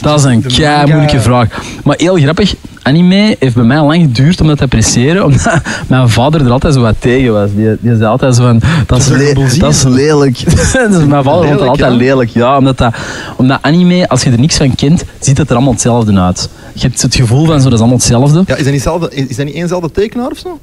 Dat 0.05 0.19
is 0.19 0.25
een 0.25 0.43
kei 0.43 0.87
moeilijke 0.87 1.21
vraag. 1.21 1.49
Maar 1.85 1.97
heel 1.99 2.17
grappig, 2.17 2.55
anime 2.83 3.37
heeft 3.39 3.55
bij 3.55 3.65
mij 3.65 3.81
lang 3.81 4.03
geduurd 4.03 4.41
om 4.41 4.47
dat 4.47 4.57
te 4.57 4.65
appreciëren, 4.65 5.25
omdat 5.27 5.61
mijn 5.87 6.09
vader 6.09 6.45
er 6.45 6.51
altijd 6.51 6.75
zo 6.75 6.81
wat 6.81 6.95
tegen 6.99 7.33
was. 7.33 7.51
Die, 7.55 7.77
die 7.81 7.97
zei 7.97 8.05
altijd 8.05 8.35
zo 8.35 8.43
van, 8.43 8.61
dat 8.87 8.99
is, 8.99 9.09
le- 9.09 9.59
dat 9.59 9.73
is 9.73 9.83
lelijk. 9.83 10.45
dus 10.91 11.05
mijn 11.05 11.23
vader 11.25 11.47
vond 11.47 11.61
het 11.61 11.69
altijd 11.69 11.91
ja? 11.91 11.97
lelijk. 11.97 12.31
Ja, 12.31 12.57
omdat, 12.59 12.79
dat, 12.79 12.95
omdat 13.37 13.59
anime, 13.61 14.09
als 14.09 14.23
je 14.23 14.31
er 14.31 14.39
niks 14.41 14.57
van 14.57 14.75
kent, 14.75 15.05
ziet 15.21 15.39
het 15.39 15.49
er 15.49 15.55
allemaal 15.55 15.73
hetzelfde 15.73 16.21
uit. 16.21 16.49
Je 16.73 16.81
hebt 16.81 17.03
het 17.03 17.15
gevoel 17.15 17.47
van 17.47 17.59
zo, 17.59 17.65
dat 17.65 17.73
is 17.73 17.79
allemaal 17.79 17.99
hetzelfde. 17.99 18.43
Ja, 18.47 18.57
is 18.57 18.65
dat 18.65 18.73
niet, 18.73 18.83
zelfde, 18.83 19.09
is, 19.11 19.27
is 19.27 19.37
dat 19.37 19.47
niet 19.47 19.55
éénzelfde 19.55 19.91
tekenaar 19.91 20.31
of 20.31 20.39
zo? 20.39 20.59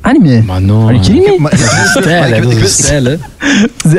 Anime? 0.00 0.42
Maar 0.46 0.62
no. 0.62 0.82
Are 0.86 0.92
you 0.92 1.00
kidding 1.04 1.26
me? 1.26 1.36
Maar, 1.38 1.52
Stijl, 1.56 2.18
maar 2.20 2.28
hè, 2.28 2.36
ik 2.36 2.42
dat 2.42 2.52
weet- 2.52 2.58
ik 2.58 2.64
is 2.64 2.76
weet- 2.76 2.84
stijl, 2.86 3.04
hè. 3.04 3.16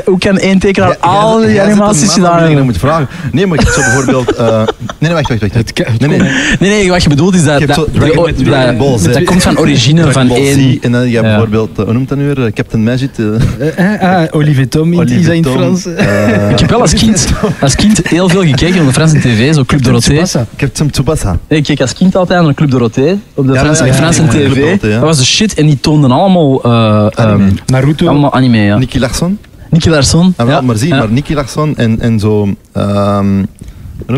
Hoe 0.05 0.17
kan 0.19 0.37
één 0.37 0.59
tekenaar 0.59 0.97
al 0.97 1.39
die 1.39 1.61
animaties 1.61 2.13
gedaan 2.13 2.39
Ik 2.39 2.45
hebben? 2.47 2.65
moet 2.65 2.77
vragen. 2.77 3.07
Nee, 3.31 3.45
maar 3.47 3.59
ik 3.59 3.65
heb 3.65 3.73
zo 3.73 3.81
bijvoorbeeld... 3.81 4.35
eh, 4.35 4.47
nee, 4.57 4.65
nee, 4.99 5.11
wacht, 5.13 5.29
wacht, 5.29 5.41
wacht. 5.53 5.99
Nee, 5.99 6.09
nee. 6.09 6.19
Nee, 6.59 6.69
nee, 6.69 6.89
wat 6.89 7.03
je 7.03 7.09
bedoelt 7.09 7.35
is 7.35 7.43
dat... 7.43 7.59
Je 7.59 7.65
hebt 7.65 7.75
dat, 7.75 7.87
dat- 7.93 9.13
dat 9.13 9.23
komt 9.23 9.43
van 9.43 9.57
origine 9.57 10.01
Dragon 10.01 10.27
van 10.27 10.37
één... 10.37 10.77
En 10.81 10.91
dan 10.91 11.01
je 11.09 11.13
hebt 11.13 11.13
Ja. 11.13 11.21
bijvoorbeeld, 11.21 11.77
eh, 11.79 11.83
hoe 11.85 11.93
noemt 11.93 12.09
dat 12.09 12.17
nu 12.17 12.25
weer? 12.25 12.45
Eh, 12.45 12.51
Captain 12.53 12.83
Magic. 12.83 13.09
ah, 14.01 14.21
Olivier 14.31 14.67
Tom, 14.69 14.91
is 14.93 14.97
dat 14.97 15.33
in 15.33 15.43
het 15.43 15.51
Frans? 15.53 15.85
Ik 16.51 16.59
heb 16.59 16.69
wel 16.69 16.81
als 16.81 16.93
kind, 16.93 17.27
als 17.61 17.75
kind 17.75 17.99
heel 18.07 18.29
veel 18.29 18.41
gekeken 18.43 18.79
op 18.81 18.87
de 18.87 18.93
Franse 18.93 19.19
tv, 19.19 19.53
zo 19.53 19.63
Club 19.63 19.83
Dorothée. 19.83 20.23
Tsubasa. 20.23 20.45
Captain 20.57 20.89
Tsubasa. 20.89 21.37
Ik 21.47 21.63
keek 21.63 21.81
als 21.81 21.93
kind 21.93 22.15
altijd 22.15 22.43
naar 22.43 22.53
Club 22.53 22.71
Dorothée 22.71 23.19
op 23.33 23.47
de 23.47 23.53
Ja, 23.53 23.59
Franse, 23.59 23.81
ja, 23.85 23.89
ja, 23.91 23.95
Franse 23.95 24.21
ja, 24.23 24.27
ja, 24.39 24.49
tv. 24.49 24.81
Ja. 24.81 24.89
Dat 24.89 25.01
was 25.01 25.17
de 25.17 25.25
shit 25.25 25.53
en 25.53 25.65
die 25.65 25.79
toonden 26.01 26.17
allemaal, 26.19 26.63
eh, 26.63 27.07
Anime. 27.25 27.45
ehm, 27.47 27.55
Naruto. 27.65 28.07
allemaal 28.07 28.33
anime. 28.33 28.57
Ja. 28.57 28.77
Nicky 28.77 28.99
Larsson. 28.99 29.39
Nicky 29.69 29.89
Larsson. 29.89 30.33
Ah, 30.37 30.45
wel, 30.45 30.55
ja. 30.55 30.61
maar 30.61 30.75
zie, 30.75 30.87
Ja. 30.87 30.97
maar 30.97 31.11
Nicky 31.11 31.33
Larsson 31.33 31.75
en, 31.75 31.99
en 31.99 32.19
zo... 32.19 32.47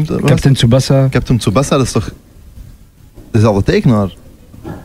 dat? 0.07 0.21
Captain 0.23 0.53
Tsubasa. 0.53 1.07
Captain 1.09 1.39
Tsubasa, 1.39 1.77
dat 1.77 1.85
is 1.85 1.91
toch... 1.91 2.11
Dezelfde 3.31 3.63
tekenaar. 3.63 4.09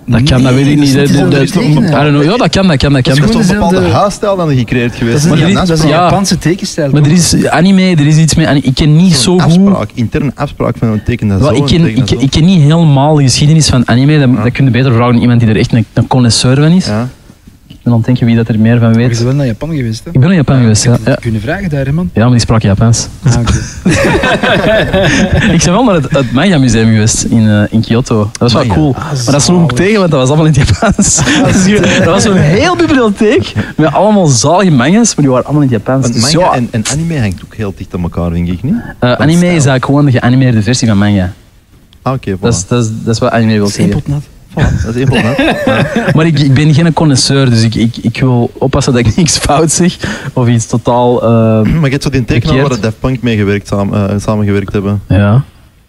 Dat 0.06 0.22
kan, 0.22 0.42
dat 0.42 0.54
weet 0.54 0.66
ik 0.66 0.78
niet. 0.78 0.94
dat 0.94 1.02
is 1.02 1.12
Dat- 1.16 1.30
dat- 1.30 1.52
dat- 1.52 1.62
know. 1.62 2.22
Ja, 2.22 2.36
dat 2.36 2.50
kan, 2.50 2.66
dat 2.66 2.76
kan, 2.76 2.92
dat 2.92 3.04
Dat 3.04 3.18
kan. 3.18 3.24
is 3.24 3.30
toch 3.30 3.40
een 3.40 3.46
bepaalde 3.48 3.88
huisstijl 3.88 4.36
dan 4.36 4.54
gecreëerd 4.56 4.94
geweest. 4.94 5.12
Dat 5.14 5.22
is 5.24 5.28
Maar 5.28 5.38
een, 5.38 5.46
die 5.46 5.54
dat 5.54 5.70
is 5.70 5.82
een 5.82 5.88
ja. 5.88 6.02
Japanse 6.02 6.38
tekenstijl. 6.38 6.90
Maar 6.90 7.02
er 7.02 7.10
is 7.10 7.46
anime, 7.46 7.82
er 7.90 8.06
is 8.06 8.16
iets 8.16 8.36
anime. 8.38 8.60
Ik 8.60 8.74
ken 8.74 8.96
niet 8.96 9.14
zo 9.14 9.38
goed... 9.38 9.90
interne 9.94 10.32
afspraak 10.34 10.76
van 10.78 10.88
een 10.88 11.02
teken 11.02 11.28
dat 11.28 11.40
Wel, 11.40 11.48
zo, 11.48 11.54
ik, 11.54 11.64
ken, 11.66 11.86
ik, 11.88 11.96
dat 11.98 12.08
zo. 12.08 12.16
ik 12.18 12.30
ken 12.30 12.44
niet 12.44 12.60
helemaal 12.60 13.14
de 13.14 13.22
geschiedenis 13.22 13.68
van 13.68 13.88
anime. 13.88 14.18
Dat, 14.18 14.36
dat 14.42 14.52
kun 14.52 14.64
je 14.64 14.70
beter 14.70 14.92
vragen 14.92 15.14
aan 15.14 15.20
iemand 15.20 15.40
die 15.40 15.48
er 15.48 15.56
echt 15.56 15.72
een, 15.72 15.86
een 15.92 16.06
connoisseur 16.06 16.54
van 16.56 16.70
is. 16.70 16.86
Ja. 16.86 17.08
Ik 17.84 17.90
ben 17.90 17.98
aan 17.98 18.04
het 18.04 18.16
denken 18.18 18.26
wie 18.26 18.36
dat 18.44 18.48
er 18.54 18.60
meer 18.60 18.78
van 18.78 18.88
Je 18.90 18.96
weet. 18.96 19.08
bent 19.08 19.20
wel 19.22 19.34
naar 19.34 19.46
Japan 19.46 19.76
geweest, 19.76 20.04
hè? 20.04 20.10
Ik 20.10 20.20
ben 20.20 20.30
in 20.30 20.36
Japan 20.36 20.60
geweest, 20.60 20.84
ja. 20.84 20.96
ja. 21.04 21.14
Kunnen 21.14 21.40
vragen 21.40 21.68
daar, 21.70 21.84
hè, 21.86 21.92
man? 21.92 22.10
Ja, 22.14 22.22
maar 22.22 22.30
die 22.30 22.40
sprak 22.40 22.62
Japans. 22.62 23.08
Ah, 23.24 23.38
oké. 23.40 23.52
ik 25.56 25.62
ben 25.64 25.72
wel 25.72 25.84
naar 25.84 25.94
het, 25.94 26.10
het 26.10 26.32
Manga 26.32 26.58
Museum 26.58 26.90
geweest 26.92 27.22
in, 27.24 27.48
eh, 27.48 27.62
in 27.70 27.80
Kyoto. 27.80 28.18
Dat 28.32 28.38
was 28.38 28.52
wel 28.52 28.66
cool. 28.66 28.94
Ah, 28.96 29.04
maar 29.24 29.32
dat 29.32 29.42
sloeg 29.42 29.62
ook 29.62 29.72
tegen, 29.72 29.98
want 29.98 30.10
dat 30.10 30.20
was 30.20 30.28
allemaal 30.28 30.46
in 30.46 30.52
het 30.60 30.68
Japans. 30.68 31.22
Dus 31.52 31.64
je- 31.66 31.94
dat 31.98 32.04
was 32.04 32.22
zo'n 32.22 32.36
heel 32.36 32.76
bibliotheek 32.76 33.52
met 33.76 33.92
allemaal 33.92 34.26
zalige 34.26 34.70
mangas, 34.70 35.14
maar 35.14 35.24
die 35.24 35.28
waren 35.28 35.44
allemaal 35.44 35.62
in 35.62 35.68
het 35.72 35.82
Japans. 35.84 36.12
Dus 36.12 36.34
manga 36.34 36.50
ja, 36.50 36.56
en, 36.56 36.68
en 36.70 36.82
anime 36.92 37.18
hangt 37.20 37.44
ook 37.44 37.54
heel 37.54 37.74
dicht 37.76 37.94
aan 37.94 38.02
elkaar, 38.02 38.30
vind 38.30 38.48
ik 38.48 38.62
niet? 38.62 38.74
eh, 38.98 39.12
anime 39.12 39.44
is 39.46 39.50
eigenlijk 39.50 39.84
gewoon 39.84 40.04
de 40.04 40.10
geanimeerde 40.10 40.62
versie 40.62 40.88
van 40.88 40.98
manga. 40.98 41.32
Ah, 42.02 42.12
oké, 42.12 42.36
voilà. 42.36 42.40
Dat, 42.40 42.54
is, 42.54 42.66
dat, 42.66 42.84
is, 42.84 42.90
dat 43.04 43.14
is 43.14 43.20
wat 43.20 43.30
anime 43.30 43.52
wil 43.52 43.66
zeggen. 43.66 44.02
Voilà, 44.54 44.84
dat 44.84 44.94
is. 44.94 45.04
Maar 46.14 46.26
ik, 46.26 46.38
ik 46.38 46.54
ben 46.54 46.74
geen 46.74 46.92
connoisseur, 46.92 47.50
dus 47.50 47.62
ik, 47.62 47.74
ik, 47.74 47.96
ik 47.96 48.20
wil 48.20 48.50
oppassen 48.58 48.92
dat 48.92 49.06
ik 49.06 49.16
niks 49.16 49.38
fout 49.38 49.72
zeg 49.72 49.96
of 50.32 50.48
iets 50.48 50.66
totaal... 50.66 51.22
eh, 51.22 51.28
Maar 51.72 51.84
je 51.84 51.88
hebt 51.90 52.02
zo 52.02 52.10
die 52.10 52.24
tekenaar 52.24 52.60
waar 52.60 52.68
de 52.68 52.80
Daft 52.80 53.00
Punk 53.00 53.22
mee 53.22 53.36
gewerkt, 53.36 53.66
samen, 53.68 54.10
eh, 54.10 54.16
samengewerkt 54.18 54.72
hebben. 54.72 55.02
Ja. 55.08 55.42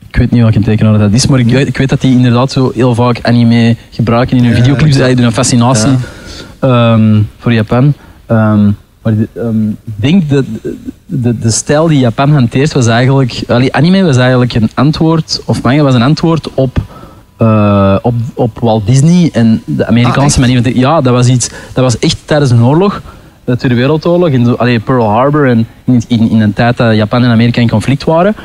Ik 0.07 0.15
weet 0.21 0.31
niet 0.31 0.41
welke 0.41 0.59
tekenaar 0.59 0.97
dat 0.97 1.11
is, 1.11 1.27
maar 1.27 1.39
ik 1.39 1.45
weet, 1.49 1.67
ik 1.67 1.77
weet 1.77 1.89
dat 1.89 2.01
die 2.01 2.15
inderdaad 2.15 2.51
zo 2.51 2.71
heel 2.75 2.95
vaak 2.95 3.19
anime 3.21 3.75
gebruiken 3.91 4.37
in 4.37 4.43
hun 4.43 4.51
Ja, 4.55 4.59
videoclips. 4.61 4.95
Die 4.97 5.15
doen 5.15 5.25
een 5.25 5.31
fascinatie 5.31 5.91
ehm, 6.59 7.21
voor 7.39 7.53
Japan. 7.53 7.93
Ehm, 8.25 8.65
maar 9.01 9.15
de- 9.15 9.27
ehm, 9.35 9.69
ik 9.69 9.93
denk 9.95 10.29
dat 10.29 10.45
de, 10.61 10.75
de, 11.05 11.39
de 11.39 11.51
stijl 11.51 11.87
die 11.87 11.99
Japan 11.99 12.31
hanteert 12.31 12.73
was 12.73 12.87
eigenlijk... 12.87 13.41
allee, 13.47 13.73
anime 13.73 14.03
was 14.03 14.17
eigenlijk 14.17 14.53
een 14.53 14.69
antwoord, 14.73 15.41
of 15.45 15.61
manga 15.61 15.81
was 15.83 15.93
een 15.93 16.01
antwoord 16.01 16.49
op... 16.53 16.77
eh, 17.37 17.95
op, 18.01 18.13
op 18.33 18.59
Walt 18.59 18.85
Disney 18.87 19.29
en 19.33 19.61
de 19.65 19.87
Amerikaanse 19.87 20.41
Ah, 20.41 20.47
manier 20.47 20.77
Ja, 20.77 21.01
dat 21.01 21.13
was 21.13 21.27
iets. 21.27 21.49
Dat 21.73 21.83
was 21.83 21.99
echt 21.99 22.17
tijdens 22.25 22.51
een 22.51 22.63
oorlog. 22.63 23.01
de 23.43 23.55
Tweede 23.57 23.77
Wereldoorlog, 23.77 24.29
in 24.29 24.43
de, 24.43 24.57
allee, 24.57 24.79
Pearl 24.79 25.09
Harbor 25.09 25.49
en 25.49 25.67
in, 25.85 26.03
in, 26.07 26.29
in 26.29 26.41
een 26.41 26.53
tijd 26.53 26.77
dat 26.77 26.95
Japan 26.95 27.23
en 27.23 27.29
Amerika 27.29 27.61
in 27.61 27.69
conflict 27.69 28.03
waren, 28.03 28.35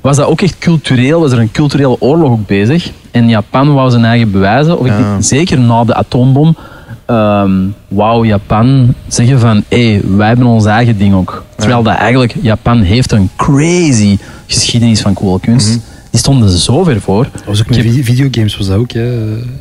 was 0.00 0.16
dat 0.16 0.26
ook 0.26 0.40
echt 0.40 0.58
cultureel, 0.58 1.20
was 1.20 1.32
er 1.32 1.38
een 1.38 1.50
culturele 1.50 2.00
oorlog 2.00 2.30
ook 2.30 2.46
bezig. 2.46 2.90
En 3.10 3.28
Japan 3.28 3.74
wou 3.74 3.90
zijn 3.90 4.04
eigen 4.04 4.30
bewijzen, 4.30 4.78
of 4.78 4.86
ik 4.86 4.92
Ja. 4.92 4.98
denk, 4.98 5.22
zeker 5.24 5.60
na 5.60 5.84
de 5.84 5.94
atoombom, 5.94 6.56
wou 7.88 8.26
Japan 8.26 8.94
zeggen 9.06 9.40
van, 9.40 9.64
hé, 9.68 9.90
hey, 9.92 10.02
wij 10.16 10.28
hebben 10.28 10.46
ons 10.46 10.64
eigen 10.64 10.98
ding 10.98 11.14
ook. 11.14 11.44
Terwijl 11.56 11.82
dat 11.82 11.94
eigenlijk, 11.94 12.34
Japan 12.40 12.80
heeft 12.80 13.12
een 13.12 13.30
crazy 13.36 14.18
geschiedenis 14.46 15.00
van 15.00 15.14
coole 15.14 15.40
kunst. 15.40 15.68
Mhm. 15.68 15.78
Die 16.10 16.20
stonden 16.20 16.48
zo 16.48 16.84
ver 16.84 17.00
voor. 17.00 17.26
Dat 17.32 17.44
was 17.44 17.60
ook 17.60 17.68
met 17.68 17.76
heb- 17.76 18.04
videogames, 18.04 18.56
was 18.56 18.66
dat 18.66 18.76
ook, 18.76 18.92
hè? 18.92 19.06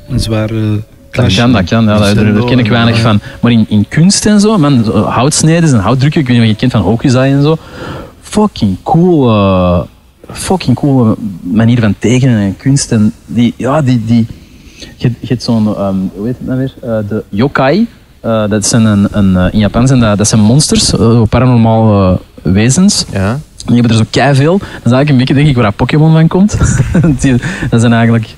een 0.10 0.20
zware 0.20 0.70
Dat 0.72 0.82
clash. 1.12 1.38
kan, 1.38 1.52
dat 1.52 1.64
kan. 1.64 1.84
Ja, 1.86 2.14
daar, 2.14 2.44
ken 2.46 2.60
ik 2.60 2.70
weinig 2.70 2.96
ja. 2.96 3.02
van. 3.02 3.20
Maar 3.42 3.52
in, 3.52 3.66
in 3.70 3.86
kunst 3.88 4.26
en 4.26 4.40
zo, 4.40 4.58
man, 4.58 4.84
zo 4.84 5.02
houtsneden 5.04 5.70
en 5.70 5.80
houtdrukken, 5.80 6.22
ik 6.22 6.28
weet 6.28 6.36
niet 6.38 6.46
of 6.46 6.52
je 6.52 6.60
kent 6.60 6.72
van 6.72 6.82
Hokusai 6.82 7.34
en 7.34 7.42
zo. 7.42 7.58
Fucking 8.22 8.78
cool, 8.84 9.30
eh, 9.30 9.82
fucking 10.32 10.76
coole 10.76 11.16
manier 11.42 11.80
van 11.80 11.96
tekenen 12.00 12.40
en 12.40 12.58
kunst. 12.58 12.92
En 12.92 13.14
die, 13.26 13.54
ja, 13.58 13.82
die, 13.82 14.02
die, 14.06 14.28
je, 14.96 15.12
je 15.20 15.28
hebt 15.28 15.44
zo'n, 15.44 15.68
ehm, 15.76 15.96
hoe 16.16 16.26
heet 16.26 16.38
het 16.38 16.48
nou 16.48 16.60
weer? 16.60 16.74
Eh, 16.82 16.98
de 17.10 17.24
yokai. 17.30 17.88
Eh, 18.20 18.50
dat 18.50 18.66
zijn 18.66 18.86
een, 18.86 19.08
een, 19.12 19.38
eh, 19.38 19.54
in 19.54 19.60
Japan 19.60 19.88
zijn 19.88 20.00
dat, 20.00 20.18
dat 20.18 20.28
zijn 20.28 20.42
monsters, 20.42 20.94
uh, 20.94 21.22
paranormale 21.30 22.20
eh, 22.44 22.52
wezens. 22.52 23.06
Ja. 23.12 23.40
Die 23.68 23.76
hebben 23.76 23.92
er 23.92 24.04
zo 24.04 24.10
kei 24.10 24.36
veel. 24.36 24.58
Dat 24.58 24.68
is 24.70 24.92
eigenlijk 24.92 25.10
een 25.10 25.18
beetje 25.18 25.34
denk 25.34 25.48
ik 25.48 25.56
waar 25.56 25.72
Pokémon 25.72 26.12
van 26.12 26.28
komt. 26.28 26.58
Dat 27.70 27.82
zijn 27.82 27.94
eigenlijk 27.94 28.36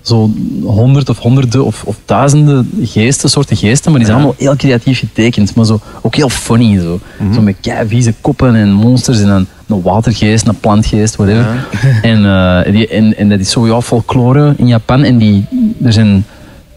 zo 0.00 0.30
honderd 0.62 1.08
of 1.08 1.18
honderden 1.18 1.64
of, 1.64 1.82
of 1.84 1.96
duizenden 2.04 2.70
geesten, 2.82 3.30
soorten 3.30 3.56
geesten, 3.56 3.90
maar 3.90 4.00
die 4.00 4.08
zijn 4.08 4.20
Ja. 4.20 4.24
allemaal 4.24 4.42
heel 4.42 4.56
creatief 4.56 4.98
getekend, 4.98 5.54
maar 5.54 5.64
zo, 5.64 5.80
ook 6.02 6.14
heel 6.14 6.28
funny. 6.28 6.80
Zo, 6.80 7.00
zo 7.34 7.40
met 7.40 7.56
kei 7.60 7.88
vieze 7.88 8.14
koppen 8.20 8.54
en 8.54 8.72
monsters 8.72 9.20
en 9.20 9.28
een, 9.28 9.46
een 9.66 9.82
watergeest, 9.82 10.46
een 10.46 10.60
plantgeest, 10.60 11.16
whatever. 11.16 11.66
En, 12.02 12.24
eh, 12.24 12.72
die, 12.72 12.88
en, 12.88 13.16
en 13.16 13.28
dat 13.28 13.40
is 13.40 13.50
zo 13.50 13.66
ja, 13.66 13.80
folklore 13.80 14.54
in 14.56 14.66
Japan. 14.66 15.02
En 15.02 15.18
die, 15.18 15.46
er 15.84 15.92
zijn 15.92 16.24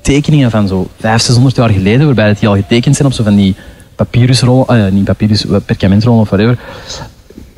tekeningen 0.01 0.51
van 0.51 0.67
zo 0.67 0.87
500, 0.99 1.23
600 1.23 1.55
jaar 1.55 1.69
geleden, 1.69 2.05
waarbij 2.05 2.27
het 2.27 2.39
die 2.39 2.47
al 2.47 2.55
getekend 2.55 2.95
zijn 2.95 3.07
op 3.07 3.13
zo 3.13 3.23
van 3.23 3.35
die 3.35 3.55
papyrusrollen, 3.95 4.67
ah, 4.67 4.91
niet 4.91 5.03
papyrus, 5.03 5.45
eh, 5.47 5.55
perkamentrollen 5.65 6.21
of 6.21 6.29
whatever. 6.29 6.57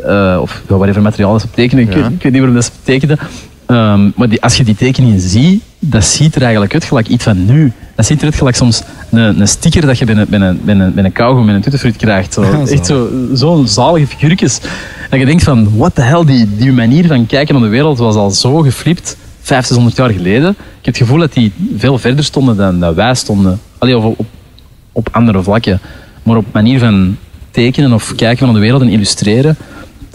Eh, 0.07 0.37
of 0.41 0.61
whatever 0.67 1.01
materiaal 1.01 1.35
is 1.35 1.43
op 1.43 1.53
tekenen. 1.55 1.83
Ik, 1.83 1.93
Ja. 1.93 2.01
weet, 2.01 2.11
ik 2.11 2.21
weet 2.23 2.31
niet 2.31 2.41
waarom 2.41 2.53
dat 2.55 2.63
ze 2.65 2.71
tekenen. 2.83 3.17
Ehm, 3.65 4.09
maar 4.15 4.29
die, 4.29 4.41
als 4.41 4.57
je 4.57 4.63
die 4.63 4.75
tekeningen 4.75 5.19
ziet, 5.19 5.61
dat 5.79 6.03
ziet 6.05 6.35
er 6.35 6.41
eigenlijk 6.41 6.73
uit 6.73 6.83
gelijk 6.83 7.07
iets 7.07 7.23
van 7.23 7.45
nu. 7.45 7.71
Dat 7.95 8.05
ziet 8.05 8.19
eruit 8.19 8.35
gelijk 8.35 8.55
soms 8.55 8.81
een, 9.09 9.39
een 9.39 9.47
sticker 9.47 9.85
dat 9.85 9.97
je 9.97 10.05
binnen, 10.05 10.29
binnen, 10.29 10.59
binnen, 10.63 10.93
binnen 10.93 11.11
kauwgom 11.11 11.49
en 11.49 11.55
een 11.55 11.61
tuttenfruit 11.61 11.95
krijgt. 11.97 12.33
Zo. 12.33 12.43
Ja, 12.43 12.65
Echt 12.65 12.85
zo, 12.85 13.07
zo'n 13.33 13.67
zalige 13.67 14.07
figuurtjes. 14.07 14.59
Dat 15.09 15.19
je 15.19 15.25
denkt 15.25 15.43
van, 15.43 15.77
what 15.77 15.95
the 15.95 16.01
hell, 16.01 16.25
die, 16.25 16.47
die 16.57 16.71
manier 16.71 17.07
van 17.07 17.25
kijken 17.25 17.53
naar 17.53 17.63
de 17.63 17.69
wereld 17.69 17.97
was 17.97 18.15
al 18.15 18.31
zo 18.31 18.57
geflipt, 18.57 19.17
500, 19.41 19.67
600 19.67 19.95
jaar 19.97 20.09
geleden. 20.09 20.49
Ik 20.49 20.85
heb 20.85 20.93
het 20.93 20.97
gevoel 20.97 21.19
dat 21.19 21.33
die 21.33 21.51
veel 21.77 21.97
verder 21.97 22.23
stonden 22.23 22.57
dan 22.57 22.79
dat 22.79 22.95
wij 22.95 23.15
stonden. 23.15 23.59
Allee, 23.77 23.97
of 23.97 24.03
op, 24.03 24.25
op 24.91 25.07
andere 25.11 25.43
vlakken. 25.43 25.79
Maar 26.23 26.37
op 26.37 26.45
manier 26.51 26.79
van 26.79 27.17
tekenen 27.51 27.93
of 27.93 28.13
kijken 28.15 28.45
naar 28.45 28.55
de 28.55 28.61
wereld 28.61 28.81
en 28.81 28.89
illustreren, 28.89 29.55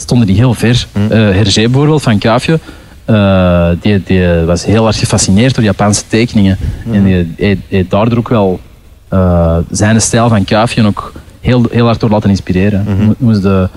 stonden 0.00 0.26
die 0.26 0.36
heel 0.36 0.54
ver. 0.54 0.86
Mm. 0.92 1.10
Eh 1.10 1.18
Hergé 1.18 1.62
bijvoorbeeld, 1.62 2.02
van 2.02 2.18
Kuifje, 2.18 2.58
eh, 3.04 3.68
die, 3.80 4.02
die 4.04 4.26
was 4.26 4.64
heel 4.64 4.86
erg 4.86 4.98
gefascineerd 4.98 5.54
door 5.54 5.64
Japanse 5.64 6.02
tekeningen. 6.08 6.58
Mm. 6.84 6.94
En 6.94 7.04
die 7.04 7.34
heeft 7.68 7.90
daardoor 7.90 8.18
ook 8.18 8.28
wel 8.28 8.60
eh, 9.08 9.56
zijn 9.70 10.00
stijl 10.00 10.28
van 10.28 10.44
Kuifje 10.44 10.86
ook 10.86 11.12
heel, 11.40 11.66
heel 11.70 11.84
hard 11.86 12.00
door 12.00 12.10
laten 12.10 12.30
inspireren. 12.30 12.86
Mo- 13.06 13.14
Moest 13.18 13.42
de, 13.42 13.68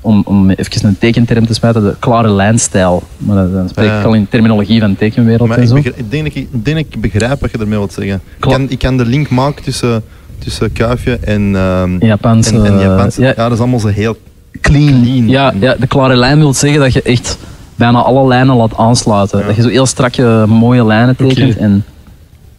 om, 0.00 0.22
om 0.26 0.50
even 0.50 0.86
een 0.88 0.98
tekenterm 0.98 1.46
te 1.46 1.54
smijten, 1.54 1.82
de 1.82 1.94
klare 1.98 2.30
lijnstijl. 2.30 3.02
Maar 3.16 3.50
dan- 3.50 3.68
spreek 3.68 3.90
ik 3.98 4.04
al 4.04 4.14
in 4.14 4.26
terminologie 4.28 4.80
van 4.80 4.90
de 4.90 4.96
tekenwereld 4.96 5.48
Maar 5.48 5.56
en 5.56 5.62
ik, 5.62 5.68
zo. 5.68 5.74
begrijp- 5.74 5.98
ik, 5.98 6.10
denk 6.10 6.24
dat 6.24 6.34
ik, 6.36 6.48
ik 6.52 6.64
denk 6.64 6.76
dat 6.76 6.86
ik 6.94 7.00
begrijp 7.00 7.40
wat 7.40 7.50
je 7.50 7.58
ermee 7.58 7.78
wilt 7.78 7.92
zeggen. 7.92 8.14
Ik 8.14 8.40
kan, 8.40 8.70
ik 8.70 8.78
kan 8.78 8.96
de 8.96 9.06
link 9.06 9.28
maken 9.30 9.62
tussen, 9.64 10.02
tussen 10.38 10.72
Kuifje 10.72 11.18
en, 11.24 11.56
ehm 11.56 12.04
Japanse, 12.04 12.54
en, 12.54 12.64
en 12.66 12.78
Japanse. 12.78 13.20
ja, 13.20 13.26
Ja, 13.28 13.34
dat 13.34 13.52
is 13.52 13.58
allemaal 13.58 13.80
zo 13.80 13.88
heel 13.88 14.16
clean. 14.60 15.02
clean. 15.02 15.28
Ja, 15.28 15.52
ja, 15.60 15.74
de 15.78 15.86
klare 15.86 16.16
lijn 16.16 16.38
wil 16.38 16.54
zeggen 16.54 16.80
dat 16.80 16.92
je 16.92 17.02
echt 17.02 17.38
bijna 17.74 18.02
alle 18.02 18.26
lijnen 18.28 18.56
laat 18.56 18.76
aansluiten. 18.76 19.38
Ja. 19.38 19.46
Dat 19.46 19.56
je 19.56 19.62
zo 19.62 19.68
heel 19.68 19.86
strakke, 19.86 20.44
mooie 20.48 20.84
lijnen 20.84 21.16
tekent. 21.16 21.56
En, 21.56 21.84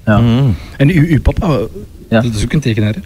ja. 0.06 0.18
Mhm. 0.18 0.44
En 0.78 0.90
uw, 0.90 1.06
uw 1.08 1.22
papa, 1.22 1.48
Ja. 2.10 2.22
dat 2.22 2.34
is 2.36 2.44
ook 2.44 2.54
een 2.54 2.60
tekenaar, 2.60 2.94
hè? 2.94 3.00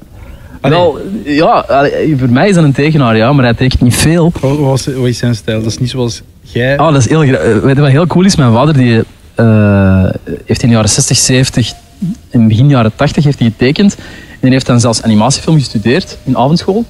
Allee, 0.61 0.77
Wel, 0.77 0.99
ja, 1.25 1.65
allee, 1.67 2.17
voor 2.17 2.29
mij 2.29 2.49
is 2.49 2.55
dat 2.55 2.63
een 2.63 2.71
tekenaar, 2.71 3.17
ja, 3.17 3.33
maar 3.33 3.43
hij 3.43 3.53
tekent 3.53 3.81
niet 3.81 3.95
veel. 3.95 4.31
wat, 4.39 4.57
was, 4.57 4.85
wat 4.85 5.07
is 5.07 5.17
zijn 5.17 5.35
stijl? 5.35 5.61
Dat 5.61 5.71
is 5.71 5.77
niet 5.77 5.89
zoals 5.89 6.21
jij. 6.41 6.77
Ah, 6.77 6.93
dat 6.93 7.01
is 7.01 7.09
heel 7.09 7.23
eh, 7.23 7.57
Weet 7.59 7.75
je 7.75 7.81
wat 7.81 7.91
heel 7.91 8.07
cool 8.07 8.25
is? 8.25 8.35
Mijn 8.35 8.51
vader 8.53 8.73
die, 8.73 9.01
eh, 9.35 10.03
heeft 10.45 10.61
in 10.61 10.67
de 10.67 10.73
jaren 10.73 10.89
60, 10.89 11.17
70, 11.17 11.73
in 12.29 12.47
begin 12.47 12.69
jaren 12.69 12.91
80 12.95 13.23
heeft 13.23 13.39
hij 13.39 13.47
getekend. 13.47 13.95
En 14.29 14.39
die 14.41 14.51
heeft 14.51 14.65
dan 14.65 14.79
zelfs 14.79 15.01
animatiefilm 15.03 15.57
gestudeerd 15.57 16.17
in 16.23 16.37
avondschool. 16.37 16.85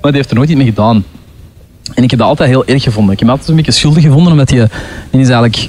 Maar 0.00 0.10
die 0.10 0.20
heeft 0.20 0.30
er 0.30 0.36
nooit 0.36 0.48
iets 0.48 0.58
mee 0.58 0.68
gedaan. 0.68 1.04
En 1.94 2.02
ik 2.02 2.10
heb 2.10 2.18
dat 2.18 2.28
altijd 2.28 2.48
heel 2.48 2.66
erg 2.66 2.82
gevonden. 2.82 3.12
Ik 3.12 3.18
heb 3.18 3.28
hem 3.28 3.36
altijd 3.38 3.48
een 3.48 3.64
beetje 3.64 3.80
schuldig 3.80 4.02
gevonden, 4.02 4.32
omdat 4.32 4.50
hij, 4.50 4.68
die 5.10 5.20
is 5.20 5.28
eigenlijk 5.28 5.68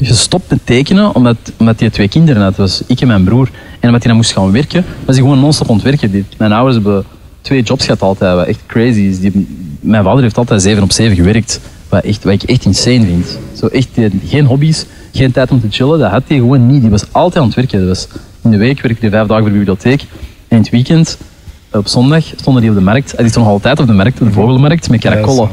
gestopt 0.00 0.50
met 0.50 0.58
tekenen, 0.64 1.14
omdat, 1.14 1.36
omdat 1.58 1.80
hij 1.80 1.90
twee 1.90 2.08
kinderen 2.08 2.42
had. 2.42 2.56
Was 2.56 2.82
ik 2.86 3.00
en 3.00 3.06
mijn 3.06 3.24
broer. 3.24 3.48
En 3.80 3.88
omdat 3.88 4.02
hij 4.02 4.08
dan 4.08 4.16
moest 4.16 4.32
gaan 4.32 4.52
werken, 4.52 4.84
was 5.04 5.14
hij 5.16 5.24
gewoon 5.24 5.40
non-stop 5.40 5.68
aan 5.68 5.74
het 5.74 5.84
werken. 5.84 6.10
Die- 6.10 6.24
Mijn 6.38 6.52
ouders 6.52 6.74
hebben 6.74 7.04
twee 7.40 7.62
jobs 7.62 7.84
gehad 7.84 8.00
altijd, 8.02 8.34
wat 8.34 8.46
echt 8.46 8.60
crazy 8.66 9.00
is. 9.00 9.20
Die, 9.20 9.46
mijn 9.80 10.04
vader 10.04 10.22
heeft 10.22 10.38
altijd 10.38 10.62
7 10.62 10.82
op 10.82 10.92
7 10.92 11.16
gewerkt, 11.16 11.60
wat, 11.88 12.04
echt, 12.04 12.24
wat 12.24 12.32
ik 12.32 12.42
echt 12.42 12.64
insane 12.64 13.04
vind. 13.06 13.38
Zo 13.58 13.66
echt, 13.66 13.88
geen 14.26 14.44
hobby's, 14.46 14.86
geen 15.12 15.32
tijd 15.32 15.50
om 15.50 15.60
te 15.60 15.66
chillen, 15.70 15.98
dat 15.98 16.10
had 16.10 16.22
hij 16.26 16.36
gewoon 16.36 16.66
niet. 16.66 16.80
Die 16.80 16.90
was 16.90 17.04
altijd 17.12 17.36
aan 17.38 17.46
het 17.46 17.54
werken. 17.54 17.78
Dat 17.78 17.88
was, 17.88 18.08
in 18.42 18.50
de 18.50 18.56
week 18.56 18.80
werkte 18.80 19.00
hij 19.00 19.10
vijf 19.10 19.26
dagen 19.26 19.42
voor 19.42 19.52
de 19.52 19.58
bibliotheek. 19.58 20.00
En 20.00 20.56
in 20.56 20.58
het 20.58 20.70
weekend, 20.70 21.18
op 21.78 21.88
zondag, 21.88 22.24
stonden 22.36 22.62
die 22.62 22.70
op 22.70 22.76
de 22.76 22.82
markt. 22.82 23.12
Hij 23.16 23.24
is 23.24 23.32
nog 23.32 23.46
altijd 23.46 23.80
op 23.80 23.86
de 23.86 23.92
markt, 23.92 24.18
de 24.18 24.32
vogelmarkt, 24.32 24.90
met 24.90 25.06
ook- 25.06 25.48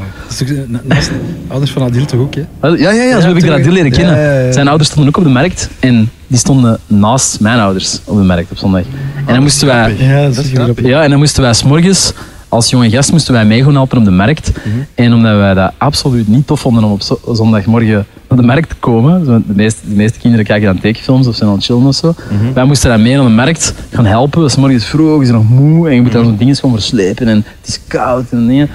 na- 0.68 0.80
naast 0.84 1.10
ouders 1.48 1.70
van 1.70 1.82
Adil 1.82 2.04
toch 2.04 2.20
ook, 2.20 2.34
hè? 2.34 2.66
Ja, 2.68 2.90
ja, 2.90 3.02
ja, 3.02 3.20
zo 3.20 3.26
heb 3.28 3.36
ik 3.36 3.46
dat 3.46 3.66
leren 3.66 3.90
kennen. 3.90 4.16
Ja, 4.16 4.32
ja, 4.32 4.38
ja. 4.46 4.52
Zijn 4.52 4.68
ouders 4.68 4.88
stonden 4.90 5.08
ook 5.08 5.16
op 5.18 5.24
de 5.24 5.30
markt 5.38 5.68
en 5.80 6.10
die 6.26 6.38
stonden 6.38 6.78
naast 6.86 7.40
mijn 7.40 7.58
ouders 7.58 8.00
op 8.04 8.16
de 8.16 8.22
markt 8.22 8.50
op 8.50 8.56
zondag. 8.58 8.82
En 9.26 9.34
dan 9.34 9.42
moesten 9.42 9.66
wij, 9.66 9.94
Ja, 9.98 10.22
dat 10.22 10.34
Dat 10.34 10.44
is 10.44 10.50
is 10.50 10.58
grappig. 10.58 10.86
ja, 10.86 11.02
en 11.02 11.10
dan 11.10 11.18
moesten 11.18 11.42
wij 11.42 11.52
s'morgens, 11.52 12.12
als 12.48 12.70
jonge 12.70 12.90
gast, 12.90 13.12
moesten 13.12 13.32
wij 13.32 13.44
mee 13.44 13.64
gaan 13.64 13.74
helpen 13.74 13.98
op 13.98 14.04
de 14.04 14.10
markt. 14.10 14.52
En 14.94 15.12
omdat 15.14 15.36
wij 15.36 15.54
dat 15.54 15.72
absoluut 15.78 16.28
niet 16.28 16.46
tof 16.46 16.60
vonden 16.60 16.84
om 16.84 16.90
op 16.92 17.02
zo- 17.02 17.20
zondagmorgen 17.32 18.06
op 18.32 18.38
de 18.38 18.46
markt 18.46 18.68
te 18.68 18.74
komen, 18.78 19.24
zo 19.24 19.42
de, 19.46 19.54
meeste, 19.54 19.80
de 19.88 19.94
meeste 19.94 20.18
kinderen 20.18 20.46
kijken 20.46 20.66
dan 20.66 20.80
tekenfilms 20.80 21.26
of 21.26 21.34
zijn 21.34 21.48
aan 21.48 21.54
het 21.56 21.64
chillen 21.64 21.86
of 21.86 21.94
zo. 21.94 22.14
Wij 22.54 22.64
moesten 22.64 22.90
dan 22.90 23.02
mee 23.02 23.14
naar 23.16 23.24
de 23.24 23.30
markt 23.30 23.74
gaan 23.90 24.06
helpen. 24.06 24.50
S 24.50 24.56
morgens 24.56 24.84
vroeg, 24.84 25.10
je 25.24 25.32
bent 25.32 25.32
nog 25.32 25.48
moe 25.48 25.88
en 25.88 25.94
je 25.94 26.02
moet 26.02 26.12
dan 26.12 26.24
zo'n 26.24 26.36
dingen 26.36 26.56
gewoon 26.56 26.74
verslepen 26.74 27.28
en 27.28 27.36
het 27.60 27.68
is 27.68 27.80
koud 27.88 28.24
en 28.30 28.46
dingen. 28.46 28.68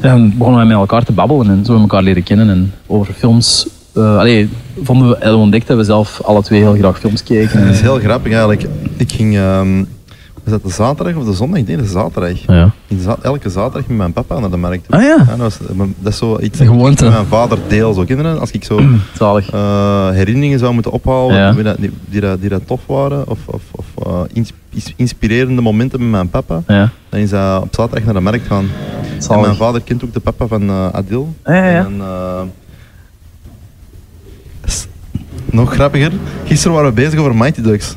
En 0.00 0.08
dan 0.10 0.28
begonnen 0.36 0.56
wij 0.60 0.68
met 0.68 0.76
elkaar 0.76 1.04
te 1.04 1.12
babbelen 1.12 1.46
en 1.46 1.52
zo 1.52 1.56
hebben 1.56 1.74
we 1.74 1.80
elkaar 1.80 2.02
leren 2.02 2.22
kennen 2.22 2.50
en 2.50 2.72
over 2.86 3.14
films. 3.14 3.66
eh 3.94 4.18
allee, 4.18 4.48
vonden 4.82 5.08
we, 5.08 5.16
we 5.30 5.36
ontdekt 5.36 5.66
dat 5.66 5.76
we 5.76 5.84
zelf 5.84 6.20
alle 6.24 6.42
twee 6.42 6.60
heel 6.60 6.74
graag 6.74 6.98
films 6.98 7.22
keken. 7.22 7.64
Dat 7.66 7.74
is 7.74 7.80
heel 7.80 7.98
grappig 7.98 8.30
eigenlijk. 8.32 8.66
Ik 8.96 9.12
ging, 9.12 9.36
ehm, 9.36 9.84
was 10.50 10.60
dat 10.60 10.70
de 10.70 10.76
zaterdag 10.76 11.14
of 11.14 11.24
de 11.24 11.32
zondag? 11.32 11.58
Ik 11.58 11.66
denk 11.66 11.78
de 11.78 11.86
zaterdag. 11.86 12.38
Ja. 12.46 12.70
Ik 12.86 12.98
elke 13.22 13.48
zaterdag 13.50 13.86
met 13.88 13.96
mijn 13.96 14.12
papa 14.12 14.38
naar 14.38 14.50
de 14.50 14.56
markt. 14.56 14.84
toe. 14.88 14.96
Ah 14.98 15.02
ja, 15.02 15.16
dat, 15.24 15.36
was, 15.36 15.58
dat 15.98 16.12
is 16.12 16.18
zo 16.18 16.38
iets 16.40 16.58
dat 16.58 17.00
mijn 17.00 17.26
vader 17.26 17.58
deel. 17.68 17.92
Zo 17.94 18.04
kinderen, 18.04 18.40
als 18.40 18.50
ik 18.50 18.64
zo 18.64 18.80
zalig. 19.18 19.50
eh, 19.50 20.10
herinneringen 20.10 20.58
zou 20.58 20.74
moeten 20.74 20.92
ophalen 20.92 21.36
Ja. 21.36 21.52
die, 21.52 21.62
dat- 21.62 21.76
die, 21.80 21.90
die, 22.08 22.20
dat- 22.20 22.40
die 22.40 22.48
dat 22.50 22.66
tof 22.66 22.80
waren, 22.86 23.28
of, 23.28 23.38
of, 23.46 23.62
of 23.70 24.06
eh, 24.06 24.20
ins- 24.32 24.52
is- 24.70 24.92
inspirerende 24.96 25.62
momenten 25.62 26.00
met 26.00 26.10
mijn 26.10 26.28
papa, 26.30 26.62
Ja, 26.66 26.90
dan 27.08 27.20
is 27.20 27.30
dat 27.30 27.62
op 27.62 27.74
zaterdag 27.74 28.04
naar 28.04 28.14
de 28.14 28.20
markt 28.20 28.46
gaan. 28.46 28.66
En 29.30 29.40
mijn 29.40 29.54
vader 29.56 29.80
kent 29.82 30.04
ook 30.04 30.12
de 30.12 30.20
papa 30.20 30.46
van 30.46 30.68
eh, 30.68 30.88
Adil. 30.92 31.34
Ja, 31.44 31.54
ja. 31.70 31.84
En, 31.84 32.00
s- 34.66 34.86
nog 35.50 35.72
grappiger, 35.74 36.12
gisteren 36.44 36.72
waren 36.76 36.88
we 36.94 36.94
bezig 36.94 37.18
over 37.18 37.34
Mighty 37.36 37.60
Ducks. 37.62 37.96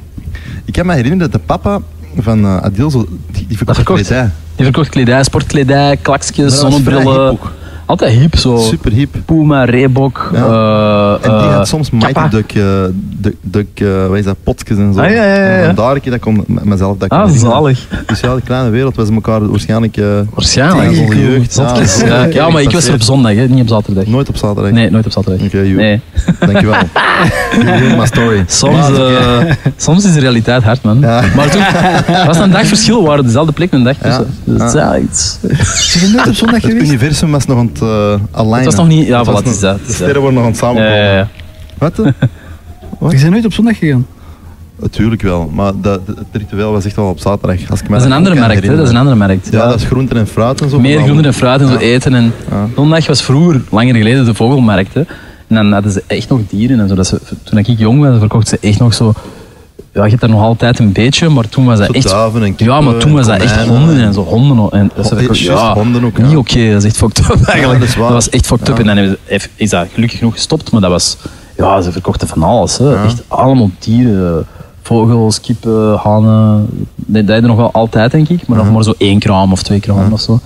Ik 0.65 0.73
kan 0.73 0.85
me 0.85 0.93
herinneren 0.93 1.31
dat 1.31 1.41
de 1.41 1.45
papa 1.47 1.79
van 2.17 2.45
eh, 2.45 2.61
Adil 2.61 2.91
zo, 2.91 3.05
die, 3.31 3.45
die 3.47 3.57
verkocht 3.57 3.83
kledij. 3.83 4.29
Die 4.55 4.65
verkocht 4.65 4.89
kledij, 4.89 5.23
sportkledij, 5.23 5.97
klaksjes, 6.01 6.59
zonnebrillen. 6.59 7.39
Altijd 7.91 8.11
hip, 8.19 8.35
zo. 8.37 8.57
Super 8.57 8.91
hip. 8.91 9.15
Puma, 9.25 9.63
Reebok. 9.63 10.29
Ja. 10.33 10.39
eh, 10.39 11.25
En 11.31 11.37
die 11.39 11.47
eh, 11.49 11.55
had 11.55 11.67
soms 11.67 11.89
Mighty. 11.89 12.27
Duck, 12.29 12.53
eh, 12.53 12.63
Duck, 13.19 13.35
Duck 13.41 13.67
wat 14.07 14.17
is 14.17 14.23
dat, 14.25 14.35
potjes 14.43 14.77
en 14.77 14.93
zo. 14.93 14.99
Ah, 14.99 15.09
ja, 15.09 15.23
ja, 15.25 15.35
ja, 15.35 15.57
ja. 15.57 15.67
En 15.67 15.75
daar 15.75 15.95
ik 15.95 16.09
dat 16.11 16.19
kon 16.19 16.43
met 16.47 16.65
mezelf 16.65 16.97
dat 16.97 17.09
Ah, 17.09 17.29
zalig. 17.29 17.87
Dus 18.05 18.19
ja, 18.19 18.35
de 18.35 18.41
kleine 18.41 18.69
wereld 18.69 18.95
was 18.95 19.09
elkaar 19.09 19.49
waarschijnlijk 19.49 19.97
Waarschijnlijk. 20.33 20.89
onze 20.89 21.19
jeugd. 21.19 21.55
Ja, 21.55 22.25
Ja, 22.33 22.49
maar 22.49 22.61
ik 22.61 22.71
was 22.71 22.87
er 22.87 22.93
op 22.93 23.01
zondag, 23.01 23.33
hè, 23.35 23.47
niet 23.47 23.61
op 23.61 23.67
zaterdag. 23.67 24.05
Nooit 24.05 24.29
op 24.29 24.37
zaterdag. 24.37 24.71
Nee, 24.71 24.89
nooit 24.91 25.05
op 25.05 25.11
zaterdag. 25.11 25.45
Oké, 25.45 25.57
joe. 25.57 25.73
Nee. 25.75 26.01
Dankjewel. 26.39 26.75
My 27.97 28.05
story. 28.05 28.43
Soms, 28.47 28.85
soms 29.77 30.05
is 30.05 30.13
de 30.13 30.19
realiteit 30.19 30.63
hard, 30.63 30.81
man. 30.83 30.99
Maar 30.99 31.49
toen 31.51 31.61
het 31.61 32.25
was 32.25 32.37
een 32.37 32.51
dag 32.51 32.65
verschil, 32.65 33.01
we 33.01 33.07
waren 33.07 33.23
dezelfde 33.25 33.51
plek 33.51 33.71
een 33.71 33.83
dag 33.83 33.95
tussen. 33.97 34.27
Dus 34.43 34.73
Ja. 34.73 34.97
iets. 34.97 35.37
Zeg 35.91 36.01
je 36.01 36.07
nooit 36.15 36.27
op 36.27 36.33
zondag 36.33 36.61
Het 36.61 36.71
geweest? 36.71 36.85
universum 36.91 37.31
was 37.31 37.45
nog 37.45 37.57
aan 37.57 37.69
het 37.73 37.80
uh, 37.81 38.13
alignen. 38.31 38.55
Het 38.55 38.65
was 38.65 38.75
nog 38.75 38.87
niet... 38.87 39.07
Ja, 39.07 39.25
voilà, 39.25 39.33
het 39.33 39.47
is 39.47 39.59
dat. 39.59 39.77
De 39.77 39.85
dat. 39.85 39.95
sterren 39.95 40.21
worden 40.21 40.33
nog 40.33 40.43
aan 40.43 40.49
het 40.49 40.59
samenkomen. 40.59 40.97
ja, 40.97 41.15
ja. 41.15 41.27
Wat? 41.77 41.97
hè? 41.97 42.03
Je 43.09 43.17
bent 43.17 43.29
nooit 43.29 43.45
op 43.45 43.53
zondag 43.53 43.77
gegaan? 43.77 44.05
Natuurlijk 44.81 45.21
wel, 45.21 45.49
maar 45.53 45.71
dat, 45.81 46.01
het 46.07 46.25
ritueel 46.31 46.71
was 46.71 46.85
echt 46.85 46.95
wel 46.95 47.09
op 47.09 47.19
zaterdag. 47.19 47.69
Als 47.69 47.79
ik 47.79 47.85
me 47.85 47.91
Dat 47.91 48.01
is 48.01 48.05
een 48.05 48.15
andere 48.17 48.35
markt, 48.35 48.63
hè. 48.63 48.75
Dat 48.75 48.85
is 48.85 48.89
een 48.91 48.97
andere 48.97 49.15
markt. 49.15 49.47
Ja, 49.51 49.67
dat 49.67 49.79
is 49.79 49.85
groenten 49.85 50.17
en 50.17 50.27
fruit 50.27 50.61
en 50.61 50.69
zo. 50.69 50.79
Meer 50.79 50.99
groenten 50.99 51.25
en 51.25 51.33
fruit 51.33 51.61
en 51.61 51.67
zo 51.67 51.77
eten. 51.77 52.13
En 52.13 52.33
Ja. 52.49 52.67
Zondag 52.75 53.07
was 53.07 53.21
vroeger, 53.21 53.61
langer 53.69 53.95
geleden, 53.95 54.25
de 54.25 54.33
vogelmarkt. 54.33 54.93
Hè. 54.93 55.01
En 55.47 55.55
dan 55.55 55.71
hadden 55.71 55.91
ze 55.91 56.03
echt 56.07 56.29
nog 56.29 56.39
dieren 56.49 56.79
en 56.79 56.87
zo. 56.87 56.95
Dat 56.95 57.07
ze, 57.07 57.19
toen 57.43 57.59
ik 57.59 57.67
jong 57.67 58.01
was, 58.01 58.19
verkochten 58.19 58.57
ze 58.59 58.67
echt 58.67 58.79
nog 58.79 58.93
zo... 58.93 59.13
Ja, 59.93 60.03
je 60.03 60.09
hebt 60.09 60.21
daar 60.21 60.29
nog 60.29 60.41
altijd 60.41 60.79
een 60.79 60.91
beetje, 60.91 61.29
maar 61.29 61.49
toen 61.49 61.65
was 61.65 61.77
dat 61.77 61.87
Zo 61.87 61.93
echt... 61.93 62.09
duiven 62.09 62.43
en 62.43 62.53
Ja, 62.57 62.81
maar 62.81 62.97
toen 62.97 63.09
en 63.09 63.15
was 63.15 63.25
dat 63.25 63.39
echt 63.39 63.67
honden 63.67 63.97
en 63.97 64.13
zo. 64.13 64.23
Honden. 64.23 64.71
En 64.71 64.91
dat 64.95 65.09
Ho- 65.09 65.15
verkochten- 65.17 65.45
juist, 65.45 65.63
honden 65.73 66.03
ook, 66.05 66.17
ja. 66.17 66.25
Niet 66.25 66.35
oké, 66.37 66.71
dat 66.71 66.83
is 66.83 66.85
echt 66.85 66.97
fucked 66.97 67.19
up 67.19 67.41
eigenlijk. 67.45 67.79
dat 67.79 67.89
is 67.89 67.95
was 67.95 68.29
echt 68.29 68.45
fucked 68.45 68.69
up. 68.69 68.77
Ja. 68.77 68.83
En 68.95 68.95
dan 69.05 69.15
is 69.55 69.69
dat 69.69 69.87
gelukkig 69.93 70.17
genoeg 70.17 70.33
gestopt, 70.33 70.71
maar 70.71 70.81
dat 70.81 70.89
was... 70.89 71.17
Ja, 71.57 71.81
ze 71.81 71.91
verkochten 71.91 72.27
van 72.27 72.43
alles. 72.43 72.77
Hè. 72.77 72.85
Ja. 72.93 73.03
Echt 73.03 73.23
allemaal 73.27 73.69
dieren. 73.79 74.45
Vogels, 74.81 75.41
kippen, 75.41 75.97
hanen. 75.97 76.67
Dat 76.95 77.27
deden 77.27 77.43
nog 77.47 77.57
wel 77.57 77.71
altijd, 77.71 78.11
denk 78.11 78.29
ik. 78.29 78.47
Maar 78.47 78.57
nog 78.57 78.65
Ja. 78.67 78.71
maar 78.71 78.83
zo 78.83 78.93
één 78.97 79.19
kraam 79.19 79.51
of 79.51 79.63
twee 79.63 79.79
kraam 79.79 80.05
Ja. 80.05 80.11
of 80.11 80.21
zo. 80.21 80.39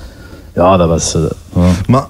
Ja, 0.55 0.77
dat 0.77 0.87
was... 0.87 1.15
eh, 1.15 1.21
ja. 1.55 1.61
Maar 1.87 2.03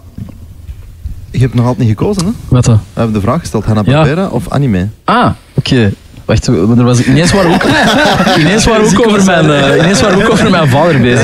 je 1.31 1.39
hebt 1.39 1.53
nog 1.53 1.65
altijd 1.65 1.87
niet 1.87 1.97
gekozen, 1.97 2.25
hè? 2.25 2.31
Wat 2.47 2.65
dan? 2.65 2.75
We 2.75 2.79
hebben 2.99 3.13
de 3.13 3.21
vraag 3.21 3.39
gesteld, 3.39 3.65
Hanna-Barbera 3.65 4.27
of 4.27 4.49
anime? 4.49 4.87
Ah, 5.03 5.29
oké. 5.53 5.93
Wacht, 6.25 6.47
er 6.47 6.83
was 6.83 7.03
ineens 7.03 7.31
waren 7.31 7.49
we 7.49 7.55
ook, 7.55 7.63
ineens 8.39 8.65
waren 8.65 8.85
ook 8.85 9.05
over 9.07 9.23
mijn, 9.25 9.51
eh, 9.51 9.77
ineens 9.83 10.01
waren 10.01 10.17
we 10.17 10.23
ook 10.25 10.31
over 10.31 10.49
mijn 10.49 10.67
vader 10.67 11.01
bezig. 11.01 11.23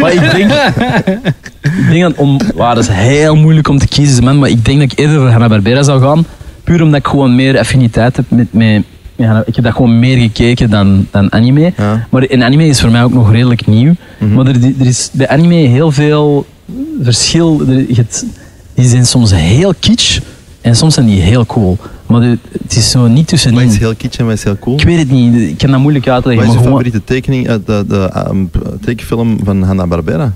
Maar 0.00 0.12
ik 0.12 0.30
denk, 0.30 0.50
ik 1.62 1.90
denk 1.90 2.02
dat 2.02 2.12
om, 2.16 2.38
wow, 2.54 2.74
dat 2.74 2.78
is 2.84 2.88
heel 2.90 3.34
moeilijk 3.36 3.68
om 3.68 3.78
te 3.78 3.86
kiezen, 3.88 4.24
man, 4.24 4.38
maar 4.38 4.48
ik 4.48 4.64
denk 4.64 4.80
dat 4.80 4.92
ik 4.92 4.98
eerder 4.98 5.16
voor 5.20 5.28
Hanna 5.28 5.48
Barbera 5.48 5.82
zou 5.82 6.00
gaan, 6.02 6.26
puur 6.64 6.82
omdat 6.82 6.98
ik 7.00 7.06
gewoon 7.06 7.34
meer 7.34 7.58
affiniteit 7.58 8.16
heb 8.16 8.24
met, 8.28 8.52
met, 8.52 8.82
met 9.16 9.26
Hanna- 9.26 9.42
Ik 9.46 9.54
heb 9.54 9.64
dat 9.64 9.74
gewoon 9.74 9.98
meer 9.98 10.16
gekeken 10.18 10.70
dan, 10.70 11.06
dan 11.10 11.32
anime. 11.32 11.72
Ja. 11.76 12.06
Maar 12.10 12.30
in 12.30 12.42
anime 12.42 12.66
is 12.66 12.80
voor 12.80 12.90
mij 12.90 13.02
ook 13.02 13.12
nog 13.12 13.30
redelijk 13.32 13.66
nieuw. 13.66 13.92
Mhm. 14.18 14.34
Maar 14.34 14.46
er, 14.46 14.54
er 14.80 14.86
is 14.86 15.10
bij 15.12 15.28
anime 15.28 15.54
heel 15.54 15.92
veel 15.92 16.46
verschil. 17.02 17.62
Er, 17.68 17.84
hebt- 17.96 18.24
die 18.74 18.88
zijn 18.88 19.06
soms 19.06 19.30
heel 19.34 19.74
kitsch 19.80 20.18
en 20.60 20.76
soms 20.76 20.94
zijn 20.94 21.06
die 21.06 21.20
heel 21.20 21.46
cool. 21.46 21.78
Maar 22.08 22.20
de- 22.20 22.38
het 22.62 22.76
is 22.76 22.90
zo 22.90 23.06
niet 23.06 23.26
tussenin. 23.28 23.68
is 23.68 23.78
heel 23.78 23.94
kitsch 23.94 24.18
en 24.18 24.24
wat 24.26 24.34
is 24.34 24.44
heel 24.44 24.58
cool? 24.58 24.76
Ik 24.76 24.84
weet 24.84 24.98
het 24.98 25.10
niet, 25.10 25.34
ik 25.50 25.58
kan 25.58 25.70
dat 25.70 25.80
moeilijk 25.80 26.08
uitleggen. 26.08 26.46
Wat 26.46 26.54
is 26.54 26.60
Maar 26.60 26.62
je 26.64 26.68
gewoon, 26.70 26.84
favoriete 26.92 27.12
tekening 27.14 27.48
uit 27.48 27.66
de, 27.66 27.84
de 27.88 28.10
ehm, 28.12 28.44
tekenfilm 28.80 29.38
van 29.44 29.62
Hanna-Barbera? 29.62 30.32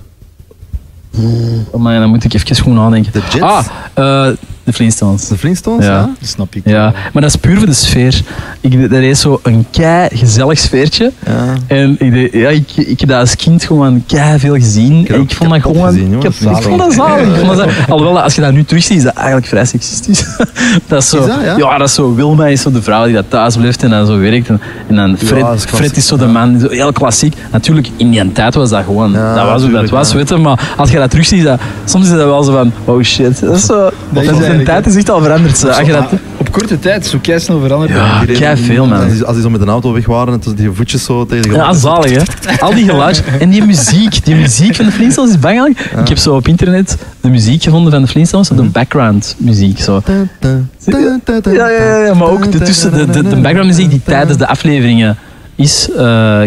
oh 1.70 1.80
man, 1.82 1.94
dan 1.94 2.08
moet 2.08 2.24
ik 2.24 2.34
even 2.34 2.56
gewoon 2.56 2.74
nadenken. 2.74 3.12
De 3.12 3.18
Jets? 3.18 3.40
Ah, 3.40 3.64
eh, 3.94 4.34
de 4.64 4.72
Flintstones. 4.72 5.28
De 5.28 5.36
Flintstones, 5.38 5.86
Ja. 5.86 5.92
ja? 5.92 6.10
Dat 6.20 6.28
snap 6.28 6.54
ik. 6.54 6.62
Ja, 6.64 6.92
maar 7.12 7.22
dat 7.22 7.30
is 7.34 7.36
puur 7.36 7.56
voor 7.58 7.66
de 7.66 7.72
sfeer. 7.72 8.20
Ik, 8.60 8.90
dat 8.90 9.00
is 9.00 9.20
zo 9.20 9.40
een 9.42 9.66
kei 9.70 10.08
gezellig 10.16 10.58
sfeertje. 10.58 11.12
Ja. 11.26 11.54
En 11.66 11.96
ik, 11.98 12.32
ja, 12.34 12.48
ik, 12.48 12.70
ik 12.76 13.00
heb 13.00 13.08
dat 13.08 13.18
als 13.20 13.36
kind 13.36 13.64
gewoon 13.64 14.04
kei 14.06 14.38
veel 14.38 14.54
gezien. 14.54 15.08
En 15.08 15.20
ik 15.20 15.32
vond 15.32 15.50
dat 15.50 15.62
gewoon. 15.62 15.86
gezien, 15.86 16.12
ik, 16.16 16.22
heb- 16.22 16.34
vond 16.34 16.78
dat 16.78 16.92
zalig. 16.92 17.26
Ik 17.38 17.44
vond 17.46 17.56
dat. 17.56 17.68
Alhoewel, 17.88 18.20
als 18.20 18.34
je 18.34 18.40
dat 18.40 18.52
nu 18.52 18.64
terugziet, 18.64 18.96
is 18.96 19.02
dat 19.02 19.14
eigenlijk 19.14 19.46
vrij 19.46 19.64
seksistisch. 19.64 20.24
dat 20.88 21.02
is 21.02 21.08
zo, 21.08 21.20
Is 21.20 21.26
dat, 21.26 21.56
ja? 21.58 21.78
dat 21.78 21.88
is 21.88 21.94
zo. 21.94 22.14
Wilma 22.14 22.46
is 22.46 22.60
zo 22.60 22.70
de 22.72 22.82
vrouw 22.82 23.04
die 23.04 23.14
dat 23.14 23.24
thuis 23.28 23.56
blijft 23.56 23.82
en 23.82 23.90
dan 23.90 24.06
zo 24.06 24.18
werkt. 24.18 24.48
En, 24.48 24.60
en 24.88 24.96
dan 24.96 25.16
Fred, 25.18 25.30
is 25.30 25.40
klassiek, 25.44 25.68
Fred 25.68 25.96
is 25.96 26.06
zo 26.06 26.16
de 26.16 26.24
ja. 26.24 26.30
man, 26.30 26.60
zo 26.60 26.68
heel 26.68 26.92
klassiek. 26.92 27.34
Natuurlijk, 27.52 27.88
in 27.96 28.10
die 28.10 28.32
tijd 28.32 28.54
was 28.54 28.70
dat 28.70 28.84
gewoon. 28.84 29.12
Ja, 29.12 29.34
dat 29.34 29.44
was 29.44 29.62
hoe 29.62 29.70
dat 29.70 29.90
was, 29.90 30.10
ja. 30.10 30.16
weet 30.16 30.28
je. 30.28 30.36
Maar 30.36 30.74
als 30.76 30.90
je 30.90 30.96
dat 30.98 31.10
terugziet, 31.10 31.38
is 31.38 31.44
dat, 31.44 31.60
soms 31.84 32.04
is 32.04 32.10
dat 32.10 32.24
wel 32.24 32.42
zo 32.42 32.52
van. 32.52 32.72
Oh 32.84 33.02
shit. 33.02 33.40
Dat 33.40 33.56
is 33.56 33.64
zo. 33.66 33.90
Dat 34.10 34.22
is 34.22 34.28
de 34.58 34.62
tijd 34.62 34.86
is 34.86 34.96
echt 34.96 35.10
al 35.10 35.22
veranderd. 35.22 35.58
zo. 35.58 35.68
Als 35.68 35.86
je 35.86 35.92
dat, 35.92 36.10
Maar 36.10 36.20
op 36.36 36.52
korte 36.52 36.78
tijd 36.78 37.06
zo 37.06 37.18
kei 37.22 37.40
snel 37.40 37.60
veranderd. 37.60 37.92
Ja. 37.92 38.24
Kei 38.38 38.56
veel, 38.56 38.86
man. 38.86 39.02
Als 39.02 39.12
die, 39.12 39.24
als 39.24 39.34
die 39.34 39.42
zo 39.42 39.50
met 39.50 39.60
een 39.60 39.68
auto 39.68 39.92
weg 39.92 40.06
waren 40.06 40.32
en 40.32 40.40
toen 40.40 40.54
die 40.54 40.70
voetjes 40.70 41.04
zo 41.04 41.26
tegen 41.26 41.48
de. 41.48 41.54
Ja, 41.54 41.72
zalig 41.72 42.10
hè. 42.10 42.58
Al 42.60 42.74
die 42.74 42.84
geluid. 42.84 43.22
En 43.40 43.50
die 43.50 43.64
muziek. 43.64 44.24
Die 44.24 44.34
muziek 44.34 44.74
van 44.74 44.84
de 44.84 44.92
Flintstones 44.92 45.32
is 45.32 45.38
bangelijk. 45.38 45.80
Ik 46.00 46.08
heb 46.08 46.18
zo 46.18 46.34
op 46.34 46.48
internet 46.48 46.96
de 47.20 47.28
muziek 47.28 47.62
gevonden 47.62 47.92
van 47.92 48.02
de 48.02 48.08
Flintstones. 48.08 48.48
De 48.48 48.62
background 48.62 49.34
muziek. 49.38 49.78
Zo. 49.80 50.02
Ja, 50.04 50.58
ja, 51.52 51.68
ja, 51.68 52.04
ja, 52.04 52.14
maar 52.14 52.28
ook 52.28 52.52
de, 52.52 52.58
tussen, 52.58 52.92
de, 52.92 53.06
de, 53.06 53.22
de 53.22 53.36
background 53.36 53.66
muziek 53.66 53.90
die 53.90 54.00
tijdens 54.04 54.38
de 54.38 54.46
afleveringen 54.46 55.16
is. 55.54 55.88
eh, 55.90 55.96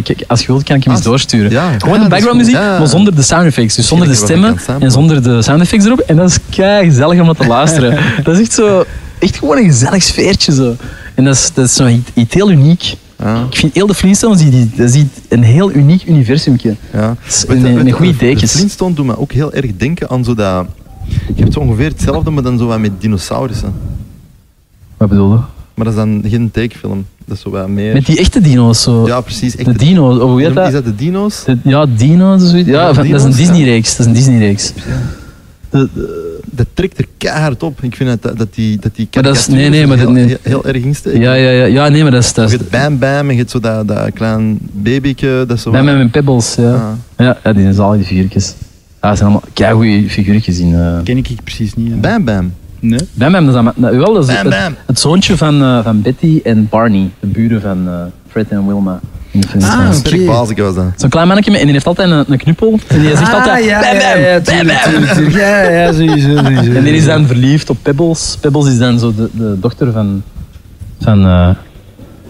kijk, 0.03 0.23
als 0.27 0.41
je 0.41 0.47
wilt 0.47 0.63
kan 0.63 0.75
ik 0.75 0.83
hem 0.83 0.93
eens 0.93 1.03
doorsturen. 1.03 1.51
ja. 1.51 1.71
Gewoon 1.79 1.97
Ja, 1.97 2.03
de 2.03 2.09
background 2.09 2.37
muziek, 2.37 2.53
maar 2.55 2.87
zonder 2.87 3.15
de 3.15 3.21
sound 3.21 3.45
effects. 3.45 3.75
Dus 3.75 3.87
zonder 3.87 4.07
de 4.07 4.15
stemmen 4.15 4.57
en 4.79 4.91
zonder 4.91 5.23
de 5.23 5.41
sound 5.41 5.61
effects 5.61 5.85
erop. 5.85 5.99
En 5.99 6.15
dat 6.15 6.29
is 6.29 6.37
kei 6.49 6.85
gezellig 6.85 7.19
om 7.19 7.25
dat 7.27 7.37
te 7.39 7.47
luisteren. 7.47 7.97
dat 8.23 8.35
is 8.35 8.41
echt 8.41 8.53
zo, 8.53 8.83
echt 9.19 9.37
gewoon 9.37 9.57
een 9.57 9.65
gezellig 9.65 10.03
sfeertje 10.03 10.53
zo. 10.53 10.75
En 11.13 11.23
dat 11.23 11.33
is, 11.35 11.51
dat 11.53 11.65
is 11.65 11.75
zo 11.75 11.87
iets, 11.87 12.09
iets 12.13 12.33
heel 12.33 12.51
uniek. 12.51 12.95
Ja, 13.23 13.45
Ik 13.49 13.57
vind 13.57 13.73
heel 13.73 13.87
de 13.87 13.93
Flintstones, 13.93 14.37
die, 14.39 14.49
die, 14.49 14.69
dat 14.75 14.93
is 14.93 15.03
een 15.29 15.43
heel 15.43 15.71
uniek 15.71 16.03
universumje. 16.07 16.75
ja. 16.93 17.15
een- 17.47 17.65
een 17.65 17.85
je, 17.85 17.91
goeie 17.91 18.11
de- 18.11 18.17
De 18.17 18.25
dekens. 18.25 18.51
Flintstone 18.51 18.93
doet 18.93 19.05
me 19.05 19.17
ook 19.19 19.31
heel 19.31 19.53
erg 19.53 19.71
denken 19.77 20.09
aan 20.09 20.23
zo 20.23 20.33
dat... 20.35 20.65
Je 21.35 21.41
hebt 21.41 21.53
zo 21.53 21.59
ongeveer 21.59 21.87
hetzelfde, 21.89 22.29
maar 22.29 22.43
dan 22.43 22.57
zo 22.57 22.65
wat 22.65 22.79
met 22.79 23.01
dinosaurussen. 23.01 23.73
Wat 24.97 25.09
bedoel 25.09 25.31
je? 25.33 25.39
Maar 25.75 25.85
dat 25.85 25.93
is 25.93 25.99
dan 25.99 26.23
geen 26.27 26.51
tekenfilm. 26.51 27.05
Dat 27.25 27.35
is 27.37 27.43
zo 27.43 27.49
wat 27.49 27.67
meer... 27.67 27.93
Met 27.93 28.05
die 28.05 28.17
echte 28.19 28.41
dino's 28.41 28.81
zo. 28.81 29.07
Ja, 29.07 29.21
precies. 29.21 29.55
Echt 29.55 29.65
de 29.67 29.85
dino's, 29.85 30.17
of 30.19 30.29
hoe 30.29 30.39
heet 30.39 30.49
Is 30.49 30.55
dat? 30.55 30.71
dat 30.71 30.85
de 30.85 30.95
dino's? 30.95 31.43
De- 31.43 31.57
ja, 31.63 31.85
dino's 31.97 32.43
of 32.43 32.49
zoiets. 32.49 32.69
Ja, 32.69 32.93
dat 32.93 33.05
is 33.05 33.23
een. 33.23 33.31
Disney-reeks. 33.31 33.89
Dat 33.95 33.99
is 33.99 34.05
een 34.05 34.13
Disney-reeks. 34.13 34.73
De- 35.69 35.89
de- 35.93 36.23
Dat 36.51 36.65
trekt 36.73 36.97
er 36.97 37.05
keihard 37.17 37.63
op. 37.63 37.83
Ik 37.83 37.95
vind 37.95 38.21
dat, 38.21 38.37
dat 38.37 38.47
die, 38.53 38.77
dat 38.79 38.95
die 38.95 39.07
Maar 39.13 39.23
dat 39.23 39.35
is- 39.35 39.47
nee, 39.47 39.69
nee, 39.69 39.87
maar 39.87 39.97
heel, 39.97 40.05
dat- 40.05 40.15
nee. 40.15 40.25
heel, 40.27 40.37
heel 40.41 40.65
erg 40.65 40.83
insteken. 40.83 41.19
Ja, 41.21 41.33
ja, 41.33 41.49
ja, 41.49 41.65
ja, 41.65 41.87
nee, 41.89 42.01
maar 42.01 42.11
dat 42.11 42.23
is... 42.23 42.33
Dat 42.33 42.51
Je 42.51 42.57
hebt 42.57 42.69
Bam 42.69 42.99
Bam 42.99 43.09
en 43.27 43.31
je 43.31 43.37
hebt 43.37 43.51
zo 43.51 43.59
dat, 43.59 43.87
dat 43.87 44.13
klein 44.13 44.57
babyke. 44.71 45.43
Dat 45.47 45.59
zo 45.59 45.71
bij 45.71 45.83
wat- 45.83 45.89
mij 45.93 46.03
met 46.03 46.11
Pebbles, 46.11 46.55
ja. 46.55 46.97
Ja. 47.17 47.37
Ja, 47.43 47.53
die 47.53 47.61
zijn 47.61 47.73
zalig, 47.73 47.97
die 47.97 48.05
figuurtjes. 48.05 48.53
Ja, 49.01 49.07
dat 49.09 49.17
zijn 49.17 49.29
allemaal 49.29 49.49
keigoeie 49.53 50.09
figuurtjes 50.09 50.59
in. 50.59 50.73
eh 50.75 50.97
ken 51.03 51.17
ik 51.17 51.29
precies 51.43 51.73
niet. 51.73 51.91
hè. 51.91 51.95
Bam 51.97 52.23
Bam. 52.23 52.53
Nee. 52.87 52.99
Bam 53.13 53.31
Bam, 53.31 53.45
dat 53.45 53.55
is, 53.55 53.71
dat, 53.75 53.91
wel, 53.95 54.13
dat 54.13 54.27
is 54.29 54.35
Bam 54.35 54.45
het, 54.45 54.59
Bam. 54.63 54.75
het 54.85 54.99
zoontje 54.99 55.37
van, 55.37 55.61
eh, 55.61 55.83
van 55.83 56.01
Betty 56.01 56.39
en 56.43 56.67
Barney, 56.69 57.09
de 57.19 57.27
buren 57.27 57.61
van 57.61 57.87
eh, 57.87 57.93
Fred 58.29 58.49
en 58.49 58.67
Wilma. 58.67 58.99
Ah, 59.61 59.89
bazige 60.27 60.61
was 60.61 60.75
dat. 60.75 60.85
Zo'n 60.95 61.09
klein 61.09 61.27
mannetje 61.27 61.51
met- 61.51 61.59
en 61.59 61.65
die 61.65 61.73
heeft 61.75 61.87
altijd 61.87 62.09
een, 62.09 62.25
een 62.29 62.37
knuppel. 62.37 62.79
En 62.87 62.99
die 62.99 63.09
zegt 63.09 63.33
altijd 63.33 63.59
Ah, 63.59 63.65
ja, 63.65 63.79
bam, 63.79 63.93
ja, 63.99 64.13
bam, 64.13 64.21
ja, 64.21 64.33
bam, 64.33 64.43
tuurlijk, 64.43 64.81
bam. 65.05 65.15
tuurlijk. 65.15 65.35
Ja, 65.35 65.61
ja, 65.69 65.91
sowieso, 65.93 66.37
sowieso. 66.37 66.71
En 66.71 66.83
die 66.83 66.93
is 66.93 67.05
dan 67.05 67.25
verliefd 67.27 67.69
op 67.69 67.77
Pebbles. 67.81 68.37
Pebbles 68.41 68.67
is 68.67 68.77
dan 68.77 68.99
zo 68.99 69.13
de, 69.15 69.29
de 69.31 69.55
dochter 69.59 69.91
van, 69.91 70.23
van 71.01 71.25
eh, 71.25 71.49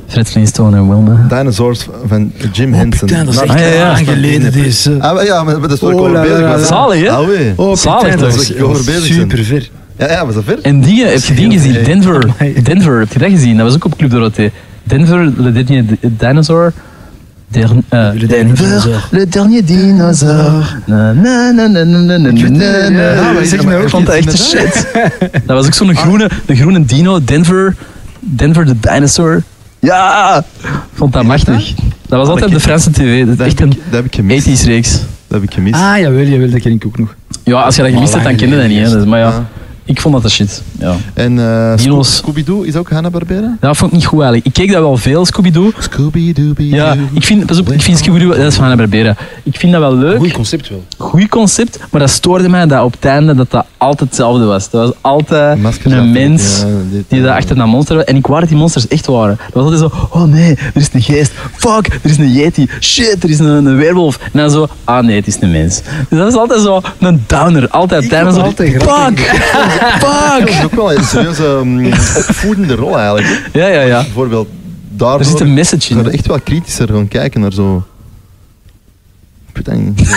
Fred 0.07 0.29
Flintstone 0.29 0.77
en 0.77 0.89
Wilma. 0.89 1.25
Dinosaurs 1.29 1.87
van 2.05 2.31
Jim 2.51 2.71
Oh, 2.73 2.77
Henson. 2.79 3.07
putain, 3.07 3.25
dat 3.25 3.33
is 3.33 3.39
Nou, 3.39 3.51
echt 3.53 3.65
Ah, 3.67 3.73
ja, 3.73 3.75
ja. 3.75 3.95
geleden 3.95 4.51
deze. 4.51 4.95
Ah, 4.99 5.13
maar 5.13 5.25
ja, 5.25 5.43
maar 5.43 5.61
dat 5.61 5.71
is 5.71 5.79
waar 5.79 5.91
ik 5.91 5.97
Oh, 5.97 6.09
over 6.09 6.21
bezig 6.21 6.39
was. 6.47 6.67
Zalig, 6.67 7.01
hè? 7.01 7.09
Ah, 7.09 7.27
oui. 7.27 7.53
Oh, 7.55 7.75
Zalig 7.75 8.15
toch? 8.15 8.31
super 9.03 9.43
ver. 9.43 9.69
Ja, 9.97 10.11
ja, 10.11 10.25
was 10.25 10.35
dat 10.35 10.43
ver? 10.43 10.59
En 10.61 10.81
die, 10.81 11.05
heb 11.05 11.23
je 11.23 11.33
die 11.33 11.51
gezien? 11.51 11.83
Denver. 11.83 12.23
Amai. 12.39 12.61
Denver, 12.63 12.99
heb 12.99 13.13
je 13.13 13.19
dat 13.19 13.29
gezien? 13.29 13.57
Dat 13.57 13.65
was 13.65 13.75
ook 13.75 13.85
op 13.85 13.97
Club 13.97 14.09
Dorothée. 14.09 14.51
Denver, 14.83 15.31
le 15.37 15.51
dernier 15.51 15.85
di- 15.85 15.97
dinosaur. 16.17 16.73
Der, 17.47 17.69
eh, 17.89 18.09
Le 18.13 18.27
Denver, 18.27 19.07
le 19.11 19.27
dernier 19.27 19.65
dinosaur. 19.65 20.77
Na, 20.85 21.13
na, 21.13 21.51
na, 21.51 21.67
na, 21.67 21.83
na, 21.83 21.99
na, 22.01 22.17
na, 22.17 22.31
na, 22.31 22.65
ja, 22.65 23.31
na. 23.31 23.43
zeg 23.45 23.61
Ik 23.61 23.89
vond 23.89 24.05
dat 24.05 24.15
echt 24.15 24.37
shit. 24.37 24.87
Dat 25.45 25.55
was 25.57 25.65
ook 25.65 25.73
zo'n 25.73 25.95
groene, 25.95 26.29
de 26.45 26.55
groene 26.55 26.85
dino, 26.85 27.23
Denver, 27.23 27.75
Denver 28.19 28.65
de 28.65 28.79
dinosaur. 28.79 29.43
Ja, 29.79 30.43
vond 30.93 31.13
dat 31.13 31.23
machtig. 31.23 31.73
Dat 32.07 32.19
was 32.19 32.27
altijd 32.27 32.45
op 32.45 32.53
de 32.53 32.59
Franse 32.59 32.91
tv. 32.91 33.25
Dat 33.25 33.39
is 33.39 33.45
echt 33.45 33.59
een 33.59 33.71
ik, 33.71 33.77
dat 33.83 33.93
heb 33.93 34.05
ik 34.05 34.15
gemist. 34.15 34.47
80s 34.49 34.65
reeks. 34.65 34.91
Dat 34.91 35.41
heb 35.41 35.43
ik 35.43 35.53
gemist. 35.53 35.75
Ah, 35.75 35.97
jawel, 35.99 36.25
jawel, 36.25 36.49
dat 36.49 36.61
ken 36.61 36.71
ik 36.71 36.85
ook 36.85 36.97
nog. 36.97 37.15
Ja, 37.43 37.61
als 37.61 37.75
je 37.75 37.81
dat 37.81 37.91
gemist 37.91 38.13
hebt, 38.13 38.23
dan 38.25 38.35
ken 38.35 38.49
je 38.49 38.55
dat 38.57 38.67
niet. 38.67 38.87
Hè. 38.87 38.89
Dus, 38.89 39.05
maar 39.05 39.19
ja, 39.19 39.25
Ja. 39.25 39.45
Ik 39.87 40.01
vond 40.01 40.13
dat 40.13 40.23
de 40.23 40.29
shit. 40.29 40.61
Ja. 40.79 40.95
En 41.13 41.39
eh 41.39 41.75
Dino's. 41.77 42.07
Scoo- 42.15 42.31
Scooby-Doo 42.31 42.61
is 42.61 42.75
ook 42.75 42.89
Hanna-Barbera? 42.89 43.57
Dat 43.59 43.77
vond 43.77 43.91
ik 43.91 43.97
niet 43.97 44.05
goed 44.05 44.19
eigenlijk. 44.21 44.45
Ik 44.47 44.53
keek 44.53 44.71
dat 44.71 44.81
wel 44.81 44.97
veel, 44.97 45.25
Scooby-Doo. 45.25 45.71
Scooby-Doo. 45.79 46.53
Ja, 46.57 46.95
ik 47.13 47.23
vind, 47.23 47.45
pas 47.45 47.59
op, 47.59 47.71
ik 47.71 47.81
vind 47.81 47.97
Scooby-Doo, 47.97 48.27
dat 48.29 48.37
is 48.39 48.55
van 48.55 48.63
Hanna-Barbera. 48.65 49.15
Ik 49.43 49.55
vind 49.59 49.71
dat 49.71 49.81
wel 49.81 49.95
leuk. 49.95 50.17
Goed 50.17 50.31
concept 50.31 50.69
wel. 50.69 50.83
Goed 50.97 51.27
concept, 51.29 51.79
maar 51.91 52.01
dat 52.01 52.09
stoorde 52.09 52.49
mij 52.49 52.65
dat 52.65 52.83
op 52.83 52.91
het 52.91 53.05
einde 53.05 53.35
dat 53.35 53.51
dat 53.51 53.65
altijd 53.77 54.09
hetzelfde 54.09 54.45
was. 54.45 54.69
Dat 54.69 54.87
was 54.87 54.95
altijd 55.01 55.61
Maskers 55.61 55.93
een 55.93 56.11
mens 56.11 56.59
ja, 56.59 56.65
dit, 56.91 57.03
die 57.07 57.21
daar 57.21 57.35
achter 57.35 57.55
dat 57.55 57.67
monster 57.67 57.95
was. 57.95 58.05
En 58.05 58.15
ik 58.15 58.27
wou 58.27 58.39
dat 58.39 58.49
die 58.49 58.57
monsters 58.57 58.87
echt 58.87 59.05
waren. 59.05 59.37
Dat 59.53 59.63
was 59.63 59.73
altijd 59.73 59.91
zo, 59.91 60.07
oh 60.11 60.23
nee, 60.23 60.51
er 60.55 60.81
is 60.81 60.89
een 60.93 61.01
geest. 61.01 61.31
Fuck, 61.55 61.87
er 61.87 62.09
is 62.09 62.17
een 62.17 62.31
yeti. 62.31 62.69
Shit, 62.79 63.23
er 63.23 63.29
is 63.29 63.39
een, 63.39 63.45
een 63.65 63.77
weerwolf. 63.77 64.17
En 64.21 64.39
dan 64.39 64.49
zo, 64.49 64.67
ah 64.83 65.03
nee, 65.05 65.15
het 65.15 65.27
is 65.27 65.37
een 65.41 65.51
mens. 65.51 65.81
Dus 66.09 66.19
dat 66.19 66.27
is 66.27 66.35
altijd 66.35 66.61
zo 66.61 66.81
een 66.99 67.23
downer. 67.27 67.69
Altijd 67.69 68.09
tijdens 68.09 68.35
zo, 68.35 68.41
altijd 68.41 68.83
fuck, 68.83 69.33
Dat 69.79 70.11
fuck. 70.39 70.49
is 70.49 70.63
ook 70.63 70.73
wel 70.75 70.93
een 70.93 71.03
serieuze 71.03 71.43
um, 71.43 71.85
opvoedende 72.15 72.75
rol 72.75 72.97
eigenlijk. 72.97 73.49
Ja, 73.53 73.67
ja, 73.67 73.81
ja. 73.81 74.01
Bijvoorbeeld 74.01 74.47
daardoor... 74.89 75.19
Er 75.19 75.25
zit 75.25 75.39
een 75.39 75.53
message 75.53 75.93
in. 75.93 76.11
echt 76.11 76.27
wel 76.27 76.39
kritischer 76.39 76.87
gaan 76.87 77.07
kijken 77.07 77.41
naar 77.41 77.53
zo... 77.53 77.85
Ik 79.53 79.55
weet 79.55 79.65
dat 79.65 79.75
niet. 79.75 80.07
zo- 80.07 80.13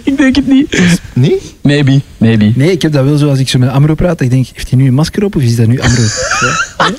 Ik 0.10 0.16
denk 0.16 0.36
het 0.36 0.46
niet. 0.46 1.00
Nee? 1.12 1.40
Maybe, 1.62 2.00
maybe. 2.18 2.52
Nee, 2.54 2.70
ik 2.70 2.82
heb 2.82 2.92
dat 2.92 3.04
wel 3.04 3.16
zo 3.16 3.28
als 3.28 3.38
ik 3.38 3.48
zo 3.48 3.58
met 3.58 3.68
Amro 3.68 3.94
praat. 3.94 4.20
Ik 4.20 4.30
denk, 4.30 4.46
heeft 4.52 4.70
hij 4.70 4.78
nu 4.78 4.86
een 4.86 4.94
masker 4.94 5.24
op 5.24 5.36
of 5.36 5.42
is 5.42 5.56
dat 5.56 5.66
nu 5.66 5.80
Amro? 5.80 6.02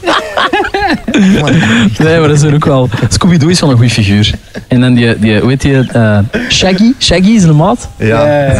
Nee, 2.00 2.20
maar 2.20 2.28
dat 2.28 2.38
is 2.38 2.42
er 2.42 2.54
ook 2.54 2.66
wel. 2.66 2.90
Scooby-Doo 3.10 3.50
is 3.50 3.60
wel 3.60 3.70
een 3.70 3.76
goede 3.78 3.92
figuur. 3.92 4.32
En 4.68 4.82
dan 4.82 4.94
die, 4.94 5.20
die 5.20 5.40
hoe 5.40 5.50
heet 5.50 5.62
die? 5.62 5.92
eh, 5.92 6.20
Shaggy. 6.50 6.92
Shaggy 7.00 7.30
is 7.30 7.44
een 7.44 7.56
maat. 7.56 7.88
Ja. 7.98 8.26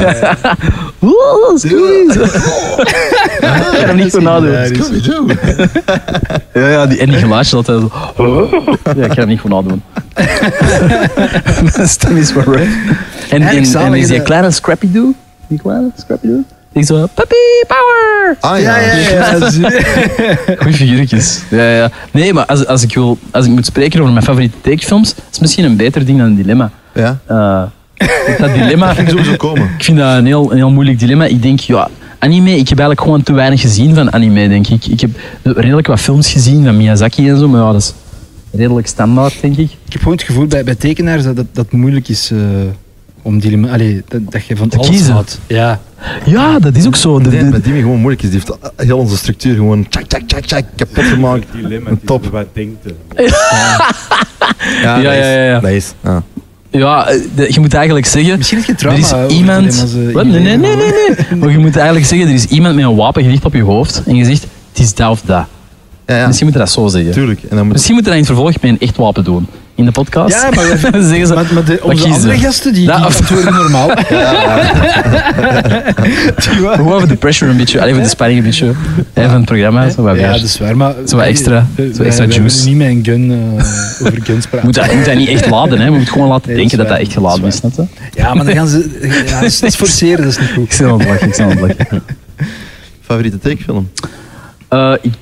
Oeh, 1.02 1.56
Scooby. 1.58 2.12
Ik 2.14 2.20
kan 3.40 3.88
hem 3.88 3.96
niet 3.96 4.12
goed 4.14 4.22
nadoen. 4.22 4.56
Scooby-Doo. 4.74 5.26
Ja, 6.54 6.68
ja, 6.70 6.86
die, 6.88 6.98
en 7.00 7.10
die 7.10 7.18
geluidjes 7.18 7.54
altijd 7.54 7.82
zo. 8.18 8.50
Ja, 8.84 8.92
ik 9.04 9.08
kan 9.08 9.16
hem 9.18 9.28
niet 9.28 9.40
goed 9.40 9.52
nadoen. 9.52 9.82
Mijn 11.76 11.88
stem 11.90 12.18
is 12.18 12.34
wel 12.34 12.44
rough. 12.44 12.62
En, 13.30 13.42
en, 13.42 13.58
is 13.94 14.08
die 14.08 14.18
dat- 14.18 14.24
kleine 14.26 14.52
Scrappy-Doo? 14.52 15.14
Die 15.48 15.60
kleine 15.60 15.92
Scrappy-Doo? 15.98 16.44
Die 16.74 16.84
zo, 16.84 17.08
puppy 17.14 17.36
power! 17.68 18.38
Ah 18.40 18.60
ja. 18.60 18.78
ja. 18.80 19.34
Goeie 20.62 20.74
figuurtjes. 20.74 21.42
Ja, 21.50 21.70
ja. 21.70 21.92
Nee, 22.12 22.34
maar 22.34 22.46
als, 22.46 22.66
als, 22.68 22.84
ik 22.84 22.94
wil, 22.94 23.18
als 23.32 23.46
ik 23.46 23.52
moet 23.52 23.66
spreken 23.66 24.00
over 24.00 24.12
mijn 24.14 24.26
favoriete 24.26 24.58
tekenfilms, 24.62 25.16
is 25.32 25.40
misschien 25.40 25.66
een 25.66 25.76
beter 25.76 26.06
ding 26.06 26.18
dan 26.18 26.28
een 26.28 26.36
dilemma. 26.36 26.72
Ja. 26.94 27.20
Eh, 27.26 27.64
dat 28.40 28.54
dilemma, 28.60 28.94
Ging 28.94 29.10
sowieso 29.10 29.36
komen. 29.36 29.70
ik 29.78 29.84
vind 29.84 29.98
dat 29.98 30.18
een 30.18 30.26
heel, 30.26 30.52
een 30.52 30.58
heel 30.58 30.72
moeilijk 30.72 31.00
dilemma. 31.00 31.26
Ik 31.26 31.42
denk, 31.42 31.60
ja, 31.60 31.90
anime, 32.20 32.50
ik 32.50 32.70
heb 32.70 32.80
eigenlijk 32.80 33.02
gewoon 33.02 33.24
te 33.24 33.34
weinig 33.34 33.62
gezien 33.62 33.96
van 33.96 34.14
anime, 34.14 34.48
denk 34.48 34.68
ik. 34.68 34.86
Ik 34.86 35.02
heb 35.02 35.10
redelijk 35.44 35.88
wat 35.88 36.00
films 36.00 36.32
gezien 36.32 36.64
van 36.64 36.78
Miyazaki 36.78 37.30
en 37.30 37.38
zo, 37.38 37.48
maar 37.48 37.62
ja, 37.62 37.72
dat 37.72 37.82
is 37.82 37.94
redelijk 38.52 38.88
standaard, 38.88 39.42
denk 39.42 39.58
ik. 39.58 39.72
Ik 39.86 39.94
heb 39.94 40.02
gewoon 40.02 40.18
het 40.18 40.26
gevoel 40.26 40.46
bij, 40.46 40.64
bij 40.64 40.76
tekenaars 40.76 41.24
dat 41.24 41.46
dat, 41.52 41.72
moeilijk 41.72 42.08
is 42.08 42.32
eh, 42.32 42.40
om 43.24 43.40
die... 43.40 43.68
Allee, 43.68 44.04
dat, 44.08 44.22
dat 44.32 44.46
je 44.46 44.56
van 44.56 44.70
Te 44.70 44.78
alles 44.78 44.90
kiezen. 44.90 45.14
houdt. 45.14 45.40
Ja. 45.48 45.80
Ja, 46.26 46.60
dat 46.60 46.76
is 46.76 46.86
ook 46.86 46.96
zo. 46.96 47.20
De, 47.20 47.30
de- 47.50 47.62
Dimi 47.62 47.80
gewoon 47.82 48.00
moeilijk 48.00 48.24
is. 48.24 48.30
Die 48.30 48.40
heeft 48.40 48.58
heel 48.78 48.98
onze 48.98 49.18
structuur 49.18 49.56
gewoon 49.56 49.88
tjak, 49.90 50.04
tjak, 50.04 50.22
tjak, 50.28 50.44
tjak, 50.46 50.64
kapot 50.76 51.04
gemaakt. 51.04 51.46
dilemma. 51.56 51.90
Top. 51.90 52.24
Top. 52.24 52.32
Wat 52.32 52.46
denkt? 52.54 52.86
Ja, 54.82 54.98
Ja, 54.98 54.98
ja, 55.00 55.12
ja, 55.14 55.44
ja. 55.44 55.60
Dat 55.60 55.70
is. 55.72 55.94
Ja. 56.04 56.24
ja, 56.72 57.10
je 57.48 57.60
moet 57.60 57.74
eigenlijk 57.74 58.06
zeggen... 58.06 58.38
Misschien 58.38 58.58
heb 58.66 58.80
je 58.80 58.88
Er 58.88 58.98
is 58.98 59.14
iemand... 59.38 59.86
eh, 60.08 60.14
Wat? 60.14 60.26
Nee, 60.26 60.40
nee, 60.40 60.58
nee, 60.58 60.76
nee. 60.76 61.38
Maar 61.40 61.52
je 61.52 61.58
moet 61.58 61.76
eigenlijk 61.76 62.06
zeggen, 62.06 62.28
er 62.28 62.34
is 62.34 62.46
iemand 62.46 62.76
met 62.76 62.86
een 62.86 62.96
wapen 62.96 63.24
gericht 63.24 63.46
op 63.46 63.54
je 63.54 63.64
hoofd 63.64 64.04
en 64.06 64.16
je 64.16 64.26
zegt, 64.26 64.42
het 64.72 64.80
is 64.80 64.94
dat 64.94 65.10
of 65.10 65.22
dat. 65.22 65.46
Ja, 66.08 66.18
ja. 66.18 66.26
Misschien 66.28 66.46
moet 66.46 66.56
je 66.56 66.62
dat 66.64 66.72
zo 66.72 66.88
zeggen. 66.88 67.12
Tuurlijk. 67.12 67.40
En 67.44 67.56
dan 67.56 67.64
moet 67.64 67.74
Misschien 67.74 67.94
moet 67.96 68.04
je 68.04 68.10
dat 68.10 68.20
in 68.20 68.26
het 68.26 68.34
vervolg 68.36 68.62
met 68.62 68.72
een 68.72 68.80
echt 68.80 68.98
wapen 68.98 69.24
doen. 69.24 69.48
In 69.76 69.86
de 69.86 69.92
podcast. 69.92 70.36
Ja, 70.36 70.50
maar, 70.50 70.66
Dan 70.92 71.04
zeggen 71.04 71.28
ze, 71.28 71.34
maar, 71.34 71.46
maar 71.54 71.66
de, 71.66 71.80
onze 71.84 72.08
andere 72.08 72.38
gasten, 72.38 72.74
die, 72.74 72.82
die 72.86 72.92
Ja, 72.92 73.06
of- 73.06 73.18
antwoorden 73.20 73.54
normaal. 73.54 73.88
Die 76.52 76.62
wa- 76.62 76.76
Gewoon 76.76 76.96
even 76.96 77.08
de 77.08 77.16
pressure 77.16 77.52
een 77.52 77.58
beetje, 77.58 77.86
even 77.86 78.02
de 78.04 78.10
spanning 78.10 78.40
een 78.40 78.46
beetje. 78.46 78.72
Even 79.14 79.32
het 79.36 79.46
programma, 79.46 79.90
zo 79.90 80.02
wat 80.02 80.18
Ja, 80.20 80.32
dat 80.32 80.42
is 80.42 80.60
waar, 80.60 80.78
maar... 80.78 80.94
Zo 81.08 81.16
wat 81.16 81.26
extra- 81.26 81.68
wij- 81.76 81.94
zo 81.94 82.04
extra 82.04 82.26
juice. 82.26 82.42
willen 82.66 82.66
niet 82.66 82.78
met 82.78 82.88
een 82.88 83.04
gun 83.04 83.32
eh, 83.58 84.08
over 84.08 84.22
guns 84.24 84.46
praten. 84.48 84.66
Moet 84.68 84.76
dat, 84.76 84.94
moet 84.96 85.06
dat 85.06 85.16
niet 85.16 85.28
echt 85.30 85.50
laden, 85.50 85.78
hè. 85.80 85.86
Je 85.86 85.92
moet 85.92 86.10
gewoon 86.10 86.28
laten 86.28 86.48
Nee, 86.48 86.58
denken 86.58 86.78
dat 86.78 86.88
dat 86.88 86.96
dat 86.98 87.06
is 87.08 87.14
echt 87.14 87.18
geladen 87.24 87.46
is. 87.46 87.56
Snap? 87.56 87.88
Ja, 88.14 88.34
maar 88.34 88.46
dan 88.46 88.54
gaan 88.56 88.68
ze... 88.68 89.00
Ja, 89.26 89.40
dat 89.40 89.44
is- 89.50 89.60
dat 89.60 89.70
is 89.70 89.76
forceren, 89.76 90.18
dat 90.24 90.32
is 90.32 90.40
niet 90.40 90.52
goed. 90.52 90.64
Ik 90.66 90.74
zit 90.74 90.88
aan 90.88 91.00
het 91.00 91.08
lachen, 91.08 91.28
ik 91.28 91.40
aan 91.40 91.50
het 91.50 91.60
lachen. 91.60 92.04
favoriete 93.06 93.40
tekenfilm. 93.40 93.90
Eh, 94.68 94.94
ik, 95.02 95.14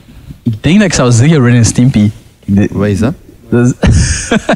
ik 0.43 0.53
denk 0.61 0.77
dat 0.77 0.85
ik 0.87 0.93
zou 0.93 1.11
zeggen 1.11 1.43
Ren 1.43 1.55
en 1.55 1.65
Stimpy. 1.65 2.09
Denk- 2.45 2.71
Wat 2.71 2.87
is 2.87 2.99
dat? 2.99 3.13
Dat 3.51 3.65
is, 3.65 3.73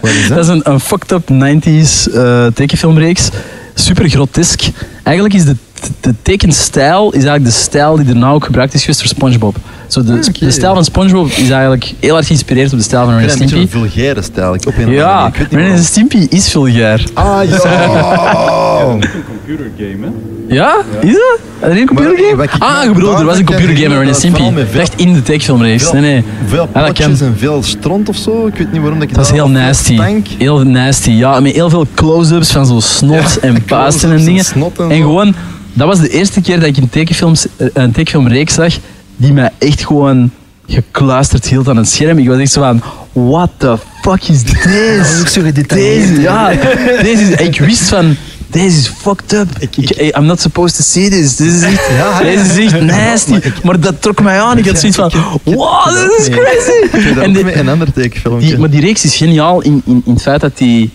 is 0.01 0.27
dat 0.27 0.29
dat? 0.29 0.37
is 0.37 0.47
een, 0.47 0.61
een 0.63 0.79
fucked 0.79 1.11
up 1.11 1.29
90s 1.29 2.13
eh, 2.13 2.45
tekenfilmreeks. 2.53 3.29
Super 3.73 4.09
grotesk. 4.09 4.61
Eigenlijk 5.03 5.35
is 5.35 5.45
de, 5.45 5.55
de 6.01 6.13
tekenstijl 6.21 7.07
is 7.07 7.13
eigenlijk 7.13 7.45
de 7.45 7.51
stijl 7.51 7.95
die 7.95 8.05
daarna 8.05 8.31
ook 8.31 8.45
gebruikt 8.45 8.73
is 8.73 8.81
geweest 8.81 8.99
door 8.99 9.07
SpongeBob. 9.07 9.55
Zo 9.87 10.03
de, 10.03 10.13
oké. 10.13 10.45
de 10.45 10.51
stijl 10.51 10.73
van 10.73 10.83
SpongeBob 10.83 11.27
is 11.27 11.49
eigenlijk 11.49 11.93
heel 11.99 12.17
erg 12.17 12.27
geïnspireerd 12.27 12.71
op 12.71 12.77
de 12.77 12.83
stijl 12.83 13.05
van 13.05 13.17
Ren 13.17 13.29
Stimpy. 13.29 13.55
een 13.55 13.69
vulgaire 13.69 14.21
stijl. 14.21 14.53
Ik 14.53 14.67
op 14.67 14.77
een 14.77 14.91
Ja, 14.91 15.31
Ren. 15.49 15.83
Stimpy 15.83 16.27
is 16.29 16.49
vulgair. 16.51 17.03
Ah, 17.13 17.49
ja! 17.49 18.81
Een 18.91 19.23
computergame, 19.25 20.05
hè? 20.05 20.34
Ja? 20.47 20.75
Is 21.01 21.11
dat? 21.13 21.39
Is 21.59 21.67
er 21.75 21.77
een 21.77 21.85
computergame? 21.87 22.43
ik- 22.43 22.51
Ah, 22.59 22.83
je 22.83 22.91
bedoelt, 22.91 23.19
er 23.19 23.25
was 23.25 23.37
een 23.37 23.45
computergame 23.45 23.87
ken 23.95 24.05
met 24.05 24.07
ik 24.07 24.23
Ren 24.23 24.31
en 24.31 24.31
vooral 24.31 24.49
Stimpy. 24.49 24.59
met 24.59 24.67
veel- 24.71 24.79
Echt 24.81 24.93
in 24.95 25.13
de 25.13 25.21
tekenfilmreeks. 25.23 25.91
Nee, 25.91 26.01
nee. 26.01 26.23
Veel 26.47 26.69
Ja, 26.73 26.79
dat 26.79 26.87
potjes 26.87 27.21
en 27.21 27.35
veel 27.37 27.63
stront 27.63 28.09
of 28.09 28.15
zo. 28.15 28.47
Ik 28.47 28.55
weet 28.57 28.71
niet 28.71 28.81
waarom 28.81 28.99
dat 28.99 29.09
ik 29.09 29.15
Dat 29.15 29.25
is 29.25 29.31
heel 29.31 29.49
nasty. 29.49 29.99
Heel 30.37 30.59
nasty, 30.63 31.09
ja. 31.11 31.39
Met 31.39 31.53
heel 31.53 31.69
veel 31.69 31.85
close-ups 31.95 32.51
van 32.51 32.65
zo 32.65 32.79
snot 32.97 33.39
en 33.39 33.63
puisten 33.63 34.11
en 34.11 34.25
dingen. 34.25 34.45
en 34.89 34.97
gewoon, 35.01 35.35
dat 35.73 35.87
was 35.87 35.99
de 35.99 36.09
eerste 36.09 36.41
keer 36.41 36.59
dat 36.59 36.67
ik 36.69 36.77
een, 36.77 36.89
tekenfilms, 36.89 37.45
eh, 37.57 37.67
een 37.73 37.91
tekenfilmreeks 37.91 38.53
zag 38.53 38.73
die 39.15 39.33
mij 39.33 39.49
echt 39.57 39.85
gewoon 39.85 40.31
gekluisterd 40.67 41.47
hield 41.47 41.69
aan 41.69 41.77
het 41.77 41.89
scherm. 41.89 42.17
Ik 42.17 42.27
was 42.27 42.37
echt 42.39 42.51
zo 42.51 42.61
van, 42.61 42.81
what 43.13 43.49
the 43.57 43.77
fuck 44.01 44.23
is 44.27 44.43
Dat 44.45 44.55
is 44.55 45.19
ook 45.19 45.23
this? 45.23 45.33
zo 45.33 45.41
gedetailleerd. 45.41 46.07
Deze, 46.07 46.21
ja. 46.21 46.51
Deze 47.01 47.23
is, 47.23 47.45
ik 47.47 47.59
wist 47.59 47.89
van, 47.89 48.15
deze 48.55 48.77
is 48.77 48.87
fucked 48.87 49.33
up. 49.33 49.47
Ik, 49.59 49.75
I'm 50.17 50.25
not 50.25 50.39
supposed 50.41 50.75
to 50.75 50.83
see 50.83 51.09
this. 51.09 51.35
This 51.35 51.53
is 51.53 51.61
echt, 51.61 51.87
Ja, 51.97 52.19
deze 52.19 52.63
is 52.63 52.71
echt 52.73 52.81
nasty. 52.95 53.39
Maar 53.63 53.79
dat 53.79 54.01
trok 54.01 54.21
mij 54.21 54.41
aan. 54.41 54.57
Ik 54.57 54.65
had 54.65 54.79
zoiets 54.79 54.97
van, 54.97 55.11
wow, 55.43 55.83
this 55.85 56.27
is 56.27 56.29
crazy. 56.35 56.97
Ik 57.09 57.17
En 57.17 57.59
een 57.59 57.69
ander 57.69 57.93
tekenfilmpje. 57.93 58.57
maar 58.57 58.69
die 58.69 58.81
reeks 58.81 59.03
is 59.03 59.15
geniaal 59.15 59.61
in, 59.61 59.81
in, 59.85 60.01
in 60.05 60.13
het 60.13 60.21
feit 60.21 60.41
dat 60.41 60.57
die... 60.57 60.89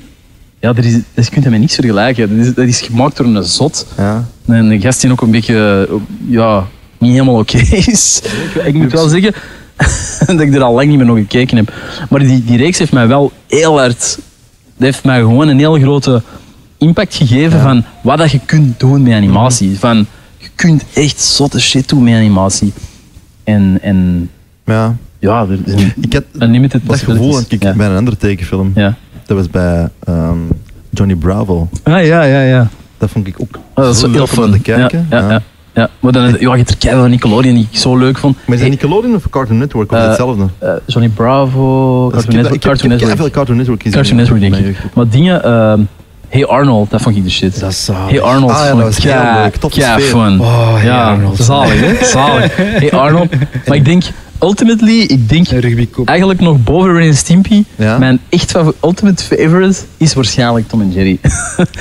Ja, 0.60 0.68
er 0.74 0.84
is, 0.84 0.94
dat 1.14 1.28
kun 1.28 1.42
je 1.42 1.50
met 1.50 1.60
niks 1.60 1.74
vergelijken. 1.74 2.36
Dat 2.36 2.46
is, 2.46 2.54
dat 2.54 2.66
is 2.66 2.80
gemaakt 2.80 3.16
door 3.16 3.26
een 3.26 3.44
zot. 3.44 3.86
Ja. 3.96 4.24
Een, 4.46 4.70
een 4.70 4.80
gast 4.80 5.00
die 5.00 5.10
ook 5.10 5.20
een 5.20 5.30
beetje... 5.30 5.86
eh, 5.90 5.96
Ja, 6.28 6.66
niet 6.98 7.12
helemaal 7.12 7.38
oké 7.38 7.58
is. 7.70 8.22
Ik, 8.54 8.64
ik 8.64 8.74
moet 8.74 8.92
wel 8.92 9.08
zeggen 9.08 9.34
dat 10.26 10.40
ik 10.40 10.54
er 10.54 10.62
al 10.62 10.74
lang 10.74 10.88
niet 10.88 10.96
meer 10.96 11.06
nog 11.06 11.16
gekeken 11.16 11.56
heb. 11.56 11.72
Maar 12.10 12.20
die, 12.20 12.44
die 12.44 12.56
reeks 12.56 12.78
heeft 12.78 12.92
mij 12.92 13.06
wel 13.08 13.32
heel 13.46 13.78
hard... 13.78 14.18
Dat 14.76 14.88
heeft 14.88 15.04
mij 15.04 15.18
gewoon 15.20 15.48
een 15.48 15.58
heel 15.58 15.78
grote 15.78 16.22
impact 16.80 17.14
gegeven 17.14 17.60
van 17.60 17.84
wat 18.02 18.18
dat 18.18 18.30
je 18.30 18.40
kunt 18.46 18.80
doen 18.80 19.02
met 19.02 19.12
animatie. 19.12 19.78
Van, 19.78 20.06
je 20.38 20.48
kunt 20.54 20.84
echt 20.94 21.20
zotte 21.20 21.60
shit 21.60 21.88
doen 21.88 22.02
met 22.02 22.14
animatie. 22.14 22.72
En, 23.44 23.78
en 23.82 24.30
ja. 24.64 24.96
ja, 25.18 25.46
er 25.50 25.58
is 25.64 25.72
een, 25.82 25.92
Ik 26.00 26.12
had 26.12 26.24
unlimited 26.38 26.80
dat 26.84 26.98
gevoel 26.98 27.40
ik 27.48 27.62
ja. 27.62 27.74
bij 27.74 27.86
een 27.88 27.96
andere 27.96 28.16
tekenfilm. 28.16 28.72
Ja. 28.74 28.94
Dat 29.26 29.36
was 29.36 29.48
bij 29.50 29.88
ehm, 30.04 30.38
Johnny 30.90 31.14
Bravo. 31.14 31.68
Ah, 31.82 32.04
ja, 32.06 32.22
ja, 32.22 32.42
ja. 32.42 32.68
Dat 32.98 33.10
vond 33.10 33.26
ik 33.26 33.34
ook 33.38 33.58
Oh, 33.74 33.84
dat 33.84 33.94
is 33.94 34.00
heel 34.00 34.10
leuk 34.10 34.36
om 34.38 34.50
te 34.50 34.58
kijken. 34.58 35.06
Ja, 35.10 35.42
ja. 35.74 35.90
Maar 36.00 36.12
dan, 36.12 36.24
ja, 36.28 36.36
je 36.38 36.48
hebt 36.48 36.70
er 36.70 36.76
keihard 36.76 37.02
van 37.04 37.10
Nickelodeon 37.10 37.54
die 37.54 37.68
ik 37.70 37.78
zo 37.78 37.96
leuk 37.96 38.18
vond. 38.18 38.36
Maar 38.46 38.54
is 38.56 38.60
dat 38.62 38.70
Nickelodeon 38.70 39.14
of 39.14 39.28
Cartoon 39.30 39.58
Network? 39.58 39.92
Of 39.92 39.98
Eh, 39.98 40.06
hetzelfde? 40.06 40.46
eh, 40.58 40.72
Johnny 40.86 41.08
Bravo, 41.10 42.08
Cartoon 42.12 42.34
Network. 42.34 42.60
Cartoon 42.60 42.74
ik 42.74 42.80
heb 42.80 42.90
Network. 42.90 43.16
veel 43.16 43.30
Cartoon 43.30 43.56
Network. 43.56 43.82
Cartoon 43.90 44.16
Network, 44.16 44.40
denk 44.40 44.54
ik. 44.56 44.76
Maar 44.94 45.08
dingen... 45.08 45.44
ehm, 45.44 45.80
hey 46.30 46.46
Arnold, 46.46 46.90
dat 46.90 47.00
vond 47.02 47.16
ik 47.16 47.24
de 47.24 47.30
shit. 47.30 47.60
Dat 47.60 47.70
is 47.70 47.84
zalig. 47.84 48.10
Hey 48.10 48.20
Arnold 48.20 48.52
Ah, 48.52 48.58
ja, 48.58 48.68
dat 48.68 48.78
ik 48.78 48.84
was 48.84 48.96
heel 49.04 49.12
kei- 49.12 49.96
leuk. 49.96 50.02
Fun. 50.10 50.40
Oh, 50.40 50.74
Hey 50.74 50.84
ja, 50.84 51.04
Arnold. 51.10 51.36
zalig, 51.38 51.80
hè? 51.80 52.04
Zalig. 52.06 52.56
Hey 52.82 52.92
Arnold. 52.92 53.28
Maar 53.66 53.76
ik 53.76 53.84
denk, 53.84 54.02
ultimately, 54.40 55.00
ik 55.00 55.28
denk 55.28 55.48
eigenlijk 56.04 56.40
nog 56.40 56.56
boven 56.64 56.92
Ren 56.92 57.06
en 57.06 57.16
Stimpy, 57.16 57.64
Ja. 57.76 57.98
mijn 57.98 58.20
echt 58.28 58.54
ultimate 58.84 59.24
favorite 59.24 59.78
is 59.96 60.14
waarschijnlijk 60.14 60.68
Tom 60.68 60.80
en 60.80 60.92
Jerry. 60.92 61.18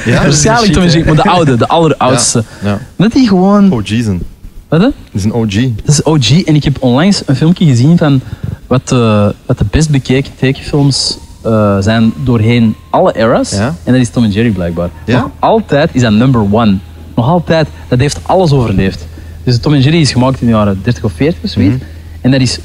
Ja? 0.06 0.22
waarschijnlijk 0.24 0.74
Tom 0.74 0.84
en 0.84 0.90
Jerry, 0.90 1.06
maar 1.06 1.16
de 1.24 1.30
oude, 1.30 1.56
de 1.58 1.68
alleroudste. 1.68 2.44
Ja. 2.64 2.80
Dat 2.96 3.12
die 3.12 3.28
gewoon... 3.28 3.72
OG's. 3.72 3.90
een. 4.06 4.22
Wat? 4.68 4.82
Dat 4.82 4.92
is 5.12 5.24
een 5.24 5.34
OG. 5.34 5.54
Dat 5.54 5.88
is 5.88 6.04
OG. 6.04 6.42
En 6.44 6.56
ik 6.56 6.64
heb 6.64 6.78
onlangs 6.80 7.22
een 7.26 7.36
filmpje 7.36 7.66
gezien 7.66 7.98
van 7.98 8.22
wat 8.68 8.88
de, 8.88 9.36
wat 9.46 9.58
de 9.58 9.66
best 9.72 9.90
bekeken 9.90 10.32
tekenfilms 10.40 11.18
eh, 11.42 11.78
zijn 11.80 12.14
doorheen 12.24 12.76
alle 12.90 13.16
eras. 13.16 13.52
Ja. 13.52 13.76
En 13.84 13.94
dat 13.94 14.02
is 14.02 14.10
Tom 14.10 14.24
en 14.24 14.32
Jerry 14.32 14.50
blijkbaar. 14.50 14.90
Ja? 15.06 15.20
Nog 15.20 15.30
altijd 15.40 15.90
is 15.94 16.02
dat 16.02 16.12
number 16.12 16.42
one. 16.52 16.78
Nog 17.16 17.28
altijd. 17.28 17.68
Dat 17.88 18.00
heeft 18.00 18.20
alles 18.26 18.52
overleefd. 18.52 19.08
Dus 19.44 19.60
Tom 19.60 19.74
en 19.74 19.82
Jerry 19.82 20.00
is 20.00 20.12
gemaakt 20.12 20.42
in 20.42 20.48
de 20.48 20.54
jaren 20.54 20.80
30 20.84 21.04
of 21.04 21.12
40 21.12 21.44
of 21.44 21.50
zoiets. 21.50 21.76
Mhm. 21.76 21.84
En 22.22 22.32
dat 22.32 22.42
is 22.42 22.60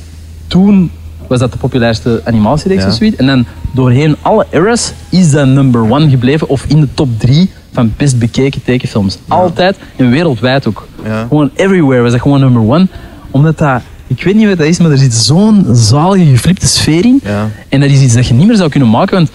toen 0.47 0.91
was 1.27 1.39
dat 1.39 1.53
de 1.53 1.59
populairste 1.59 2.20
animatiereeks 2.25 2.83
Ja. 2.83 2.89
of 2.89 2.95
zoiets. 2.95 3.16
En 3.16 3.27
dan 3.27 3.45
doorheen 3.72 4.16
alle 4.22 4.47
eras 4.51 4.93
is 5.09 5.31
dat 5.31 5.47
number 5.47 5.91
one 5.91 6.09
gebleven 6.11 6.49
of 6.49 6.64
in 6.68 6.81
de 6.81 6.89
top 6.95 7.09
drie 7.18 7.51
van 7.72 7.93
best 7.97 8.18
bekeken 8.18 8.62
tekenfilms. 8.64 9.18
Altijd 9.29 9.77
en 9.97 10.11
wereldwijd 10.11 10.68
ook. 10.68 10.89
Gewoon 11.29 11.51
everywhere 11.55 12.03
was 12.03 12.12
dat 12.12 12.20
gewoon 12.20 12.41
number 12.41 12.62
one. 12.62 12.87
Omdat 13.31 13.59
dat, 13.59 13.83
ik 14.07 14.24
weet 14.24 14.34
niet 14.34 14.46
wat 14.46 14.59
dat 14.59 14.66
is, 14.66 14.78
maar 14.78 14.90
er 14.90 14.98
zit 14.98 15.14
zo'n 15.14 15.66
zalige 15.72 16.24
geflipte 16.24 16.66
sfeer 16.66 17.05
in. 17.05 17.20
Ja. 17.24 17.50
En 17.68 17.80
dat 17.80 17.90
is 17.90 18.02
iets 18.02 18.14
dat 18.14 18.26
je 18.26 18.34
niet 18.34 18.46
meer 18.46 18.57
zou 18.57 18.70
kunnen 18.70 18.90
maken. 18.90 19.14
Want 19.14 19.28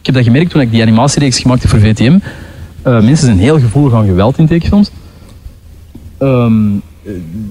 ik 0.00 0.06
heb 0.06 0.14
dat 0.14 0.24
gemerkt 0.24 0.50
toen 0.50 0.60
ik 0.60 0.70
die 0.70 0.82
animatiereeks 0.82 1.38
gemaakt 1.38 1.62
heb 1.62 1.70
voor 1.70 1.80
VTM. 1.80 2.18
Eh, 2.82 2.92
mensen 2.92 3.26
zijn 3.26 3.38
heel 3.38 3.58
gevoelig 3.60 3.94
aan 3.94 4.06
geweld 4.06 4.38
in 4.38 4.46
tekenfilms. 4.46 4.90
Ehm, 6.18 6.54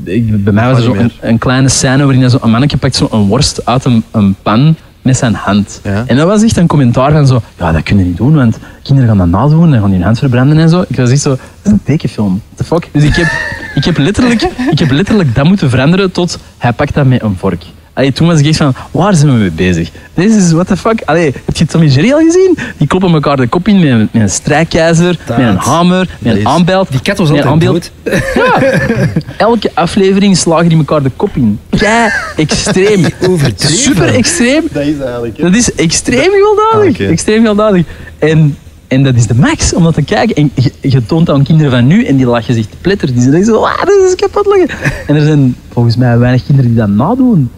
eh, 0.05 0.15
ik, 0.15 0.43
bij 0.43 0.53
mij 0.53 0.69
was 0.69 0.77
er 0.77 0.83
zo 0.83 0.93
een, 0.93 1.11
een 1.21 1.37
kleine 1.37 1.69
scène 1.69 2.03
waarin 2.03 2.29
zo, 2.29 2.37
een 2.41 2.51
mannetje 2.51 2.77
pakt 2.77 2.95
zo 2.95 3.07
een 3.11 3.27
worst 3.27 3.65
uit 3.65 3.85
een, 3.85 4.03
een 4.11 4.35
pan 4.41 4.75
met 5.03 5.17
zijn 5.17 5.33
hand. 5.33 5.79
Ja. 5.83 6.03
En 6.07 6.17
dat 6.17 6.27
was 6.27 6.43
echt 6.43 6.57
een 6.57 6.67
commentaar 6.67 7.11
van 7.11 7.27
zo, 7.27 7.41
ja 7.57 7.71
dat 7.71 7.83
kun 7.83 7.97
je 7.97 8.03
niet 8.03 8.17
doen, 8.17 8.35
want 8.35 8.57
kinderen 8.83 9.09
gaan 9.09 9.17
dat 9.17 9.41
nadoen 9.41 9.73
en 9.73 9.81
gaan 9.81 9.91
hun 9.91 10.01
hand 10.01 10.19
verbranden 10.19 10.57
en 10.57 10.69
zo. 10.69 10.85
Ik 10.87 10.95
was 10.95 11.09
echt 11.09 11.21
zo, 11.21 11.29
dat 11.29 11.39
is 11.63 11.71
een 11.71 11.83
tekenfilm, 11.83 12.41
the 12.55 12.63
fuck? 12.63 12.89
Dus 12.91 13.03
ik 13.03 13.15
heb, 13.15 13.27
ik 13.75 13.85
heb, 13.85 13.97
letterlijk, 13.97 14.41
ik 14.71 14.79
heb 14.79 14.91
letterlijk 14.91 15.35
dat 15.35 15.45
moeten 15.45 15.69
veranderen 15.69 16.11
tot, 16.11 16.39
hij 16.57 16.73
pakt 16.73 16.93
dat 16.93 17.05
met 17.05 17.21
een 17.21 17.35
vork. 17.37 17.63
Allee, 17.93 18.11
toen 18.11 18.27
was 18.27 18.39
ik 18.39 18.45
echt 18.45 18.57
van, 18.57 18.73
waar 18.91 19.13
zijn 19.15 19.31
we 19.33 19.37
mee 19.37 19.51
bezig? 19.51 19.89
Deze 20.13 20.37
is, 20.37 20.51
what 20.51 20.67
the 20.67 20.77
fuck? 20.77 21.01
Allee, 21.05 21.33
heb 21.45 21.55
je 21.57 21.65
Tom 21.65 21.81
en 21.81 21.87
Jerry 21.87 22.11
al 22.11 22.19
gezien? 22.19 22.57
Die 22.77 22.87
kloppen 22.87 23.13
elkaar 23.13 23.35
de 23.37 23.47
kop 23.47 23.67
in 23.67 23.79
met 23.79 23.89
een, 23.89 24.09
met 24.11 24.21
een 24.21 24.29
strijkkijzer, 24.29 25.17
Dat. 25.25 25.37
met 25.37 25.47
een 25.47 25.55
hamer, 25.57 26.07
met 26.19 26.33
Dat 26.33 26.41
een 26.41 26.47
aanbelt. 26.47 26.91
Die 26.91 27.01
kat 27.01 27.17
was 27.17 27.29
altijd 27.29 27.47
aanbeeld. 27.47 27.91
dood. 28.03 28.21
Elke 29.37 29.71
aflevering 29.73 30.37
slagen 30.37 30.69
die 30.69 30.77
elkaar 30.77 31.03
de 31.03 31.11
kop 31.15 31.29
in. 31.35 31.59
Kei 31.69 32.09
extreem. 32.35 33.05
Overdreven. 33.29 33.77
Super 33.77 34.13
extreem. 34.13 34.63
Dat 34.71 34.83
is 34.83 34.99
eigenlijk. 34.99 35.37
Dat 35.37 35.55
is 35.55 35.73
extreem 35.75 36.31
gewelddadig. 36.31 36.99
Ah, 36.99 37.01
oké. 37.01 37.05
Extreem 37.11 37.37
gewelddadig. 37.39 37.85
En, 38.19 38.57
en 38.87 39.03
dat 39.03 39.15
is 39.15 39.27
de 39.27 39.35
max 39.35 39.73
om 39.73 39.83
dat 39.83 39.93
te 39.93 40.01
kijken. 40.03 40.35
En 40.35 40.51
je, 40.55 40.71
je 40.81 41.05
toont 41.05 41.25
dat 41.25 41.35
aan 41.35 41.43
kinderen 41.43 41.71
van 41.71 41.87
nu 41.87 42.05
en 42.05 42.15
die 42.17 42.25
lachen 42.25 42.53
zich 42.53 42.65
te 42.65 42.77
pletter. 42.81 43.13
Die 43.13 43.21
zeggen 43.21 43.45
zo, 43.45 43.63
ah, 43.63 43.79
dit 43.85 44.03
is 44.07 44.15
kapot 44.15 44.45
lachen. 44.45 44.69
En 45.07 45.15
er 45.15 45.25
zijn 45.25 45.55
volgens 45.71 45.95
mij 45.95 46.17
weinig 46.17 46.45
kinderen 46.45 46.71
die 46.71 46.79
dat 46.79 46.89
nadoen. 46.89 47.49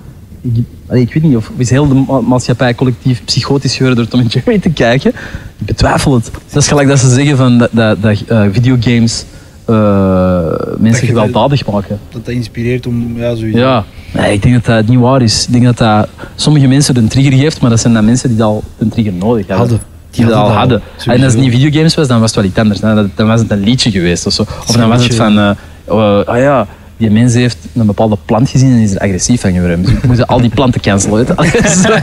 Ik, 0.53 0.63
allee, 0.87 1.01
ik 1.01 1.13
weet 1.13 1.23
niet 1.23 1.35
of 1.35 1.51
is 1.57 1.69
heel 1.69 1.87
de 1.87 1.93
ma- 1.93 2.19
maatschappij 2.19 2.75
collectief 2.75 3.21
psychotisch 3.25 3.75
geworden 3.75 3.97
door 3.97 4.07
Tom 4.07 4.19
en 4.19 4.27
Jerry 4.27 4.59
te 4.59 4.69
kijken. 4.69 5.09
Ik 5.57 5.65
betwijfel 5.65 6.13
het. 6.13 6.31
Dat 6.51 6.61
is 6.61 6.67
gelijk 6.67 6.87
dat 6.87 6.99
ze 6.99 7.09
zeggen 7.09 7.37
van 7.37 7.57
dat, 7.57 7.69
dat, 7.71 8.01
dat 8.01 8.21
eh, 8.27 8.43
videogames 8.51 9.25
eh, 9.65 10.39
mensen 10.77 11.07
gewelddadig 11.07 11.65
maken. 11.71 11.99
Dat 12.11 12.25
dat 12.25 12.33
inspireert 12.33 12.87
om, 12.87 13.17
ja, 13.17 13.35
zoiets. 13.35 13.57
Ja, 13.57 13.83
nee, 14.13 14.33
ik 14.33 14.41
denk 14.41 14.53
dat 14.53 14.65
dat 14.65 14.87
niet 14.87 14.99
waar 14.99 15.21
is. 15.21 15.45
Ik 15.45 15.51
denk 15.51 15.63
dat 15.65 15.77
dat 15.77 16.07
sommige 16.35 16.67
mensen 16.67 16.97
een 16.97 17.07
trigger 17.07 17.33
geeft, 17.33 17.61
maar 17.61 17.69
dat 17.69 17.79
zijn 17.79 17.93
dan 17.93 18.05
mensen 18.05 18.29
die 18.29 18.43
al 18.43 18.63
een 18.77 18.89
trigger 18.89 19.13
nodig 19.13 19.47
hadden. 19.47 19.57
Hadden. 19.57 19.79
Die, 20.11 20.25
dat 20.25 20.33
al 20.33 20.49
hadden. 20.51 20.81
Sowieso. 20.97 21.11
En 21.11 21.23
als 21.23 21.33
het 21.33 21.41
niet 21.41 21.51
videogames 21.51 21.95
was, 21.95 22.07
dan 22.07 22.19
was 22.19 22.35
het 22.35 22.39
wel 22.39 22.49
iets 22.49 22.59
anders. 22.59 22.79
Dan, 23.15 23.27
was 23.27 23.39
het 23.41 23.51
een 23.51 23.63
liedje 23.63 23.91
geweest 23.91 24.25
of 24.25 24.33
zo. 24.33 24.41
Of 24.41 24.75
dan 24.75 24.89
was 24.89 25.03
het 25.03 25.15
van, 25.15 25.55
oh, 25.85 26.25
ah 26.25 26.37
ja, 26.37 26.67
die 26.97 27.11
mens 27.11 27.33
heeft 27.33 27.57
een 27.75 27.85
bepaalde 27.85 28.17
plant 28.25 28.49
gezien 28.49 28.71
en 28.71 28.77
is 28.77 28.91
er 28.95 28.99
agressief 28.99 29.41
van 29.41 29.51
geworden. 29.53 29.81
Dus 29.81 29.91
we 29.91 30.07
moeten 30.07 30.27
al 30.27 30.41
die 30.41 30.49
planten 30.49 30.81
cancelen. 30.81 31.15
Weet 31.17 31.27
je? 31.27 31.33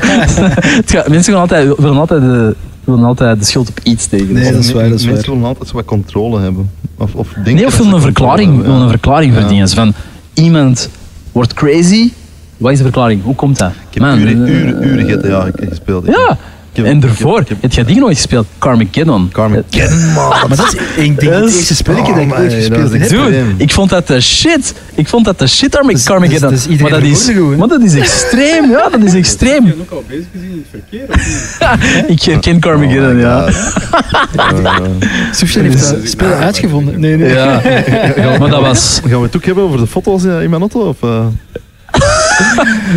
Het 0.80 0.90
gaat- 0.90 1.08
mensen 1.08 1.32
gaan 1.32 1.42
altijd, 1.42 1.76
willen, 1.76 1.96
altijd 1.98 2.20
de, 2.20 2.54
willen 2.84 3.04
altijd 3.04 3.38
de 3.38 3.44
schuld 3.44 3.68
op 3.68 3.80
iets 3.82 4.06
tegen. 4.06 4.32
Nee, 4.32 4.42
Dus- 4.42 4.52
dat 4.52 4.60
is 4.64 4.72
waar, 4.72 4.88
dat 4.88 4.98
is 4.98 5.06
Mensen 5.06 5.32
willen 5.32 5.46
altijd 5.46 5.68
zo 5.68 5.74
wat 5.74 5.84
controle 5.84 6.40
hebben. 6.40 6.70
Of, 6.98 7.14
of 7.14 7.28
denken 7.34 7.54
Nee, 7.54 7.66
of 7.66 7.76
willen 7.78 7.92
een 7.92 8.00
verklaring, 8.00 8.46
hebben, 8.46 8.62
willen 8.64 8.78
ja. 8.78 8.84
een 8.84 8.90
verklaring 8.90 9.34
verdienen. 9.34 9.68
Van 9.68 9.92
iemand 10.34 10.88
wordt 11.32 11.54
crazy. 11.54 12.10
Wat 12.56 12.70
is 12.72 12.76
de 12.78 12.82
verklaring? 12.84 13.22
Hoe 13.24 13.34
komt 13.34 13.58
dat? 13.58 13.70
Ik 13.70 13.94
heb 13.94 14.02
Man, 14.02 14.18
uren, 14.18 14.46
eh, 14.46 14.54
uren, 14.60 14.86
uren 14.88 15.08
GTA 15.18 15.50
gespeeld. 15.68 16.08
Ik 16.08 16.14
Ja. 16.14 16.38
Heb- 16.76 16.84
ik 16.84 16.84
heb- 16.84 16.86
En 16.86 16.94
ik 16.96 17.02
daarvoor, 17.02 17.36
heb- 17.38 17.42
ik 17.42 17.48
heb- 17.48 17.62
heb 17.62 17.72
je 17.72 17.84
die 17.84 17.98
nooit 18.02 18.16
gespeeld? 18.16 18.46
Carmageddon. 18.58 19.28
Carmageddon, 19.32 20.12
man. 20.14 20.28
Maar 20.28 20.56
dat 20.56 20.66
is, 20.66 20.72
ik 21.04 21.20
denk, 21.20 21.20
het 21.20 21.42
eerste 21.54 21.74
spelletje 21.74 22.12
dat 22.14 22.22
ik 22.22 22.32
Oh, 22.32 22.38
ooit 22.38 22.52
gespeeld 22.52 22.92
heb. 22.92 23.08
Dude, 23.08 23.42
ik 23.56 23.70
vond 23.72 23.90
dat 23.90 24.06
de 24.06 24.20
shit. 24.20 24.74
Ik 24.94 25.08
vond 25.08 25.24
dat 25.24 25.38
de 25.38 25.46
shit 25.46 25.76
Arma- 25.76 25.90
Dat 25.90 25.98
is- 25.98 26.04
Carmageddon. 26.06 26.40
dat 26.40 26.52
is- 26.52 26.62
dat 26.62 26.66
is 26.66 26.72
iedereen 26.72 26.92
maar, 26.92 27.00
dat 27.10 27.18
is, 27.18 27.24
gewoon. 27.26 27.56
maar 27.56 27.68
dat 27.68 27.82
is 27.82 27.94
extreem, 27.94 28.70
ja, 28.70 28.88
dat 28.88 29.02
is 29.02 29.14
extreem. 29.24 29.66
Je 29.66 29.74
ook 29.80 29.90
al 29.90 30.04
bezig 30.08 30.24
gezien 30.32 30.50
in 30.50 30.64
het 30.70 30.80
verkeer? 30.82 31.06
Of 31.08 32.06
niet? 32.08 32.10
Ik 32.18 32.22
herken 32.22 32.60
Carmageddon, 32.60 33.14
Oh 33.14 33.20
ja. 33.20 33.46
Eh, 33.46 34.74
Sofian 35.32 35.64
heeft 35.64 35.88
dat 35.90 35.96
spel 36.04 36.32
uitgevonden. 36.32 37.00
Nee, 37.00 37.16
nee. 37.16 37.32
ja. 37.32 37.60
Maar 38.38 38.50
dat 38.50 38.60
was... 38.60 39.00
Gaan 39.08 39.18
we 39.18 39.24
het 39.26 39.36
ook 39.36 39.44
hebben 39.44 39.64
over 39.64 39.78
de 39.78 39.86
foto's 39.86 40.22
in 40.24 40.30
in 40.42 40.50
mijn 40.50 40.60
auto? 40.62 40.78
Of, 40.80 41.02
eh? 41.02 41.26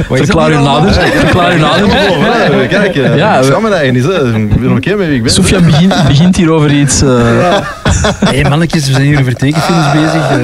Verklaar 0.10 0.52
je 0.52 0.58
nader. 0.58 0.94
Verklaar 0.94 1.52
je 1.54 1.60
nader. 1.60 1.86
Oh, 1.86 2.68
Kijk, 2.70 2.96
eh, 2.96 3.16
Ja, 3.18 3.34
ik 3.36 3.40
we- 3.40 3.46
schaam 3.46 3.62
me 3.64 3.70
dat 3.70 3.78
eigenlijk 3.78 4.08
niet. 4.08 4.34
hè. 4.34 4.38
Ik 4.38 4.62
ben 4.62 4.72
oké 4.78 4.96
met 4.96 5.08
wie 5.08 5.16
ik 5.16 5.24
ben. 5.24 5.32
Sofian 5.32 5.66
begint, 5.66 6.08
begint 6.08 6.36
hier 6.36 6.52
over 6.52 6.72
iets... 6.72 7.02
eh, 7.02 7.58
Hey, 8.20 8.44
mannetjes, 8.50 8.86
we 8.86 8.92
zijn 8.92 9.04
hier 9.06 9.20
over 9.20 9.36
tekenfilms 9.36 9.92
bezig. 9.92 10.30
eh. 10.30 10.38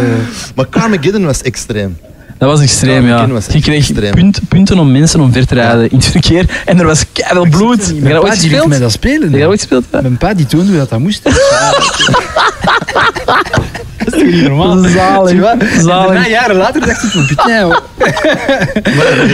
Maar 0.56 0.70
Carmageddon 0.70 1.26
was 1.26 1.42
extreem. 1.42 1.98
Dat 2.42 2.50
was 2.50 2.62
extreem, 2.62 3.08
ja. 3.08 3.28
Je 3.52 3.62
kreeg 3.62 3.92
punt, 4.12 4.40
punten 4.48 4.80
om 4.80 4.92
mensen 4.92 5.20
om 5.20 5.34
ver 5.34 5.46
te 5.46 5.54
rijden 5.54 5.90
in 5.90 5.98
het 5.98 6.06
verkeer. 6.06 6.46
En 6.66 6.80
er 6.80 6.86
was 6.86 7.06
keiveel 7.12 7.50
bloed. 7.50 7.88
Heb 7.88 7.96
je 7.96 8.14
dat 8.14 8.24
ooit 8.24 8.34
gespeeld? 8.34 8.72
Heb 8.72 8.82
dat 8.82 8.92
spelen. 8.92 9.48
ooit 9.48 9.60
gespeeld? 9.60 9.86
Mijn 9.92 10.18
pa 10.18 10.34
die 10.34 10.46
toonde 10.46 10.68
hoe 10.68 10.78
dat, 10.78 10.90
dat 10.90 11.00
moest. 11.00 11.24
dat 11.24 11.34
is 14.06 14.12
toch 14.12 14.24
niet 14.24 14.48
normaal? 14.48 14.84
Zalig. 14.84 15.40
Zalig. 15.80 16.06
daarna, 16.06 16.28
jaren 16.28 16.56
later 16.56 16.82
dacht 16.82 17.04
ik 17.04 17.10
van, 17.10 17.26
putain, 17.26 17.64
hoor. 17.64 17.84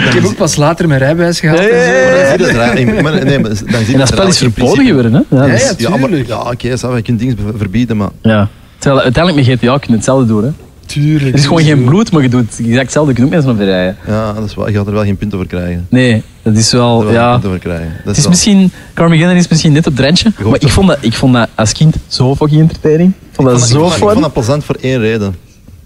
Ik 0.05 0.13
heb 0.13 0.25
ook 0.25 0.35
pas 0.35 0.55
later 0.55 0.87
mijn 0.87 0.99
rijbewijs 0.99 1.39
gehaald. 1.39 1.59
en 1.59 1.65
zo. 1.65 1.71
Hey, 1.73 1.83
hey, 1.83 2.31
Maar 2.31 2.31
dan 2.31 2.37
zie 2.37 2.85
je 2.85 2.93
dat 2.93 3.01
maar 3.01 3.25
nee, 3.25 3.39
maar 3.39 3.49
dan 3.49 3.57
zie 3.57 3.85
je 3.85 3.93
En 3.93 3.99
dat 3.99 4.07
spel 4.07 4.27
is 4.27 4.37
verboden 4.37 4.85
geworden, 4.85 5.13
hè? 5.13 5.21
Ja, 5.29 5.45
Ja, 5.45 5.51
dus- 5.51 5.73
ja. 5.77 5.89
Ja, 5.89 5.97
maar, 5.97 6.09
ja 6.09 6.37
oké, 6.39 6.75
okay, 6.75 6.95
je 6.95 7.01
kunt 7.01 7.19
dingen 7.19 7.37
verbieden, 7.57 7.97
maar 7.97 8.09
Ja. 8.21 8.47
Terwijl 8.77 9.03
uiteindelijk 9.03 9.47
met 9.47 9.59
GTA 9.59 9.77
kun 9.77 9.89
je 9.89 9.95
hetzelfde 9.95 10.25
doen. 10.25 10.43
Hè. 10.43 10.49
Tuurlijk. 10.87 11.33
Er 11.33 11.39
is 11.39 11.45
gewoon 11.45 11.61
geen 11.63 11.83
bloed, 11.83 12.11
maar 12.11 12.21
je 12.21 12.29
doet 12.29 12.59
exact 12.59 12.77
hetzelfde. 12.81 13.11
Je 13.11 13.15
kunt 13.17 13.27
ook 13.27 13.33
mensen 13.33 13.51
op 13.51 13.59
rijden. 13.59 13.97
ja, 14.07 14.33
dat 14.33 14.43
is 14.45 14.55
wel, 14.55 14.69
je 14.69 14.75
gaat 14.75 14.87
er 14.87 14.93
wel 14.93 15.03
geen 15.03 15.17
punten 15.17 15.37
voor 15.37 15.47
krijgen. 15.47 15.85
Nee, 15.89 16.23
dat 16.41 16.55
is 16.55 16.71
Je 16.71 16.77
gaat 16.77 16.85
wel... 16.85 16.99
er 16.99 17.05
wel 17.05 17.13
geen 17.13 17.21
Ja. 17.23 17.31
punten 17.31 17.49
voor 17.49 17.59
krijgen. 17.59 17.87
Dat 17.97 18.05
Het 18.05 18.17
is 18.17 18.27
misschien... 18.27 18.71
Carmageddon 18.93 19.35
is 19.35 19.47
misschien 19.47 19.71
net 19.71 19.87
op 19.87 19.95
het 19.97 20.05
randje. 20.05 20.31
Maar 20.43 20.57
ik 20.61 20.69
vond, 20.69 20.87
dat, 20.87 20.97
ik 21.01 21.13
vond 21.13 21.33
dat 21.33 21.49
als 21.55 21.71
kind 21.71 21.95
zo 22.07 22.35
fucking 22.35 22.61
entertaining. 22.61 23.09
Ik 23.09 23.35
vond 23.35 23.47
dat 23.47 23.57
ik 23.57 23.63
zo 23.65 23.79
vond, 23.79 23.91
ik 23.93 23.97
vond 23.99 24.21
dat 24.21 24.33
plezant 24.33 24.63
voor 24.63 24.75
één 24.81 24.99
reden. 24.99 25.35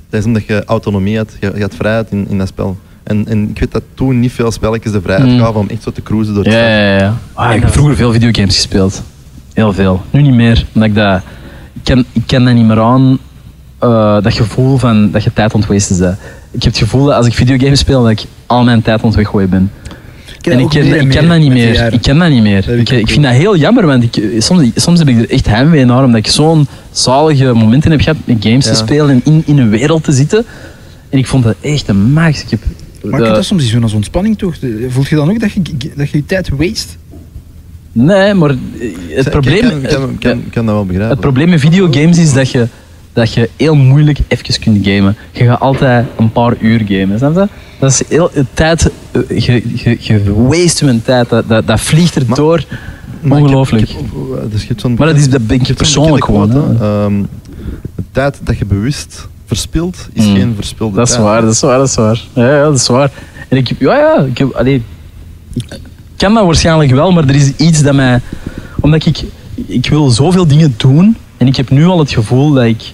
Dat 0.09 0.19
is 0.19 0.25
omdat 0.25 0.45
je 0.45 0.63
autonomie 0.65 1.17
had, 1.17 1.29
je, 1.39 1.51
je 1.55 1.61
had 1.61 1.75
vrijheid 1.75 2.07
in, 2.11 2.25
in 2.29 2.37
dat 2.37 2.47
spel. 2.47 2.77
En, 3.03 3.27
en 3.27 3.49
ik 3.49 3.59
weet 3.59 3.71
dat 3.71 3.83
toen 3.93 4.19
niet 4.19 4.31
veel 4.31 4.51
spelletjes 4.51 4.91
de 4.91 5.01
vrijheid 5.01 5.29
Mm. 5.29 5.39
gaven 5.39 5.59
om 5.59 5.67
echt 5.69 5.83
zo 5.83 5.91
te 5.91 6.01
cruisen 6.03 6.33
door 6.33 6.43
het 6.43 6.53
Ja, 6.53 6.59
ja, 6.67 6.97
ja. 6.97 7.17
Ah, 7.33 7.55
ik 7.55 7.61
heb 7.61 7.71
vroeger 7.71 7.95
veel 7.95 8.11
videogames 8.11 8.55
gespeeld. 8.55 9.03
Heel 9.53 9.73
veel. 9.73 10.01
Nu 10.09 10.21
niet 10.21 10.33
meer. 10.33 10.65
Omdat 10.73 10.89
ik 10.89 10.95
dat... 10.95 11.21
Ik 11.73 11.81
ken, 11.83 12.05
ik 12.11 12.21
ken 12.25 12.45
dat 12.45 12.53
niet 12.53 12.65
meer 12.65 12.79
aan. 12.79 13.17
Eh, 13.81 14.21
dat 14.21 14.33
gevoel 14.33 14.77
van 14.77 15.11
dat 15.11 15.23
je 15.23 15.33
tijd 15.33 15.53
aan 15.53 15.59
het 15.59 15.69
wasten 15.69 15.97
bent. 15.99 16.17
Ik 16.51 16.63
heb 16.63 16.73
het 16.73 16.81
gevoel 16.81 17.05
dat 17.05 17.15
als 17.15 17.25
ik 17.25 17.33
videogames 17.33 17.79
speel, 17.79 18.01
dat 18.01 18.11
ik 18.11 18.23
al 18.45 18.63
mijn 18.63 18.81
tijd 18.81 18.99
aan 19.01 19.07
het 19.07 19.15
weggooien 19.15 19.49
ben. 19.49 19.71
en 20.41 20.59
ik 20.59 20.69
ken, 20.69 20.81
en 20.81 20.99
ik 20.99 21.09
ken 21.09 21.27
meer 21.27 21.27
dat 21.27 21.39
niet 21.39 21.51
meer. 21.51 21.93
Ik 21.93 22.01
ken 22.01 22.17
dat 22.17 22.29
niet 22.29 22.41
meer. 22.41 22.69
Ik, 22.69 22.89
ik 22.89 22.99
ik 22.99 23.09
vind 23.09 23.23
dat 23.23 23.33
heel 23.33 23.55
jammer, 23.55 23.85
want 23.85 24.03
ik, 24.03 24.41
soms, 24.41 24.69
soms 24.75 24.99
heb 24.99 25.07
ik 25.07 25.17
er 25.19 25.29
echt 25.29 25.47
heimwee 25.47 25.85
naar, 25.85 26.03
omdat 26.03 26.19
ik 26.19 26.27
zo'n 26.27 26.67
zalige 26.91 27.53
momenten 27.53 27.91
heb 27.91 28.01
gehad 28.01 28.17
met 28.23 28.37
games 28.39 28.65
te 28.65 28.75
spelen 28.75 29.09
en 29.09 29.21
in, 29.23 29.43
in 29.45 29.57
een 29.57 29.69
wereld 29.69 30.03
te 30.03 30.11
zitten. 30.11 30.45
En 31.09 31.17
ik 31.17 31.27
vond 31.27 31.43
dat 31.43 31.55
echt 31.61 31.87
een 31.87 32.11
max. 32.11 32.43
Ik 32.43 32.49
heb, 32.49 32.59
Maar 33.03 33.13
ik 33.13 33.19
eh, 33.19 33.25
heb 33.25 33.35
dat 33.35 33.45
soms 33.45 33.69
zo 33.69 33.81
als 33.81 33.93
ontspanning 33.93 34.37
toch? 34.37 34.55
Voelt 34.89 35.07
je 35.07 35.15
dan 35.15 35.29
ook 35.29 35.39
dat 35.39 35.51
je, 35.51 35.61
dat 35.95 36.09
je 36.09 36.17
je 36.17 36.25
tijd 36.25 36.49
waste? 36.49 36.93
nee, 37.91 38.33
maar 38.33 38.49
het 38.49 39.25
Ik 39.25 39.29
probleem... 39.31 39.81
kan, 39.81 39.81
kan, 39.81 40.17
kan, 40.19 40.43
kan 40.51 40.65
dat 40.65 40.75
wel 40.75 40.85
begrijpen. 40.85 41.11
Het 41.11 41.19
probleem 41.19 41.49
met 41.49 41.59
videogames 41.59 42.17
is 42.17 42.33
dat 42.33 42.51
je, 42.51 42.67
dat 43.13 43.33
je 43.33 43.49
heel 43.55 43.75
moeilijk 43.75 44.19
even 44.27 44.59
kunt 44.59 44.87
gamen. 44.87 45.15
Je 45.31 45.43
gaat 45.45 45.59
altijd 45.59 46.05
een 46.17 46.31
paar 46.31 46.55
uur 46.59 46.81
gamen, 46.87 47.17
snap 47.17 47.33
je? 47.35 47.47
Dat 47.79 47.91
is 47.91 48.03
heel, 48.07 48.29
de 48.33 48.45
tijd, 48.53 48.91
eh, 49.11 49.39
je, 49.39 49.63
je, 49.75 49.97
je 49.99 50.33
waste 50.47 50.85
je 50.85 51.01
tijd, 51.01 51.29
dat, 51.29 51.47
dat, 51.47 51.67
dat 51.67 51.81
vliegt 51.81 52.15
er 52.15 52.25
door. 52.35 52.63
Maar 53.21 53.37
ik 53.37 53.43
heb- 53.43 53.43
Ongelooflijk. 53.43 53.89
ik 53.89 53.95
heb- 53.95 54.51
dus 54.51 54.61
je 54.61 54.67
hebt 54.67 54.81
zo'n 54.81 54.93
Maar 54.93 55.07
dat 55.07 55.15
is 55.17 55.29
dat 55.29 55.47
ben 55.47 55.61
ik 55.61 55.75
persoonlijk 55.75 56.25
gewoon. 56.25 56.51
ehm, 56.81 57.21
de 57.95 58.03
tijd 58.11 58.39
dat 58.43 58.57
je 58.57 58.65
bewust 58.65 59.27
verspilt, 59.45 60.07
is 60.13 60.25
Mm. 60.25 60.35
geen 60.35 60.53
verspilde 60.55 60.95
Dat 60.95 61.07
is 61.07 61.13
tijd. 61.13 61.23
waar, 61.25 61.41
dat 61.41 61.51
is 61.53 61.59
waar, 61.61 61.77
dat 61.77 61.87
is 61.87 61.95
waar. 61.95 62.21
Ja, 62.33 62.55
ja 62.55 62.63
dat 62.63 62.75
is 62.75 62.87
waar. 62.87 63.11
En 63.47 63.57
ik, 63.57 63.71
ja, 63.79 63.97
ja, 63.97 64.19
ik, 64.19 64.37
heb, 64.37 64.51
allee, 64.51 64.83
ik 65.53 65.63
kan 66.15 66.33
dat 66.33 66.45
waarschijnlijk 66.45 66.91
wel, 66.91 67.11
maar 67.11 67.27
er 67.27 67.35
is 67.35 67.51
iets 67.55 67.81
dat 67.83 67.93
mij... 67.93 68.19
Omdat 68.79 69.05
ik, 69.05 69.23
ik 69.65 69.89
wil 69.89 70.09
zoveel 70.09 70.47
dingen 70.47 70.73
doen 70.77 71.17
en 71.37 71.47
ik 71.47 71.55
heb 71.55 71.69
nu 71.69 71.85
al 71.85 71.99
het 71.99 72.11
gevoel 72.11 72.51
dat 72.53 72.63
ik 72.65 72.93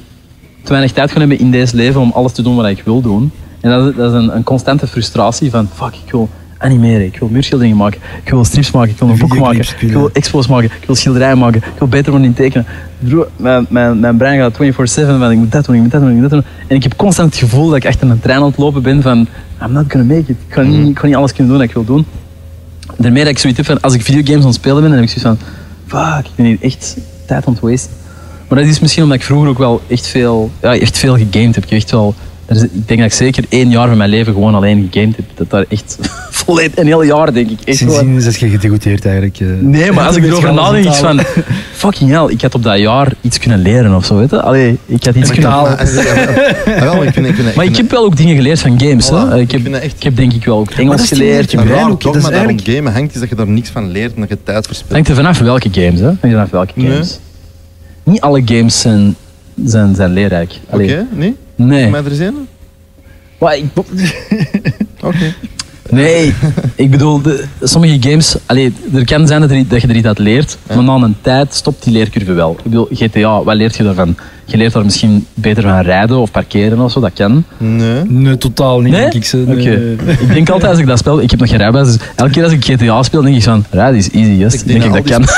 te 0.67 0.73
weinig 0.73 0.91
tijd 0.95 1.11
ga 1.11 1.19
hebben 1.19 1.39
in 1.39 1.51
deze 1.51 1.75
leven 1.75 2.01
om 2.01 2.11
alles 2.11 2.31
te 2.31 2.41
doen 2.41 2.55
wat 2.55 2.65
ik 2.65 2.81
wil 2.85 3.01
doen. 3.01 3.31
En 3.61 3.69
dat, 3.69 3.87
is- 3.89 3.95
dat 3.95 4.13
is 4.13 4.17
een, 4.17 4.35
een 4.35 4.43
constante 4.43 4.87
frustratie 4.87 5.49
van, 5.49 5.69
fuck, 5.73 5.93
ik 6.05 6.11
wil 6.11 6.29
animeren, 6.57 7.05
ik 7.05 7.19
wil 7.19 7.27
muurschilderingen 7.27 7.77
maken, 7.77 7.99
ik 8.23 8.29
wil 8.29 8.45
strips 8.45 8.71
maken, 8.71 8.89
ik 8.91 8.99
wil 8.99 9.09
een 9.09 9.17
boek 9.17 9.29
maken, 9.39 9.59
ik 9.79 9.91
wil 9.91 10.09
expos 10.13 10.47
maken, 10.47 10.69
ik 10.81 10.85
wil 10.87 10.95
schilderijen 10.95 11.37
maken, 11.37 11.61
ik 11.73 11.79
wil 11.79 11.87
beter 11.87 12.09
worden 12.11 12.27
in 12.27 12.33
tekenen. 12.33 12.65
Mijn, 13.37 13.65
mijn, 13.69 13.99
mijn 13.99 14.17
brein 14.17 14.39
gaat 14.39 14.53
24-7 14.53 14.57
van 15.19 15.31
ik 15.31 15.37
moet 15.37 15.51
dat 15.51 15.65
doen, 15.65 15.75
ik 15.75 15.81
moet 15.81 15.91
dat 15.91 16.01
doen, 16.01 16.09
ik 16.09 16.15
moet 16.15 16.29
dat 16.29 16.41
doen. 16.41 16.51
En 16.67 16.75
ik 16.75 16.83
heb 16.83 16.95
constant 16.95 17.29
het 17.29 17.39
gevoel 17.43 17.67
dat 17.67 17.75
ik 17.75 17.85
achter 17.85 18.09
een 18.09 18.19
trein 18.19 18.39
aan 18.39 18.45
het 18.45 18.57
lopen 18.57 18.81
ben 18.81 19.01
van 19.01 19.27
I'm 19.63 19.71
not 19.71 19.85
gonna 19.91 20.05
make 20.05 20.19
it. 20.19 20.29
Ik 20.29 20.53
ga 20.53 20.61
niet, 20.61 20.89
ik 20.89 20.99
ga 20.99 21.05
niet 21.05 21.15
alles 21.15 21.33
kunnen 21.33 21.47
doen 21.51 21.61
dat 21.61 21.67
ik 21.69 21.73
wil 21.75 21.85
doen. 21.85 22.05
Daarmee 22.97 23.23
dat 23.23 23.31
ik 23.31 23.37
zoiets 23.39 23.57
heb 23.59 23.67
van, 23.67 23.81
als 23.81 23.93
ik 23.93 24.01
videogames 24.01 24.39
aan 24.41 24.45
het 24.45 24.55
spelen 24.55 24.81
ben, 24.81 24.89
dan 24.89 24.99
heb 24.99 25.09
ik 25.09 25.19
zoiets 25.19 25.41
van, 25.41 25.49
fuck, 25.87 26.25
ik 26.25 26.31
ben 26.35 26.45
hier 26.45 26.57
echt 26.61 26.97
tijd 27.25 27.45
aan 27.45 27.53
het 27.53 27.61
wasten. 27.61 27.91
Maar 28.47 28.59
dat 28.59 28.67
is 28.67 28.79
misschien 28.79 29.03
omdat 29.03 29.17
ik 29.17 29.23
vroeger 29.23 29.49
ook 29.49 29.57
wel 29.57 29.81
echt 29.87 30.07
veel, 30.07 30.51
ja, 30.61 30.77
echt 30.79 30.97
veel 30.97 31.17
gegamed 31.17 31.55
heb. 31.55 31.63
Ik, 31.63 31.69
heb 31.69 31.79
echt 31.79 31.91
wel, 31.91 32.15
er 32.45 32.55
is- 32.55 32.61
ik 32.61 32.87
denk 32.87 32.99
dat 32.99 33.09
ik 33.09 33.13
zeker 33.17 33.43
één 33.49 33.69
jaar 33.69 33.87
van 33.87 33.97
mijn 33.97 34.09
leven 34.09 34.33
gewoon 34.33 34.55
alleen 34.55 34.89
gegamed 34.91 35.15
heb. 35.15 35.25
Dat 35.35 35.49
daar 35.49 35.65
echt 35.69 35.97
volledig, 36.31 36.77
een 36.77 36.85
heel 36.85 37.03
jaar 37.03 37.33
denk 37.33 37.49
ik. 37.49 37.57
Echt 37.65 37.77
Sindsdien 37.77 38.15
is 38.15 38.37
je 38.37 38.49
gedegoteerd 38.49 39.05
eigenlijk. 39.05 39.39
eh. 39.39 39.47
Nee, 39.59 39.91
maar 39.91 40.05
als 40.07 40.15
ik 40.15 40.23
erover 40.27 40.53
nadenk, 40.53 40.85
is 40.85 40.89
onthouden. 40.91 41.25
van, 41.25 41.43
fucking 41.83 42.09
hell, 42.09 42.25
ik 42.27 42.41
had 42.41 42.55
op 42.55 42.63
dat 42.63 42.79
jaar 42.79 43.11
iets 43.21 43.39
kunnen 43.39 43.59
leren 43.61 43.95
of 43.95 44.05
zo, 44.05 44.17
weet 44.17 44.29
je? 44.29 44.41
Allee, 44.41 44.77
ik 44.85 45.03
had 45.05 45.15
iets 45.15 45.27
Maar 45.29 45.37
ik 45.37 45.41
kunnen 45.43 45.49
halen. 45.51 45.77
Ah, 45.79 47.55
Maar 47.55 47.65
ik 47.65 47.77
heb 47.77 47.91
wel 47.91 48.03
ook 48.03 48.17
dingen 48.17 48.35
geleerd 48.35 48.59
van 48.59 48.79
games, 48.79 49.07
Voilà, 49.09 49.29
hè. 49.29 49.39
ik 49.39 49.53
Ik 49.53 49.63
heb, 49.63 49.73
echt- 49.73 49.95
ik 49.95 50.03
heb 50.03 50.15
denk 50.15 50.33
ik 50.33 50.45
wel 50.45 50.57
ook 50.57 50.71
Engels 50.71 51.07
geleerd. 51.07 51.51
je 51.51 51.57
raar 51.57 51.89
ook, 51.91 52.01
dat 52.01 52.15
is 52.15 52.23
eigenlijk- 52.29 52.61
gamen 52.67 52.93
hangt, 52.93 53.13
is 53.13 53.19
dat 53.19 53.29
je 53.29 53.35
daar 53.35 53.47
niks 53.47 53.69
van 53.69 53.91
leert 53.91 54.13
en 54.13 54.19
dat 54.19 54.29
je 54.29 54.37
tijd 54.43 54.57
Het 54.57 54.65
verspilt. 54.65 54.91
hangt 54.93 55.07
er 55.09 55.15
vanaf 55.15 55.39
welke 55.39 55.69
games, 55.71 55.99
hè. 55.99 56.05
Hangt 56.05 56.23
er 56.23 56.29
vanaf 56.31 56.49
welke 56.49 56.71
Nee. 56.75 57.01
Niet 58.07 58.21
alle 58.21 58.41
games 58.45 58.79
zijn, 58.79 59.15
zijn, 59.65 59.95
zijn 59.95 60.11
leerrijk. 60.11 60.59
Oké, 60.65 60.73
Allee, 60.73 60.97
nee? 61.11 61.35
Nee. 61.55 61.89
Maar 61.89 62.03
er? 62.03 62.47
Maar 63.39 63.57
ik, 63.57 63.65
Oké. 65.01 65.33
Nee, 65.89 66.33
ik 66.75 66.91
bedoel, 66.91 67.21
de, 67.21 67.43
sommige 67.61 68.09
games, 68.09 68.35
allee, 68.45 68.73
er 68.93 69.05
kan 69.05 69.27
zijn 69.27 69.41
dat, 69.41 69.51
er, 69.51 69.67
dat 69.67 69.81
je 69.81 69.87
er 69.87 69.95
iets 69.95 70.07
uit 70.07 70.19
leert, 70.19 70.57
maar 70.67 70.83
na 70.83 70.95
een 70.95 71.15
tijd 71.21 71.53
stopt 71.53 71.83
die 71.83 71.93
leercurve 71.93 72.33
wel. 72.33 72.51
Ik 72.51 72.63
bedoel, 72.63 72.87
GTA, 72.91 73.43
wat 73.43 73.55
leert 73.55 73.75
je 73.75 73.83
daarvan? 73.83 74.15
Je 74.49 74.57
leert 74.57 74.73
daar 74.73 74.83
misschien 74.83 75.25
beter 75.33 75.63
van 75.63 75.79
rijden 75.79 76.17
of 76.17 76.31
parkeren 76.31 76.79
of 76.79 76.91
zo, 76.91 76.99
dat 76.99 77.11
kan. 77.13 77.43
Nee. 77.57 78.03
Nee, 78.03 78.37
totaal 78.37 78.79
niet, 78.79 78.91
Nee? 78.91 79.09
denk 79.09 79.13
ik. 79.25 79.33
Nee. 79.45 79.91
Ik 80.19 80.33
denk 80.33 80.49
altijd 80.49 80.71
als 80.71 80.79
ik 80.79 80.87
dat 80.87 80.97
speel, 80.97 81.21
ik 81.21 81.31
heb 81.31 81.39
nog 81.39 81.49
geen 81.49 81.57
rijbewijs, 81.57 81.87
dus 81.87 81.97
elke 82.15 82.31
keer 82.31 82.43
als 82.43 82.51
ik 82.51 82.63
GTA 82.65 83.03
speel, 83.03 83.21
denk 83.21 83.35
ik 83.35 83.43
van, 83.43 83.65
rijden 83.69 83.97
is 83.97 84.11
easy, 84.11 84.29
yes. 84.29 84.53
Ik 84.53 84.67
denk, 84.67 84.81
denk 84.81 84.95
ik 84.95 85.03
dat 85.03 85.11
kan. 85.17 85.25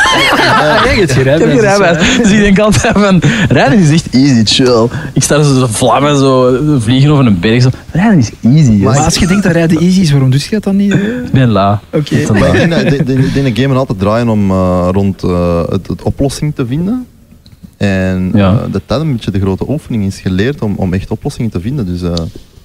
Jij 0.86 0.96
hebt 0.96 1.12
geen 1.12 1.22
Ik 1.22 1.28
heb 1.28 1.40
rijbewijs, 1.40 1.60
rijbewijs, 1.62 1.98
dus, 1.98 2.18
dus 2.18 2.32
ik 2.32 2.40
denk 2.40 2.60
altijd 2.60 2.98
van, 2.98 3.22
rijden 3.50 3.80
is 3.80 3.90
echt 3.92 4.08
easy, 4.14 4.44
chill. 4.46 4.88
Ik 5.14 5.24
sta 5.24 5.44
zo 5.44 5.68
vlammen, 5.70 6.18
zo 6.18 6.58
vliegen 6.80 7.12
over 7.12 7.26
een 7.26 7.40
berg, 7.40 7.62
zo. 7.62 7.70
rijden 7.92 8.18
is 8.18 8.32
easy, 8.44 8.72
yes. 8.72 8.82
Maar 8.84 8.98
als 8.98 9.16
je 9.16 9.28
denkt 9.28 9.44
dat 9.44 9.52
rijden 9.52 9.78
easy 9.80 10.00
is, 10.00 10.12
waarom 10.12 10.30
doe 10.32 10.40
je 10.40 10.48
dat 10.50 10.64
dan 10.64 10.76
niet? 10.76 10.92
eh? 10.92 10.98
Ik 11.00 11.32
ben 11.32 11.48
la. 11.50 11.80
Oké. 11.94 12.16
La. 12.34 12.46
ik 12.46 12.52
denk 12.54 12.72
dat 12.72 12.82
de, 12.90 13.04
de, 13.04 13.32
de, 13.34 13.52
de 13.54 13.62
game 13.62 13.76
altijd 13.76 14.00
draaien 14.00 14.30
om 14.30 14.52
eh, 14.52 14.88
rond 14.92 15.24
eh, 15.24 15.62
het, 15.70 15.88
het 15.88 16.02
oplossing 16.04 16.56
te 16.56 16.66
vinden. 16.66 17.06
En 17.80 18.32
Ja. 18.34 18.52
eh, 18.52 18.58
dat 18.72 18.82
dat 18.86 19.02
een 19.02 19.12
beetje 19.12 19.32
de 19.32 19.40
grote 19.40 19.70
oefening 19.70 20.06
is 20.06 20.20
geleerd 20.20 20.62
om, 20.62 20.74
om 20.76 20.94
echt 20.94 21.12
oplossingen 21.12 21.52
te 21.52 21.60
vinden. 21.60 21.86
Dus, 21.86 22.02
eh, 22.02 22.14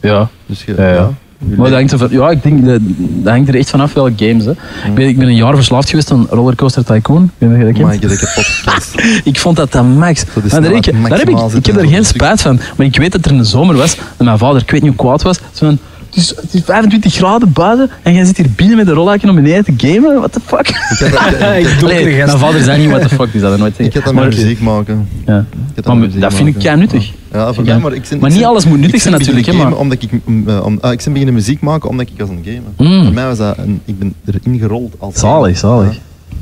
Ja. 0.01 0.29
dus 0.47 0.65
Ja, 0.77 1.11
Maar 1.39 1.57
dat 1.71 1.73
hangt, 1.79 1.93
er 1.93 1.99
van, 1.99 2.09
ja, 2.11 2.31
ik 2.31 2.43
denk 2.43 2.67
dat, 2.67 2.81
dat 2.99 3.33
hangt 3.33 3.49
er 3.49 3.55
echt 3.55 3.71
vanaf 3.71 3.93
welke 3.93 4.27
games. 4.27 4.45
Hè. 4.45 4.51
Ik, 4.51 4.95
ben, 4.95 5.09
ik 5.09 5.19
ben 5.19 5.27
een 5.29 5.35
jaar 5.35 5.55
verslaafd 5.55 5.89
geweest 5.91 6.11
aan 6.11 6.27
Rollercoaster 6.31 6.85
Tycoon. 6.85 7.31
Ik 7.39 7.49
weet 7.49 7.51
of 7.51 7.67
je 7.67 7.73
dat 7.73 7.83
Maar 7.83 7.91
kent. 7.99 8.13
ik 8.13 8.21
heb 8.21 8.35
dat 8.35 8.63
kapot. 8.65 8.95
Ik 9.33 9.39
vond 9.39 9.57
dat 9.57 9.73
de 9.73 9.83
max. 9.83 10.25
Dat 10.35 10.35
Maar 10.53 10.63
daar, 10.63 10.73
ik, 10.73 10.85
daar 11.09 11.19
heb 11.19 11.29
ik, 11.29 11.39
ik 11.53 11.67
heb 11.67 11.77
er 11.77 11.83
en 11.83 11.89
geen 11.89 12.05
spijt 12.05 12.43
van. 12.43 12.61
Maar 12.77 12.87
ik 12.87 12.97
weet 12.97 13.13
dat 13.13 13.25
er 13.25 13.33
een 13.33 13.45
zomer 13.45 13.77
was 13.77 13.97
dat 13.97 14.27
mijn 14.27 14.39
vader, 14.39 14.63
ik 14.63 14.71
weet 14.71 14.83
niet 14.83 14.93
hoe 14.97 15.07
kwaad 15.07 15.23
was, 15.23 15.37
zo 15.53 15.67
van, 15.67 15.79
het, 16.15 16.23
is, 16.25 16.29
het 16.37 16.55
is 16.55 16.63
25 16.65 17.15
graden 17.15 17.53
buiten 17.53 17.91
en 18.03 18.15
jij 18.15 18.25
zit 18.25 18.37
hier 18.37 18.51
binnen 18.57 18.77
met 18.77 18.87
een 18.89 18.95
rolluikje 18.95 19.29
om 19.29 19.35
beneden 19.35 19.65
te 19.65 19.73
gamen? 19.77 20.17
What 20.19 20.33
the 20.33 20.41
fuck? 20.45 20.69
Ik 20.69 20.99
dat, 20.99 21.11
ik, 21.57 21.67
Ik 21.67 21.73
ik, 21.77 21.83
Allee, 21.83 22.05
er 22.21 22.27
mijn 22.27 22.39
vader 22.39 22.63
zei 22.63 22.81
niet 22.81 22.89
what 22.91 23.03
the 23.09 23.09
fuck, 23.15 23.31
die 23.33 23.41
zou 23.41 23.51
dat 23.51 23.61
nooit 23.61 23.73
ik 23.79 23.85
zeggen. 23.85 23.95
had 23.95 24.05
dat 24.05 24.15
Maar- 24.15 24.25
met 24.29 24.37
muziek 24.43 24.61
maken. 24.61 25.09
Ja. 25.27 25.45
Ik 25.75 25.85
Maar 25.87 25.97
muziek 25.97 26.21
dat 26.21 26.35
vind 26.35 26.49
ik 26.49 26.55
kei 26.59 26.77
nuttig. 26.77 27.13
Ja, 27.33 27.53
voor 27.53 27.65
Ja. 27.65 27.73
mij, 27.73 27.83
maar 27.83 27.93
ik 27.93 28.05
zin, 28.05 28.19
Maar 28.19 28.27
ik 28.29 28.33
niet 28.35 28.43
zin- 28.43 28.51
alles 28.53 28.65
moet 28.67 28.79
nuttig 28.79 28.95
ik 28.95 29.01
zijn 29.01 29.15
natuurlijk, 29.15 29.53
maar- 29.53 29.77
Omdat 29.77 30.03
ik, 30.03 30.11
mm, 30.25 30.49
eh, 30.49 30.65
om, 30.65 30.79
ah, 30.81 30.93
ik 30.93 31.01
ben 31.05 31.13
beginnen 31.13 31.35
muziek 31.35 31.61
maken 31.61 31.89
omdat 31.89 32.07
ik 32.09 32.19
was 32.19 32.29
aan 32.29 32.37
het 32.43 32.47
gamen. 32.55 32.93
Mm. 32.97 33.05
Voor 33.05 33.15
mij 33.15 33.27
was 33.27 33.39
dat, 33.39 33.59
een, 33.59 33.81
ik 33.85 33.99
ben 33.99 34.15
erin 34.25 34.59
gerold 34.59 34.95
als 34.99 35.15
Zalig, 35.19 35.59
gamer. 35.61 35.83
zalig. 35.85 35.95
Ja, 35.95 36.01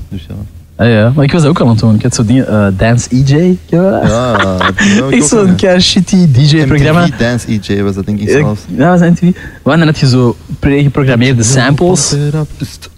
dus 0.08 0.26
ja. 0.28 0.34
Ja, 0.78 0.84
ja, 0.84 1.12
maar 1.14 1.24
ik 1.24 1.32
was 1.32 1.44
ook 1.44 1.58
al 1.60 1.64
aan 1.66 1.70
het 1.72 1.80
doen. 1.80 1.94
Ik 1.94 2.02
had 2.02 2.14
zo 2.14 2.22
eh, 2.22 2.66
Dance 2.76 3.08
EJ? 3.10 3.56
Ja, 3.66 4.00
dat 4.36 4.62
heb 4.62 5.10
ik 5.10 5.22
zo'n 5.22 5.80
shitty 5.80 6.30
DJ-programma. 6.32 7.08
Dance 7.18 7.46
EJ 7.48 7.82
was 7.82 7.94
dat 7.94 8.06
denk 8.06 8.20
ik 8.20 8.28
Ja, 8.28 8.32
zelfs. 8.38 8.60
dat 8.68 8.98
was 9.00 9.08
MTV. 9.10 9.30
Maar 9.62 9.76
dan 9.78 9.86
had 9.86 9.98
je 9.98 10.08
zo 10.08 10.36
pre-geprogrammeerde 10.58 11.42
samples. 11.42 12.14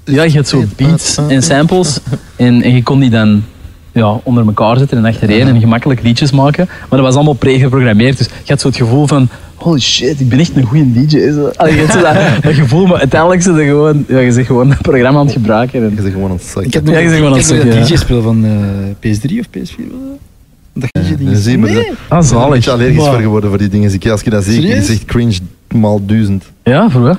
Ja, 0.05 0.23
je 0.23 0.37
had 0.37 0.49
zo 0.49 0.65
beats 0.77 1.19
en 1.29 1.43
samples. 1.43 1.99
En, 2.37 2.63
en 2.63 2.75
je 2.75 2.83
kon 2.83 3.01
die 3.01 3.11
dan 3.11 3.43
ja, 3.95 4.21
onder 4.23 4.47
elkaar 4.47 4.79
zetten 4.79 4.99
en 4.99 5.05
achtereen 5.05 5.47
en 5.49 5.61
gemakkelijk 5.61 6.03
liedjes 6.03 6.31
maken. 6.33 6.67
Maar 6.69 6.89
dat 6.89 7.01
was 7.01 7.15
allemaal 7.15 7.33
pre-geprogrammeerd. 7.35 8.19
Dus 8.19 8.27
je 8.27 8.33
had 8.53 8.61
zo 8.61 8.69
het 8.69 8.77
gevoel 8.77 9.07
van, 9.07 9.29
holy 9.55 9.81
shit, 9.81 10.21
ik 10.21 10.29
ben 10.29 10.39
echt 10.39 10.57
een 10.57 10.63
goede 10.65 10.93
DJ. 11.07 11.33
Zo. 11.33 11.51
Allee, 11.57 11.75
je 11.75 11.87
zo 11.87 12.01
dat, 12.01 12.15
dat 12.43 12.55
gevoel, 12.55 12.87
maar 12.87 12.99
uiteindelijk 12.99 13.43
zit 13.43 13.57
je 13.57 13.65
gewoon, 13.65 14.05
ja, 14.09 14.19
je 14.19 14.33
zit 14.33 14.47
gewoon 14.47 14.71
een 14.71 14.77
programma 14.83 15.19
aan 15.19 15.25
het 15.27 15.35
gebruiken. 15.35 15.83
En, 15.85 15.91
Je 15.97 16.03
zegt 16.03 16.13
gewoon 16.15 16.31
een 16.31 16.41
zak. 16.43 16.65
Ik 16.65 16.73
heb 16.75 16.87
Ja, 16.87 16.93
nog 16.93 17.03
je 17.03 17.09
zegt 17.09 17.21
wel 17.21 17.37
ik 17.37 17.37
een 17.37 17.41
heb 17.43 17.51
nog 17.51 17.63
stuk, 17.63 17.79
dat 17.79 17.89
ja. 17.89 17.95
DJ-spel 17.95 18.23
van 18.23 18.45
eh, 18.45 19.13
PS3 19.15 19.39
of 19.39 19.47
PS4. 19.47 19.91
was 19.91 20.01
dat? 20.73 20.89
DJ-ding 21.05 21.31
Ja, 21.31 21.37
is. 21.37 21.43
zie 21.43 21.53
je, 21.53 21.59
maar 21.59 21.71
Nee. 21.71 21.77
dat- 21.85 21.95
ah, 22.09 22.25
Ik 22.25 22.31
ben 22.31 22.39
allergisch 22.73 22.97
Maar- 22.97 23.13
voor 23.13 23.21
geworden 23.23 23.49
voor 23.51 23.59
die 23.59 23.69
dingen. 23.69 23.93
Ik- 23.93 24.07
Als 24.09 24.21
je 24.23 24.31
dat 24.31 24.45
ziet, 24.45 24.63
je 24.63 24.83
zegt 24.83 25.05
cringe 25.05 25.35
maal 25.75 26.05
duizend. 26.07 26.45
Ja, 26.63 26.91
voor 26.91 27.01
wat? 27.03 27.19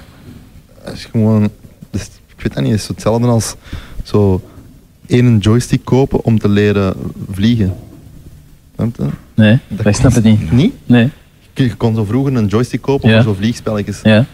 Dat 0.86 0.94
is 0.94 1.08
gewoon... 1.12 1.50
Dus, 1.92 2.02
ik 2.38 2.44
weet 2.44 2.54
dat 2.54 2.64
niet, 2.64 2.72
het 2.72 2.82
is 2.82 2.88
hetzelfde 2.88 3.28
als 3.28 3.56
zo 4.04 4.42
één 5.08 5.38
joystick 5.38 5.86
kopen 5.86 6.24
om 6.24 6.40
te 6.40 6.50
leren 6.50 6.94
vliegen. 7.32 7.74
Snap 8.76 8.96
je? 8.98 9.04
Nee, 9.36 9.60
Dat 9.68 9.86
ik 9.86 9.96
snap 9.96 10.14
het 10.14 10.24
niet. 10.24 10.52
Niet? 10.52 10.74
Nee, 10.86 11.10
Je 11.54 11.76
kon 11.76 11.96
zo 11.96 12.04
vroeger 12.04 12.36
een 12.36 12.48
joystick 12.48 12.82
kopen 12.82 13.10
Ja. 13.10 13.16
voor 13.24 13.34
zo 13.34 13.38
vliegspelletjes. 13.40 14.00
ja. 14.04 14.26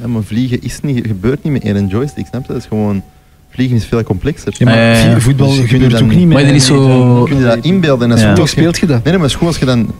Ja, 0.00 0.06
maar 0.06 0.22
vliegen 0.22 0.62
is 0.62 0.80
niet, 0.80 1.06
gebeurt 1.06 1.42
niet 1.44 1.52
met 1.52 1.62
één 1.62 1.86
joystick, 1.88 2.26
snap 2.26 2.46
je? 2.46 2.52
Dat 2.52 2.56
is 2.62 2.68
gewoon... 2.68 3.02
Vliegen 3.50 3.76
is 3.76 3.84
veel 3.84 4.02
complexer. 4.02 4.54
Ja, 4.58 4.64
maar 4.64 4.76
ja. 4.78 5.20
voetbal 5.20 5.46
Dus 5.48 5.56
je 5.56 5.66
gebeurt 5.66 5.92
kunt 5.92 6.02
ook 6.02 6.08
niet 6.08 6.18
meer. 6.18 6.28
Maar 6.36 6.42
er 6.42 6.54
is 6.54 6.66
zo- 6.66 7.22
Kun 7.24 7.36
je 7.36 7.42
dat 7.44 7.64
inbeelden? 7.64 8.10
En 8.12 8.18
Ja. 8.18 8.46
speelt 8.46 8.78
je 8.78 8.86
dat? 8.86 9.04
Nee, 9.04 9.12
nee, 9.12 9.12
maar 9.12 9.22
het 9.22 9.30
is 9.30 9.34
goed 9.36 9.46
als 9.46 9.58
je 9.58 9.64
dan 9.64 9.92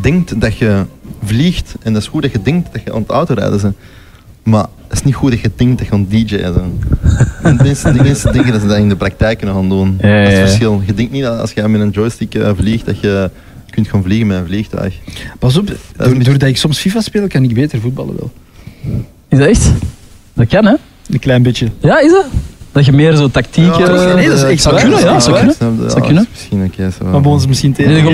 denkt 0.00 0.40
dat 0.40 0.56
je 0.56 0.84
vliegt. 1.24 1.74
En 1.82 1.92
dat 1.92 2.02
is 2.02 2.08
goed 2.08 2.22
dat 2.22 2.32
je 2.32 2.42
denkt 2.42 2.72
dat 2.72 2.82
je 2.84 2.92
aan 2.92 3.00
het 3.00 3.10
autorijden 3.10 3.60
bent. 3.60 3.76
Maar 4.46 4.66
het 4.88 4.96
is 4.98 5.02
niet 5.02 5.14
goed 5.14 5.30
dat 5.30 5.40
je 5.40 5.50
denkt 5.56 5.78
dat 5.78 5.86
je 5.86 5.92
aan 5.92 6.06
het 6.08 6.28
DJ'en. 6.28 6.80
En 7.42 7.56
mensen, 7.56 7.92
de 7.96 8.02
mensen 8.02 8.32
denken 8.32 8.52
dat 8.52 8.60
ze 8.60 8.66
dat 8.66 8.76
in 8.76 8.88
de 8.88 8.96
praktijk 8.96 9.38
kunnen 9.38 9.56
gaan 9.56 9.68
doen. 9.68 9.98
Ja, 10.00 10.08
ja, 10.08 10.22
Dat 10.22 10.32
is 10.32 10.38
het 10.38 10.46
verschil. 10.48 10.82
Je 10.86 10.94
denkt 10.94 11.12
niet 11.12 11.22
dat 11.22 11.40
als 11.40 11.52
je 11.52 11.68
met 11.68 11.80
een 11.80 11.90
joystick 11.90 12.34
eh, 12.34 12.50
vliegt, 12.56 12.86
dat 12.86 13.00
je 13.00 13.30
kunt 13.70 13.88
gaan 13.88 14.02
vliegen 14.02 14.26
met 14.26 14.38
een 14.38 14.46
vliegtuig. 14.46 14.94
Pas 15.38 15.56
op, 15.56 15.66
door- 15.66 15.76
beetje- 16.08 16.24
doordat 16.24 16.48
ik 16.48 16.56
soms 16.56 16.78
FIFA 16.78 17.00
speel, 17.00 17.26
kan 17.26 17.42
ik 17.44 17.54
beter 17.54 17.80
voetballen 17.80 18.14
wel. 18.18 18.30
Is 19.28 19.38
dat 19.38 19.48
echt? 19.48 19.72
Dat 20.34 20.46
kan, 20.46 20.64
hè? 20.64 20.74
Een 21.10 21.18
klein 21.18 21.42
beetje. 21.42 21.68
Ja, 21.80 22.00
is 22.00 22.10
dat? 22.10 22.26
Dat 22.72 22.84
je 22.84 22.92
meer 22.92 23.16
zo 23.16 23.30
tactiek... 23.30 23.64
Ja, 23.76 23.88
eh, 23.88 24.14
nee, 24.14 24.28
dat 24.28 24.36
is 24.36 24.42
echt 24.42 24.62
zou 24.62 24.80
kunnen, 24.80 24.98
ja, 25.00 25.20
zou 25.20 25.36
kunnen. 25.36 25.54
Zou 25.90 26.00
kunnen. 26.04 26.26
Misschien 26.32 26.58
een 26.58 26.70
keer 26.70 26.90
zo. 26.98 27.04
Maar 27.04 27.20
bij 27.20 27.30
ons 27.30 27.46
misschien 27.46 27.72
tegen. 27.72 28.12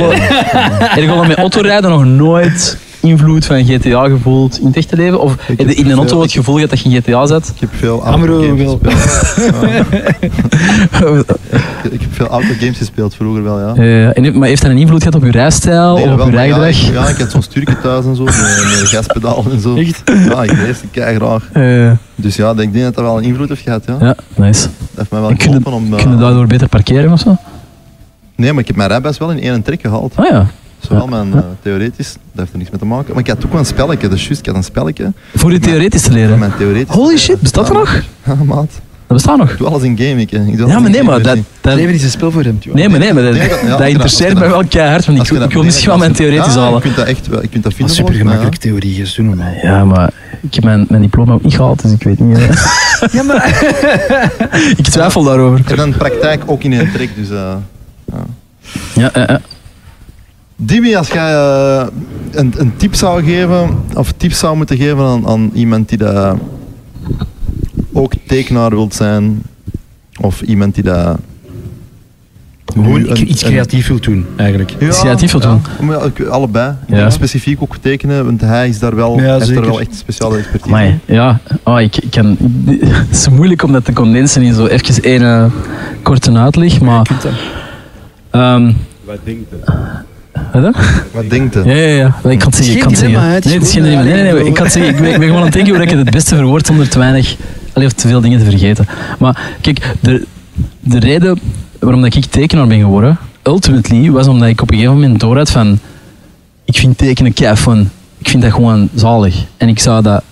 met 1.28 1.36
autorijden 1.36 1.90
nog 1.90 2.04
nooit 2.04 2.78
invloed 3.02 3.46
van 3.46 3.64
GTA 3.64 4.08
gevoeld 4.08 4.60
in 4.60 4.66
het 4.66 4.76
echte 4.76 4.96
leven? 4.96 5.20
Of 5.20 5.36
heb 5.46 5.58
je 5.68 5.74
in 5.74 5.90
een 5.90 5.96
auto 5.96 6.20
het 6.20 6.32
gevoel 6.32 6.54
gehad 6.54 6.70
dat 6.70 6.80
je 6.80 6.88
in 6.90 7.02
GTA 7.02 7.26
zat? 7.26 7.52
Ik 7.54 7.60
heb 7.60 7.70
veel 7.72 8.02
autogames 8.04 8.70
gespeeld. 8.70 8.82
Ik 11.90 12.00
heb 12.00 12.14
veel 12.14 12.26
autogames 12.26 12.78
gespeeld 12.78 13.14
vroeger 13.14 13.42
wel, 13.42 13.60
ja. 13.60 13.74
Eh, 13.74 14.16
en, 14.18 14.38
maar 14.38 14.48
heeft 14.48 14.62
dat 14.62 14.70
een 14.70 14.76
invloed 14.78 14.98
gehad 15.02 15.14
op 15.14 15.24
je 15.24 15.30
rijstijl 15.30 15.94
Nee, 15.94 16.04
of 16.04 16.10
op 16.10 16.16
wel, 16.16 16.26
je 16.26 16.32
ja, 16.32 16.38
rijgedrag? 16.38 16.88
ik- 16.88 16.94
Ja, 16.94 17.08
ik 17.08 17.16
had 17.18 17.30
zo'n 17.30 17.42
sturken 17.42 17.76
thuis 17.82 18.04
en 18.04 18.16
zo, 18.16 18.24
met, 18.24 18.34
gaspedaal 18.84 19.44
en 19.50 19.60
zo. 19.60 19.74
Echt? 19.76 20.02
Ja, 20.28 20.42
ik 20.42 20.52
lees 20.52 20.80
het 20.80 20.90
kei 20.90 21.14
graag. 21.16 21.48
Eh, 21.52 21.90
Dus 22.14 22.36
ja, 22.36 22.50
ik 22.50 22.56
denk 22.72 22.84
dat 22.84 22.94
dat 22.94 23.04
wel 23.04 23.18
een 23.18 23.24
invloed 23.24 23.48
heeft 23.48 23.60
gehad, 23.62 23.84
ja. 23.86 23.96
ja, 24.00 24.16
nice. 24.34 24.62
Dat 24.62 24.70
heeft 24.96 25.10
mij 25.10 25.20
wel 25.20 25.30
En 25.30 25.36
kun 25.36 25.50
je, 25.50 25.56
geholpen 25.56 25.72
om... 25.86 25.94
eh, 25.94 26.02
kun 26.02 26.10
je 26.10 26.16
daardoor 26.16 26.46
beter 26.46 26.68
parkeren 26.68 27.12
of 27.12 27.20
zo? 27.20 27.36
Nee, 28.36 28.50
maar 28.52 28.60
ik 28.60 28.66
heb 28.66 28.76
mijn 28.76 28.88
rijbewijs 28.88 29.18
wel 29.18 29.30
in 29.30 29.40
één 29.40 29.62
trek 29.62 29.80
gehaald. 29.80 30.12
Ah 30.16 30.28
ja. 30.30 30.46
Zowel 30.88 31.06
mijn 31.06 31.32
eh, 31.34 31.40
theoretisch, 31.62 32.12
dat 32.12 32.18
heeft 32.34 32.52
er 32.52 32.58
niks 32.58 32.70
mee 32.70 32.78
te 32.78 32.84
maken. 32.86 33.10
Maar 33.14 33.22
ik 33.22 33.28
had 33.28 33.44
ook 33.44 33.50
wel 33.50 33.60
een 33.60 33.66
spelletje, 33.66 34.08
dus 34.08 34.24
juist, 34.26 34.40
ik 34.40 34.46
had 34.46 34.54
een 34.56 34.64
spelletje. 34.64 35.12
Voor 35.34 35.52
je 35.52 35.58
theoretisch 35.58 36.02
te 36.02 36.12
leren. 36.12 36.38
mijn 36.38 36.52
theoretisch. 36.58 36.94
Holy 36.94 37.16
shit, 37.18 37.40
bestaat 37.40 37.66
dat 37.66 37.76
nog? 37.76 38.02
Ja, 38.26 38.34
maat. 38.44 38.70
Dat 39.06 39.20
bestaat 39.22 39.38
nog. 39.38 39.50
Ik 39.50 39.58
doe 39.58 39.66
alles 39.66 39.82
in 39.82 39.96
game, 39.98 40.20
ik. 40.20 40.32
Ik 40.32 40.56
doe 40.56 40.68
Ja, 40.68 40.78
maar 40.78 40.90
nee, 40.90 41.02
maar 41.02 41.14
dat, 41.22 41.26
game-versie. 41.26 41.44
dat, 41.60 41.74
Leven 41.74 41.94
is 41.94 42.02
een 42.04 42.10
spel 42.10 42.30
voor 42.30 42.42
hem. 42.42 42.58
nee, 42.72 42.88
maar 42.88 42.98
nee, 42.98 43.12
maar 43.12 43.22
dat, 43.22 43.36
dat- 43.36 43.48
dat 43.68 43.78
dat- 43.78 43.88
interesseert 43.88 44.32
mij 44.34 44.42
dat- 44.42 44.52
wel 44.52 44.64
keihard, 44.68 45.06
want 45.06 45.18
ik, 45.18 45.28
dat- 45.38 45.42
ik 45.48 45.52
wil 45.52 45.62
misschien 45.64 45.88
wel 45.88 45.98
mijn 45.98 46.12
theoretisch 46.12 46.54
ja, 46.54 46.60
halen. 46.60 46.74
Je 46.74 46.80
kunt 46.80 46.96
dat 46.96 47.06
echt 47.06 47.26
wel, 47.26 47.42
je 47.42 47.48
kunt 47.48 47.62
dat 47.62 47.72
Dat 47.72 47.74
vinden. 47.74 47.94
is 47.94 48.00
super 48.00 48.14
gemakkelijk 48.14 48.56
theorie, 48.56 49.00
is 49.02 49.14
doe 49.14 49.24
normaal. 49.24 49.52
Ja, 49.62 49.84
maar 49.84 50.10
ik 50.40 50.54
heb 50.54 50.64
mijn, 50.64 50.86
mijn 50.88 51.02
diploma 51.02 51.32
ook 51.32 51.42
niet 51.42 51.54
gehaald, 51.54 51.82
dus 51.82 51.92
ik 51.92 52.02
weet 52.02 52.18
niet. 52.20 52.38
eh. 52.38 52.48
Ja, 53.12 53.22
maar... 53.22 53.64
ik 54.76 54.84
twijfel 54.84 55.22
daarover. 55.22 55.58
ja. 55.64 55.70
En 55.70 55.76
dan 55.76 55.92
praktijk 55.96 56.42
ook 56.46 56.62
in 56.62 56.72
één 56.72 56.92
trek, 56.92 57.10
dus... 57.16 57.30
eh, 57.30 57.54
Ja, 58.94 59.10
ja, 59.14 59.24
ja. 59.26 59.40
Dimi, 60.64 60.94
als 60.96 61.08
jij 61.08 61.32
eh, 61.34 61.86
een, 62.30 62.52
een 62.56 62.72
tip 62.76 62.94
zou 62.94 63.24
geven, 63.24 63.68
of 63.94 64.12
tips 64.16 64.38
zou 64.38 64.56
moeten 64.56 64.76
geven 64.76 65.04
aan, 65.04 65.26
aan 65.26 65.50
iemand 65.54 65.88
die 65.88 65.98
dat 65.98 66.36
ook 67.92 68.12
tekenaar 68.26 68.70
wilt 68.70 68.94
zijn, 68.94 69.42
of 70.20 70.42
iemand 70.42 70.74
die 70.74 70.84
dat... 70.84 71.18
Gewoon 72.66 73.02
nu 73.02 73.08
iets, 73.10 73.20
een- 73.20 73.30
iets 73.30 73.42
een- 73.42 73.48
creatief 73.50 73.88
wil 73.88 74.00
doen, 74.00 74.26
eigenlijk. 74.36 74.74
Iets 74.80 75.00
creatief 75.00 75.32
wil 75.32 75.40
doen. 75.40 75.60
ja, 75.88 76.10
allebei. 76.30 76.70
Ik 76.70 76.76
Ja. 76.88 76.96
denk 76.96 77.10
specifiek 77.12 77.62
ook 77.62 77.76
tekenen, 77.76 78.24
want 78.24 78.40
hij 78.40 78.68
is 78.68 78.78
daar 78.78 78.94
wel, 78.94 79.20
Ja, 79.20 79.38
heeft 79.38 79.48
wel 79.60 79.80
echt 79.80 79.94
speciale 79.94 80.36
expertise 80.38 80.70
Maar 80.70 80.84
in. 80.84 81.00
ja, 81.04 81.40
oh, 81.62 81.80
ik, 81.80 81.96
ik 81.96 82.10
kan, 82.10 82.36
het 82.66 83.10
is 83.16 83.28
moeilijk 83.28 83.62
om 83.62 83.72
dat 83.72 83.84
te 83.84 83.92
condensen 83.92 84.42
in 84.42 84.54
zo 84.54 84.66
even 84.66 85.02
één 85.02 85.22
eh, 85.22 85.44
korte 86.02 86.32
uitleg. 86.32 86.80
Maar, 86.80 87.06
ehm 88.30 88.72
Wat 89.04 89.18
denkt 89.24 89.50
het? 89.50 89.70
Wat 90.52 90.62
dan? 90.62 90.74
Wat 91.12 91.30
denkt 91.30 91.54
hij? 91.54 91.64
Ja, 91.64 91.74
ja, 91.74 91.96
ja. 91.96 92.30
Ik 92.30 92.38
kan 92.38 92.48
het 92.48 92.56
zeggen. 92.56 92.74
Ik 92.74 92.80
kan 92.80 92.90
het 92.90 92.98
zeggen. 92.98 93.20
Het 93.20 93.44
Nee, 93.44 93.54
het 93.54 93.62
is 93.62 93.72
geen 93.72 93.82
dilemma. 93.82 94.04
Nee, 94.04 94.22
nee, 94.22 94.32
nee. 94.32 94.44
Ik 94.44 94.54
kan 94.54 94.64
het 94.64 94.72
zeggen. 94.72 94.94
Ik 94.94 95.00
ben, 95.00 95.10
ik 95.10 95.18
ben 95.18 95.26
gewoon 95.26 95.38
aan 95.38 95.44
het 95.44 95.52
denken 95.54 95.74
hoe 95.74 95.82
ik 95.82 95.90
het 95.90 95.98
het 95.98 96.10
beste 96.10 96.36
verwoord 96.36 96.66
zonder 96.66 96.88
te 96.88 96.98
weinig, 96.98 97.36
allee, 97.72 97.86
of 97.86 97.92
te 97.92 98.08
veel 98.08 98.20
dingen 98.20 98.38
te 98.38 98.44
vergeten. 98.44 98.86
Maar 99.18 99.40
kijk, 99.60 99.94
de, 100.00 100.26
de 100.80 100.98
reden 100.98 101.40
waarom 101.78 102.02
dat 102.02 102.14
ik 102.14 102.24
tekenaar 102.24 102.66
ben 102.66 102.80
geworden, 102.80 103.18
ultimately, 103.42 104.10
was 104.10 104.26
omdat 104.26 104.48
ik 104.48 104.62
op 104.62 104.70
een 104.70 104.76
gegeven 104.76 105.00
moment 105.00 105.20
door 105.20 105.36
had 105.36 105.50
van, 105.50 105.78
ik 106.64 106.76
vind 106.76 106.98
tekenen 106.98 107.32
kei 107.32 107.56
fun. 107.56 107.90
Ik 108.18 108.28
vind 108.28 108.42
dat 108.42 108.52
gewoon 108.52 108.88
zalig. 108.94 109.44
En 109.56 109.68
ik 109.68 109.78
zou 109.78 110.02
dat, 110.02 110.22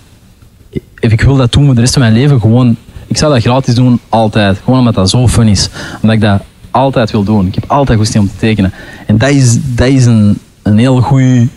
if 0.99 1.11
ik 1.11 1.21
wil 1.21 1.35
dat 1.35 1.51
doen 1.51 1.65
voor 1.65 1.75
de 1.75 1.81
rest 1.81 1.93
van 1.93 2.01
mijn 2.01 2.13
leven, 2.13 2.39
gewoon, 2.39 2.75
ik 3.07 3.17
zou 3.17 3.33
dat 3.33 3.41
gratis 3.41 3.75
doen, 3.75 3.99
altijd. 4.09 4.59
Gewoon 4.63 4.79
omdat 4.79 4.95
dat 4.95 5.09
zo 5.09 5.27
fun 5.27 5.47
is. 5.47 5.69
Omdat 6.01 6.15
ik 6.15 6.21
dat 6.21 6.41
altijd 6.71 7.11
wil 7.11 7.23
doen. 7.23 7.47
Ik 7.47 7.55
heb 7.55 7.63
altijd 7.67 7.97
goesting 7.97 8.23
om 8.23 8.29
te 8.29 8.37
tekenen. 8.37 8.73
En 9.07 9.17
dat 9.17 9.29
is, 9.29 9.57
dat 9.75 9.87
is 9.87 10.05
een, 10.05 10.37
een 10.61 10.77
heel 10.77 11.01
goede 11.01 11.47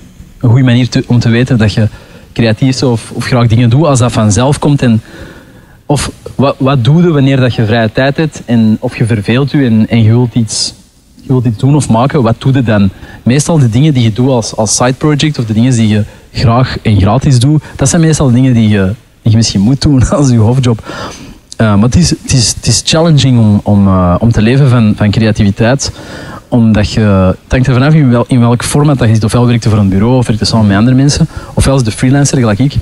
manier 0.41 0.89
om 1.07 1.19
te 1.19 1.28
weten 1.28 1.59
dat 1.59 1.73
je 1.73 1.89
creatief 2.32 2.82
of, 2.82 3.11
of 3.11 3.24
graag 3.24 3.47
dingen 3.47 3.70
doet 3.70 3.85
als 3.85 3.99
dat 3.99 4.12
vanzelf 4.12 4.59
komt. 4.59 4.82
En, 4.82 5.03
of 5.86 6.11
wat, 6.35 6.57
wat 6.59 6.85
doe 6.85 7.03
je 7.03 7.12
wanneer 7.12 7.36
dat 7.36 7.55
je 7.55 7.66
vrije 7.66 7.93
tijd 7.93 8.16
hebt 8.16 8.43
en 8.45 8.77
of 8.81 8.97
je 8.97 9.07
verveelt 9.07 9.51
je 9.51 9.65
en, 9.65 9.89
en 9.89 10.03
je, 10.03 10.09
wilt 10.11 10.35
iets, 10.35 10.74
je 11.15 11.27
wilt 11.27 11.45
iets 11.45 11.59
doen 11.59 11.74
of 11.74 11.89
maken, 11.89 12.23
wat 12.23 12.35
doe 12.39 12.53
je 12.53 12.62
dan? 12.62 12.91
Meestal 13.23 13.59
de 13.59 13.69
dingen 13.69 13.95
die 13.95 14.03
je 14.03 14.12
doet 14.12 14.28
als, 14.28 14.57
als 14.57 14.77
side 14.77 14.93
project 14.93 15.39
of 15.39 15.45
de 15.45 15.53
dingen 15.53 15.73
die 15.73 15.89
je 15.89 16.05
graag 16.32 16.78
en 16.82 17.01
gratis 17.01 17.39
doet, 17.39 17.62
dat 17.77 17.89
zijn 17.89 18.03
meestal 18.03 18.31
dingen 18.31 18.55
die 18.55 18.69
je, 18.69 18.93
die 19.23 19.31
je 19.31 19.36
misschien 19.36 19.61
moet 19.61 19.82
doen 19.82 20.09
als 20.11 20.31
je 20.31 20.36
hoofdjob. 20.36 20.82
Eh, 21.56 21.74
maar 21.74 21.85
het 21.85 21.97
is, 21.97 22.10
het, 22.10 22.32
is, 22.32 22.55
het 22.56 22.66
is 22.66 22.82
challenging 22.85 23.39
om, 23.39 23.60
om, 23.62 23.86
eh, 23.86 24.14
om 24.18 24.32
te 24.32 24.43
leven 24.43 24.68
van, 24.68 24.93
van 24.97 25.10
creativiteit. 25.10 25.93
Omdat 26.48 26.93
je, 26.93 27.01
het 27.01 27.36
hangt 27.52 27.66
er 27.66 27.72
vanaf 27.72 27.94
in, 27.94 28.10
wel, 28.10 28.24
in 28.28 28.40
welk 28.40 28.64
format 28.64 28.98
dat 28.98 29.09
je 29.09 29.14
zit. 29.14 29.24
Ofwel 29.24 29.47
werkt 29.47 29.64
je 29.64 29.70
voor 29.70 29.78
een 29.78 29.89
bureau 29.89 30.16
of 30.16 30.26
werkt 30.26 30.40
je 30.43 30.47
samen 30.48 30.66
met 30.66 30.76
andere 30.76 30.97
mensen. 30.97 31.28
Ofwel 31.55 31.76
is 31.76 31.82
de 31.82 31.90
freelancer, 31.90 32.39
gelijk 32.39 32.59
ik. 32.59 32.74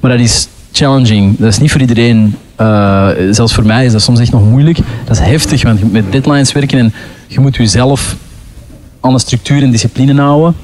Maar 0.00 0.10
dat 0.10 0.20
is 0.20 0.48
challenging. 0.72 1.38
Dat 1.38 1.48
is 1.48 1.58
niet 1.58 1.70
voor 1.72 1.80
iedereen. 1.80 2.34
eh, 2.56 3.08
zelfs 3.30 3.54
voor 3.54 3.66
mij 3.66 3.84
is 3.84 3.92
dat 3.92 4.02
soms 4.02 4.20
echt 4.20 4.32
nog 4.32 4.50
moeilijk. 4.50 4.78
Dat 5.04 5.16
is 5.16 5.22
heftig, 5.26 5.62
want 5.62 5.78
je 5.78 5.84
moet 5.84 5.92
met 5.92 6.12
deadlines 6.12 6.52
werken 6.52 6.78
en 6.78 6.92
je 7.26 7.40
moet 7.40 7.56
jezelf 7.56 8.16
aan 9.00 9.12
de 9.12 9.18
structuur 9.18 9.62
en 9.62 9.70
discipline 9.70 10.20
houden. 10.20 10.54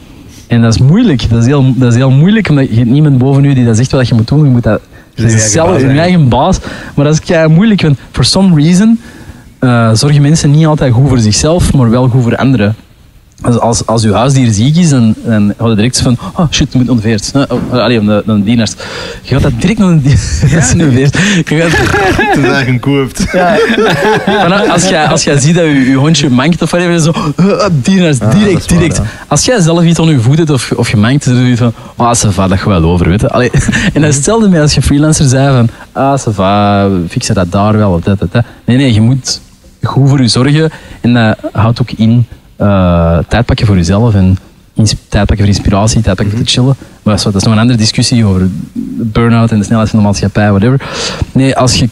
En 0.46 0.62
dat 0.62 0.74
is 0.74 0.80
moeilijk. 0.80 1.30
Dat 1.30 1.38
is 1.40 1.46
heel, 1.46 1.72
dat 1.76 1.90
is 1.90 1.96
heel 1.98 2.10
moeilijk, 2.10 2.48
omdat 2.48 2.68
je 2.68 2.74
hebt 2.76 2.90
niemand 2.90 3.18
boven 3.18 3.42
je 3.42 3.54
die 3.54 3.64
dat 3.64 3.76
zegt 3.76 3.90
wat 3.92 4.08
je 4.08 4.14
moet 4.14 4.28
doen. 4.28 4.44
Je 4.44 4.50
moet 4.50 4.62
dat 4.62 4.80
zelf, 5.14 5.80
je 5.80 5.86
eigen 5.88 6.28
baas. 6.28 6.58
Maar 6.94 7.04
dat 7.04 7.14
is 7.14 7.20
kei 7.20 7.48
moeilijk, 7.48 7.82
want 7.82 7.98
for 8.10 8.24
some 8.24 8.62
reason 8.62 9.00
eh, 9.58 9.90
zorgen 9.92 10.22
mensen 10.22 10.50
niet 10.50 10.66
altijd 10.66 10.92
goed 10.92 11.08
voor 11.08 11.18
zichzelf, 11.18 11.72
maar 11.72 11.90
wel 11.90 12.08
goed 12.08 12.22
voor 12.22 12.36
anderen. 12.36 12.74
Als, 13.42 13.58
als, 13.58 13.86
als 13.86 14.04
uw 14.04 14.12
huisdier 14.12 14.52
ziek 14.52 14.76
is, 14.76 14.88
dan, 14.88 15.14
dan 15.24 15.54
ga 15.58 15.68
je 15.68 15.74
direct 15.74 15.96
zo 15.96 16.02
van, 16.02 16.18
oh 16.34 16.46
shit, 16.50 16.74
moet 16.74 17.00
veert. 17.00 17.30
Eh, 17.34 17.42
oh, 17.48 17.72
allee, 17.72 17.98
om 18.00 18.06
de, 18.06 18.22
de 18.26 18.42
dienaars. 18.42 18.72
Je 19.22 19.34
gaat 19.34 19.42
dat 19.42 19.52
direct 19.60 19.78
naar 19.78 19.88
de 19.88 20.00
dienaars. 20.00 20.70
veert. 20.94 21.18
Je 21.48 21.56
gaat, 21.56 21.70
Te 22.66 22.78
koe 22.80 22.96
heeft. 22.98 23.32
maar 24.26 24.68
als 24.68 24.88
jij, 24.88 25.06
als 25.06 25.24
jij 25.24 25.38
ziet 25.38 25.54
dat 25.54 25.64
je, 25.64 25.88
je 25.90 25.94
hondje 25.96 26.30
mankt 26.30 26.62
of 26.62 26.70
whatever, 26.70 27.00
zo, 27.00 27.12
dienaars, 27.72 28.20
Ah, 28.20 28.30
dat 28.30 28.38
direct, 28.40 28.70
waar, 28.70 28.78
direct. 28.78 28.96
ja. 28.96 29.02
Als 29.28 29.44
jij 29.44 29.60
zelf 29.60 29.84
iets 29.84 29.98
aan 29.98 30.06
je 30.08 30.20
voet 30.20 30.38
hebt 30.38 30.50
of, 30.50 30.72
of 30.76 30.90
je 30.90 30.96
mankt, 30.96 31.24
dan 31.24 31.34
doe 31.34 31.48
je 31.48 31.56
van, 31.56 31.72
ah, 31.96 32.14
ça 32.14 32.28
va, 32.28 32.48
dat 32.48 32.58
gaat 32.58 32.66
wel 32.66 32.82
over, 32.84 33.08
weet 33.08 33.20
je. 33.20 33.28
Allee, 33.28 33.50
en 33.94 34.00
dat 34.00 34.10
is 34.10 34.14
hetzelfde 34.16 34.48
met 34.48 34.60
als 34.60 34.74
je 34.74 34.82
freelancer 34.82 35.28
zei 35.28 35.56
van, 35.56 35.68
ah, 35.92 36.18
ça 36.20 36.30
va, 36.34 36.88
fixen 37.08 37.34
dat 37.34 37.52
daar 37.52 37.76
wel, 37.76 37.92
of 37.92 38.00
dat, 38.00 38.18
dat, 38.18 38.32
dat. 38.32 38.44
Nee, 38.64 38.76
nee, 38.76 38.92
je 38.92 39.00
moet 39.00 39.40
goed 39.82 40.08
voor 40.08 40.20
je 40.20 40.28
zorgen 40.28 40.70
en 41.00 41.14
dat 41.14 41.36
houdt 41.52 41.80
ook 41.80 41.90
in 41.90 42.26
eh, 42.56 43.18
tijd 43.28 43.46
pakken 43.46 43.66
voor 43.66 43.76
jezelf 43.76 44.14
en 44.14 44.38
tijd 45.08 45.26
pakken 45.26 45.36
voor 45.36 45.46
inspiratie, 45.46 46.00
tijd 46.00 46.16
pakken 46.16 46.36
voor 46.36 46.44
te 46.44 46.50
chillen. 46.50 46.76
Maar 47.02 47.22
dat 47.22 47.34
is, 47.34 47.42
nog 47.42 47.52
een 47.52 47.58
andere 47.60 47.78
discussie 47.78 48.24
over 48.24 48.48
burn-out 48.96 49.50
en 49.50 49.58
de 49.58 49.64
snelheid 49.64 49.90
van 49.90 49.98
de 49.98 50.04
maatschappij, 50.04 50.50
whatever. 50.50 50.86
Nee, 51.32 51.56
als 51.56 51.78
je 51.78 51.88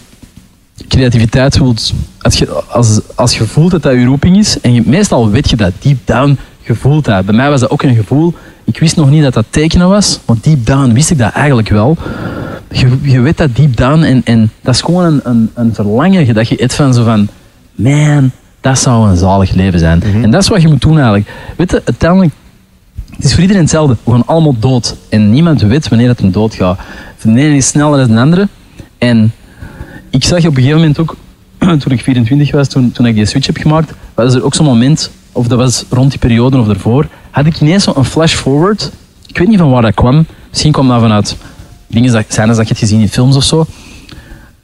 creativiteit 0.89 1.59
wilt, 1.59 1.93
als 2.21 2.39
je, 2.39 2.63
als, 2.69 3.01
als 3.15 3.39
je 3.39 3.45
voelt 3.45 3.71
dat 3.71 3.83
dat 3.83 3.93
je 3.93 4.05
roeping 4.05 4.39
is, 4.39 4.61
en 4.61 4.75
je, 4.75 4.83
meestal 4.85 5.31
weet 5.31 5.51
je 5.51 5.57
dat, 5.57 5.73
deep 5.81 5.99
down, 6.05 6.39
je 6.61 6.75
voelt 6.75 7.05
dat. 7.05 7.25
Bij 7.25 7.35
mij 7.35 7.51
was 7.51 7.61
dat 7.61 7.71
ook 7.71 7.83
een 7.83 7.95
gevoel, 7.95 8.35
ik 8.65 8.79
wist 8.79 8.97
nog 8.97 9.11
niet 9.11 9.23
dat 9.23 9.35
dat 9.35 9.47
tekenen 9.51 9.89
was, 9.89 10.21
maar 10.27 10.37
deep 10.41 10.67
down 10.67 10.93
wist 10.93 11.11
ik 11.11 11.19
dat 11.19 11.33
eigenlijk 11.33 11.69
wel. 11.69 11.97
Je, 12.73 12.99
je 13.03 13.21
weet 13.21 13.37
dat 13.37 13.57
deep 13.57 13.77
down 13.77 14.03
en, 14.03 14.21
en 14.25 14.51
dat 14.61 14.75
is 14.75 14.81
gewoon 14.81 15.05
een, 15.05 15.21
een, 15.25 15.51
een 15.55 15.75
verlangen 15.75 16.35
dat 16.35 16.49
je 16.49 16.55
hebt 16.59 16.75
van 16.75 16.95
zo 16.95 17.05
van, 17.05 17.29
man, 17.75 18.31
dat 18.61 18.79
zou 18.79 19.09
een 19.09 19.17
zalig 19.17 19.53
leven 19.53 19.79
zijn. 19.79 20.03
En 20.03 20.31
dat 20.31 20.43
is 20.43 20.49
wat 20.49 20.63
je 20.63 20.69
moet 20.69 20.81
doen 20.81 20.95
eigenlijk. 20.95 21.31
Weet 21.57 21.71
je, 21.71 21.83
uiteindelijk, 21.85 22.33
het 23.17 23.25
is 23.25 23.33
voor 23.33 23.41
iedereen 23.41 23.63
hetzelfde. 23.63 23.97
We 24.05 24.11
gaan 24.11 24.27
allemaal 24.27 24.59
dood. 24.59 24.97
En 25.09 25.31
niemand 25.31 25.63
weet 25.63 25.89
wanneer 25.89 26.09
het 26.09 26.21
een 26.21 26.33
dood 26.33 26.55
gaat. 26.55 26.79
De 27.23 27.29
ene 27.29 27.57
is 27.57 27.67
sneller 27.67 27.99
dan 27.99 28.15
de 28.15 28.21
andere. 28.21 28.49
En 28.99 29.33
ik 30.11 30.25
zag 30.25 30.39
op 30.39 30.45
een 30.45 30.55
gegeven 30.55 30.79
moment 30.79 30.99
ook, 30.99 31.17
toen 31.81 31.93
ik 31.93 32.01
24 32.01 32.51
was, 32.51 32.69
toen, 32.69 32.93
toen 32.93 33.07
ik 33.07 33.15
die 33.15 33.27
switch 33.27 33.47
heb 33.47 33.57
gemaakt, 33.57 33.93
was 34.15 34.35
er 34.35 34.45
ook 34.45 34.55
zo'n 34.55 34.67
moment, 34.67 35.11
of 35.33 35.47
dat 35.47 35.59
was 35.59 35.85
rond 35.89 36.11
die 36.11 36.19
periode 36.19 36.59
of 36.59 36.67
daarvoor, 36.67 37.07
had 37.31 37.47
ik 37.47 37.61
ineens 37.61 37.85
zo'n 37.85 38.05
flash 38.05 38.35
forward. 38.35 38.91
Ik 39.27 39.39
weet 39.39 39.49
niet 39.49 39.59
van 39.59 39.71
waar 39.71 39.83
dat 39.83 39.95
kwam. 39.95 40.27
Misschien 40.51 40.73
kwam 40.73 40.89
dat 40.89 41.01
vanuit 41.01 41.37
dingen, 41.87 42.13
dat, 42.13 42.25
scènes 42.29 42.57
dat 42.57 42.69
je 42.69 42.75
hebt 42.75 42.79
gezien 42.79 43.01
in 43.01 43.09
films 43.09 43.37
of 43.37 43.45
zo. 43.45 43.67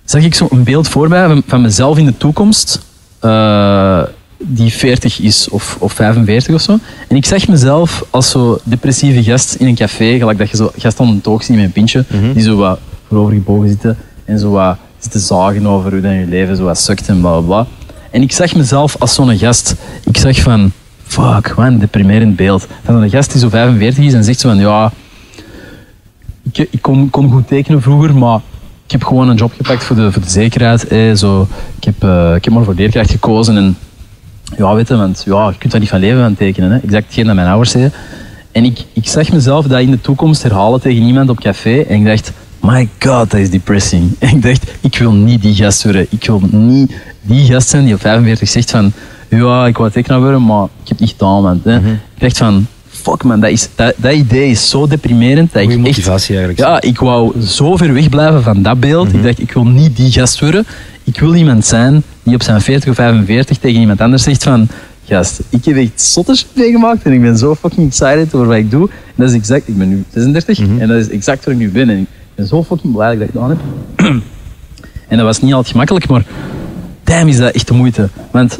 Zag 0.05 0.23
ik 0.23 0.35
zo'n 0.35 0.62
beeld 0.64 0.89
voor 0.89 1.09
mij 1.09 1.27
van, 1.27 1.43
van 1.47 1.60
mezelf 1.60 1.98
in 1.98 2.06
de 2.06 2.16
toekomst, 2.16 2.86
eh, 3.27 4.03
die 4.39 4.73
40 4.73 5.20
is 5.20 5.48
of, 5.48 5.77
of 5.81 5.93
45 5.93 6.55
of 6.55 6.61
zo. 6.61 6.78
En 7.09 7.16
ik 7.16 7.24
zag 7.24 7.48
mezelf 7.48 8.05
als 8.11 8.31
zo 8.31 8.59
depressieve 8.65 9.23
gast 9.23 9.55
in 9.55 9.66
een 9.66 9.74
café, 9.74 10.19
gelijk 10.19 10.39
dat 10.39 10.51
je 10.51 10.57
zo 10.57 10.70
gast 10.77 11.01
aan 11.01 11.09
een 11.09 11.20
toog 11.20 11.44
ziet 11.44 11.57
met 11.57 11.65
een 11.65 11.73
pintje, 11.73 12.05
die 12.32 12.43
zo 12.43 12.57
wat 12.57 12.78
voorovergebogen 13.09 13.69
zitten 13.69 13.97
en 14.24 14.39
zo 14.39 14.51
wat 14.51 14.77
zitten 14.98 15.20
zagen 15.20 15.66
over 15.66 15.90
hoe 15.90 16.01
dat 16.01 16.12
je 16.12 16.27
leven 16.28 16.57
zo 16.57 16.65
wat 16.65 16.78
sukt 16.78 17.09
en 17.09 17.20
bla 17.20 17.31
bla 17.31 17.40
bla. 17.40 17.66
En 18.11 18.23
ik 18.23 18.32
zag 18.32 18.55
mezelf 18.55 18.97
als 18.98 19.15
zo'n 19.15 19.39
gast. 19.39 19.74
Ik 20.05 20.16
zag 20.16 20.40
van, 20.40 20.73
fuck, 21.03 21.55
wat 21.55 21.66
een 21.66 21.78
deprimerend 21.78 22.36
beeld. 22.36 22.66
Van 22.85 23.03
een 23.03 23.11
gast 23.11 23.32
die 23.32 23.40
zo 23.40 23.48
45 23.48 24.05
is 24.05 24.12
en 24.12 24.24
zegt 24.24 24.40
zo 24.40 24.48
van, 24.48 24.59
ja, 24.59 24.93
ik, 26.53 26.69
ik 26.70 26.82
kon, 26.82 27.11
kon 27.11 27.31
goed 27.31 27.48
tekenen 27.48 27.82
vroeger, 27.82 28.15
maar 28.15 28.40
ik 28.86 28.92
heb 28.92 29.04
gewoon 29.04 29.28
een 29.28 29.36
job 29.36 29.52
gepakt 29.56 29.84
voor 29.84 29.96
de, 29.96 30.12
voor 30.12 30.22
de 30.22 30.30
zekerheid. 30.30 30.88
Eh, 30.88 31.14
zo. 31.14 31.48
Ik, 31.76 31.84
heb, 31.84 32.04
eh, 32.04 32.34
ik 32.34 32.44
heb 32.44 32.54
maar 32.54 32.64
voor 32.64 32.74
leerkracht 32.74 33.10
gekozen 33.10 33.56
en 33.56 33.76
ja, 34.56 34.74
weet 34.74 34.88
je, 34.88 34.96
want 34.96 35.22
ja, 35.26 35.48
je 35.48 35.58
kunt 35.58 35.72
daar 35.72 35.80
niet 35.80 35.90
van 35.90 36.00
leven 36.00 36.22
van 36.22 36.34
tekenen. 36.34 36.70
Hè. 36.70 36.76
Exact 36.76 37.04
hetgeen 37.04 37.26
dat 37.26 37.34
mijn 37.34 37.48
ouders 37.48 37.70
zeiden. 37.70 37.92
En 38.52 38.64
ik, 38.64 38.84
ik 38.92 39.08
zag 39.08 39.32
mezelf 39.32 39.66
dat 39.66 39.80
in 39.80 39.90
de 39.90 40.00
toekomst 40.00 40.42
herhalen 40.42 40.80
tegen 40.80 41.02
iemand 41.02 41.30
op 41.30 41.40
café. 41.40 41.80
En 41.80 41.96
ik 41.96 42.04
dacht, 42.04 42.32
my 42.60 42.88
god, 42.98 43.30
dat 43.30 43.40
is 43.40 43.50
depressing. 43.50 44.16
En 44.18 44.28
ik 44.36 44.42
dacht, 44.42 44.64
ik 44.80 44.98
wil 44.98 45.12
niet 45.12 45.42
die 45.42 45.54
gast 45.54 45.84
worden. 45.84 46.06
Ik 46.10 46.26
wil 46.26 46.42
niet 46.50 46.92
die 47.22 47.46
gast 47.46 47.68
zijn 47.68 47.84
die 47.84 47.94
op 47.94 48.00
45 48.00 48.48
zegt 48.48 48.70
van, 48.70 48.92
ja, 49.28 49.66
ik 49.66 49.76
wou 49.76 49.90
tekenaar 49.90 50.20
worden, 50.20 50.44
maar 50.44 50.64
ik 50.64 50.88
heb 50.88 50.98
het 50.98 51.00
niet 51.00 51.10
gedaan, 51.10 51.42
man. 51.42 51.60
Hè. 51.64 51.76
Ik 51.76 51.98
dacht 52.18 52.38
van, 52.38 52.66
fuck 53.10 53.22
man, 53.22 53.40
dat, 53.40 53.50
is, 53.50 53.68
dat, 53.74 53.94
dat 53.96 54.12
idee 54.12 54.50
is 54.50 54.70
zo 54.70 54.86
deprimerend. 54.86 55.52
Dat 55.52 55.62
Goeie 55.62 55.78
ik 55.78 55.86
echt, 55.86 55.96
motivatie 55.96 56.36
eigenlijk. 56.36 56.68
ja, 56.68 56.80
ik 56.80 56.98
wou 56.98 57.40
zo 57.42 57.76
ver 57.76 57.92
weg 57.92 58.08
blijven 58.08 58.42
van 58.42 58.62
dat 58.62 58.80
beeld. 58.80 59.12
Ik 59.14 59.22
dacht, 59.22 59.40
ik 59.40 59.52
wil 59.52 59.66
niet 59.66 59.96
die 59.96 60.12
gast 60.12 60.40
worden. 60.40 60.66
Ik 61.04 61.20
wil 61.20 61.34
iemand 61.34 61.64
zijn 61.64 62.02
die 62.22 62.34
op 62.34 62.42
zijn 62.42 62.60
40 62.60 62.90
of 62.90 62.94
45 62.94 63.58
tegen 63.58 63.80
iemand 63.80 64.00
anders 64.00 64.22
zegt 64.22 64.42
van... 64.42 64.68
Gast, 65.08 65.40
ik 65.48 65.64
heb 65.64 65.76
echt 65.76 66.00
zotters 66.00 66.46
meegemaakt 66.52 67.02
en 67.02 67.12
ik 67.12 67.20
ben 67.20 67.38
zo 67.38 67.54
fucking 67.54 67.86
excited 67.86 68.34
over 68.34 68.46
wat 68.46 68.56
ik 68.56 68.70
doe. 68.70 68.88
En 68.88 69.14
dat 69.14 69.28
is 69.28 69.34
exact... 69.34 69.68
Ik 69.68 69.78
ben 69.78 69.88
nu 69.88 70.04
36 70.12 70.58
en 70.58 70.88
dat 70.88 70.96
is 70.96 71.08
exact 71.08 71.44
waar 71.44 71.54
ik 71.54 71.60
nu 71.60 71.70
ben. 71.70 71.90
En 71.90 71.98
ik 71.98 72.06
ben 72.34 72.46
zo 72.46 72.64
fucking 72.64 72.92
blij 72.94 73.16
dat 73.16 73.28
ik 73.28 73.32
dat 73.32 73.42
gedaan 73.42 73.48
heb. 73.48 73.60
en 75.08 75.16
dat 75.16 75.26
was 75.26 75.42
niet 75.42 75.52
altijd 75.52 75.70
gemakkelijk, 75.70 76.08
maar... 76.08 76.24
Damn, 77.04 77.28
is 77.28 77.36
dat 77.36 77.54
echt 77.54 77.68
de 77.68 77.74
moeite. 77.74 78.08
Want 78.30 78.58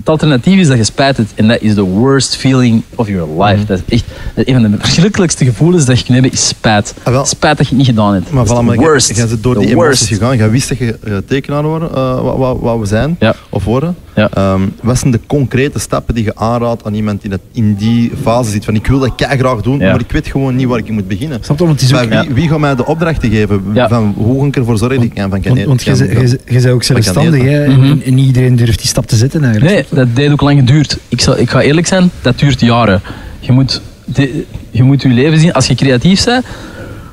het 0.00 0.08
alternatief 0.08 0.58
is 0.58 0.68
dat 0.68 0.76
je 0.76 0.84
spijt 0.84 1.16
het. 1.16 1.28
En 1.34 1.48
dat 1.48 1.60
is 1.60 1.74
the 1.74 1.82
worst 1.82 2.36
feeling 2.36 2.82
of 2.94 3.08
your 3.08 3.42
life. 3.42 3.64
Dat 3.64 3.82
is 3.86 4.02
echt 4.02 4.04
een 4.48 4.60
van 4.60 4.70
de 4.70 4.76
verschrikkelijkste 4.78 5.44
gevoelens 5.44 5.84
dat 5.84 5.98
je 5.98 6.04
kunt 6.04 6.14
hebben, 6.14 6.32
is 6.32 6.48
spijt. 6.48 6.94
Ah, 7.02 7.12
wel. 7.12 7.24
Spijt 7.24 7.56
dat 7.56 7.66
je 7.68 7.74
het 7.74 7.86
niet 7.86 7.86
gedaan 7.96 8.14
hebt. 8.14 8.30
Maar 8.30 8.46
voilà, 8.46 8.64
maar 8.64 8.76
worst. 8.76 9.08
je, 9.08 9.14
je 9.14 9.26
bent 9.26 9.42
door 9.42 9.54
The 9.54 9.60
die 9.60 9.74
worst. 9.74 10.00
emoties 10.02 10.18
gegaan. 10.18 10.36
Je 10.36 10.48
wist 10.48 10.68
dat 10.68 10.78
je 10.78 10.98
eh, 11.04 11.16
tekenaar 11.26 11.62
worden, 11.62 11.94
eh, 11.94 12.20
wat, 12.22 12.36
wat, 12.36 12.56
wat 12.60 12.78
we 12.78 12.86
zijn 12.86 13.16
Ja. 13.18 13.34
of 13.48 13.64
worden. 13.64 13.96
Ja. 14.14 14.28
Ehm, 14.34 14.60
wat 14.82 14.98
zijn 14.98 15.12
de 15.12 15.20
concrete 15.26 15.78
stappen 15.78 16.14
die 16.14 16.24
je 16.24 16.36
aanraadt 16.36 16.84
aan 16.84 16.94
iemand 16.94 17.20
die 17.20 17.30
dat 17.30 17.40
in 17.52 17.74
die 17.74 18.12
fase 18.22 18.50
zit? 18.50 18.64
Van 18.64 18.74
ik 18.74 18.86
wil 18.86 18.98
dat 18.98 19.12
graag 19.16 19.60
doen, 19.60 19.78
Ja. 19.78 19.90
maar 19.90 20.00
ik 20.00 20.12
weet 20.12 20.26
gewoon 20.26 20.56
niet 20.56 20.66
waar 20.66 20.78
ik 20.78 20.90
moet 20.90 21.08
beginnen. 21.08 21.38
Snap 21.42 21.58
je? 21.58 21.64
Want 21.64 21.80
het 21.80 21.90
is 21.90 21.96
ook... 21.96 22.08
Maar 22.08 22.24
wie, 22.26 22.34
wie 22.34 22.48
gaat 22.48 22.58
mij 22.58 22.74
de 22.74 22.86
opdrachten 22.86 23.30
geven? 23.30 23.62
Ja. 23.74 23.88
Van 23.88 24.14
hoe 24.16 24.40
ga 24.40 24.46
ik 24.46 24.56
ervoor 24.56 24.78
zorgen 24.78 24.96
dat 24.96 25.06
ik 25.06 25.14
kan 25.14 25.30
van 25.30 25.40
kan 25.40 25.54
Want, 25.54 25.66
want 25.66 25.82
je, 25.82 26.38
bent 26.46 26.68
ook 26.68 26.82
zelfstandig, 26.82 27.42
hè? 27.42 27.68
Mhm. 27.68 27.82
En, 27.84 28.02
en 28.02 28.14
niet 28.14 28.26
iedereen 28.26 28.56
durft 28.56 28.78
die 28.78 28.88
stap 28.88 29.06
te 29.06 29.16
zetten 29.16 29.44
eigenlijk. 29.44 29.74
Nee, 29.74 29.84
dat 29.90 30.06
heeft 30.14 30.32
ook 30.32 30.40
lang 30.40 30.58
geduurd. 30.58 30.98
Ik, 31.08 31.20
zal, 31.20 31.38
ik 31.38 31.50
ga 31.50 31.60
eerlijk 31.60 31.86
zijn, 31.86 32.10
dat 32.22 32.38
duurt 32.38 32.60
jaren. 32.60 33.00
Je 33.40 33.52
moet, 33.52 33.80
de- 34.04 34.44
je 34.70 34.82
moet 34.82 35.02
je 35.02 35.08
leven 35.08 35.38
zien. 35.38 35.52
Als 35.52 35.66
je 35.66 35.74
creatief 35.74 36.24
bent, 36.24 36.44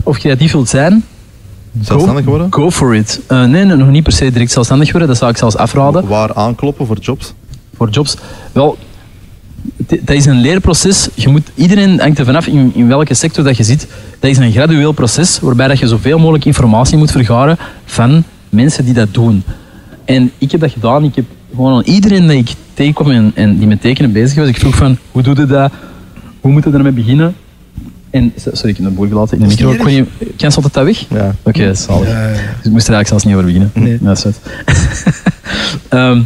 of 0.04 0.18
creatief 0.18 0.52
wilt 0.52 0.70
zijn, 0.70 1.04
Zelfstandig 1.82 2.24
go, 2.24 2.30
worden? 2.30 2.54
Go 2.54 2.72
for 2.72 2.96
it. 2.96 3.20
Eh, 3.28 3.44
nee, 3.44 3.66
nee, 3.66 3.76
nog 3.76 3.90
niet 3.90 4.04
per 4.04 4.12
se 4.12 4.32
direct 4.32 4.52
zelfstandig 4.52 4.90
worden. 4.92 5.08
Dat 5.08 5.18
zou 5.18 5.32
ik 5.32 5.38
zelfs 5.38 5.56
afraden. 5.56 6.08
Waar 6.08 6.34
aankloppen 6.34 6.86
voor 6.88 6.98
jobs? 7.00 7.34
voor 7.76 7.90
jobs. 7.90 8.16
Wel, 8.52 8.78
dat 9.88 10.16
is 10.16 10.26
een 10.26 10.42
leerproces. 10.42 11.08
Je 11.14 11.30
moet, 11.30 11.50
iedereen 11.56 12.00
hangt 12.00 12.20
er 12.20 12.26
vanaf 12.26 12.48
in, 12.48 12.72
in 12.76 12.88
welke 12.88 13.14
sector 13.14 13.44
dat 13.44 13.58
je 13.58 13.64
zit. 13.64 13.88
Dat 14.20 14.30
is 14.32 14.38
een 14.38 14.52
gradueel 14.52 14.92
proces 14.92 15.40
waarbij 15.40 15.68
dat 15.68 15.80
je 15.80 15.88
zoveel 15.88 16.18
mogelijk 16.20 16.46
informatie 16.46 16.98
moet 16.98 17.12
vergaren 17.12 17.58
van 17.86 18.24
mensen 18.50 18.86
die 18.86 18.94
dat 18.94 19.14
doen. 19.14 19.44
En 20.06 20.32
ik 20.38 20.52
heb 20.52 20.60
dat 20.60 20.72
gedaan. 20.72 21.04
Ik 21.04 21.16
heb 21.16 21.26
gewoon 21.58 21.76
aan 21.76 21.94
iedereen 21.94 22.28
dat 22.28 22.36
ik 22.36 22.50
tegenkwam 22.74 23.12
en, 23.12 23.32
en 23.36 23.58
die 23.58 23.68
met 23.68 23.82
tekenen 23.82 24.12
bezig 24.12 24.38
was, 24.38 24.48
ik 24.48 24.58
vroeg 24.58 24.76
van, 24.76 24.98
hoe 25.12 25.22
doe 25.22 25.36
je 25.36 25.46
dat? 25.46 25.72
Hoe 26.42 26.52
moet 26.52 26.64
je 26.64 26.72
ermee 26.72 26.92
beginnen? 26.92 27.36
En, 28.10 28.34
sorry, 28.36 28.70
ik 28.70 28.78
heb 28.78 28.86
een 28.86 28.94
boer 28.94 29.08
gelaten 29.08 29.38
in 29.38 29.44
de 29.44 29.50
micro. 29.50 29.76
Kon 29.76 29.92
je, 29.92 30.06
cancelt 30.38 30.66
het 30.66 30.74
dat 30.74 30.86
weg? 30.86 31.06
Ja. 31.10 31.36
Oké, 31.44 31.70
is 31.70 31.84
zalig. 31.84 32.08
Ja, 32.08 32.28
ja. 32.28 32.34
Dus 32.34 32.66
ik 32.66 32.72
moest 32.72 32.88
er 32.88 32.94
eigenlijk 32.94 33.08
zelfs 33.08 33.24
niet 33.24 33.34
over 33.34 33.46
beginnen. 33.46 33.72
Nee. 33.74 33.98
Dat 34.02 34.18
is 34.18 34.22
vet. 34.22 34.40
Ehm, 35.90 36.22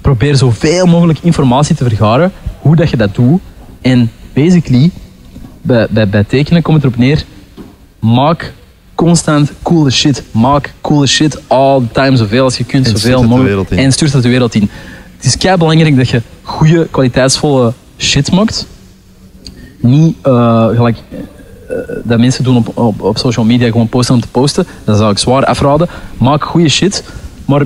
probeer 0.00 0.36
zoveel 0.36 0.86
mogelijk 0.86 1.18
informatie 1.22 1.74
te 1.74 1.84
vergaren, 1.84 2.32
hoe 2.58 2.76
dat 2.76 2.90
je 2.90 2.96
dat 2.96 3.14
doet. 3.14 3.40
En 3.80 4.10
basically, 4.32 4.90
bij, 5.62 5.86
bij, 5.90 6.08
bij 6.08 6.24
tekenen 6.24 6.62
komt 6.62 6.82
het 6.82 6.84
erop 6.84 6.98
neer, 6.98 7.24
maak 7.98 8.52
constant 8.96 9.52
coole 9.62 9.90
shit. 9.90 10.22
Maak 10.30 10.74
coole 10.80 11.06
shit 11.06 11.38
all 11.48 11.80
the 11.80 11.92
time, 11.92 12.16
zoveel 12.16 12.44
als 12.44 12.56
je 12.56 12.64
kunt, 12.64 12.86
En 12.86 12.98
zoveel 12.98 13.22
mogelijk. 13.22 13.70
En 13.70 13.92
stuur 13.92 14.12
het 14.12 14.22
de 14.22 14.28
wereld 14.28 14.54
in. 14.54 14.70
Het 15.16 15.24
is 15.24 15.36
kei 15.36 15.56
belangrijk 15.56 15.96
dat 15.96 16.08
je 16.08 16.22
goede, 16.42 16.86
kwaliteitsvolle 16.90 17.72
shit 17.98 18.32
maakt. 18.32 18.66
Niet 19.80 20.16
eh, 20.22 20.68
gelijk 20.68 20.96
eh, 21.68 21.76
dat 22.04 22.18
mensen 22.18 22.44
doen 22.44 22.56
op, 22.56 22.78
op, 22.78 23.02
op 23.02 23.18
social 23.18 23.44
media 23.44 23.66
gewoon 23.66 23.88
posten 23.88 24.14
om 24.14 24.20
te 24.20 24.28
posten. 24.28 24.66
Dat 24.84 24.98
zou 24.98 25.10
ik 25.10 25.18
zwaar 25.18 25.44
afraden. 25.44 25.88
Maak 26.18 26.44
goede 26.44 26.68
shit, 26.68 27.04
maar 27.44 27.62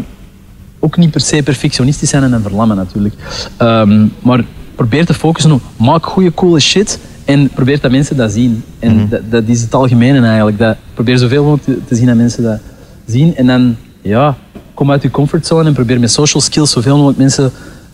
ook 0.79 0.97
niet 0.97 1.11
per 1.11 1.21
se 1.21 1.43
perfectionistisch 1.43 2.11
zijn 2.11 2.33
en 2.33 2.43
verlammen 2.43 2.77
natuurlijk. 2.77 3.15
Ehm, 3.57 4.07
maar 4.23 4.45
probeer 4.75 5.07
te 5.07 5.15
focussen 5.15 5.53
op 5.53 5.63
maak 5.77 6.07
goede, 6.07 6.35
coole 6.35 6.61
shit 6.61 6.99
en 7.31 7.49
probeer 7.55 7.81
dat 7.81 7.91
mensen 7.91 8.17
dat 8.17 8.33
zien. 8.33 8.63
En 8.79 9.07
dat, 9.09 9.21
dat 9.31 9.43
is 9.47 9.61
het 9.61 9.75
algemene 9.75 10.27
eigenlijk. 10.27 10.59
Dat, 10.59 10.77
probeer 10.95 11.19
zoveel 11.19 11.45
mogelijk 11.45 11.65
te, 11.65 11.85
te 11.89 11.95
zien 11.95 12.07
dat 12.07 12.17
mensen 12.17 12.43
dat 12.43 12.59
zien. 13.07 13.37
En 13.37 13.47
dan, 13.47 13.77
ja, 14.03 14.37
kom 14.75 14.91
uit 14.91 15.03
je 15.03 15.11
comfortzone 15.11 15.69
en 15.69 15.75
probeer 15.75 16.01
met 16.01 16.11
social 16.11 16.43
skills 16.43 16.71
zoveel 16.71 16.97
mogelijk 16.97 17.19
mensen 17.19 17.51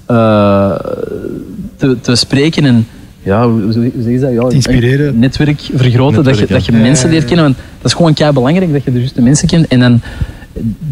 eh, 0.07 0.75
te, 1.77 2.01
te 2.01 2.15
spreken 2.15 2.65
en 2.65 2.87
ja, 3.23 3.49
hoe, 3.49 3.73
zeg 3.73 4.13
je 4.13 4.19
dat? 4.19 4.33
Ja, 4.33 4.49
inspireren. 4.49 5.19
Netwerk 5.19 5.61
vergroten, 5.75 6.25
dat 6.25 6.39
je, 6.39 6.47
dat 6.47 6.67
je 6.67 6.73
ja. 6.73 6.79
mensen 6.79 7.09
Ja, 7.09 7.13
ja, 7.13 7.19
leert 7.19 7.29
kennen. 7.29 7.45
Want 7.45 7.57
dat 7.57 7.91
is 7.91 7.97
gewoon 7.97 8.15
kei 8.15 8.33
belangrijk 8.33 8.73
dat 8.73 8.85
je 8.85 8.93
de 8.93 8.99
juiste 8.99 9.23
mensen 9.23 9.49
kent. 9.49 9.67
En 9.67 9.81
dan 9.81 10.01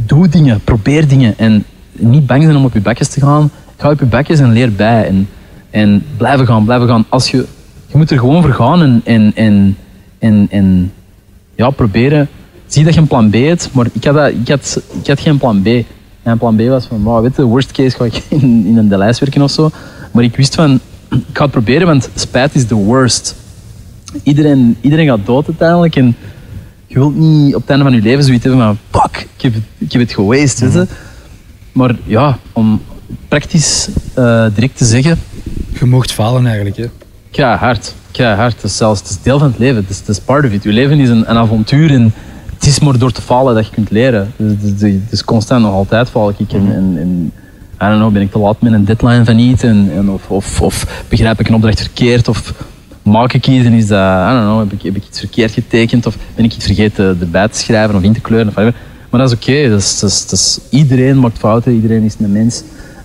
doe 0.07 0.29
dingen, 0.29 0.61
probeer 0.65 1.09
dingen. 1.09 1.35
En 1.37 1.65
niet 1.93 2.27
bang 2.27 2.43
zijn 2.43 2.57
om 2.57 2.65
op 2.65 2.73
je 2.73 2.81
bekjes 2.81 3.09
te 3.09 3.21
gaan. 3.21 3.51
Ga 3.77 3.91
op 3.91 3.99
je 3.99 4.07
bekjes 4.07 4.39
en 4.39 4.53
leer 4.53 4.73
bij. 4.73 5.07
En, 5.07 5.29
en 5.71 6.03
blijven 6.17 6.47
gaan, 6.47 6.65
blijven 6.65 6.89
gaan. 6.89 7.05
Als 7.09 7.31
je, 7.31 7.47
je 7.95 8.01
moet 8.01 8.11
er 8.11 8.19
gewoon 8.19 8.43
voor 8.43 8.53
gaan 8.53 8.83
en, 8.83 9.01
en, 9.05 9.33
en, 9.35 9.77
en, 10.19 10.47
en 10.51 10.93
ja, 11.55 11.71
proberen. 11.71 12.29
Zie 12.67 12.85
dat 12.85 12.95
je 12.95 13.01
een 13.01 13.07
plan 13.07 13.31
B 13.31 13.35
hebt, 13.35 13.69
maar 13.73 13.87
ik 13.93 14.05
had, 14.05 14.15
dat, 14.15 14.29
ik 14.31 14.49
had, 14.49 14.83
ik 15.01 15.07
had 15.07 15.21
geen 15.21 15.39
plan 15.39 15.63
B. 15.63 15.69
Mijn 16.23 16.39
plan 16.39 16.57
B 16.57 16.61
was 16.61 16.87
van, 16.87 17.03
wow, 17.03 17.23
weet 17.23 17.37
je, 17.37 17.43
worst 17.43 17.73
case 17.73 17.97
ga 17.97 18.05
ik 18.05 18.23
in, 18.41 18.67
in 18.67 18.77
een 18.77 18.89
Delijs 18.89 19.19
werken 19.19 19.43
of 19.43 19.51
zo. 19.51 19.71
Maar 20.13 20.25
ik 20.25 20.37
wist 20.37 20.55
van, 20.55 20.81
ik 21.11 21.19
ga 21.33 21.43
het 21.43 21.51
proberen, 21.53 21.87
want 21.87 22.09
spijt 22.15 22.55
is 22.55 22.67
the 22.67 22.75
worst. 22.75 23.35
Iedereen, 24.23 24.77
iedereen 24.81 25.07
gaat 25.07 25.27
dood 25.27 25.47
uiteindelijk 25.47 25.97
en 25.97 26.17
je 26.87 26.95
wilt 26.95 27.17
niet 27.17 27.55
op 27.55 27.61
het 27.61 27.71
einde 27.71 27.85
van 27.85 27.95
je 27.95 28.01
leven 28.03 28.25
zoiets 28.25 28.45
hebben 28.45 28.63
van, 28.63 28.79
fuck, 29.03 29.27
ik 29.37 29.43
heb, 29.43 29.55
het- 29.55 29.63
ik 29.79 29.93
heb 29.93 30.01
het 30.01 30.13
geweest, 30.13 30.61
weet 30.61 30.73
je. 30.73 30.87
Maar 31.73 31.97
ja, 32.05 32.39
om 32.53 32.81
praktisch 33.29 33.89
eh, 34.15 34.47
direct 34.55 34.77
te 34.77 34.85
zeggen, 34.85 35.19
Je 35.79 35.85
mocht 35.85 36.13
falen 36.13 36.47
eigenlijk. 36.47 36.77
Hè. 36.77 36.87
Keihard, 37.35 37.95
keihard. 38.11 38.55
Het 38.55 38.65
is 38.65 38.77
zelfs 38.77 39.01
het 39.01 39.09
is 39.11 39.23
deel 39.23 39.39
van 39.39 39.49
het 39.49 39.59
leven. 39.59 39.77
Het 39.77 39.91
is, 39.91 39.99
het 39.99 40.09
is 40.09 40.21
part 40.21 40.45
of 40.45 40.51
it. 40.53 40.63
Je 40.63 40.73
leven 40.73 40.99
is 41.01 41.09
een, 41.09 41.31
een 41.31 41.37
avontuur 41.37 41.91
en 41.91 42.13
het 42.55 42.67
is 42.67 42.79
maar 42.81 42.99
door 42.99 43.13
te 43.13 43.23
falen 43.23 43.55
dat 43.55 43.67
je 43.67 43.73
kunt 43.73 43.91
leren. 43.91 44.33
Dus 44.37 44.53
het, 44.71 44.83
is- 44.83 44.93
het 44.93 45.13
is 45.13 45.25
constant 45.25 45.63
nog 45.63 45.73
altijd 45.73 46.09
val 46.11 46.29
ik. 46.39 46.53
En, 46.53 46.73
en, 46.99 47.33
I 47.75 47.87
don't 47.87 47.97
know, 47.99 48.13
ben 48.13 48.23
ik 48.23 48.31
te 48.33 48.39
laat 48.39 48.61
met 48.61 48.73
een 48.73 48.85
deadline 48.85 49.25
van 49.25 49.39
iets? 49.39 49.63
En, 49.63 50.11
of, 50.11 50.31
of, 50.31 50.61
of 50.61 51.05
begrijp 51.09 51.41
ik 51.41 51.49
een 51.49 51.55
opdracht 51.55 51.81
verkeerd? 51.81 52.29
Of 52.29 52.53
maak 53.03 53.33
ik 53.33 53.47
iets 53.47 53.67
en 53.67 53.73
is 53.73 53.87
dat, 53.87 53.99
I 54.29 54.33
don't 54.33 54.45
know, 54.45 54.83
heb 54.85 54.97
ik, 54.97 55.05
iets 55.09 55.19
verkeerd 55.19 55.53
getekend? 55.53 56.07
Of 56.07 56.17
ben 56.35 56.45
ik 56.45 56.55
iets 56.55 56.65
vergeten 56.67 57.17
erbij 57.21 57.49
te 57.49 57.59
schrijven 57.59 57.97
of 57.97 58.03
in 58.03 58.13
te 58.13 58.21
kleuren? 58.21 58.49
Of. 58.49 58.55
Maar 59.11 59.21
dat 59.21 59.31
is 59.31 59.37
oké. 59.37 59.69
Dat 59.69 59.99
dat 60.01 60.27
dat 60.31 60.61
iedereen 60.71 61.19
maakt 61.19 61.39
fouten, 61.39 61.73
iedereen 61.73 62.03
is 62.03 62.15
een 62.19 62.33
mens. 62.33 62.63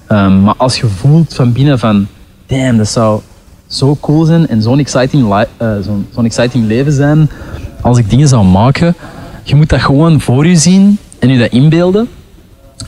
Ehm, 0.07 0.41
maar 0.41 0.55
als 0.57 0.79
je 0.79 0.87
voelt 0.87 1.33
van 1.33 1.51
binnen 1.51 1.79
van, 1.79 2.07
damn, 2.45 2.77
dat 2.77 2.87
zou 2.87 3.21
zo 3.69 3.97
cool 3.99 4.25
zijn 4.25 4.47
en 4.47 4.61
zo'n 4.61 4.79
exciting, 4.79 5.33
eh, 5.57 5.71
zo'n 5.81 6.07
zo'n 6.13 6.25
exciting 6.25 6.65
leven 6.65 6.91
zijn 6.91 7.29
als 7.81 7.97
ik 7.97 8.09
dingen 8.09 8.27
zou 8.27 8.45
maken. 8.45 8.95
Je 9.43 9.55
moet 9.55 9.69
dat 9.69 9.81
gewoon 9.81 10.21
voor 10.21 10.47
je 10.47 10.55
zien 10.55 10.97
en 11.19 11.29
je 11.29 11.39
dat 11.39 11.51
inbeelden. 11.51 12.07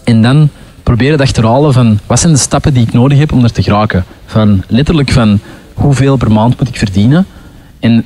En 0.04 0.22
dan 0.22 0.50
proberen 0.84 1.18
te 1.18 1.24
achterhalen 1.24 1.74
van 1.74 2.00
wat 2.08 2.20
zijn 2.20 2.34
de 2.34 2.40
stappen 2.40 2.74
die 2.74 2.88
ik 2.88 2.94
nodig 2.94 3.18
heb 3.18 3.32
om 3.32 3.44
er 3.44 3.52
te 3.52 3.64
geraken. 3.64 4.06
Van 4.26 4.64
letterlijk 4.68 5.12
van 5.12 5.40
hoeveel 5.74 6.18
per 6.18 6.32
maand 6.32 6.60
moet 6.60 6.68
ik 6.68 6.78
verdienen. 6.78 7.26
En 7.80 8.06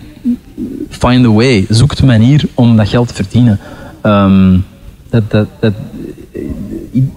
find 0.89 1.25
a 1.25 1.29
way. 1.29 1.65
Zoek 1.69 1.95
de 1.95 2.05
manier 2.05 2.43
om 2.53 2.77
dat 2.77 2.89
geld 2.89 3.07
te 3.07 3.13
verdienen. 3.13 3.59
Ehm, 4.01 4.57
dat, 5.09 5.31
dat, 5.31 5.47
dat, 5.59 5.73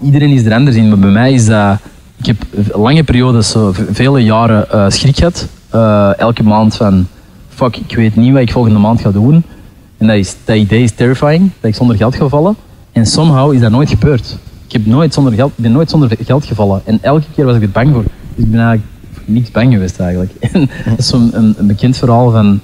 iedereen 0.02 0.30
is 0.30 0.44
er 0.44 0.54
anders 0.54 0.76
in, 0.76 0.88
maar 0.88 0.98
bij 0.98 1.10
mij 1.10 1.32
is 1.32 1.46
dat... 1.46 1.78
Ik 2.18 2.26
heb 2.26 2.36
lange 2.74 3.04
periodes, 3.04 3.52
v- 3.52 3.78
vele 3.90 4.20
jaren 4.24 4.70
eh, 4.70 4.84
schrik 4.88 5.16
gehad. 5.16 5.48
Eh, 5.70 6.18
elke 6.18 6.42
maand 6.42 6.76
van, 6.76 7.06
fuck, 7.48 7.76
ik 7.76 7.96
weet 7.96 8.16
niet 8.16 8.32
wat 8.32 8.42
ik 8.42 8.52
volgende 8.52 8.78
maand 8.78 9.00
ga 9.00 9.10
doen. 9.10 9.42
En 9.96 10.06
dat, 10.06 10.16
is, 10.16 10.36
idee 10.46 10.82
is 10.82 10.92
terrifying, 10.92 11.50
dat 11.60 11.70
ik 11.70 11.76
zonder 11.76 11.96
geld 11.96 12.14
ga 12.14 12.28
vallen. 12.28 12.56
En 12.92 13.06
somehow 13.06 13.52
is 13.52 13.60
dat 13.60 13.70
nooit 13.70 13.88
gebeurd. 13.88 14.36
Ik 14.66 14.72
heb 14.72 14.86
nooit 14.86 15.14
zonder 15.14 15.32
geld, 15.32 15.52
ben 15.56 15.72
nooit 15.72 15.90
zonder 15.90 16.16
geld 16.24 16.44
gevallen. 16.44 16.80
En 16.84 16.98
elke 17.02 17.26
keer 17.34 17.44
was 17.44 17.56
ik 17.56 17.62
er 17.62 17.70
bang 17.70 17.92
voor. 17.92 18.02
Dus 18.02 18.44
ik 18.44 18.50
ben 18.50 18.60
eigenlijk 18.60 18.88
voor 19.12 19.22
niks 19.26 19.50
bang 19.50 19.72
geweest 19.72 20.00
eigenlijk. 20.00 20.32
En 20.52 20.60
dat 20.88 20.98
is 20.98 21.08
zo'n 21.08 21.30
een, 21.32 21.54
bekend 21.66 21.96
verhaal 21.96 22.30
van, 22.30 22.60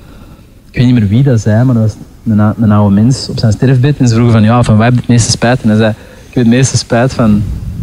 ik 0.70 0.76
weet 0.78 0.86
niet 0.86 0.94
meer 0.94 1.08
wie 1.08 1.22
dat 1.22 1.40
zei, 1.40 1.64
maar 1.64 1.74
dat 1.74 1.82
was 1.82 1.94
een, 2.36 2.54
een 2.62 2.72
oude 2.72 2.94
mens 2.94 3.28
op 3.28 3.38
zijn 3.38 3.52
sterfbed. 3.52 3.96
En 3.98 4.08
ze 4.08 4.14
vroegen 4.14 4.34
van, 4.34 4.42
ja, 4.44 4.62
van 4.62 4.76
waar 4.76 4.84
heb 4.84 4.94
je 4.94 5.00
het 5.00 5.08
meeste 5.08 5.30
spijt? 5.30 5.62
En 5.62 5.68
hij 5.68 5.78
zei, 5.78 5.90
ik 6.28 6.34
heb 6.34 6.44
het 6.44 6.52
meeste 6.54 6.76
spijt 6.76 7.12
van 7.12 7.42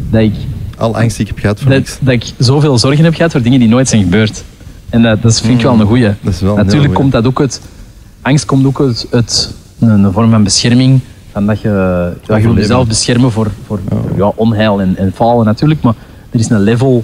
dat 0.10 0.22
ik, 0.22 0.34
Al 0.82 0.96
angst 0.96 1.18
die 1.18 1.26
ik 1.26 1.32
heb 1.32 1.40
gehad 1.42 1.60
voor 1.60 1.72
dat, 2.02 2.14
ik 2.14 2.24
zoveel 2.38 2.78
zorgen 2.78 3.04
heb 3.04 3.14
gehad 3.14 3.32
voor 3.32 3.42
dingen 3.42 3.60
die 3.60 3.68
nooit 3.68 3.90
zijn 3.90 4.04
gebeurd. 4.04 4.44
En 4.90 5.02
dat, 5.02 5.22
dat 5.22 5.42
vind 5.42 5.58
ik 5.58 5.64
wel 5.64 5.80
een 5.80 5.88
goeie. 5.88 6.12
Dat 6.22 6.34
is 6.34 6.42
wel 6.42 6.58
een 6.58 6.66
Natuurlijk 6.66 6.94
komt 6.94 7.12
dat 7.12 7.26
ook 7.26 7.40
uit, 7.40 7.62
angst 8.22 8.46
komt 8.46 8.66
ook 8.66 8.80
uit, 8.80 9.08
uit 9.12 9.54
een, 9.80 9.90
een 9.90 10.12
vorm 10.12 10.32
van 10.32 10.44
bescherming. 10.44 11.00
Van 11.32 11.46
dat 11.46 11.62
je, 11.62 11.70
ja, 12.28 12.36
je 12.36 12.44
wil 12.44 12.56
jezelf 12.56 12.88
beschermen 12.88 13.32
voor, 13.32 13.52
voor 13.66 13.80
ja, 14.18 14.32
onheil 14.36 14.82
en, 14.82 14.98
en 14.98 15.12
falen 15.16 15.46
natuurlijk. 15.46 15.82
Maar 15.82 15.94
er 16.30 16.40
is 16.40 16.50
een 16.50 16.60
level 16.60 17.04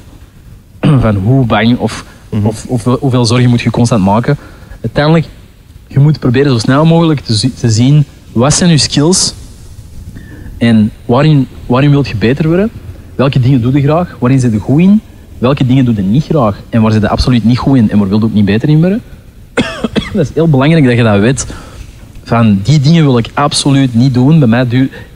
van 1.02 1.16
hoe 1.16 1.46
bang 1.46 1.78
of, 1.78 2.06
Mhm. 2.30 2.46
of, 2.46 2.66
of 2.68 2.84
hoeveel 2.84 3.26
zorgen 3.26 3.50
moet 3.50 3.62
je 3.62 3.70
constant 3.70 4.04
maken. 4.04 4.38
Uiteindelijk, 4.82 5.26
je 5.88 6.00
moet 6.00 6.20
proberen 6.20 6.52
zo 6.52 6.58
snel 6.58 6.86
mogelijk 6.86 7.20
te, 7.20 7.52
te 7.60 7.70
zien 7.70 8.06
wat 8.32 8.54
zijn 8.54 8.70
je 8.70 8.78
skills 8.78 9.34
en 10.58 10.92
waarin, 11.06 11.48
waarin 11.66 11.90
wil 11.90 12.06
je 12.06 12.16
beter 12.16 12.48
worden. 12.48 12.70
Welke 13.18 13.40
dingen 13.40 13.62
doe 13.62 13.74
je 13.74 13.82
graag? 13.82 14.16
Waarin 14.20 14.40
zit 14.40 14.52
je 14.52 14.60
goed 14.60 14.82
in? 14.82 15.02
Welke 15.38 15.66
dingen 15.66 15.86
doe 15.86 15.96
je 15.96 16.02
niet 16.02 16.24
graag? 16.24 16.60
En 16.70 16.82
waar 16.82 16.92
zit 16.92 17.02
je 17.02 17.10
absoluut 17.10 17.44
niet 17.44 17.58
goed 17.58 17.78
in 17.78 17.92
en 17.92 17.98
waar 17.98 18.08
wil 18.08 18.20
je 18.20 18.26
ook 18.26 18.34
niet 18.34 18.46
beter 18.46 18.70
in 18.70 18.80
worden? 18.80 19.02
dat 20.14 20.26
is 20.26 20.34
heel 20.34 20.50
belangrijk 20.50 20.86
dat 20.86 20.98
je 20.98 21.04
dat 21.04 21.20
weet. 21.20 21.48
Van 22.24 22.60
die 22.64 22.80
dingen 22.80 23.04
wil 23.04 23.18
ik 23.18 23.30
absoluut 23.34 23.94
niet 23.94 24.14
doen. 24.14 24.40
Bij 24.40 24.48
mij 24.48 24.66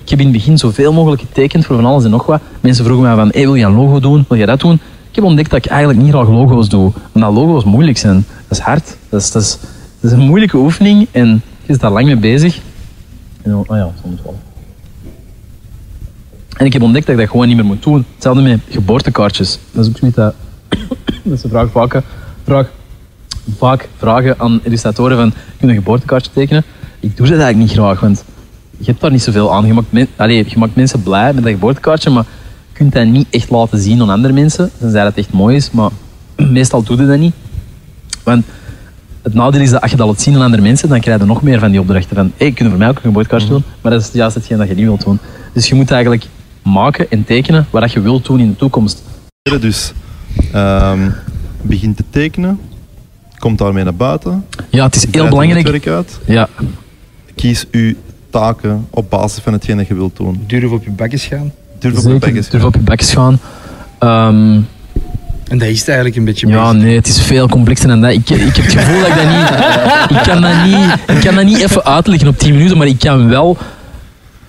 ik 0.04 0.10
heb 0.10 0.20
in 0.20 0.26
het 0.26 0.32
begin 0.32 0.58
zoveel 0.58 0.94
mogelijk 0.94 1.22
getekend 1.22 1.66
voor 1.66 1.76
van 1.76 1.86
alles 1.86 2.04
en 2.04 2.10
nog 2.10 2.26
wat. 2.26 2.42
Mensen 2.60 2.86
vroegen 2.86 3.06
mij 3.06 3.16
van, 3.16 3.30
hey, 3.32 3.42
wil 3.42 3.56
je 3.56 3.66
een 3.66 3.76
logo 3.76 4.00
doen? 4.00 4.26
Wil 4.28 4.38
je 4.38 4.46
dat 4.46 4.60
doen? 4.60 4.80
ik 5.10 5.16
heb 5.16 5.26
ontdekt 5.26 5.50
dat 5.50 5.66
ik 5.66 5.72
eigenlijk 5.72 6.00
niet 6.02 6.12
graag 6.12 6.28
logo's 6.28 6.70
doe. 6.70 6.92
Omdat 7.12 7.34
logo's 7.34 7.64
moeilijk 7.64 7.98
zijn. 7.98 8.26
Dat 8.48 8.58
is 8.58 8.60
hard. 8.60 8.98
Dat 9.10 9.22
is, 9.22 9.32
dat 9.32 9.42
is, 9.42 9.58
dat 10.00 10.12
is 10.12 10.18
een 10.18 10.26
moeilijke 10.26 10.58
oefening 10.58 11.08
en 11.12 11.42
je 11.66 11.74
is 11.74 11.78
daar 11.78 11.92
lang 11.92 12.06
mee 12.06 12.18
bezig. 12.18 12.60
En, 13.42 13.56
oh 13.56 13.66
ja, 13.68 13.90
soms 14.02 14.22
wel. 14.24 14.40
En 16.62 16.68
ik 16.68 16.74
heb 16.74 16.82
ontdekt 16.82 17.06
dat 17.06 17.16
ik 17.16 17.22
dat 17.22 17.30
gewoon 17.30 17.48
niet 17.48 17.56
meer 17.56 17.66
moet 17.66 17.84
doen. 17.84 18.06
Hetzelfde 18.14 18.42
met 18.42 18.60
geboortekaartjes. 18.70 19.60
Dat 19.72 19.86
is 19.86 19.90
ook 19.92 19.98
zoiets 19.98 20.18
dat, 20.18 21.72
vaak, 21.72 22.02
vraag, 22.44 22.70
vaak 23.58 23.90
vragen 23.98 24.40
aan 24.40 24.60
illustratoren 24.64 25.18
van, 25.18 25.30
kun 25.32 25.68
je 25.68 25.68
een 25.68 25.80
geboortekaartje 25.80 26.32
tekenen? 26.34 26.64
Ik 27.00 27.18
doe 27.18 27.28
dat 27.28 27.40
eigenlijk 27.40 27.58
niet 27.58 27.80
graag, 27.80 28.00
want 28.00 28.24
je 28.78 28.86
hebt 28.86 29.02
daar 29.02 29.12
niet 29.12 29.22
zoveel 29.22 29.54
aan. 29.54 29.66
Je 29.66 29.74
maakt, 29.74 29.92
men, 29.92 30.08
je 30.34 30.58
maakt 30.58 30.76
mensen 30.76 31.04
blij 31.04 31.34
met 31.34 31.44
dat 31.44 31.52
geboortekaartje, 31.54 32.10
maar 32.10 32.26
je 32.68 32.74
kunt 32.78 32.94
dat 32.94 33.06
niet 33.06 33.28
echt 33.30 33.50
laten 33.50 33.80
zien 33.80 34.02
aan 34.02 34.10
andere 34.10 34.34
mensen, 34.34 34.72
tenzij 34.80 35.04
dat 35.04 35.16
echt 35.16 35.34
mooi 35.34 35.56
is, 35.56 35.72
maar 35.72 35.90
meestal 36.36 36.84
doe 36.84 36.98
je 36.98 37.06
dat 37.06 37.20
niet. 37.20 37.34
Want 38.24 38.46
het 39.22 39.34
nadeel 39.34 39.62
is 39.62 39.70
dat 39.70 39.82
als 39.82 39.92
je 39.92 39.98
dat 39.98 40.08
laat 40.08 40.22
zien 40.22 40.36
aan 40.36 40.42
andere 40.42 40.62
mensen, 40.62 40.90
dan 40.90 41.00
krijg 41.00 41.20
je 41.20 41.26
nog 41.26 41.42
meer 41.42 41.60
van 41.60 41.72
die 41.72 41.80
opdrachten 41.80 42.16
van 42.16 42.32
hey, 42.38 42.52
kun 42.52 42.66
je 42.66 42.70
voor 42.70 42.80
mij 42.80 42.90
ook 42.90 42.96
een 42.96 43.02
geboortekaartje 43.02 43.50
doen? 43.50 43.64
Maar 43.82 43.92
dat 43.92 44.02
is 44.02 44.10
juist 44.14 44.36
hetgeen 44.36 44.58
dat 44.58 44.68
je 44.68 44.76
niet 44.76 44.86
wilt 44.86 45.04
doen. 45.04 45.20
Dus 45.54 45.68
je 45.68 45.76
moet 45.76 45.92
eigenlijk 45.92 46.26
maken 46.64 47.06
en 47.10 47.24
tekenen 47.24 47.68
wat 47.70 47.82
dat 47.82 47.92
je 47.92 48.02
wilt 48.02 48.26
doen 48.26 48.40
in 48.40 48.50
de 48.50 48.56
toekomst. 48.56 49.04
Dus 49.60 49.94
ehm 50.52 51.10
begin 51.62 51.94
te 51.96 52.04
tekenen, 52.10 52.60
komt 53.40 53.58
daarmee 53.58 53.84
naar 53.84 53.96
buiten. 53.96 54.46
Ja, 54.70 54.86
het 54.86 54.96
is 54.96 55.06
heel 55.12 55.24
je 55.24 55.30
belangrijk. 55.30 55.64
netwerk 55.64 55.88
uit. 55.88 56.20
Ja, 56.26 56.48
Kies 57.36 57.66
uw 57.72 57.94
taken 58.30 58.88
op 58.90 59.10
basis 59.10 59.44
van 59.44 59.54
hetgeen 59.54 59.78
dat 59.78 59.88
je 59.88 59.94
wilt 59.94 60.18
doen. 60.18 60.44
Durf 60.48 60.72
op 60.72 60.84
je 60.84 60.92
bakjes 60.92 61.26
gaan. 61.26 61.52
Durf 61.80 61.94
op 61.98 62.02
zeker. 62.02 62.20
bekjes. 62.20 62.50
Durf 62.50 62.64
op 62.64 62.74
je 62.74 62.80
bekjes 62.82 63.14
gaan. 63.14 63.40
Ehm, 64.00 64.60
En 65.48 65.58
dat 65.58 65.68
is 65.68 65.80
het 65.80 65.88
eigenlijk 65.88 66.18
een 66.18 66.26
beetje 66.26 66.48
Ja, 66.48 66.72
nee, 66.72 66.96
het 66.96 67.08
is 67.08 67.22
veel 67.22 67.48
complexer 67.48 67.88
dan 67.88 68.02
dat. 68.02 68.12
Ik, 68.12 68.30
ik 68.30 68.56
heb 68.56 68.66
het 68.66 68.74
gevoel 68.74 69.00
dat 69.00 69.08
ik 69.08 69.16
dat 69.16 69.30
niet... 69.30 69.50
Ik 70.18 70.24
kan 70.24 70.42
dat 70.42 70.64
niet, 70.66 71.18
ik 71.18 71.24
kan 71.24 71.36
dat 71.36 71.46
niet 71.46 71.58
even 71.58 71.86
uitleggen 71.86 72.28
op 72.28 72.38
10 72.38 72.54
minuten, 72.54 72.78
maar 72.78 72.88
ik 72.88 73.00
kan 73.00 73.28
wel... 73.30 73.58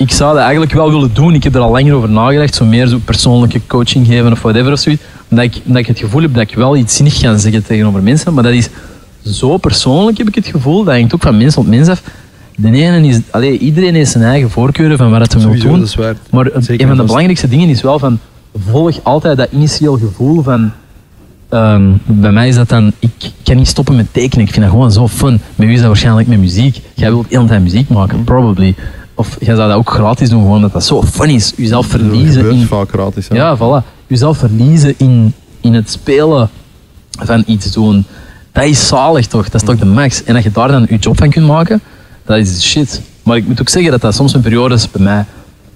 Ik 0.02 0.12
zou 0.12 0.32
dat 0.32 0.42
eigenlijk 0.42 0.72
wel 0.72 0.90
willen 0.90 1.10
doen. 1.12 1.34
Ik 1.34 1.44
heb 1.44 1.54
er 1.54 1.60
al 1.60 1.70
langer 1.70 1.94
over 1.94 2.08
nagedacht. 2.10 2.54
Zo 2.54 2.64
meer 2.64 2.86
zo 2.86 2.98
persoonlijke 3.04 3.60
coaching 3.66 4.06
geven 4.06 4.32
of 4.32 4.42
whatever 4.42 4.72
of 4.72 4.78
zoiets. 4.78 5.02
Omdat 5.28 5.44
ik, 5.44 5.60
omdat 5.64 5.80
ik 5.82 5.86
het 5.86 5.98
gevoel 5.98 6.22
heb 6.22 6.34
dat 6.34 6.42
ik 6.42 6.54
wel 6.54 6.76
iets 6.76 6.96
zinnig 6.96 7.20
kan 7.20 7.38
zeggen 7.38 7.64
tegenover 7.64 8.02
mensen. 8.02 8.34
Maar 8.34 8.42
dat 8.42 8.52
is 8.52 8.68
zo 9.24 9.56
persoonlijk, 9.56 10.18
heb 10.18 10.28
ik 10.28 10.34
het 10.34 10.46
gevoel. 10.46 10.84
Dat 10.84 10.94
hangt 10.94 11.14
ook 11.14 11.22
van 11.22 11.36
mens 11.36 11.54
tot 11.54 11.66
mens 11.66 11.88
af. 11.88 12.02
De 12.56 12.70
ene 12.70 13.06
is... 13.06 13.20
Allee, 13.30 13.58
iedereen 13.58 13.94
heeft 13.94 14.10
zijn 14.10 14.24
eigen 14.24 14.50
voorkeuren 14.50 14.98
van 14.98 15.10
wat 15.10 15.20
het 15.20 15.34
wil 15.34 15.58
doen. 15.58 15.78
dat 15.78 15.88
is 15.88 15.94
waar. 15.94 16.14
Maar 16.30 16.46
een 16.52 16.62
Zeker 16.62 16.82
een 16.82 16.88
van 16.88 16.96
de 16.96 17.04
belangrijkste 17.04 17.48
dingen 17.48 17.68
is 17.68 17.82
wel 17.82 17.98
van 17.98 18.18
volg 18.70 18.98
altijd 19.02 19.36
dat 19.36 19.48
initieel 19.52 19.98
gevoel 19.98 20.42
van. 20.42 20.70
ehm, 21.48 21.90
bij 22.04 22.32
mij 22.32 22.48
is 22.48 22.54
dat 22.54 22.68
dan, 22.68 22.92
ik 22.98 23.10
kan 23.42 23.56
niet 23.56 23.68
stoppen 23.68 23.96
met 23.96 24.06
tekenen. 24.12 24.46
Ik 24.46 24.52
vind 24.52 24.64
dat 24.64 24.74
gewoon 24.74 24.92
zo 24.92 25.08
fun. 25.08 25.40
Met 25.54 25.68
u 25.68 25.72
is 25.72 25.78
dat 25.78 25.86
waarschijnlijk 25.86 26.28
met 26.28 26.38
muziek. 26.38 26.80
Jij 26.94 27.10
wilt 27.10 27.28
de 27.30 27.36
hele 27.36 27.48
tijd 27.48 27.62
muziek 27.62 27.88
maken, 27.88 28.24
probably. 28.24 28.74
Of 29.22 29.36
jij 29.40 29.54
zou 29.54 29.68
dat 29.68 29.78
ook 29.78 29.90
gratis 29.90 30.28
doen, 30.28 30.40
gewoon 30.42 30.60
dat 30.60 30.72
dat 30.72 30.84
zo 30.84 31.02
fun 31.02 31.28
is. 31.30 31.52
Jezelf 31.56 31.86
verliezen 31.86 32.50
in. 32.50 32.66
vaak 32.66 32.88
gratis. 32.88 33.28
hè. 33.28 33.34
Ja, 33.36 33.56
voilà. 33.56 33.86
Jezelf 34.06 34.38
verliezen 34.38 34.94
in, 34.96 35.34
in 35.60 35.74
het 35.74 35.90
spelen 35.90 36.48
van 37.10 37.42
iets 37.46 37.72
doen. 37.72 38.04
Dat 38.52 38.64
is 38.64 38.86
zalig 38.86 39.26
toch? 39.26 39.44
Dat 39.48 39.60
is 39.60 39.66
toch 39.66 39.78
de 39.78 39.84
max. 39.84 40.24
En 40.24 40.34
dat 40.34 40.42
je 40.42 40.50
daar 40.50 40.68
dan 40.68 40.86
je 40.88 40.96
job 40.96 41.18
van 41.18 41.30
kunt 41.30 41.46
maken, 41.46 41.80
dat 42.26 42.36
is 42.36 42.62
shit. 42.70 43.00
Maar 43.22 43.36
ik 43.36 43.46
moet 43.46 43.60
ook 43.60 43.68
zeggen 43.68 43.90
dat 43.90 44.00
dat 44.00 44.14
soms 44.14 44.34
een 44.34 44.40
periodes 44.40 44.90
bij 44.90 45.02
mij 45.02 45.24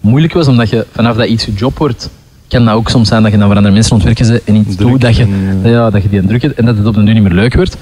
moeilijk 0.01 0.32
was, 0.32 0.47
omdat 0.48 0.68
je 0.70 0.86
vanaf 0.93 1.16
dat 1.16 1.27
iets 1.27 1.44
je 1.44 1.52
job 1.52 1.78
wordt, 1.78 2.10
kan 2.48 2.64
dat 2.64 2.74
ook 2.74 2.89
soms 2.89 3.09
zijn 3.09 3.23
dat 3.23 3.32
je 3.32 3.39
dan 3.39 3.47
voor 3.47 3.56
andere 3.56 3.74
mensen 3.74 3.93
ontwerken 3.94 4.27
bent 4.28 4.44
en 4.44 4.55
iets 4.55 4.77
doet 4.77 5.01
dat 5.01 5.16
je, 5.16 5.23
en- 5.23 5.60
ja, 5.70 5.90
dat 5.90 6.02
je 6.02 6.09
die 6.09 6.27
druk 6.27 6.43
hebt 6.43 6.55
en 6.59 6.64
dat 6.64 6.77
het 6.77 6.86
op 6.86 6.94
de 6.94 7.02
duur 7.05 7.14
niet 7.14 7.23
meer 7.23 7.32
leuk 7.32 7.55
wordt. 7.55 7.77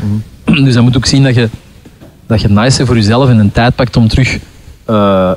Dus 0.64 0.74
dan 0.74 0.84
moet 0.84 0.96
ook 0.96 1.06
zien 1.06 1.22
dat 1.22 1.34
je, 1.34 1.48
dat 2.26 2.40
je 2.40 2.46
het 2.48 2.56
nice 2.56 2.86
voor 2.86 2.94
jezelf 2.94 3.28
en 3.28 3.38
een 3.38 3.52
tijd 3.52 3.74
pakt 3.74 3.96
om 3.96 4.08
terug 4.08 4.38
eh, 4.84 5.30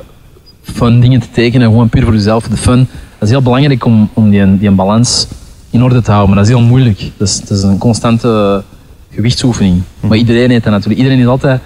fun 0.72 1.00
dingen 1.00 1.20
te 1.20 1.30
tekenen, 1.30 1.68
gewoon 1.68 1.88
puur 1.88 2.04
voor 2.04 2.12
jezelf, 2.12 2.48
de 2.48 2.56
fun. 2.56 2.88
Dat 3.18 3.28
is 3.28 3.30
heel 3.30 3.42
belangrijk 3.42 3.84
om, 3.84 4.08
om 4.12 4.30
die, 4.30 4.58
die 4.58 4.70
balans 4.70 5.26
in 5.70 5.82
orde 5.82 6.02
te 6.02 6.10
houden, 6.10 6.34
maar 6.34 6.44
dat 6.44 6.48
is 6.48 6.58
heel 6.58 6.68
moeilijk. 6.68 7.10
Dat 7.16 7.28
is, 7.28 7.40
dat 7.40 7.58
is 7.58 7.62
een 7.62 7.78
constante 7.78 8.62
gewichtsoefening. 9.10 9.82
Maar 10.00 10.18
iedereen 10.18 10.50
heeft 10.50 10.64
dat 10.64 10.72
natuurlijk. 10.72 11.00
Iedereen 11.00 11.20
is 11.20 11.26
altijd 11.26 11.60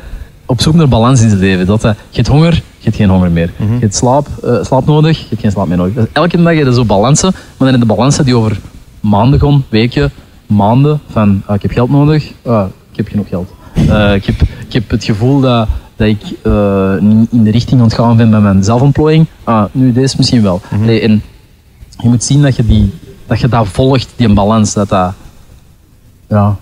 op 0.47 0.61
zoek 0.61 0.75
naar 0.75 0.89
balans 0.89 1.21
in 1.21 1.29
zijn 1.29 1.41
leven. 1.41 1.67
Dat, 1.67 1.81
dat, 1.81 1.97
je 2.09 2.17
hebt 2.17 2.29
honger, 2.29 2.55
je 2.55 2.85
hebt 2.85 2.97
geen 2.97 3.09
honger 3.09 3.31
meer. 3.31 3.53
Je 3.59 3.77
hebt 3.81 3.95
slaap, 3.95 4.29
eh, 4.45 4.65
slaap 4.65 4.87
nodig, 4.87 5.19
je 5.19 5.27
hebt 5.29 5.41
geen 5.41 5.51
slaap 5.51 5.67
meer 5.69 5.77
nodig. 5.77 5.97
Is 5.97 6.05
elke 6.13 6.43
dag 6.43 6.55
heb 6.55 6.67
je 6.67 6.75
zo 6.75 6.85
balansen, 6.85 7.31
maar 7.33 7.53
dan 7.57 7.67
heb 7.67 7.77
je 7.77 7.81
de 7.81 7.95
balansen 7.95 8.25
die 8.25 8.37
over 8.37 8.59
maanden 9.01 9.41
gaan, 9.41 9.65
weken, 9.69 10.11
maanden, 10.47 11.01
van 11.11 11.43
ah, 11.47 11.55
ik 11.55 11.63
heb 11.63 11.71
geld 11.71 11.91
nodig, 11.91 12.33
ah, 12.43 12.67
ik 12.91 12.97
heb 12.97 13.09
genoeg 13.09 13.29
geld. 13.29 13.51
Eh, 13.75 14.15
ik, 14.15 14.25
heb, 14.25 14.41
ik 14.67 14.73
heb 14.73 14.91
het 14.91 15.05
gevoel 15.05 15.41
dat, 15.41 15.69
dat 16.03 16.11
ik 16.11 16.39
eh, 16.43 16.99
niet 16.99 17.29
in 17.33 17.45
de 17.45 17.51
richting 17.51 17.81
aan 17.81 17.87
het 17.87 17.95
gaan 17.95 18.17
ben 18.17 18.29
met 18.29 18.43
mijn 18.43 18.65
zelfontplooiing. 18.65 19.27
Ah, 19.45 19.65
nu 19.73 19.93
deze 19.93 20.15
misschien 20.17 20.43
wel. 20.43 20.61
Nee, 20.81 21.01
en 21.01 21.23
je 21.99 22.09
moet 22.09 22.25
zien 22.25 22.43
dat 22.43 22.57
je, 22.57 22.67
die, 22.67 22.93
dat 23.27 23.41
je 23.41 23.49
dat 23.49 23.69
volgt, 23.69 24.13
die 24.17 24.33
balans. 24.33 24.73
Dat 24.73 24.89
dat, 24.89 25.15
ja, 26.29 26.57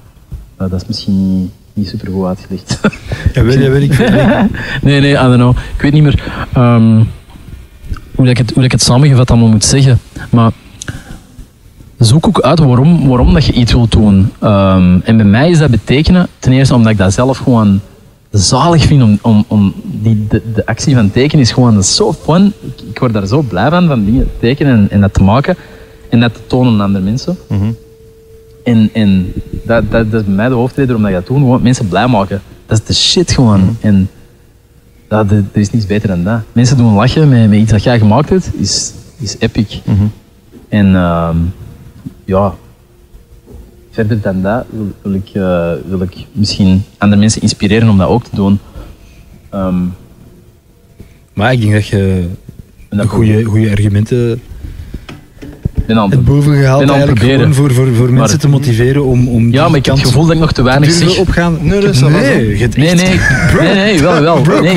eh, 0.56 0.70
dat 0.70 0.82
is 0.82 0.86
misschien 0.86 1.40
niet, 1.40 1.50
niet 1.72 1.88
super 1.88 2.12
goed 2.12 2.26
uitgelegd. 2.26 2.80
Ja, 3.32 3.42
weet, 3.42 3.68
weet 3.68 3.90
ik. 3.90 3.98
nee, 4.82 5.00
nee, 5.00 5.12
I 5.12 5.14
don't 5.14 5.34
know. 5.34 5.56
Ik 5.76 5.82
weet 5.82 5.92
niet 5.92 6.02
meer 6.02 6.22
ehm, 6.52 7.04
hoe, 8.14 8.24
dat 8.24 8.28
ik 8.28 8.38
het, 8.38 8.50
hoe 8.54 8.64
ik 8.64 8.72
het 8.72 8.82
samengevat 8.82 9.30
allemaal 9.30 9.48
moet 9.48 9.64
zeggen. 9.64 10.00
Maar 10.30 10.52
zoek 11.98 12.26
ook 12.26 12.40
uit 12.40 12.58
waarom, 12.58 13.08
waarom 13.08 13.34
dat 13.34 13.44
je 13.44 13.52
iets 13.52 13.72
wilt 13.72 13.92
doen. 13.92 14.32
Ehm, 14.38 14.98
en 15.04 15.16
bij 15.16 15.26
mij 15.26 15.50
is 15.50 15.58
dat 15.58 15.70
betekenen, 15.70 16.26
ten 16.38 16.52
eerste 16.52 16.74
omdat 16.74 16.92
ik 16.92 16.98
dat 16.98 17.12
zelf 17.12 17.38
gewoon 17.38 17.80
zalig 18.30 18.84
vind 18.84 19.02
om, 19.02 19.18
om, 19.22 19.44
om 19.48 19.74
die, 19.84 20.26
de, 20.28 20.42
de 20.54 20.66
actie 20.66 20.94
van 20.94 21.10
tekenen 21.10 21.44
is 21.44 21.52
gewoon 21.52 21.84
zo 21.84 22.12
fun. 22.12 22.52
Ik, 22.60 22.80
ik 22.88 22.98
word 22.98 23.12
daar 23.12 23.26
zo 23.26 23.40
blij 23.42 23.70
van, 23.70 23.86
van 23.86 24.04
dingen 24.04 24.24
te 24.24 24.38
tekenen 24.40 24.72
en, 24.72 24.90
en 24.90 25.00
dat 25.00 25.14
te 25.14 25.22
maken. 25.22 25.56
En 26.08 26.20
dat 26.20 26.34
te 26.34 26.40
tonen 26.46 26.72
aan 26.72 26.80
andere 26.80 27.04
mensen. 27.04 27.36
Mhm. 27.48 27.70
En, 28.64 28.90
en 28.92 29.32
dat, 29.64 29.90
dat, 29.90 30.10
dat 30.10 30.20
is 30.20 30.26
bij 30.26 30.34
mij 30.34 30.48
de 30.48 30.54
hoofdreden 30.54 30.96
omdat 30.96 31.10
ik 31.10 31.16
dat 31.16 31.26
doe, 31.26 31.38
gewoon 31.38 31.62
mensen 31.62 31.88
blij 31.88 32.06
maken. 32.06 32.42
Dat 32.66 32.78
is 32.78 32.84
de 32.84 32.94
shit 32.94 33.32
gewoon. 33.32 33.76
En 33.80 34.10
dat, 35.08 35.30
er 35.30 35.44
er 35.52 35.60
is 35.60 35.70
niets 35.70 35.86
beter 35.86 36.08
dan 36.08 36.24
dat. 36.24 36.40
Mensen 36.52 36.76
doen 36.76 36.94
lachen 36.94 37.28
met, 37.28 37.48
met 37.48 37.58
iets 37.58 37.70
dat 37.70 37.82
jij 37.82 37.98
gemaakt 37.98 38.28
hebt, 38.28 38.50
is, 38.58 38.92
is 39.18 39.36
epic. 39.38 39.80
Mhm. 39.84 40.04
En 40.68 40.94
ehm, 40.94 41.36
ja, 42.24 42.54
verder 43.90 44.20
dan 44.20 44.42
dat 44.42 44.64
wil, 44.70 44.92
wil 45.02 45.12
ik, 45.14 45.28
eh, 45.32 45.72
wil 45.88 46.00
ik 46.02 46.26
misschien 46.32 46.82
andere 46.98 47.20
mensen 47.20 47.42
inspireren 47.42 47.88
om 47.88 47.98
dat 47.98 48.08
ook 48.08 48.24
te 48.24 48.34
doen. 48.36 48.58
Ehm, 49.50 49.76
Maar 51.32 51.52
ik 51.52 51.60
denk 51.60 51.72
dat 51.72 51.86
je 51.86 52.24
goede, 53.06 53.44
goede 53.44 53.70
argumenten 53.70 54.40
ben 55.86 55.96
aan 55.96 56.04
het 56.04 56.14
hebt 56.14 56.24
bovengehaald 56.24 56.78
ben 56.86 56.88
eigenlijk 56.88 57.18
proberen. 57.20 57.54
voor, 57.54 57.72
voor, 57.72 57.86
voor 57.86 58.04
mensen 58.12 58.16
Maar- 58.18 58.36
te 58.38 58.48
motiveren 58.48 59.04
om, 59.04 59.28
om 59.28 59.52
Ja, 59.52 59.68
maar 59.68 59.78
ik 59.78 59.86
heb 59.86 59.94
het 59.94 60.04
gevoel 60.06 60.22
dat 60.24 60.32
ik 60.34 60.38
nog 60.40 60.52
te 60.52 60.62
weinig 60.62 60.90
zeg. 60.92 61.18
opgaan. 61.18 61.58
Nee, 61.60 61.80
dat 61.80 61.94
is 61.94 62.00
nee, 62.00 62.10
Nee, 62.76 62.94
nee, 62.94 62.94
nee, 63.60 63.74
nee, 63.74 64.00
wel, 64.00 64.20
wel. 64.20 64.40
Bro, 64.40 64.60
Nee. 64.60 64.74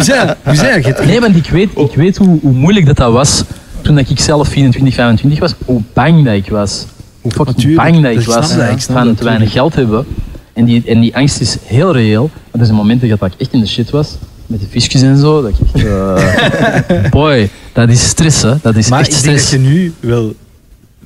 je 0.81 0.87
het? 0.87 1.05
Nee, 1.05 1.19
want 1.19 1.35
ik 1.35 1.49
weet, 1.49 1.69
ik 1.75 1.95
weet 1.95 2.17
hoe, 2.17 2.39
hoe 2.41 2.53
moeilijk 2.53 2.85
dat, 2.85 2.97
dat 2.97 3.11
was 3.11 3.43
toen 3.81 3.97
ik 3.97 4.19
zelf 4.19 4.47
24, 4.47 4.93
25 4.93 5.39
was. 5.39 5.55
Hoe 5.65 5.81
bang 5.93 6.25
dat 6.25 6.33
ik 6.33 6.49
was. 6.49 6.85
Hoe 7.23 7.31
fucking 7.31 7.55
Natuurlijk, 7.57 7.91
bang 7.91 8.03
dat 8.03 8.11
ik 8.11 8.25
was 8.27 8.55
dat, 8.55 8.69
ik 8.71 8.79
snap 8.79 8.97
van 8.97 9.07
dat, 9.07 9.17
te 9.17 9.23
weinig 9.23 9.51
geld 9.51 9.75
hebben. 9.75 10.05
En 10.53 10.65
die, 10.65 10.83
en 10.85 10.99
die 10.99 11.15
angst 11.15 11.39
is 11.41 11.57
heel 11.63 11.93
reëel. 11.93 12.29
Maar 12.51 12.59
er 12.61 12.65
zijn 12.65 12.77
momenten 12.77 13.09
dat 13.09 13.21
ik 13.21 13.33
echt 13.37 13.53
in 13.53 13.59
de 13.59 13.67
shit 13.67 13.89
was. 13.89 14.15
Met 14.47 14.59
de 14.59 14.65
visjes 14.69 15.01
en 15.01 15.17
zo. 15.17 15.41
Dat 15.41 15.51
ik 15.51 15.55
echt, 15.73 15.85
eh, 15.85 17.09
boy, 17.19 17.49
dat 17.73 17.89
is 17.89 18.07
stress, 18.07 18.41
hè. 18.41 18.53
Dat 18.61 18.75
is 18.75 18.89
Maar 18.89 18.99
echt 18.99 19.07
ik 19.15 19.21
denk 19.23 19.35
dat 19.35 19.45
stress. 19.45 19.63
je 19.63 19.69
nu 19.69 19.93
wel 19.99 20.33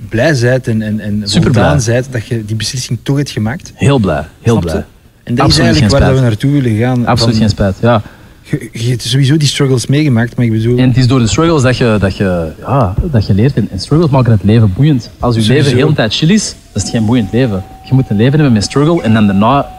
blij 0.10 0.38
bent 0.42 0.68
en, 0.68 0.82
en, 0.82 1.00
en 1.00 1.22
Super 1.24 1.54
voldaan 1.54 1.78
blij. 1.84 1.94
bent 2.02 2.12
dat 2.14 2.26
je 2.28 2.46
die 2.46 2.56
beslissing 2.56 3.00
toch 3.04 3.18
hebt 3.18 3.30
gemaakt. 3.30 3.72
Heel 3.76 4.00
blij, 4.00 4.26
heel 4.42 4.60
blij. 4.60 4.86
En 5.24 5.36
dat 5.36 5.46
Absoluut 5.46 5.70
is 5.70 5.80
eigenlijk 5.80 6.04
waar 6.04 6.16
we 6.16 6.22
naartoe 6.22 6.52
willen 6.52 6.78
gaan. 6.78 7.06
Absoluut 7.06 7.34
Van- 7.36 7.42
geen 7.44 7.50
spijt, 7.52 7.76
ja. 7.82 8.02
Je, 8.50 8.70
je 8.72 8.90
hebt 8.90 9.02
sowieso 9.02 9.38
die 9.38 9.48
struggles 9.48 9.88
meegemaakt, 9.88 10.36
maar 10.36 10.46
ik 10.46 10.52
bedoel... 10.52 10.78
En 10.78 10.88
het 10.88 10.98
is 10.98 11.08
door 11.08 11.20
de 11.20 11.28
struggles 11.28 11.62
dat 11.62 11.78
je, 11.78 11.98
dat 12.00 12.18
je, 12.18 12.52
ja, 12.60 12.94
dat 13.12 13.26
je 13.26 13.34
leert. 13.34 13.54
En, 13.54 13.68
en 13.72 13.80
struggles 13.80 14.10
maken 14.12 14.32
het 14.32 14.44
leven 14.44 14.74
boeiend. 14.76 15.10
Als 15.20 15.36
je 15.36 15.42
Sowieso. 15.42 15.64
leven 15.64 15.78
de 15.78 15.84
hele 15.84 15.96
tijd 15.96 16.14
chill 16.16 16.30
is, 16.30 16.56
dat 16.72 16.84
is 16.84 16.90
geen 16.90 17.06
boeiend 17.06 17.32
leven. 17.32 17.64
Je 17.84 17.94
moet 17.94 18.10
een 18.10 18.16
leven 18.18 18.34
hebben 18.34 18.54
met 18.54 18.64
struggle 18.64 19.02
en 19.02 19.14
dan 19.14 19.26
daarna 19.28 19.70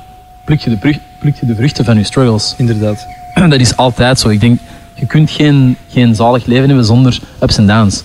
pluk 0.45 0.61
je 0.61 0.71
de, 0.71 0.77
brug- 0.77 0.99
pluk 1.21 1.35
je 1.41 1.47
de 1.47 1.55
vruchten 1.55 1.85
van 1.85 1.97
je 1.97 2.05
struggles. 2.05 2.55
Inderdaad. 2.59 3.07
Dat 3.49 3.61
is 3.61 3.77
altijd 3.77 4.19
zo. 4.19 4.29
Ik 4.29 4.41
denk, 4.41 4.59
je 4.95 5.07
kunt 5.07 5.31
geen, 5.31 5.77
geen 5.89 6.15
zalig 6.15 6.47
leven 6.47 6.67
hebben 6.67 6.85
zonder 6.85 7.19
ups 7.43 7.57
en 7.59 7.67
downs. 7.67 8.03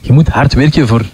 Je 0.00 0.12
moet 0.12 0.28
hard 0.28 0.54
werken 0.54 0.86
voor 0.88 1.04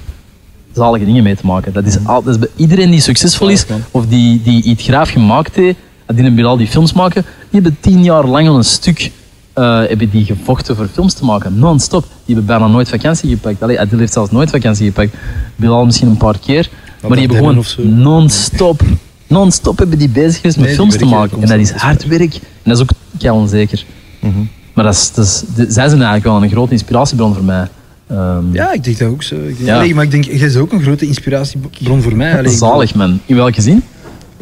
zalige 0.74 1.04
dingen 1.04 1.22
mee 1.22 1.36
te 1.36 1.46
maken. 1.46 1.72
Dat 1.72 1.84
is, 1.86 1.96
al, 2.04 2.22
dat 2.22 2.34
is 2.34 2.38
bij 2.40 2.48
iedereen 2.56 2.90
die 2.90 3.00
succesvol 3.00 3.48
is, 3.48 3.66
of 3.90 4.06
die, 4.06 4.42
die 4.42 4.62
iets 4.62 4.82
graaf 4.84 5.10
gemaakt 5.10 5.54
heeft, 5.54 5.76
die 6.06 6.44
al 6.44 6.56
die 6.56 6.66
films 6.66 6.92
maken, 6.92 7.24
die 7.50 7.60
hebben 7.60 7.76
tien 7.80 8.04
jaar 8.04 8.26
lang 8.26 8.48
al 8.48 8.56
een 8.56 8.64
stuk 8.64 9.10
eh, 9.52 9.78
hebben 9.78 10.10
die 10.10 10.24
gevochten 10.24 10.76
voor 10.76 10.88
films 10.92 11.14
te 11.14 11.24
maken, 11.24 11.58
non-stop. 11.58 12.02
Die 12.02 12.34
hebben 12.34 12.44
bijna 12.44 12.66
nooit 12.66 12.88
vakantie 12.88 13.30
gepakt. 13.30 13.62
Allee, 13.62 13.80
Adil 13.80 13.98
heeft 13.98 14.12
zelfs 14.12 14.30
nooit 14.30 14.50
vakantie 14.50 14.86
gepakt. 14.86 15.14
Bilal 15.56 15.84
misschien 15.84 16.08
een 16.08 16.16
paar 16.16 16.38
keer. 16.38 16.68
Maar 17.00 17.10
die 17.10 17.26
hebben 17.26 17.36
gewoon 17.36 17.64
non-stop, 18.02 18.82
non-stop 19.26 19.78
hebben 19.78 19.98
die 19.98 20.08
bezig 20.08 20.36
geweest 20.36 20.56
met 20.56 20.66
Nee, 20.66 20.74
films 20.74 20.96
te 20.96 21.04
maken. 21.04 21.42
En 21.42 21.48
dat 21.48 21.58
is 21.58 21.70
hard 21.70 22.06
werk. 22.06 22.34
En 22.34 22.40
dat 22.62 22.76
is 22.76 22.82
ook 22.82 22.90
kei 23.18 23.36
onzeker. 23.36 23.84
Mhm. 24.20 24.32
Maar 24.74 24.84
dat 24.84 24.94
is, 24.94 25.12
dat 25.12 25.24
is, 25.24 25.42
zij 25.56 25.88
zijn 25.88 26.02
eigenlijk 26.02 26.24
wel 26.24 26.42
een 26.42 26.50
grote 26.50 26.72
inspiratiebron 26.72 27.34
voor 27.34 27.44
mij. 27.44 27.68
Ehm, 28.06 28.52
Ja, 28.52 28.72
ik 28.72 28.84
denk 28.84 28.98
dat 28.98 29.08
ook 29.08 29.22
zo. 29.22 29.34
Ik 29.34 29.56
denk, 29.56 29.68
Ja. 29.68 29.76
Allee, 29.76 29.94
maar 29.94 30.04
ik 30.04 30.10
denk, 30.10 30.24
jij 30.24 30.38
bent 30.38 30.56
ook 30.56 30.72
een 30.72 30.82
grote 30.82 31.06
inspiratiebron 31.06 32.02
voor 32.02 32.16
mij. 32.16 32.38
Allee, 32.38 32.52
Zalig, 32.52 32.94
man. 32.94 33.20
In 33.26 33.36
welke 33.36 33.60
zin? 33.62 33.82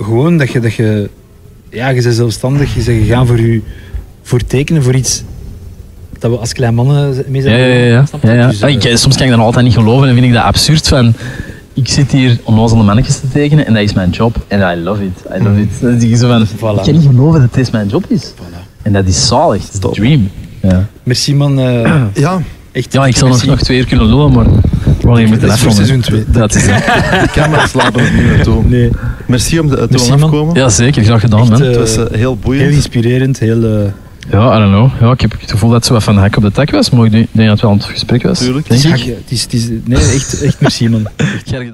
Gewoon 0.01 0.39
dat 0.39 0.51
je, 0.51 0.61
dat 0.61 0.75
je, 0.75 1.11
ja, 1.71 1.89
je 1.89 2.03
bent 2.03 2.15
zelfstandig, 2.15 2.75
je 2.75 2.83
bent 2.85 3.01
gegaan 3.07 3.27
voor, 3.27 3.41
je, 3.41 3.61
voor 4.23 4.41
tekenen, 4.47 4.83
voor 4.83 4.95
iets 4.95 5.23
dat 6.19 6.31
we 6.31 6.37
als 6.37 6.53
klein 6.53 6.75
mannen 6.75 7.25
mee 7.29 7.43
Ja, 7.43 7.49
zijn. 7.49 7.59
ja, 7.61 7.67
ja. 7.67 7.85
ja. 7.85 8.05
Ja, 8.23 8.33
ja. 8.33 8.47
Dus, 8.49 8.63
Ah, 8.63 8.69
eh, 8.75 8.91
ik, 8.91 8.97
soms 8.99 9.17
kan 9.17 9.25
ik 9.27 9.31
dat 9.33 9.41
altijd 9.41 9.65
niet 9.65 9.75
geloven 9.75 10.09
en 10.09 10.15
vind 10.15 10.27
ik 10.27 10.33
dat 10.33 10.43
absurd 10.43 10.89
van... 10.89 11.15
Ik 11.75 11.89
zit 11.89 12.13
hier 12.13 12.39
onnozele 12.43 12.83
mannetjes 12.83 13.21
te 13.21 13.29
tekenen 13.33 13.67
en 13.67 13.73
dat 13.75 13.83
is 13.83 13.93
mijn 13.93 14.11
job. 14.11 14.37
En 14.49 14.79
I 14.79 14.83
love 14.83 15.05
it. 15.05 15.13
I 15.41 15.43
love 15.43 15.61
it. 15.61 15.81
Denk 15.81 16.03
je 16.03 16.17
zo 16.17 16.29
van, 16.29 16.47
Voilà. 16.47 16.79
ik 16.79 16.83
kan 16.85 16.93
niet 16.95 17.07
geloven 17.07 17.41
dat 17.41 17.55
dit 17.55 17.73
mijn 17.73 17.89
job 17.89 18.05
is. 18.09 18.33
En 18.83 18.93
dat 18.93 19.07
is 19.07 19.27
zalig. 19.27 19.63
Dat 19.63 19.73
is 19.75 19.81
de 19.81 19.89
dream. 19.91 20.31
Ja, 20.63 20.87
Merci 21.03 21.35
man. 21.35 21.59
eh, 21.61 22.03
Ja, 22.15 22.41
echt, 22.73 22.93
ja 22.93 23.07
ik 23.07 23.17
zal 23.17 23.29
nog, 23.29 23.45
nog 23.45 23.59
twee 23.61 23.79
uur 23.79 23.87
kunnen 23.87 24.07
lullen, 24.07 24.33
maar... 24.33 24.47
Dat 24.99 25.19
is 25.19 25.29
voor 25.31 25.49
afronden. 25.49 25.75
seizoen 25.75 26.01
twee. 26.01 26.25
Dat 26.27 26.55
is 26.55 26.63
het. 26.71 26.85
de 27.21 27.29
camera's 27.41 27.73
laten 27.73 28.03
het 28.05 28.13
niet 28.15 28.23
meer 28.25 28.43
toe. 28.43 28.65
Nee, 28.65 28.91
Merci 29.27 29.59
om 29.59 29.69
te 29.69 29.87
Merci, 29.91 30.11
man. 30.11 30.23
afkomen. 30.23 30.55
Ja, 30.55 30.69
zeker. 30.69 31.05
Graag 31.05 31.21
gedaan, 31.21 31.41
Echt, 31.41 31.51
man. 31.51 31.61
eh, 31.63 31.67
Het 31.69 31.77
was 31.77 31.97
eh, 31.97 32.05
heel 32.19 32.37
boeiend. 32.37 32.65
heel 32.67 32.75
inspirerend, 32.75 33.39
heel... 33.39 33.65
eh, 33.65 33.91
Ja, 34.31 34.57
I 34.57 34.59
don't 34.59 34.71
know. 34.73 34.91
Ja, 35.01 35.13
ik 35.13 35.21
heb 35.21 35.33
het 35.41 35.51
gevoel 35.51 35.69
dat 35.71 35.79
het 35.79 35.87
zo 35.87 35.93
wat 35.93 36.03
van 36.03 36.15
de 36.15 36.21
hek 36.21 36.37
op 36.37 36.43
de 36.43 36.51
tak 36.53 36.71
was, 36.71 36.91
maar 36.91 37.05
ik 37.05 37.11
denk 37.13 37.27
denk 37.33 37.49
dat 37.49 37.61
het 37.61 37.67
wel 37.67 37.71
een 37.73 37.83
gesprek 37.83 38.23
was. 38.23 38.39
Tuurlijk. 38.39 38.69
Denk 38.69 38.83
het 38.83 39.01
ik. 39.01 39.05
Het 39.07 39.31
is, 39.31 39.43
het 39.43 39.53
is, 39.53 39.69
nee, 39.85 39.99
echt, 39.99 40.43
echt 40.43 40.61
merci 40.61 40.89
man. 40.89 41.07